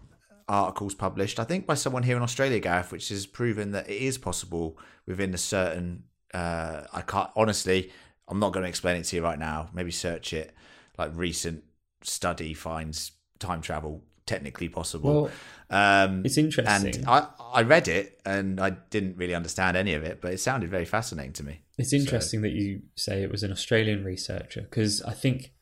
articles 0.48 0.94
published, 0.94 1.40
I 1.40 1.44
think, 1.44 1.66
by 1.66 1.74
someone 1.74 2.04
here 2.04 2.16
in 2.16 2.22
Australia, 2.22 2.60
Gareth, 2.60 2.92
which 2.92 3.08
has 3.08 3.26
proven 3.26 3.72
that 3.72 3.88
it 3.88 4.00
is 4.00 4.18
possible 4.18 4.78
within 5.06 5.34
a 5.34 5.38
certain. 5.38 6.04
Uh, 6.32 6.82
I 6.92 7.00
can't 7.00 7.30
honestly. 7.34 7.90
I'm 8.26 8.38
not 8.38 8.54
going 8.54 8.62
to 8.62 8.68
explain 8.68 8.96
it 8.96 9.04
to 9.04 9.16
you 9.16 9.22
right 9.22 9.38
now. 9.38 9.68
Maybe 9.74 9.90
search 9.90 10.32
it. 10.32 10.54
Like 10.96 11.10
recent 11.14 11.64
study 12.02 12.54
finds 12.54 13.12
time 13.38 13.60
travel 13.60 14.02
technically 14.26 14.68
possible. 14.68 15.24
Well, 15.24 15.30
Um, 15.70 16.24
it's 16.24 16.38
interesting. 16.38 16.94
And 16.96 17.08
I, 17.08 17.28
I 17.52 17.62
read 17.62 17.88
it 17.88 18.20
and 18.24 18.60
I 18.60 18.70
didn't 18.70 19.16
really 19.16 19.34
understand 19.34 19.76
any 19.76 19.94
of 19.94 20.02
it, 20.04 20.20
but 20.20 20.32
it 20.32 20.40
sounded 20.40 20.70
very 20.70 20.84
fascinating 20.84 21.32
to 21.34 21.42
me. 21.42 21.60
It's 21.78 21.92
interesting 21.92 22.42
that 22.42 22.52
you 22.52 22.82
say 22.96 23.22
it 23.22 23.30
was 23.30 23.42
an 23.42 23.50
Australian 23.50 24.04
researcher 24.04 24.60
because 24.62 25.02
I 25.02 25.12
think 25.12 25.52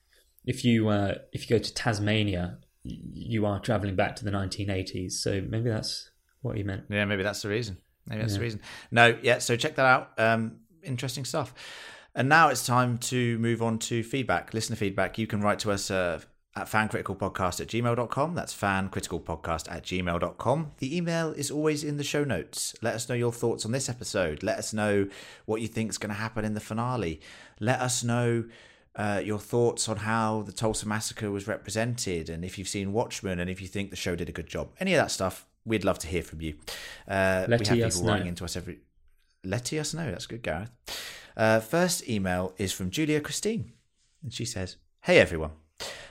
if 0.45 0.65
you 0.65 0.89
uh, 0.89 1.15
if 1.33 1.49
you 1.49 1.57
go 1.57 1.63
to 1.63 1.75
Tasmania, 1.75 2.59
you 2.84 3.47
are 3.47 3.61
traveling 3.61 3.95
back 3.97 4.17
to 4.17 4.25
the 4.25 4.30
1980s. 4.30 5.13
So 5.13 5.43
maybe 5.49 5.71
that's 5.71 6.11
what 6.41 6.57
he 6.57 6.63
meant. 6.63 6.84
Yeah, 6.91 7.05
maybe 7.05 7.22
that's 7.22 7.43
the 7.43 7.49
reason. 7.49 7.79
Maybe 8.07 8.22
that's 8.22 8.34
the 8.34 8.41
reason. 8.41 8.61
No, 8.91 9.17
yeah, 9.22 9.39
so 9.39 9.55
check 9.57 9.76
that 9.76 9.87
out. 9.87 10.11
Um, 10.18 10.59
interesting 10.83 11.25
stuff. 11.25 11.55
And 12.14 12.29
now 12.29 12.49
it's 12.49 12.67
time 12.67 12.99
to 12.99 13.39
move 13.39 13.63
on 13.63 13.79
to 13.79 14.03
feedback, 14.03 14.53
listener 14.53 14.76
feedback. 14.76 15.17
You 15.17 15.26
can 15.26 15.41
write 15.41 15.61
to 15.61 15.71
us 15.71 15.91
uh, 15.91 16.21
at 16.54 16.66
fancriticalpodcast 16.66 17.61
at 17.61 17.68
gmail.com. 17.68 18.34
That's 18.34 18.54
fancriticalpodcast 18.54 19.72
at 19.72 19.84
gmail.com. 19.84 20.72
The 20.79 20.96
email 20.96 21.33
is 21.33 21.50
always 21.50 21.83
in 21.83 21.96
the 21.96 22.04
show 22.04 22.24
notes. 22.24 22.74
Let 22.83 22.95
us 22.95 23.08
know 23.08 23.14
your 23.14 23.33
thoughts 23.33 23.64
on 23.64 23.72
this 23.72 23.88
episode. 23.88 24.42
Let 24.42 24.58
us 24.58 24.72
know 24.72 25.08
what 25.46 25.62
you 25.62 25.68
think 25.68 25.91
is 25.91 25.99
going 25.99 26.11
to 26.11 26.20
happen 26.20 26.45
in 26.45 26.54
the 26.54 26.61
finale. 26.61 27.20
Let 27.58 27.80
us 27.80 28.04
know 28.04 28.45
uh, 28.95 29.22
your 29.24 29.38
thoughts 29.38 29.88
on 29.88 29.99
how 29.99 30.42
the 30.42 30.53
Tulsa 30.53 30.87
Massacre 30.87 31.30
was 31.30 31.49
represented 31.49 32.29
and 32.29 32.45
if 32.45 32.58
you've 32.58 32.68
seen 32.68 32.92
Watchmen 32.92 33.38
and 33.38 33.49
if 33.49 33.62
you 33.62 33.68
think 33.68 33.88
the 33.88 33.96
show 33.96 34.14
did 34.14 34.29
a 34.29 34.33
good 34.33 34.46
job. 34.46 34.70
Any 34.79 34.92
of 34.92 34.99
that 34.99 35.11
stuff, 35.11 35.46
we'd 35.64 35.84
love 35.84 35.99
to 36.00 36.07
hear 36.07 36.22
from 36.22 36.42
you. 36.42 36.54
Uh, 37.08 37.46
we 37.49 37.54
have 37.54 37.92
people 37.92 38.03
writing 38.04 38.26
into 38.26 38.45
us 38.45 38.57
every. 38.57 38.80
Let 39.45 39.72
us 39.72 39.95
know. 39.95 40.11
That's 40.11 40.26
good, 40.26 40.42
Gareth. 40.42 40.70
Uh, 41.34 41.61
first 41.61 42.08
email 42.08 42.53
is 42.58 42.72
from 42.72 42.91
Julia 42.91 43.20
Christine, 43.20 43.72
and 44.22 44.33
she 44.33 44.45
says, 44.45 44.76
"Hey 45.00 45.18
everyone. 45.18 45.50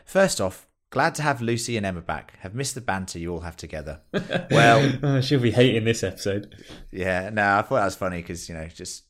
First 0.06 0.42
off, 0.42 0.68
glad 0.90 1.16
to 1.16 1.22
have 1.22 1.42
Lucy 1.42 1.78
and 1.78 1.86
Emma 1.86 2.02
back. 2.02 2.38
Have 2.40 2.54
missed 2.56 2.76
the 2.76 2.82
banter 2.82 3.20
you 3.20 3.32
all 3.34 3.42
have 3.42 3.56
together. 3.58 4.02
well, 4.52 4.92
Oh, 5.04 5.22
she'll 5.22 5.40
be 5.40 5.52
hating 5.52 5.84
this 5.86 6.04
episode. 6.04 6.56
yeah, 6.92 7.30
no, 7.32 7.58
I 7.58 7.62
thought 7.62 7.76
that 7.78 7.86
was 7.86 7.96
funny 7.96 8.18
because 8.18 8.48
you 8.50 8.56
know 8.56 8.68
just 8.68 9.04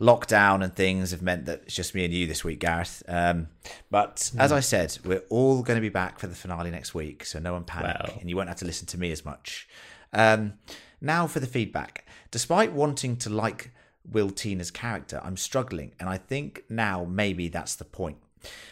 lockdown 0.00 0.64
and 0.64 0.74
things 0.74 1.10
have 1.10 1.20
meant 1.20 1.44
that 1.44 1.62
it's 1.64 1.74
just 1.74 1.94
me 1.94 2.04
and 2.04 2.14
you 2.14 2.26
this 2.26 2.42
week, 2.42 2.58
Gareth. 2.60 3.02
Um, 3.06 3.48
but 3.90 4.30
as 4.38 4.50
I 4.52 4.60
said, 4.60 4.96
we're 5.04 5.22
all 5.28 5.62
going 5.62 5.76
to 5.76 5.80
be 5.82 5.90
back 5.90 6.18
for 6.18 6.26
the 6.26 6.34
finale 6.34 6.70
next 6.70 6.94
week, 6.94 7.24
so 7.24 7.38
no 7.38 7.52
one 7.52 7.64
panic, 7.64 7.96
Wow. 8.08 8.16
and 8.20 8.28
you 8.30 8.36
won't 8.36 8.48
have 8.48 8.58
to 8.58 8.64
listen 8.64 8.86
to 8.88 8.98
me 8.98 9.12
as 9.12 9.24
much. 9.24 9.68
Um, 10.12 10.54
now 11.00 11.26
for 11.26 11.40
the 11.40 11.46
feedback. 11.46 12.06
Despite 12.30 12.72
wanting 12.72 13.16
to 13.18 13.30
like 13.30 13.72
Will 14.10 14.30
Tina's 14.30 14.70
character, 14.70 15.20
I'm 15.22 15.36
struggling, 15.36 15.92
and 16.00 16.08
I 16.08 16.16
think 16.16 16.64
now 16.70 17.04
maybe 17.04 17.48
that's 17.48 17.74
the 17.74 17.84
point. 17.84 18.16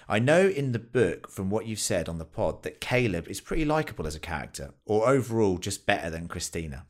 I 0.08 0.18
know 0.18 0.48
in 0.48 0.72
the 0.72 0.78
book, 0.78 1.30
from 1.30 1.50
what 1.50 1.66
you've 1.66 1.78
said 1.78 2.08
on 2.08 2.18
the 2.18 2.24
pod, 2.24 2.62
that 2.62 2.80
Caleb 2.80 3.28
is 3.28 3.40
pretty 3.40 3.64
likable 3.64 4.06
as 4.06 4.14
a 4.14 4.20
character, 4.20 4.72
or 4.86 5.08
overall 5.08 5.58
just 5.58 5.86
better 5.86 6.10
than 6.10 6.28
Christina. 6.28 6.86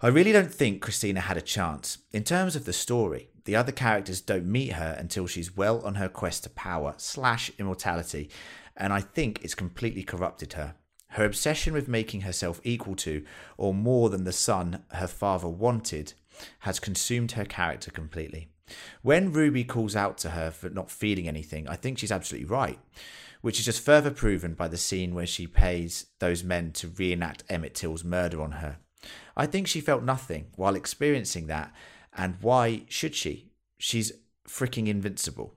I 0.00 0.08
really 0.08 0.32
don't 0.32 0.52
think 0.52 0.82
Christina 0.82 1.20
had 1.20 1.36
a 1.36 1.42
chance. 1.42 1.98
In 2.12 2.22
terms 2.22 2.54
of 2.54 2.66
the 2.66 2.72
story, 2.72 3.30
the 3.44 3.56
other 3.56 3.72
characters 3.72 4.20
don't 4.20 4.46
meet 4.46 4.72
her 4.72 4.94
until 4.98 5.26
she's 5.26 5.56
well 5.56 5.80
on 5.84 5.94
her 5.94 6.08
quest 6.08 6.44
to 6.44 6.50
power 6.50 6.94
slash 6.98 7.50
immortality, 7.58 8.28
and 8.76 8.92
I 8.92 9.00
think 9.00 9.42
it's 9.42 9.54
completely 9.54 10.02
corrupted 10.02 10.52
her. 10.52 10.74
Her 11.10 11.24
obsession 11.24 11.72
with 11.72 11.88
making 11.88 12.22
herself 12.22 12.60
equal 12.62 12.94
to, 12.96 13.24
or 13.56 13.72
more 13.72 14.10
than 14.10 14.24
the 14.24 14.32
son 14.32 14.84
her 14.90 15.06
father 15.06 15.48
wanted, 15.48 16.12
has 16.60 16.78
consumed 16.78 17.32
her 17.32 17.44
character 17.44 17.90
completely. 17.90 18.48
When 19.02 19.32
Ruby 19.32 19.64
calls 19.64 19.94
out 19.94 20.18
to 20.18 20.30
her 20.30 20.50
for 20.50 20.68
not 20.70 20.90
feeling 20.90 21.28
anything, 21.28 21.68
I 21.68 21.76
think 21.76 21.98
she's 21.98 22.12
absolutely 22.12 22.48
right, 22.48 22.78
which 23.40 23.58
is 23.58 23.64
just 23.64 23.84
further 23.84 24.10
proven 24.10 24.54
by 24.54 24.68
the 24.68 24.76
scene 24.76 25.14
where 25.14 25.26
she 25.26 25.46
pays 25.46 26.06
those 26.18 26.42
men 26.42 26.72
to 26.72 26.88
reenact 26.88 27.44
Emmett 27.48 27.74
Till's 27.74 28.04
murder 28.04 28.40
on 28.40 28.52
her. 28.52 28.78
I 29.36 29.46
think 29.46 29.66
she 29.66 29.80
felt 29.80 30.02
nothing 30.02 30.46
while 30.56 30.74
experiencing 30.74 31.46
that, 31.46 31.72
and 32.16 32.36
why 32.40 32.82
should 32.88 33.14
she? 33.14 33.50
She's 33.78 34.12
freaking 34.48 34.88
invincible. 34.88 35.54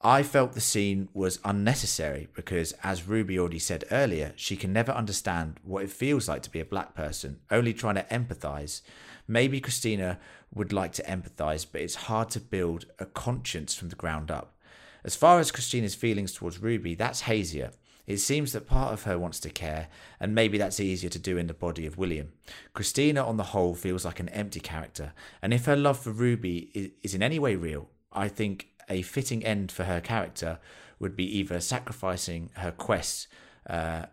I 0.00 0.22
felt 0.22 0.52
the 0.52 0.60
scene 0.60 1.08
was 1.12 1.40
unnecessary 1.44 2.28
because, 2.34 2.72
as 2.84 3.08
Ruby 3.08 3.38
already 3.38 3.58
said 3.58 3.84
earlier, 3.90 4.32
she 4.36 4.56
can 4.56 4.72
never 4.72 4.92
understand 4.92 5.58
what 5.64 5.82
it 5.82 5.90
feels 5.90 6.28
like 6.28 6.42
to 6.42 6.50
be 6.50 6.60
a 6.60 6.64
black 6.64 6.94
person, 6.94 7.40
only 7.50 7.72
trying 7.72 7.96
to 7.96 8.04
empathize. 8.04 8.82
Maybe 9.28 9.60
Christina 9.60 10.18
would 10.54 10.72
like 10.72 10.92
to 10.94 11.02
empathize, 11.02 11.66
but 11.70 11.82
it's 11.82 11.94
hard 11.94 12.30
to 12.30 12.40
build 12.40 12.86
a 12.98 13.04
conscience 13.04 13.74
from 13.74 13.90
the 13.90 13.96
ground 13.96 14.30
up. 14.30 14.56
As 15.04 15.14
far 15.14 15.38
as 15.38 15.52
Christina's 15.52 15.94
feelings 15.94 16.32
towards 16.32 16.62
Ruby, 16.62 16.94
that's 16.94 17.22
hazier. 17.22 17.70
It 18.06 18.18
seems 18.18 18.52
that 18.52 18.66
part 18.66 18.94
of 18.94 19.02
her 19.02 19.18
wants 19.18 19.38
to 19.40 19.50
care, 19.50 19.88
and 20.18 20.34
maybe 20.34 20.56
that's 20.56 20.80
easier 20.80 21.10
to 21.10 21.18
do 21.18 21.36
in 21.36 21.46
the 21.46 21.54
body 21.54 21.84
of 21.84 21.98
William. 21.98 22.32
Christina, 22.72 23.22
on 23.22 23.36
the 23.36 23.44
whole, 23.44 23.74
feels 23.74 24.06
like 24.06 24.18
an 24.18 24.30
empty 24.30 24.60
character, 24.60 25.12
and 25.42 25.52
if 25.52 25.66
her 25.66 25.76
love 25.76 25.98
for 25.98 26.10
Ruby 26.10 26.94
is 27.02 27.14
in 27.14 27.22
any 27.22 27.38
way 27.38 27.54
real, 27.54 27.90
I 28.10 28.28
think 28.28 28.68
a 28.88 29.02
fitting 29.02 29.44
end 29.44 29.70
for 29.70 29.84
her 29.84 30.00
character 30.00 30.58
would 30.98 31.16
be 31.16 31.38
either 31.38 31.60
sacrificing 31.60 32.48
her 32.54 32.72
quest 32.72 33.28
uh, 33.68 34.06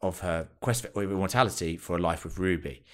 of 0.00 0.20
her 0.20 0.48
quest 0.60 0.86
for 0.86 1.02
immortality 1.02 1.76
for 1.76 1.96
a 1.96 2.00
life 2.00 2.24
with 2.24 2.38
Ruby. 2.38 2.84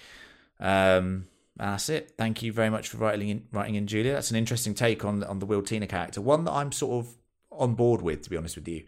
Um, 0.59 1.27
that's 1.59 1.89
it. 1.89 2.13
Thank 2.17 2.41
you 2.43 2.51
very 2.53 2.69
much 2.69 2.87
for 2.89 2.97
writing 2.97 3.29
in, 3.29 3.43
writing 3.51 3.75
in, 3.75 3.87
Julia. 3.87 4.13
That's 4.13 4.31
an 4.31 4.37
interesting 4.37 4.73
take 4.73 5.03
on 5.05 5.23
on 5.23 5.39
the 5.39 5.45
Will 5.45 5.61
Tina 5.61 5.87
character, 5.87 6.21
one 6.21 6.43
that 6.45 6.51
I'm 6.53 6.71
sort 6.71 7.05
of 7.05 7.13
on 7.51 7.75
board 7.75 8.01
with, 8.01 8.21
to 8.23 8.29
be 8.29 8.37
honest 8.37 8.55
with 8.55 8.67
you. 8.67 8.85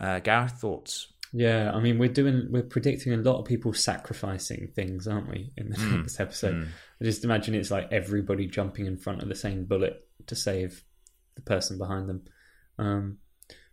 Uh, 0.00 0.18
Gareth, 0.20 0.52
thoughts? 0.52 1.08
Yeah, 1.32 1.72
I 1.74 1.80
mean, 1.80 1.98
we're 1.98 2.08
doing, 2.08 2.46
we're 2.50 2.62
predicting 2.62 3.12
a 3.12 3.16
lot 3.16 3.40
of 3.40 3.44
people 3.44 3.72
sacrificing 3.74 4.68
things, 4.74 5.08
aren't 5.08 5.28
we, 5.28 5.50
in 5.56 5.70
the 5.70 5.76
Hmm. 5.76 5.96
next 6.02 6.20
episode? 6.20 6.68
I 7.00 7.04
just 7.04 7.24
imagine 7.24 7.54
it's 7.54 7.70
like 7.72 7.88
everybody 7.92 8.46
jumping 8.46 8.86
in 8.86 8.96
front 8.96 9.20
of 9.22 9.28
the 9.28 9.34
same 9.34 9.64
bullet 9.64 10.06
to 10.26 10.36
save 10.36 10.84
the 11.34 11.42
person 11.42 11.76
behind 11.76 12.08
them. 12.08 12.22
Um, 12.78 13.18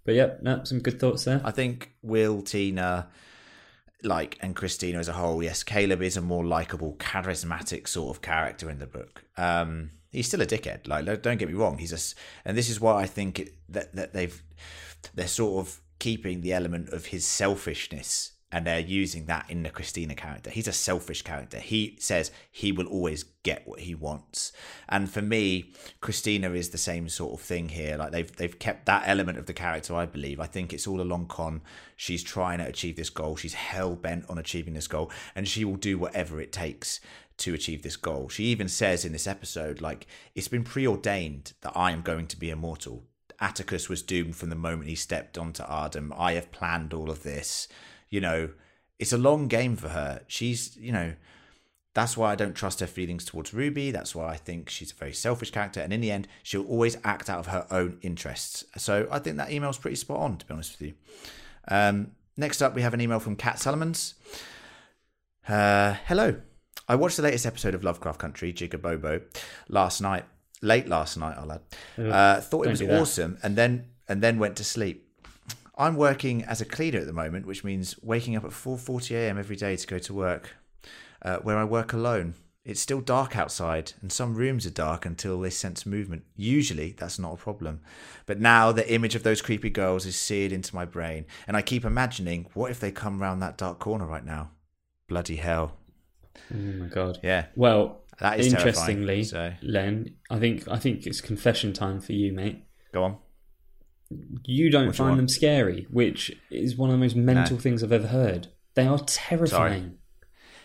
but 0.04 0.16
yeah, 0.16 0.32
no, 0.42 0.64
some 0.64 0.80
good 0.80 1.00
thoughts 1.00 1.24
there. 1.26 1.40
I 1.44 1.52
think 1.52 1.92
Will, 2.02 2.42
Tina, 2.42 3.10
like, 4.04 4.38
and 4.42 4.56
Christina 4.56 5.00
as 5.00 5.08
a 5.08 5.14
whole, 5.14 5.44
yes, 5.44 5.64
Caleb 5.64 6.02
is 6.02 6.18
a 6.18 6.22
more 6.22 6.46
likable, 6.46 6.96
charismatic 7.00 7.88
sort 7.88 8.16
of 8.16 8.22
character 8.22 8.70
in 8.70 8.80
the 8.80 8.88
book. 8.88 9.24
Um, 9.38 9.92
he's 10.12 10.28
still 10.28 10.42
a 10.42 10.46
dickhead. 10.46 10.88
Like, 10.88 11.06
don't 11.22 11.38
get 11.38 11.48
me 11.48 11.54
wrong. 11.54 11.78
He's 11.78 11.94
a, 11.94 12.48
and 12.48 12.58
this 12.58 12.70
is 12.70 12.80
why 12.80 13.02
I 13.02 13.06
think 13.06 13.40
it, 13.40 13.54
that 13.70 13.96
that 13.96 14.14
they've 14.14 14.42
they're 15.14 15.28
sort 15.28 15.66
of 15.66 15.82
keeping 16.00 16.42
the 16.42 16.54
element 16.54 16.90
of 16.90 17.08
his 17.08 17.26
selfishness 17.26 18.34
and 18.52 18.66
they're 18.66 18.80
using 18.80 19.26
that 19.26 19.46
in 19.50 19.64
the 19.64 19.70
Christina 19.70 20.16
character. 20.16 20.50
He's 20.50 20.68
a 20.68 20.74
selfish 20.74 21.22
character. 21.22 21.60
He 21.60 21.96
says 22.00 22.32
he 22.52 22.72
will 22.72 22.88
always 22.88 23.24
get 23.44 23.68
what 23.68 23.80
he 23.80 23.96
wants. 23.96 24.52
And 24.90 25.10
for 25.10 25.22
me, 25.22 25.74
Christina 26.02 26.52
is 26.52 26.70
the 26.70 26.78
same 26.78 27.08
sort 27.10 27.34
of 27.34 27.46
thing 27.46 27.70
here. 27.70 27.98
Like 27.98 28.12
they've 28.12 28.36
they've 28.36 28.60
kept 28.60 28.86
that 28.88 29.04
element 29.06 29.38
of 29.38 29.46
the 29.46 29.54
character, 29.54 29.96
I 29.96 30.06
believe. 30.06 30.40
I 30.40 30.48
think 30.48 30.74
it's 30.74 30.88
all 30.88 31.02
a 31.02 31.04
long 31.04 31.28
con. 31.28 31.62
She's 31.96 32.24
trying 32.24 32.60
to 32.60 32.66
achieve 32.66 32.96
this 32.96 33.10
goal. 33.10 33.36
She's 33.36 33.54
hell 33.54 33.96
bent 33.96 34.30
on 34.30 34.38
achieving 34.38 34.74
this 34.74 34.88
goal, 34.88 35.12
and 35.36 35.48
she 35.48 35.64
will 35.64 35.76
do 35.76 35.98
whatever 35.98 36.42
it 36.42 36.52
takes 36.52 37.00
to 37.38 37.54
achieve 37.54 37.82
this 37.82 37.96
goal. 37.96 38.30
She 38.30 38.46
even 38.46 38.68
says 38.68 39.04
in 39.04 39.14
this 39.14 39.28
episode, 39.28 39.82
like, 39.82 40.06
it's 40.36 40.48
been 40.48 40.64
preordained 40.64 41.54
that 41.62 41.74
I 41.76 41.92
am 41.92 42.02
going 42.02 42.28
to 42.28 42.38
be 42.38 42.52
immortal. 42.52 43.04
Atticus 43.40 43.90
was 43.90 44.04
doomed 44.04 44.36
from 44.36 44.50
the 44.50 44.56
moment 44.56 44.90
he 44.90 44.96
stepped 44.96 45.38
onto 45.38 45.64
Ardham. 45.64 46.14
I 46.16 46.34
have 46.34 46.52
planned 46.52 46.94
all 46.94 47.10
of 47.10 47.24
this. 47.24 47.68
You 48.12 48.22
know, 48.22 48.50
it's 49.00 49.12
a 49.12 49.18
long 49.18 49.48
game 49.48 49.76
for 49.76 49.90
her. 49.90 50.22
She's, 50.28 50.78
you 50.78 50.92
know, 50.92 51.14
that's 51.96 52.16
why 52.16 52.32
I 52.32 52.36
don't 52.36 52.54
trust 52.54 52.80
her 52.82 52.88
feelings 52.88 53.26
towards 53.26 53.54
Ruby. 53.54 53.90
That's 53.90 54.14
why 54.14 54.28
I 54.30 54.38
think 54.38 54.70
she's 54.70 54.92
a 54.92 54.96
very 54.96 55.14
selfish 55.14 55.50
character. 55.50 55.82
And 55.82 55.92
in 55.92 56.02
the 56.02 56.12
end, 56.12 56.28
she'll 56.44 56.68
always 56.68 56.98
act 57.04 57.30
out 57.30 57.40
of 57.40 57.48
her 57.48 57.66
own 57.72 57.98
interests. 58.02 58.64
So 58.78 59.08
I 59.12 59.18
think 59.18 59.38
that 59.38 59.52
email's 59.52 59.80
pretty 59.80 59.96
spot 59.96 60.20
on, 60.20 60.38
to 60.38 60.46
be 60.46 60.54
honest 60.54 60.80
with 60.80 60.90
you. 60.90 60.94
Um, 61.68 62.12
next 62.38 62.62
up, 62.62 62.76
we 62.76 62.84
have 62.84 62.94
an 62.94 63.02
email 63.02 63.20
from 63.20 63.36
Kat 63.36 63.56
Salomons. 63.56 64.14
Uh, 65.48 65.96
hello. 66.06 66.36
I 66.88 66.96
watched 66.96 67.18
the 67.18 67.24
latest 67.24 67.46
episode 67.46 67.74
of 67.74 67.84
Lovecraft 67.84 68.20
Country, 68.20 68.54
Jig-a-Bobo, 68.54 69.22
last 69.68 70.02
night. 70.02 70.26
Late 70.62 70.88
last 70.88 71.18
night, 71.18 71.36
I'll 71.38 71.52
add. 71.52 71.62
Uh, 71.98 72.40
thought 72.42 72.68
it 72.68 72.70
was 72.70 72.82
awesome, 73.02 73.40
and 73.42 73.56
then 73.56 73.88
and 74.08 74.22
then 74.22 74.38
went 74.38 74.58
to 74.58 74.64
sleep. 74.64 75.11
I'm 75.82 75.96
working 75.96 76.44
as 76.44 76.62
a 76.62 76.66
cleaner 76.66 77.00
at 77.00 77.08
the 77.08 77.14
moment, 77.14 77.48
which 77.48 77.64
means 77.64 77.96
waking 78.04 78.36
up 78.36 78.46
at 78.46 78.52
4:40 78.52 79.16
a.m. 79.16 79.40
every 79.40 79.56
day 79.56 79.76
to 79.76 79.88
go 79.88 79.98
to 79.98 80.14
work, 80.14 80.56
uh, 81.24 81.38
where 81.38 81.58
I 81.58 81.64
work 81.64 81.92
alone. 81.92 82.36
It's 82.64 82.80
still 82.80 83.02
dark 83.02 83.36
outside, 83.36 83.94
and 84.02 84.12
some 84.12 84.36
rooms 84.36 84.68
are 84.68 84.70
dark 84.88 85.08
until 85.08 85.40
they 85.42 85.50
sense 85.50 85.84
movement. 85.84 86.24
Usually, 86.36 86.92
that's 86.92 87.18
not 87.18 87.34
a 87.34 87.38
problem. 87.38 87.82
But 88.28 88.40
now 88.40 88.72
the 88.72 88.94
image 88.94 89.16
of 89.16 89.24
those 89.24 89.42
creepy 89.42 89.72
girls 89.72 90.06
is 90.06 90.16
seared 90.16 90.52
into 90.52 90.76
my 90.76 90.86
brain, 90.86 91.26
and 91.48 91.58
I 91.58 91.64
keep 91.64 91.84
imagining, 91.84 92.46
what 92.54 92.70
if 92.70 92.80
they 92.80 92.92
come 92.92 93.20
round 93.20 93.42
that 93.42 93.58
dark 93.58 93.80
corner 93.80 94.06
right 94.06 94.24
now? 94.24 94.52
Bloody 95.08 95.38
hell! 95.38 95.78
Oh 96.54 96.58
my 96.58 96.86
god. 96.86 97.18
Yeah. 97.24 97.48
Well, 97.56 98.04
That 98.20 98.40
is 98.40 98.54
interestingly, 98.54 99.24
terrifying, 99.26 99.58
so- 99.62 99.68
Len, 99.68 100.16
I 100.30 100.38
think 100.38 100.68
I 100.68 100.78
think 100.78 101.08
it's 101.08 101.22
confession 101.22 101.74
time 101.74 102.00
for 102.00 102.14
you, 102.14 102.32
mate. 102.32 102.64
Go 102.92 103.04
on. 103.04 103.18
You 104.46 104.70
don't 104.70 104.88
you 104.88 104.94
find 104.94 105.12
want? 105.12 105.18
them 105.18 105.28
scary, 105.28 105.88
which 105.90 106.32
is 106.50 106.76
one 106.76 106.90
of 106.90 106.94
the 106.94 107.00
most 107.00 107.16
mental 107.16 107.58
things 107.58 107.84
I've 107.84 107.92
ever 107.92 108.08
heard. 108.08 108.48
They 108.76 108.88
are 108.88 109.00
terrifying. 109.00 109.98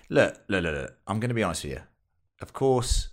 Look, 0.09 0.41
look, 0.49 0.63
look, 0.63 0.75
look. 0.75 0.95
I'm 1.07 1.21
going 1.21 1.31
to 1.31 1.35
be 1.35 1.43
honest 1.43 1.65
with 1.65 1.73
you. 1.75 1.81
Of 2.41 2.53
course, 2.53 3.09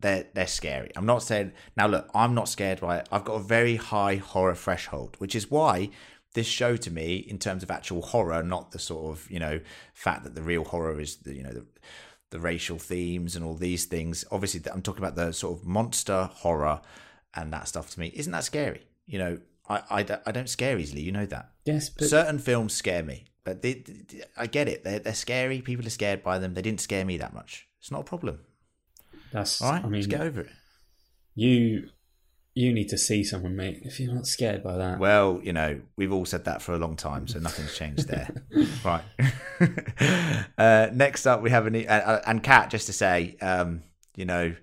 they're 0.00 0.26
they're 0.34 0.46
scary. 0.46 0.90
I'm 0.96 1.06
not 1.06 1.22
saying 1.22 1.52
now. 1.76 1.86
Look, 1.86 2.10
I'm 2.14 2.34
not 2.34 2.48
scared 2.48 2.80
by 2.80 2.98
it. 2.98 3.08
I've 3.12 3.24
got 3.24 3.34
a 3.34 3.42
very 3.42 3.76
high 3.76 4.16
horror 4.16 4.54
threshold, 4.54 5.16
which 5.18 5.34
is 5.34 5.50
why 5.50 5.90
this 6.34 6.46
show 6.46 6.76
to 6.76 6.90
me, 6.90 7.16
in 7.16 7.38
terms 7.38 7.62
of 7.62 7.70
actual 7.70 8.02
horror, 8.02 8.42
not 8.42 8.72
the 8.72 8.78
sort 8.78 9.16
of 9.16 9.30
you 9.30 9.38
know 9.38 9.60
fact 9.94 10.24
that 10.24 10.34
the 10.34 10.42
real 10.42 10.64
horror 10.64 11.00
is 11.00 11.16
the 11.18 11.34
you 11.34 11.42
know 11.42 11.52
the 11.52 11.66
the 12.30 12.40
racial 12.40 12.78
themes 12.78 13.36
and 13.36 13.44
all 13.44 13.54
these 13.54 13.84
things. 13.84 14.24
Obviously, 14.32 14.60
I'm 14.72 14.82
talking 14.82 15.04
about 15.04 15.16
the 15.16 15.32
sort 15.32 15.58
of 15.58 15.66
monster 15.66 16.30
horror 16.32 16.80
and 17.34 17.52
that 17.52 17.68
stuff. 17.68 17.90
To 17.90 18.00
me, 18.00 18.12
isn't 18.14 18.32
that 18.32 18.44
scary? 18.44 18.86
You 19.06 19.18
know, 19.18 19.38
I 19.68 19.82
I, 19.90 20.02
don't- 20.02 20.22
I 20.26 20.32
don't 20.32 20.48
scare 20.48 20.78
easily. 20.78 21.02
You 21.02 21.12
know 21.12 21.26
that. 21.26 21.50
Yes, 21.64 21.88
but 21.90 22.08
Certain 22.08 22.38
films 22.38 22.72
scare 22.74 23.02
me, 23.02 23.24
but 23.44 23.62
they, 23.62 23.74
they- 23.74 24.22
I 24.36 24.46
get 24.46 24.68
it. 24.68 24.84
They're, 24.84 24.98
they're 24.98 25.14
scary. 25.14 25.60
People 25.62 25.86
are 25.86 25.90
scared 25.90 26.22
by 26.22 26.38
them. 26.38 26.54
They 26.54 26.62
didn't 26.62 26.80
scare 26.80 27.04
me 27.04 27.16
that 27.18 27.32
much. 27.34 27.66
It's 27.80 27.90
not 27.90 28.00
a 28.00 28.04
problem. 28.04 28.40
that's. 29.32 29.60
All 29.62 29.70
right, 29.72 29.84
I 29.84 29.88
mean, 29.88 30.00
just 30.00 30.10
get 30.10 30.20
over 30.20 30.40
it. 30.42 30.50
you 31.34 31.88
you 32.54 32.70
need 32.70 32.88
to 32.90 32.98
see 32.98 33.24
someone, 33.24 33.56
mate. 33.56 33.80
If 33.82 33.98
you're 33.98 34.12
not 34.14 34.26
scared 34.26 34.62
by 34.62 34.76
that, 34.76 34.98
Well, 34.98 35.40
you 35.42 35.54
know, 35.54 35.80
we've 35.96 36.12
all 36.12 36.26
said 36.26 36.44
that 36.44 36.60
for 36.60 36.74
a 36.74 36.78
long 36.78 36.96
time, 36.96 37.26
so 37.26 37.38
nothing's 37.38 37.74
changed 37.74 38.08
there. 38.08 38.28
right. 38.84 39.02
uh, 40.58 40.88
next 40.92 41.26
up, 41.26 41.40
we 41.42 41.48
have 41.50 41.66
an 41.66 41.76
e- 41.76 41.86
uh, 41.86 42.20
and 42.26 42.42
Kat. 42.42 42.68
Just 42.70 42.86
to 42.86 42.92
say, 42.92 43.36
um, 43.40 43.82
you 44.16 44.24
know, 44.26 44.54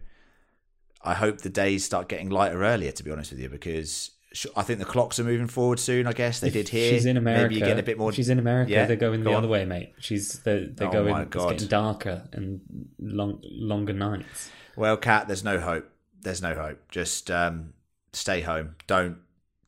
I 1.04 1.14
hope 1.16 1.40
the 1.40 1.50
days 1.50 1.84
start 1.84 2.10
getting 2.10 2.30
lighter 2.30 2.64
earlier. 2.64 2.92
To 2.92 3.04
be 3.04 3.10
honest 3.12 3.32
with 3.32 3.40
you, 3.40 3.50
because 3.50 4.12
I 4.56 4.62
think 4.62 4.78
the 4.80 4.86
clocks 4.86 5.18
are 5.20 5.24
moving 5.24 5.48
forward 5.48 5.80
soon. 5.80 6.06
I 6.06 6.14
guess 6.14 6.40
they 6.40 6.52
did 6.52 6.70
here. 6.70 6.92
She's 6.92 7.06
in 7.08 7.18
America. 7.18 7.44
Maybe 7.44 7.56
you 7.56 7.62
get 7.62 7.80
a 7.80 7.84
bit 7.84 7.98
more. 7.98 8.12
She's 8.14 8.30
in 8.30 8.38
America. 8.38 8.72
Yeah, 8.72 8.86
they're 8.86 8.96
going 8.96 9.22
go 9.24 9.32
the 9.32 9.36
on. 9.36 9.44
other 9.44 9.48
way, 9.48 9.66
mate. 9.66 9.94
She's 10.00 10.40
they're, 10.42 10.68
they're 10.68 10.88
Oh 10.88 10.92
going. 10.92 11.10
my 11.12 11.24
It's 11.24 11.34
getting 11.36 11.68
darker 11.68 12.28
and 12.32 12.62
long, 13.00 13.42
longer 13.44 13.94
nights. 13.94 14.52
Well, 14.76 14.98
Kat, 14.98 15.28
there's 15.28 15.44
no 15.44 15.60
hope. 15.60 15.90
There's 16.22 16.42
no 16.42 16.54
hope. 16.54 16.80
Just 16.92 17.32
um, 17.32 17.74
stay 18.14 18.42
home. 18.42 18.76
Don't 18.86 19.18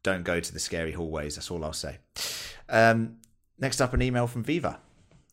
don't 0.04 0.24
go 0.24 0.40
to 0.40 0.54
the 0.54 0.60
scary 0.60 0.92
hallways. 0.92 1.36
That's 1.36 1.50
all 1.50 1.64
I'll 1.66 1.74
say. 1.74 1.98
Um, 2.70 3.18
next 3.60 3.82
up, 3.82 3.94
an 3.94 4.02
email 4.02 4.28
from 4.28 4.44
Viva. 4.44 4.80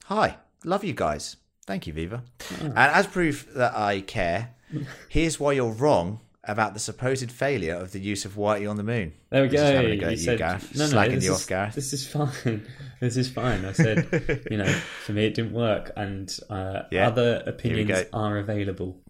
Hi, 0.07 0.39
love 0.65 0.85
you 0.85 0.95
guys. 0.95 1.37
Thank 1.67 1.87
you, 1.87 1.93
Viva. 1.93 2.23
And 2.63 2.73
as 2.79 3.07
proof 3.07 3.47
that 3.55 3.77
I 3.77 4.01
care, 4.01 4.55
here's 5.11 5.39
why 5.39 5.53
you're 5.53 5.71
wrong 5.73 6.21
about 6.49 6.75
the 6.75 6.81
supposed 6.81 7.31
failure 7.31 7.75
of 7.75 7.93
the 7.93 8.01
use 8.01 8.25
of 8.25 8.35
Whitey 8.35 8.69
on 8.69 8.77
the 8.77 8.83
moon. 8.83 9.13
There 9.31 9.43
we 9.43 9.49
Just 9.49 9.63
go. 9.63 9.77
having 9.77 9.93
a 9.93 9.97
go 9.97 10.07
You 10.07 10.13
at 10.13 10.19
you, 10.19 10.25
said- 10.25 10.39
Gareth. 10.39 10.75
No, 10.75 10.87
no, 10.87 10.93
Slagging 10.97 11.15
this 11.17 11.25
you 11.25 11.33
is, 11.35 11.41
off, 11.43 11.47
Gareth. 11.47 11.75
This 11.75 11.93
is 11.93 12.07
fine. 12.07 12.67
This 13.01 13.17
is 13.17 13.29
fine. 13.31 13.65
I 13.65 13.71
said, 13.73 14.47
you 14.51 14.57
know, 14.59 14.67
for 15.05 15.13
me 15.13 15.27
it 15.27 15.35
didn't 15.35 15.53
work, 15.53 15.93
and 15.97 16.37
uh, 16.51 16.83
Yeah. 16.91 17.07
other 17.07 17.45
opinions 17.47 18.07
are 18.13 18.39
available. 18.39 19.01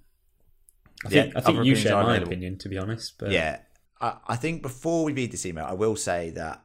I 1.06 1.09
Yeah, 1.09 1.23
think, 1.23 1.36
I 1.36 1.40
think 1.40 1.65
you 1.65 1.74
share 1.74 1.94
my 1.94 2.02
available. 2.02 2.27
opinion, 2.27 2.59
to 2.59 2.69
be 2.69 2.77
honest. 2.77 3.15
But 3.19 3.31
Yeah, 3.31 3.60
I, 3.98 4.16
I 4.27 4.36
think 4.36 4.60
before 4.60 5.05
we 5.05 5.15
read 5.15 5.32
this 5.32 5.47
email, 5.47 5.65
I 5.65 5.73
will 5.73 5.97
say 5.97 6.28
that 6.32 6.62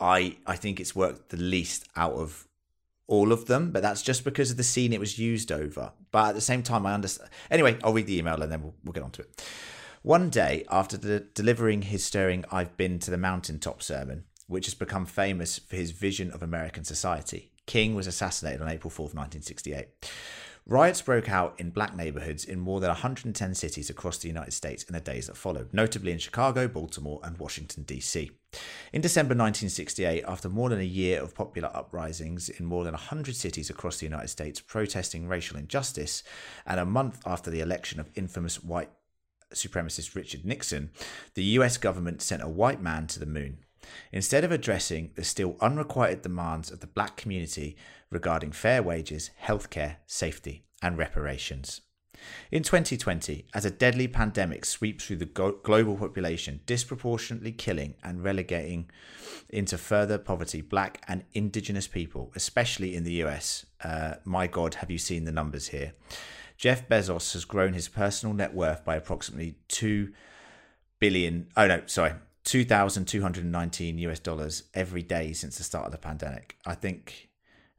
I 0.00 0.38
I 0.46 0.56
think 0.56 0.80
it's 0.80 0.96
worked 0.96 1.28
the 1.28 1.36
least 1.36 1.86
out 1.96 2.14
of 2.14 2.47
all 3.08 3.32
of 3.32 3.46
them, 3.46 3.72
but 3.72 3.82
that's 3.82 4.02
just 4.02 4.22
because 4.22 4.50
of 4.50 4.56
the 4.56 4.62
scene 4.62 4.92
it 4.92 5.00
was 5.00 5.18
used 5.18 5.50
over. 5.50 5.92
But 6.12 6.28
at 6.28 6.34
the 6.34 6.40
same 6.40 6.62
time, 6.62 6.86
I 6.86 6.94
understand. 6.94 7.30
Anyway, 7.50 7.78
I'll 7.82 7.94
read 7.94 8.06
the 8.06 8.18
email 8.18 8.40
and 8.40 8.52
then 8.52 8.62
we'll, 8.62 8.74
we'll 8.84 8.92
get 8.92 9.02
on 9.02 9.10
to 9.12 9.22
it. 9.22 9.44
One 10.02 10.30
day 10.30 10.64
after 10.70 10.96
delivering 11.34 11.82
his 11.82 12.04
stirring 12.04 12.44
"I've 12.52 12.76
been 12.76 13.00
to 13.00 13.10
the 13.10 13.18
mountaintop" 13.18 13.82
sermon, 13.82 14.24
which 14.46 14.66
has 14.66 14.74
become 14.74 15.06
famous 15.06 15.58
for 15.58 15.74
his 15.74 15.90
vision 15.90 16.30
of 16.30 16.42
American 16.42 16.84
society, 16.84 17.50
King 17.66 17.94
was 17.94 18.06
assassinated 18.06 18.62
on 18.62 18.68
April 18.68 18.90
4th, 18.90 19.14
1968. 19.14 19.88
Riots 20.70 21.00
broke 21.00 21.30
out 21.30 21.54
in 21.58 21.70
black 21.70 21.96
neighborhoods 21.96 22.44
in 22.44 22.60
more 22.60 22.78
than 22.78 22.90
110 22.90 23.54
cities 23.54 23.88
across 23.88 24.18
the 24.18 24.28
United 24.28 24.52
States 24.52 24.84
in 24.84 24.92
the 24.92 25.00
days 25.00 25.26
that 25.26 25.36
followed, 25.38 25.72
notably 25.72 26.12
in 26.12 26.18
Chicago, 26.18 26.68
Baltimore, 26.68 27.20
and 27.22 27.38
Washington, 27.38 27.84
D.C. 27.84 28.30
In 28.92 29.00
December 29.00 29.30
1968, 29.30 30.24
after 30.28 30.50
more 30.50 30.68
than 30.68 30.78
a 30.78 30.82
year 30.82 31.22
of 31.22 31.34
popular 31.34 31.70
uprisings 31.74 32.50
in 32.50 32.66
more 32.66 32.84
than 32.84 32.92
100 32.92 33.34
cities 33.34 33.70
across 33.70 33.96
the 33.96 34.04
United 34.04 34.28
States 34.28 34.60
protesting 34.60 35.26
racial 35.26 35.56
injustice, 35.56 36.22
and 36.66 36.78
a 36.78 36.84
month 36.84 37.22
after 37.24 37.50
the 37.50 37.60
election 37.60 37.98
of 37.98 38.10
infamous 38.14 38.62
white 38.62 38.90
supremacist 39.54 40.14
Richard 40.14 40.44
Nixon, 40.44 40.90
the 41.32 41.44
US 41.44 41.78
government 41.78 42.20
sent 42.20 42.42
a 42.42 42.48
white 42.48 42.82
man 42.82 43.06
to 43.06 43.18
the 43.18 43.24
moon. 43.24 43.64
Instead 44.12 44.44
of 44.44 44.52
addressing 44.52 45.12
the 45.14 45.24
still 45.24 45.56
unrequited 45.60 46.20
demands 46.20 46.70
of 46.70 46.80
the 46.80 46.86
black 46.86 47.16
community 47.16 47.74
regarding 48.10 48.52
fair 48.52 48.82
wages, 48.82 49.30
healthcare, 49.44 49.96
safety, 50.06 50.64
and 50.82 50.96
reparations. 50.96 51.82
In 52.50 52.62
2020, 52.62 53.46
as 53.54 53.64
a 53.64 53.70
deadly 53.70 54.08
pandemic 54.08 54.64
sweeps 54.64 55.04
through 55.04 55.16
the 55.16 55.60
global 55.62 55.96
population, 55.96 56.60
disproportionately 56.66 57.52
killing 57.52 57.94
and 58.02 58.24
relegating 58.24 58.90
into 59.48 59.78
further 59.78 60.18
poverty 60.18 60.60
black 60.60 61.02
and 61.06 61.24
indigenous 61.32 61.86
people, 61.86 62.32
especially 62.34 62.94
in 62.94 63.04
the 63.04 63.22
US, 63.24 63.66
uh, 63.84 64.14
my 64.24 64.46
God, 64.46 64.74
have 64.74 64.90
you 64.90 64.98
seen 64.98 65.24
the 65.24 65.32
numbers 65.32 65.68
here? 65.68 65.92
Jeff 66.56 66.88
Bezos 66.88 67.32
has 67.34 67.44
grown 67.44 67.72
his 67.72 67.88
personal 67.88 68.34
net 68.34 68.52
worth 68.52 68.84
by 68.84 68.96
approximately 68.96 69.56
2 69.68 70.12
billion, 70.98 71.48
oh 71.56 71.66
no, 71.66 71.82
sorry, 71.86 72.14
2,219 72.44 73.98
US 73.98 74.18
dollars 74.18 74.64
every 74.74 75.02
day 75.02 75.32
since 75.32 75.58
the 75.58 75.64
start 75.64 75.86
of 75.86 75.92
the 75.92 75.98
pandemic. 75.98 76.56
I 76.66 76.74
think, 76.74 77.27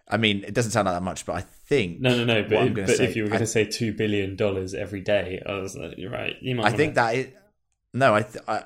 I 0.10 0.18
mean, 0.18 0.44
it 0.44 0.53
doesn't 0.53 0.72
sound 0.72 0.86
like 0.86 0.95
that 0.95 1.03
much, 1.03 1.26
but 1.26 1.34
I 1.36 1.41
think. 1.41 1.99
no, 2.02 2.15
no, 2.18 2.26
no. 2.26 2.44
But, 2.44 2.73
but 2.73 2.90
say- 2.90 3.06
if 3.06 3.15
you 3.15 3.23
were 3.23 3.30
going 3.30 3.41
to 3.41 3.45
say 3.48 3.65
two 3.65 3.94
billion 3.94 4.36
dollars 4.36 4.73
every 4.73 5.02
day, 5.02 5.41
I 5.45 5.53
was 5.60 5.76
like, 5.76 5.98
you're 5.98 6.11
right. 6.11 6.36
You 6.41 6.56
might. 6.56 6.65
I 6.65 6.72
think 6.76 6.95
that 6.95 7.15
it, 7.15 7.38
no, 7.94 8.15
I, 8.15 8.22
th- 8.23 8.44
I, 8.48 8.64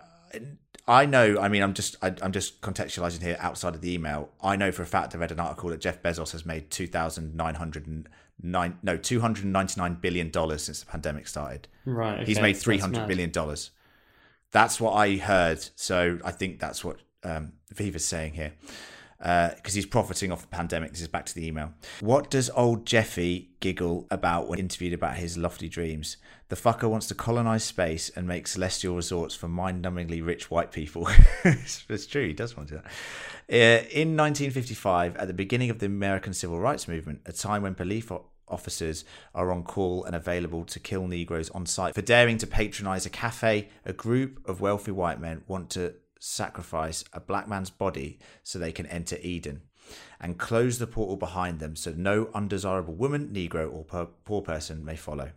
I 0.87 1.05
know. 1.05 1.37
I 1.39 1.47
mean, 1.49 1.61
I'm 1.61 1.73
just, 1.73 1.95
I, 2.01 2.13
I'm 2.21 2.31
just 2.31 2.61
contextualizing 2.61 3.21
here 3.21 3.37
outside 3.39 3.75
of 3.75 3.81
the 3.81 3.93
email. 3.93 4.29
I 4.41 4.55
know 4.55 4.71
for 4.71 4.83
a 4.83 4.85
fact 4.85 5.15
I 5.15 5.17
read 5.17 5.31
an 5.31 5.39
article 5.39 5.69
that 5.69 5.81
Jeff 5.81 6.01
Bezos 6.01 6.31
has 6.31 6.45
made 6.45 6.69
two 6.71 6.87
thousand 6.87 7.35
nine 7.35 7.55
hundred 7.55 7.87
and 7.87 8.07
nine, 8.41 8.77
no, 8.83 8.95
two 8.97 9.19
hundred 9.21 9.45
ninety 9.45 9.79
nine 9.79 9.95
billion 9.95 10.29
dollars 10.29 10.63
since 10.63 10.79
the 10.81 10.85
pandemic 10.85 11.27
started. 11.27 11.67
right. 11.85 12.25
He's 12.27 12.39
made 12.39 12.53
three 12.57 12.77
hundred 12.77 13.07
billion 13.07 13.31
dollars. 13.31 13.71
That's 14.51 14.79
what 14.79 14.91
I 14.93 15.15
heard. 15.17 15.67
So 15.75 16.19
I 16.23 16.31
think 16.31 16.59
that's 16.59 16.83
what 16.85 16.97
um, 17.23 17.53
Viva's 17.73 18.05
saying 18.05 18.33
here. 18.33 18.53
Because 19.23 19.73
he's 19.73 19.85
profiting 19.85 20.33
off 20.33 20.41
the 20.41 20.47
pandemic. 20.47 20.91
This 20.91 20.99
is 20.99 21.07
back 21.07 21.25
to 21.27 21.35
the 21.35 21.47
email. 21.47 21.73
What 22.01 22.29
does 22.29 22.49
old 22.49 22.85
Jeffy 22.85 23.51
giggle 23.61 24.05
about 24.11 24.49
when 24.49 24.59
interviewed 24.59 24.91
about 24.91 25.15
his 25.15 25.37
lofty 25.37 25.69
dreams? 25.69 26.17
The 26.49 26.57
fucker 26.57 26.89
wants 26.89 27.07
to 27.07 27.15
colonize 27.15 27.63
space 27.63 28.09
and 28.09 28.27
make 28.27 28.47
celestial 28.47 28.97
resorts 28.97 29.33
for 29.33 29.47
mind 29.47 29.83
numbingly 29.83 30.23
rich 30.23 30.51
white 30.51 30.73
people. 30.73 31.07
it's, 31.45 31.85
it's 31.89 32.05
true, 32.05 32.27
he 32.27 32.33
does 32.33 32.57
want 32.57 32.67
to 32.69 32.75
do 32.75 32.81
that. 32.81 32.91
Uh, 33.49 33.87
in 33.91 34.17
1955, 34.17 35.15
at 35.15 35.27
the 35.27 35.33
beginning 35.33 35.69
of 35.69 35.79
the 35.79 35.85
American 35.85 36.33
Civil 36.33 36.59
Rights 36.59 36.89
Movement, 36.89 37.21
a 37.25 37.31
time 37.31 37.63
when 37.63 37.75
police 37.75 38.09
officers 38.47 39.05
are 39.33 39.51
on 39.51 39.63
call 39.63 40.03
and 40.03 40.15
available 40.15 40.65
to 40.65 40.79
kill 40.79 41.07
Negroes 41.07 41.49
on 41.51 41.65
sight 41.65 41.95
for 41.95 42.01
daring 42.01 42.37
to 42.37 42.47
patronize 42.47 43.05
a 43.05 43.09
cafe, 43.09 43.69
a 43.85 43.93
group 43.93 44.47
of 44.47 44.61
wealthy 44.61 44.91
white 44.91 45.19
men 45.19 45.43
want 45.47 45.69
to 45.71 45.95
sacrifice 46.23 47.03
a 47.11 47.19
black 47.19 47.49
man's 47.49 47.69
body 47.69 48.17
so 48.43 48.57
they 48.57 48.71
can 48.71 48.85
enter 48.85 49.17
Eden 49.21 49.61
and 50.21 50.37
close 50.37 50.79
the 50.79 50.87
portal 50.87 51.17
behind 51.17 51.59
them 51.59 51.75
so 51.75 51.93
no 51.95 52.29
undesirable 52.33 52.93
woman, 52.93 53.29
Negro, 53.33 53.71
or 53.71 54.07
poor 54.23 54.41
person 54.41 54.85
may 54.85 54.95
follow. 54.95 55.31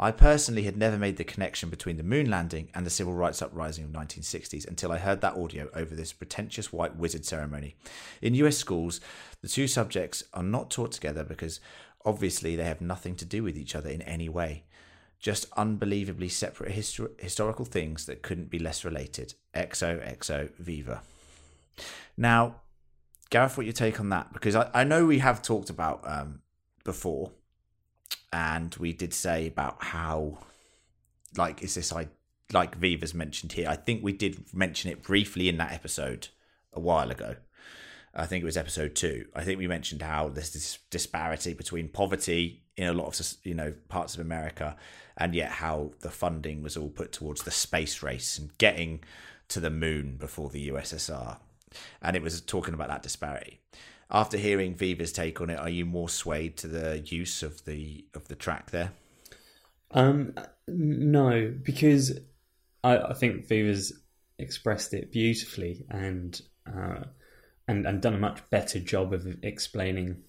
I 0.00 0.10
personally 0.10 0.62
had 0.62 0.76
never 0.76 0.96
made 0.96 1.16
the 1.16 1.24
connection 1.24 1.70
between 1.70 1.96
the 1.96 2.04
moon 2.04 2.30
landing 2.30 2.68
and 2.74 2.86
the 2.86 2.90
civil 2.90 3.14
rights 3.14 3.42
uprising 3.42 3.84
of 3.84 3.90
1960s 3.90 4.66
until 4.66 4.92
I 4.92 4.98
heard 4.98 5.20
that 5.20 5.36
audio 5.36 5.68
over 5.74 5.94
this 5.94 6.12
pretentious 6.12 6.72
white 6.72 6.96
wizard 6.96 7.24
ceremony. 7.24 7.76
In 8.20 8.34
US 8.34 8.56
schools, 8.56 9.00
the 9.40 9.48
two 9.48 9.66
subjects 9.66 10.24
are 10.34 10.42
not 10.42 10.70
taught 10.70 10.92
together 10.92 11.24
because 11.24 11.60
obviously 12.04 12.54
they 12.56 12.64
have 12.64 12.80
nothing 12.80 13.16
to 13.16 13.24
do 13.24 13.42
with 13.42 13.56
each 13.56 13.74
other 13.74 13.90
in 13.90 14.02
any 14.02 14.28
way. 14.28 14.64
Just 15.18 15.46
unbelievably 15.56 16.28
separate 16.28 16.72
histor- 16.72 17.18
historical 17.20 17.64
things 17.64 18.06
that 18.06 18.22
couldn't 18.22 18.50
be 18.50 18.58
less 18.58 18.84
related. 18.84 19.34
XOXO 19.54 20.50
Viva. 20.58 21.02
Now, 22.16 22.56
Gareth, 23.30 23.56
what 23.56 23.66
your 23.66 23.72
take 23.72 24.00
on 24.00 24.08
that? 24.10 24.32
Because 24.32 24.54
I, 24.54 24.70
I 24.72 24.84
know 24.84 25.04
we 25.04 25.18
have 25.18 25.42
talked 25.42 25.70
about 25.70 26.00
um, 26.04 26.40
before, 26.84 27.32
and 28.32 28.74
we 28.76 28.92
did 28.92 29.12
say 29.12 29.46
about 29.46 29.82
how, 29.82 30.38
like, 31.36 31.62
is 31.62 31.74
this 31.74 31.92
I 31.92 32.08
like 32.52 32.76
Viva's 32.76 33.14
mentioned 33.14 33.52
here? 33.52 33.68
I 33.68 33.76
think 33.76 34.02
we 34.02 34.12
did 34.12 34.54
mention 34.54 34.90
it 34.90 35.02
briefly 35.02 35.48
in 35.48 35.58
that 35.58 35.72
episode 35.72 36.28
a 36.72 36.80
while 36.80 37.10
ago. 37.10 37.36
I 38.14 38.26
think 38.26 38.42
it 38.42 38.46
was 38.46 38.56
episode 38.56 38.94
two. 38.94 39.26
I 39.34 39.44
think 39.44 39.58
we 39.58 39.68
mentioned 39.68 40.02
how 40.02 40.28
there's 40.28 40.52
this 40.52 40.78
disparity 40.90 41.54
between 41.54 41.88
poverty 41.88 42.64
in 42.78 42.86
a 42.86 42.92
lot 42.92 43.20
of 43.20 43.36
you 43.42 43.54
know 43.54 43.74
parts 43.88 44.14
of 44.14 44.20
America, 44.20 44.76
and 45.16 45.34
yet 45.34 45.50
how 45.50 45.90
the 46.00 46.10
funding 46.10 46.62
was 46.62 46.76
all 46.76 46.88
put 46.88 47.12
towards 47.12 47.42
the 47.42 47.50
space 47.50 48.02
race 48.02 48.38
and 48.38 48.56
getting 48.56 49.00
to 49.48 49.60
the 49.60 49.70
moon 49.70 50.16
before 50.16 50.48
the 50.48 50.68
USSR, 50.70 51.38
and 52.00 52.16
it 52.16 52.22
was 52.22 52.40
talking 52.40 52.74
about 52.74 52.88
that 52.88 53.02
disparity. 53.02 53.60
After 54.10 54.38
hearing 54.38 54.74
Viva's 54.74 55.12
take 55.12 55.40
on 55.40 55.50
it, 55.50 55.58
are 55.58 55.68
you 55.68 55.84
more 55.84 56.08
swayed 56.08 56.56
to 56.58 56.68
the 56.68 57.00
use 57.00 57.42
of 57.42 57.64
the 57.64 58.06
of 58.14 58.28
the 58.28 58.36
track 58.36 58.70
there? 58.70 58.92
Um, 59.90 60.34
no, 60.66 61.52
because 61.62 62.18
I, 62.84 62.98
I 62.98 63.14
think 63.14 63.48
Viva's 63.48 63.92
expressed 64.38 64.94
it 64.94 65.10
beautifully 65.10 65.84
and 65.90 66.40
uh, 66.66 67.04
and 67.66 67.86
and 67.86 68.00
done 68.00 68.14
a 68.14 68.18
much 68.18 68.48
better 68.50 68.78
job 68.78 69.12
of 69.12 69.26
explaining, 69.42 70.22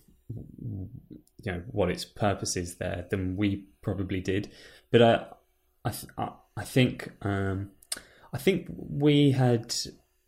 you 1.44 1.52
know, 1.52 1.64
what 1.72 1.90
its 1.90 2.06
purpose 2.06 2.56
is 2.57 2.76
there 2.76 3.06
than 3.10 3.38
we 3.38 3.66
probably 3.82 4.20
did. 4.20 4.52
But 4.91 5.02
I, 5.02 5.26
I, 5.86 5.90
th- 5.91 6.11
I, 6.57 6.64
think, 6.64 7.11
um, 7.22 7.72
I 8.34 8.38
think 8.38 8.68
we 8.70 9.32
had 9.32 9.76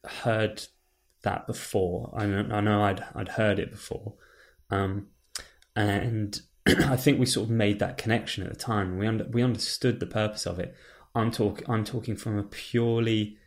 heard 0.06 0.64
that 1.24 1.48
before. 1.48 2.14
I 2.16 2.26
know, 2.26 2.48
I 2.52 2.62
know 2.62 2.84
I'd 2.84 3.04
I'd 3.16 3.30
heard 3.30 3.60
it 3.60 3.72
before, 3.72 4.14
um, 4.70 5.08
and 5.76 6.40
I 6.68 6.96
think 6.98 7.20
we 7.20 7.26
sort 7.26 7.46
of 7.46 7.52
made 7.52 7.80
that 7.80 7.98
connection 7.98 8.44
at 8.44 8.50
the 8.50 8.60
time. 8.60 8.98
We 8.98 9.08
under, 9.08 9.26
we 9.26 9.44
understood 9.44 10.00
the 10.00 10.06
purpose 10.06 10.46
of 10.46 10.60
it. 10.60 10.76
I'm 11.14 11.32
talking 11.32 11.70
I'm 11.70 11.84
talking 11.84 12.16
from 12.16 12.38
a 12.38 12.44
purely 12.44 13.38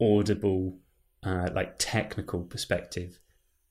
audible, 0.00 0.78
uh, 1.22 1.48
like 1.54 1.76
technical 1.78 2.42
perspective. 2.42 3.18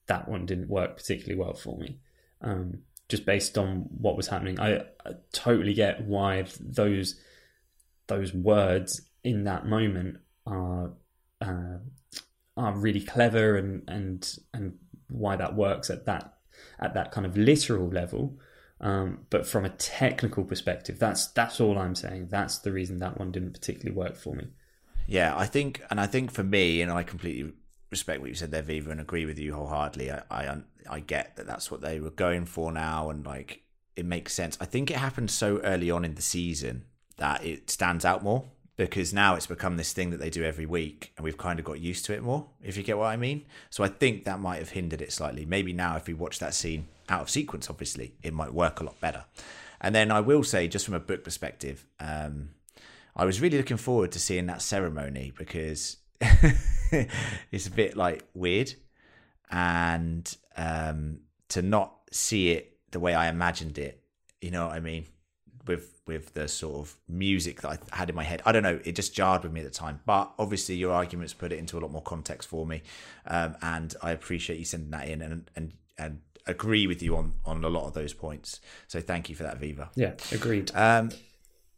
That 0.08 0.28
one 0.28 0.46
didn't 0.46 0.70
work 0.70 0.98
particularly 0.98 1.40
well 1.40 1.54
for 1.54 1.78
me. 1.78 2.00
Um, 2.42 2.80
just 3.14 3.28
based 3.28 3.60
on 3.60 3.86
what 3.96 4.18
was 4.18 4.28
happening, 4.28 4.60
I, 4.60 4.78
I 5.06 5.12
totally 5.34 5.76
get 5.76 6.02
why 6.02 6.46
those 6.60 7.20
those 8.08 8.34
words 8.34 9.04
in 9.24 9.44
that 9.44 9.68
moment 9.68 10.18
are 10.48 10.94
uh, 11.40 11.78
are 12.58 12.76
really 12.76 13.02
clever 13.02 13.56
and 13.56 13.84
and 13.88 14.36
and 14.52 14.80
why 15.10 15.36
that 15.36 15.56
works 15.56 15.92
at 15.92 16.08
that 16.08 16.34
at 16.80 16.96
that 16.96 17.12
kind 17.12 17.28
of 17.28 17.38
literal 17.38 17.88
level. 17.88 18.40
Um, 18.82 19.28
but 19.30 19.46
from 19.46 19.64
a 19.64 19.70
technical 19.70 20.44
perspective, 20.44 20.98
that's 20.98 21.28
that's 21.28 21.62
all 21.62 21.78
I'm 21.78 21.94
saying. 21.94 22.30
That's 22.32 22.58
the 22.58 22.72
reason 22.72 22.98
that 22.98 23.20
one 23.20 23.32
didn't 23.32 23.54
particularly 23.54 23.96
work 23.96 24.16
for 24.16 24.34
me. 24.34 24.48
Yeah, 25.06 25.38
I 25.38 25.46
think, 25.46 25.84
and 25.92 26.00
I 26.02 26.08
think 26.08 26.32
for 26.32 26.44
me, 26.44 26.82
and 26.82 26.92
I 26.92 27.04
completely 27.04 27.54
respect 27.92 28.22
what 28.22 28.30
you 28.30 28.36
said 28.36 28.50
there, 28.50 28.64
Viva, 28.64 28.90
and 28.90 29.00
agree 29.00 29.28
with 29.28 29.38
you 29.38 29.54
wholeheartedly. 29.54 30.10
I, 30.10 30.24
I, 30.32 30.62
I 30.90 31.00
get 31.00 31.36
that 31.36 31.48
that's 31.48 31.70
what 31.70 31.82
they 31.82 32.00
were 32.00 32.10
going 32.10 32.46
for 32.46 32.72
now, 32.72 33.10
and 33.10 33.26
like 33.26 33.64
it 33.96 34.06
makes 34.06 34.34
sense. 34.34 34.58
I 34.60 34.66
think 34.66 34.90
it 34.90 34.98
happened 34.98 35.32
so 35.32 35.60
early 35.60 35.92
on 35.92 36.04
in 36.06 36.16
the 36.16 36.22
season 36.22 36.86
that 37.18 37.46
it 37.46 37.70
stands 37.70 38.06
out 38.06 38.24
more 38.24 38.46
because 38.76 39.14
now 39.14 39.36
it's 39.36 39.46
become 39.46 39.78
this 39.78 39.94
thing 39.94 40.10
that 40.10 40.20
they 40.20 40.30
do 40.30 40.44
every 40.44 40.66
week 40.66 41.14
and 41.16 41.24
we've 41.24 41.38
kind 41.38 41.60
of 41.60 41.66
got 41.66 41.80
used 41.80 42.06
to 42.06 42.14
it 42.14 42.24
more 42.24 42.48
if 42.62 42.76
you 42.76 42.84
get 42.84 42.98
what 42.98 43.06
i 43.06 43.18
mean. 43.18 43.46
So 43.70 43.84
i 43.84 43.88
think 43.88 44.24
that 44.24 44.40
might 44.40 44.60
have 44.60 44.70
hindered 44.70 45.02
it 45.02 45.12
slightly. 45.12 45.46
Maybe 45.46 45.74
now 45.74 45.96
if 45.96 46.08
we 46.08 46.14
watch 46.14 46.40
that 46.40 46.54
scene 46.54 46.88
out 47.10 47.22
of 47.22 47.30
sequence 47.30 47.70
obviously 47.70 48.16
it 48.24 48.34
might 48.34 48.54
work 48.54 48.80
a 48.80 48.84
lot 48.84 49.00
better. 49.00 49.26
And 49.80 49.94
then 49.94 50.12
i 50.12 50.20
will 50.20 50.44
say 50.44 50.68
just 50.68 50.86
from 50.86 50.96
a 50.96 51.00
book 51.00 51.24
perspective 51.24 51.86
um, 52.00 52.50
i 53.16 53.26
was 53.26 53.42
really 53.42 53.58
looking 53.58 53.78
forward 53.78 54.12
to 54.14 54.20
seeing 54.20 54.48
that 54.48 54.62
ceremony 54.62 55.32
because 55.38 55.98
it's 57.52 57.68
a 57.68 57.72
bit 57.72 57.96
like 57.96 58.24
weird 58.34 58.74
and 59.52 60.38
um, 60.58 61.20
to 61.50 61.62
not 61.62 61.94
see 62.12 62.52
it 62.52 62.78
the 62.92 63.00
way 63.00 63.14
i 63.14 63.28
imagined 63.28 63.78
it 63.78 64.04
you 64.42 64.52
know 64.52 64.68
what 64.68 64.76
i 64.76 64.80
mean 64.80 65.06
with 65.66 66.02
with 66.06 66.34
the 66.34 66.48
sort 66.48 66.76
of 66.76 66.98
music 67.08 67.62
that 67.62 67.70
I 67.70 67.96
had 67.96 68.10
in 68.10 68.16
my 68.16 68.24
head. 68.24 68.42
I 68.46 68.52
don't 68.52 68.64
know, 68.64 68.80
it 68.84 68.94
just 68.94 69.14
jarred 69.14 69.44
with 69.44 69.54
me 69.54 69.62
at 69.62 69.66
the 69.66 69.72
time. 69.72 70.02
But 70.06 70.34
obviously, 70.38 70.76
your 70.76 70.92
arguments 70.92 71.34
put 71.34 71.52
it 71.52 71.60
into 71.60 71.78
a 71.78 71.80
lot 71.80 71.92
more 71.92 72.02
context 72.02 72.50
for 72.50 72.66
me, 72.66 72.84
um, 73.26 73.56
and 73.62 73.96
I 74.02 74.12
appreciate 74.12 74.60
you 74.60 74.66
sending 74.66 74.92
that 74.92 75.08
in 75.08 75.22
and 75.22 75.50
and 75.56 75.74
and 75.98 76.22
agree 76.46 76.88
with 76.88 77.02
you 77.02 77.16
on 77.16 77.34
on 77.46 77.64
a 77.64 77.70
lot 77.70 77.88
of 77.88 77.94
those 77.94 78.14
points. 78.14 78.60
So 78.88 79.00
thank 79.00 79.30
you 79.30 79.36
for 79.36 79.44
that, 79.44 79.58
Viva. 79.58 79.90
Yeah, 79.96 80.14
agreed. 80.32 80.72
Um, 80.76 81.10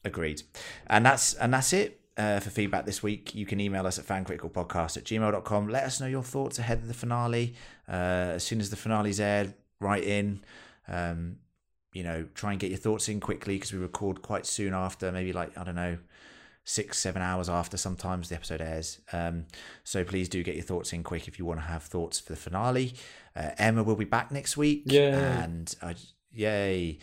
agreed. 0.04 0.42
And 0.88 1.06
that's 1.06 1.34
and 1.36 1.54
that's 1.54 1.74
it. 1.74 2.00
Uh, 2.18 2.40
for 2.40 2.50
feedback 2.50 2.86
this 2.86 3.04
week, 3.04 3.36
you 3.36 3.46
can 3.46 3.60
email 3.60 3.86
us 3.86 4.00
at 4.00 4.06
fancriticalpodcast 4.06 4.96
at 4.96 5.04
gmail.com. 5.04 5.68
Let 5.68 5.84
us 5.84 6.00
know 6.00 6.08
your 6.08 6.24
thoughts 6.24 6.60
ahead 6.60 6.78
of 6.78 6.88
the 6.88 6.94
finale. 6.94 7.56
Uh, 7.90 8.36
as 8.36 8.44
soon 8.44 8.62
as 8.62 8.70
the 8.70 8.78
finale's 8.78 9.20
aired, 9.20 9.54
write 9.82 10.06
in. 10.06 10.42
Um, 10.88 11.38
you 11.92 12.04
know, 12.04 12.26
try 12.34 12.52
and 12.52 12.60
get 12.60 12.70
your 12.70 12.78
thoughts 12.78 13.10
in 13.10 13.20
quickly 13.20 13.56
because 13.56 13.74
we 13.74 13.80
record 13.80 14.22
quite 14.22 14.46
soon 14.46 14.74
after, 14.74 15.12
maybe 15.12 15.34
like, 15.34 15.58
I 15.58 15.64
don't 15.64 15.76
know, 15.76 15.98
six, 16.66 16.98
seven 17.00 17.22
hours 17.22 17.48
after 17.48 17.78
sometimes 17.78 18.30
the 18.30 18.36
episode 18.36 18.62
airs. 18.62 19.00
Um, 19.14 19.46
so 19.84 20.04
please 20.04 20.28
do 20.28 20.44
get 20.44 20.56
your 20.56 20.64
thoughts 20.64 20.94
in 20.94 21.04
quick 21.04 21.28
if 21.28 21.40
you 21.40 21.46
want 21.46 21.60
to 21.60 21.66
have 21.66 21.84
thoughts 21.84 22.20
for 22.20 22.34
the 22.34 22.38
finale. 22.38 22.96
Uh, 23.36 23.52
Emma 23.58 23.84
will 23.84 23.96
be 23.96 24.06
back 24.06 24.32
next 24.32 24.58
week. 24.58 24.84
Yeah. 24.86 25.44
And 25.44 25.74
yay. 26.34 27.00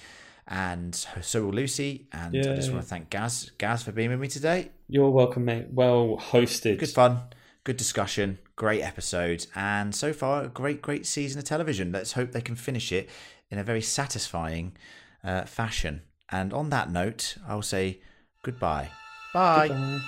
And 0.48 0.94
so 0.94 1.44
will 1.44 1.52
Lucy. 1.52 2.08
And 2.12 2.36
I 2.36 2.54
just 2.54 2.70
want 2.70 2.82
to 2.82 2.88
thank 2.88 3.10
Gaz, 3.10 3.50
Gaz 3.58 3.82
for 3.82 3.92
being 3.92 4.10
with 4.10 4.20
me 4.20 4.28
today. 4.28 4.70
You're 4.88 5.10
welcome, 5.10 5.44
mate. 5.44 5.66
Well 5.70 6.18
hosted. 6.20 6.78
Good 6.78 6.90
fun, 6.90 7.20
good 7.64 7.76
discussion, 7.76 8.38
great 8.56 8.82
episode, 8.82 9.46
and 9.54 9.94
so 9.94 10.12
far 10.12 10.44
a 10.44 10.48
great, 10.48 10.82
great 10.82 11.06
season 11.06 11.38
of 11.38 11.44
television. 11.44 11.92
Let's 11.92 12.12
hope 12.12 12.32
they 12.32 12.40
can 12.40 12.56
finish 12.56 12.92
it 12.92 13.08
in 13.50 13.58
a 13.58 13.64
very 13.64 13.82
satisfying 13.82 14.76
uh, 15.24 15.44
fashion. 15.44 16.02
And 16.30 16.52
on 16.52 16.70
that 16.70 16.90
note, 16.90 17.36
I'll 17.46 17.62
say 17.62 18.00
goodbye. 18.42 18.90
Bye. 19.32 19.68
Goodbye. 19.68 20.00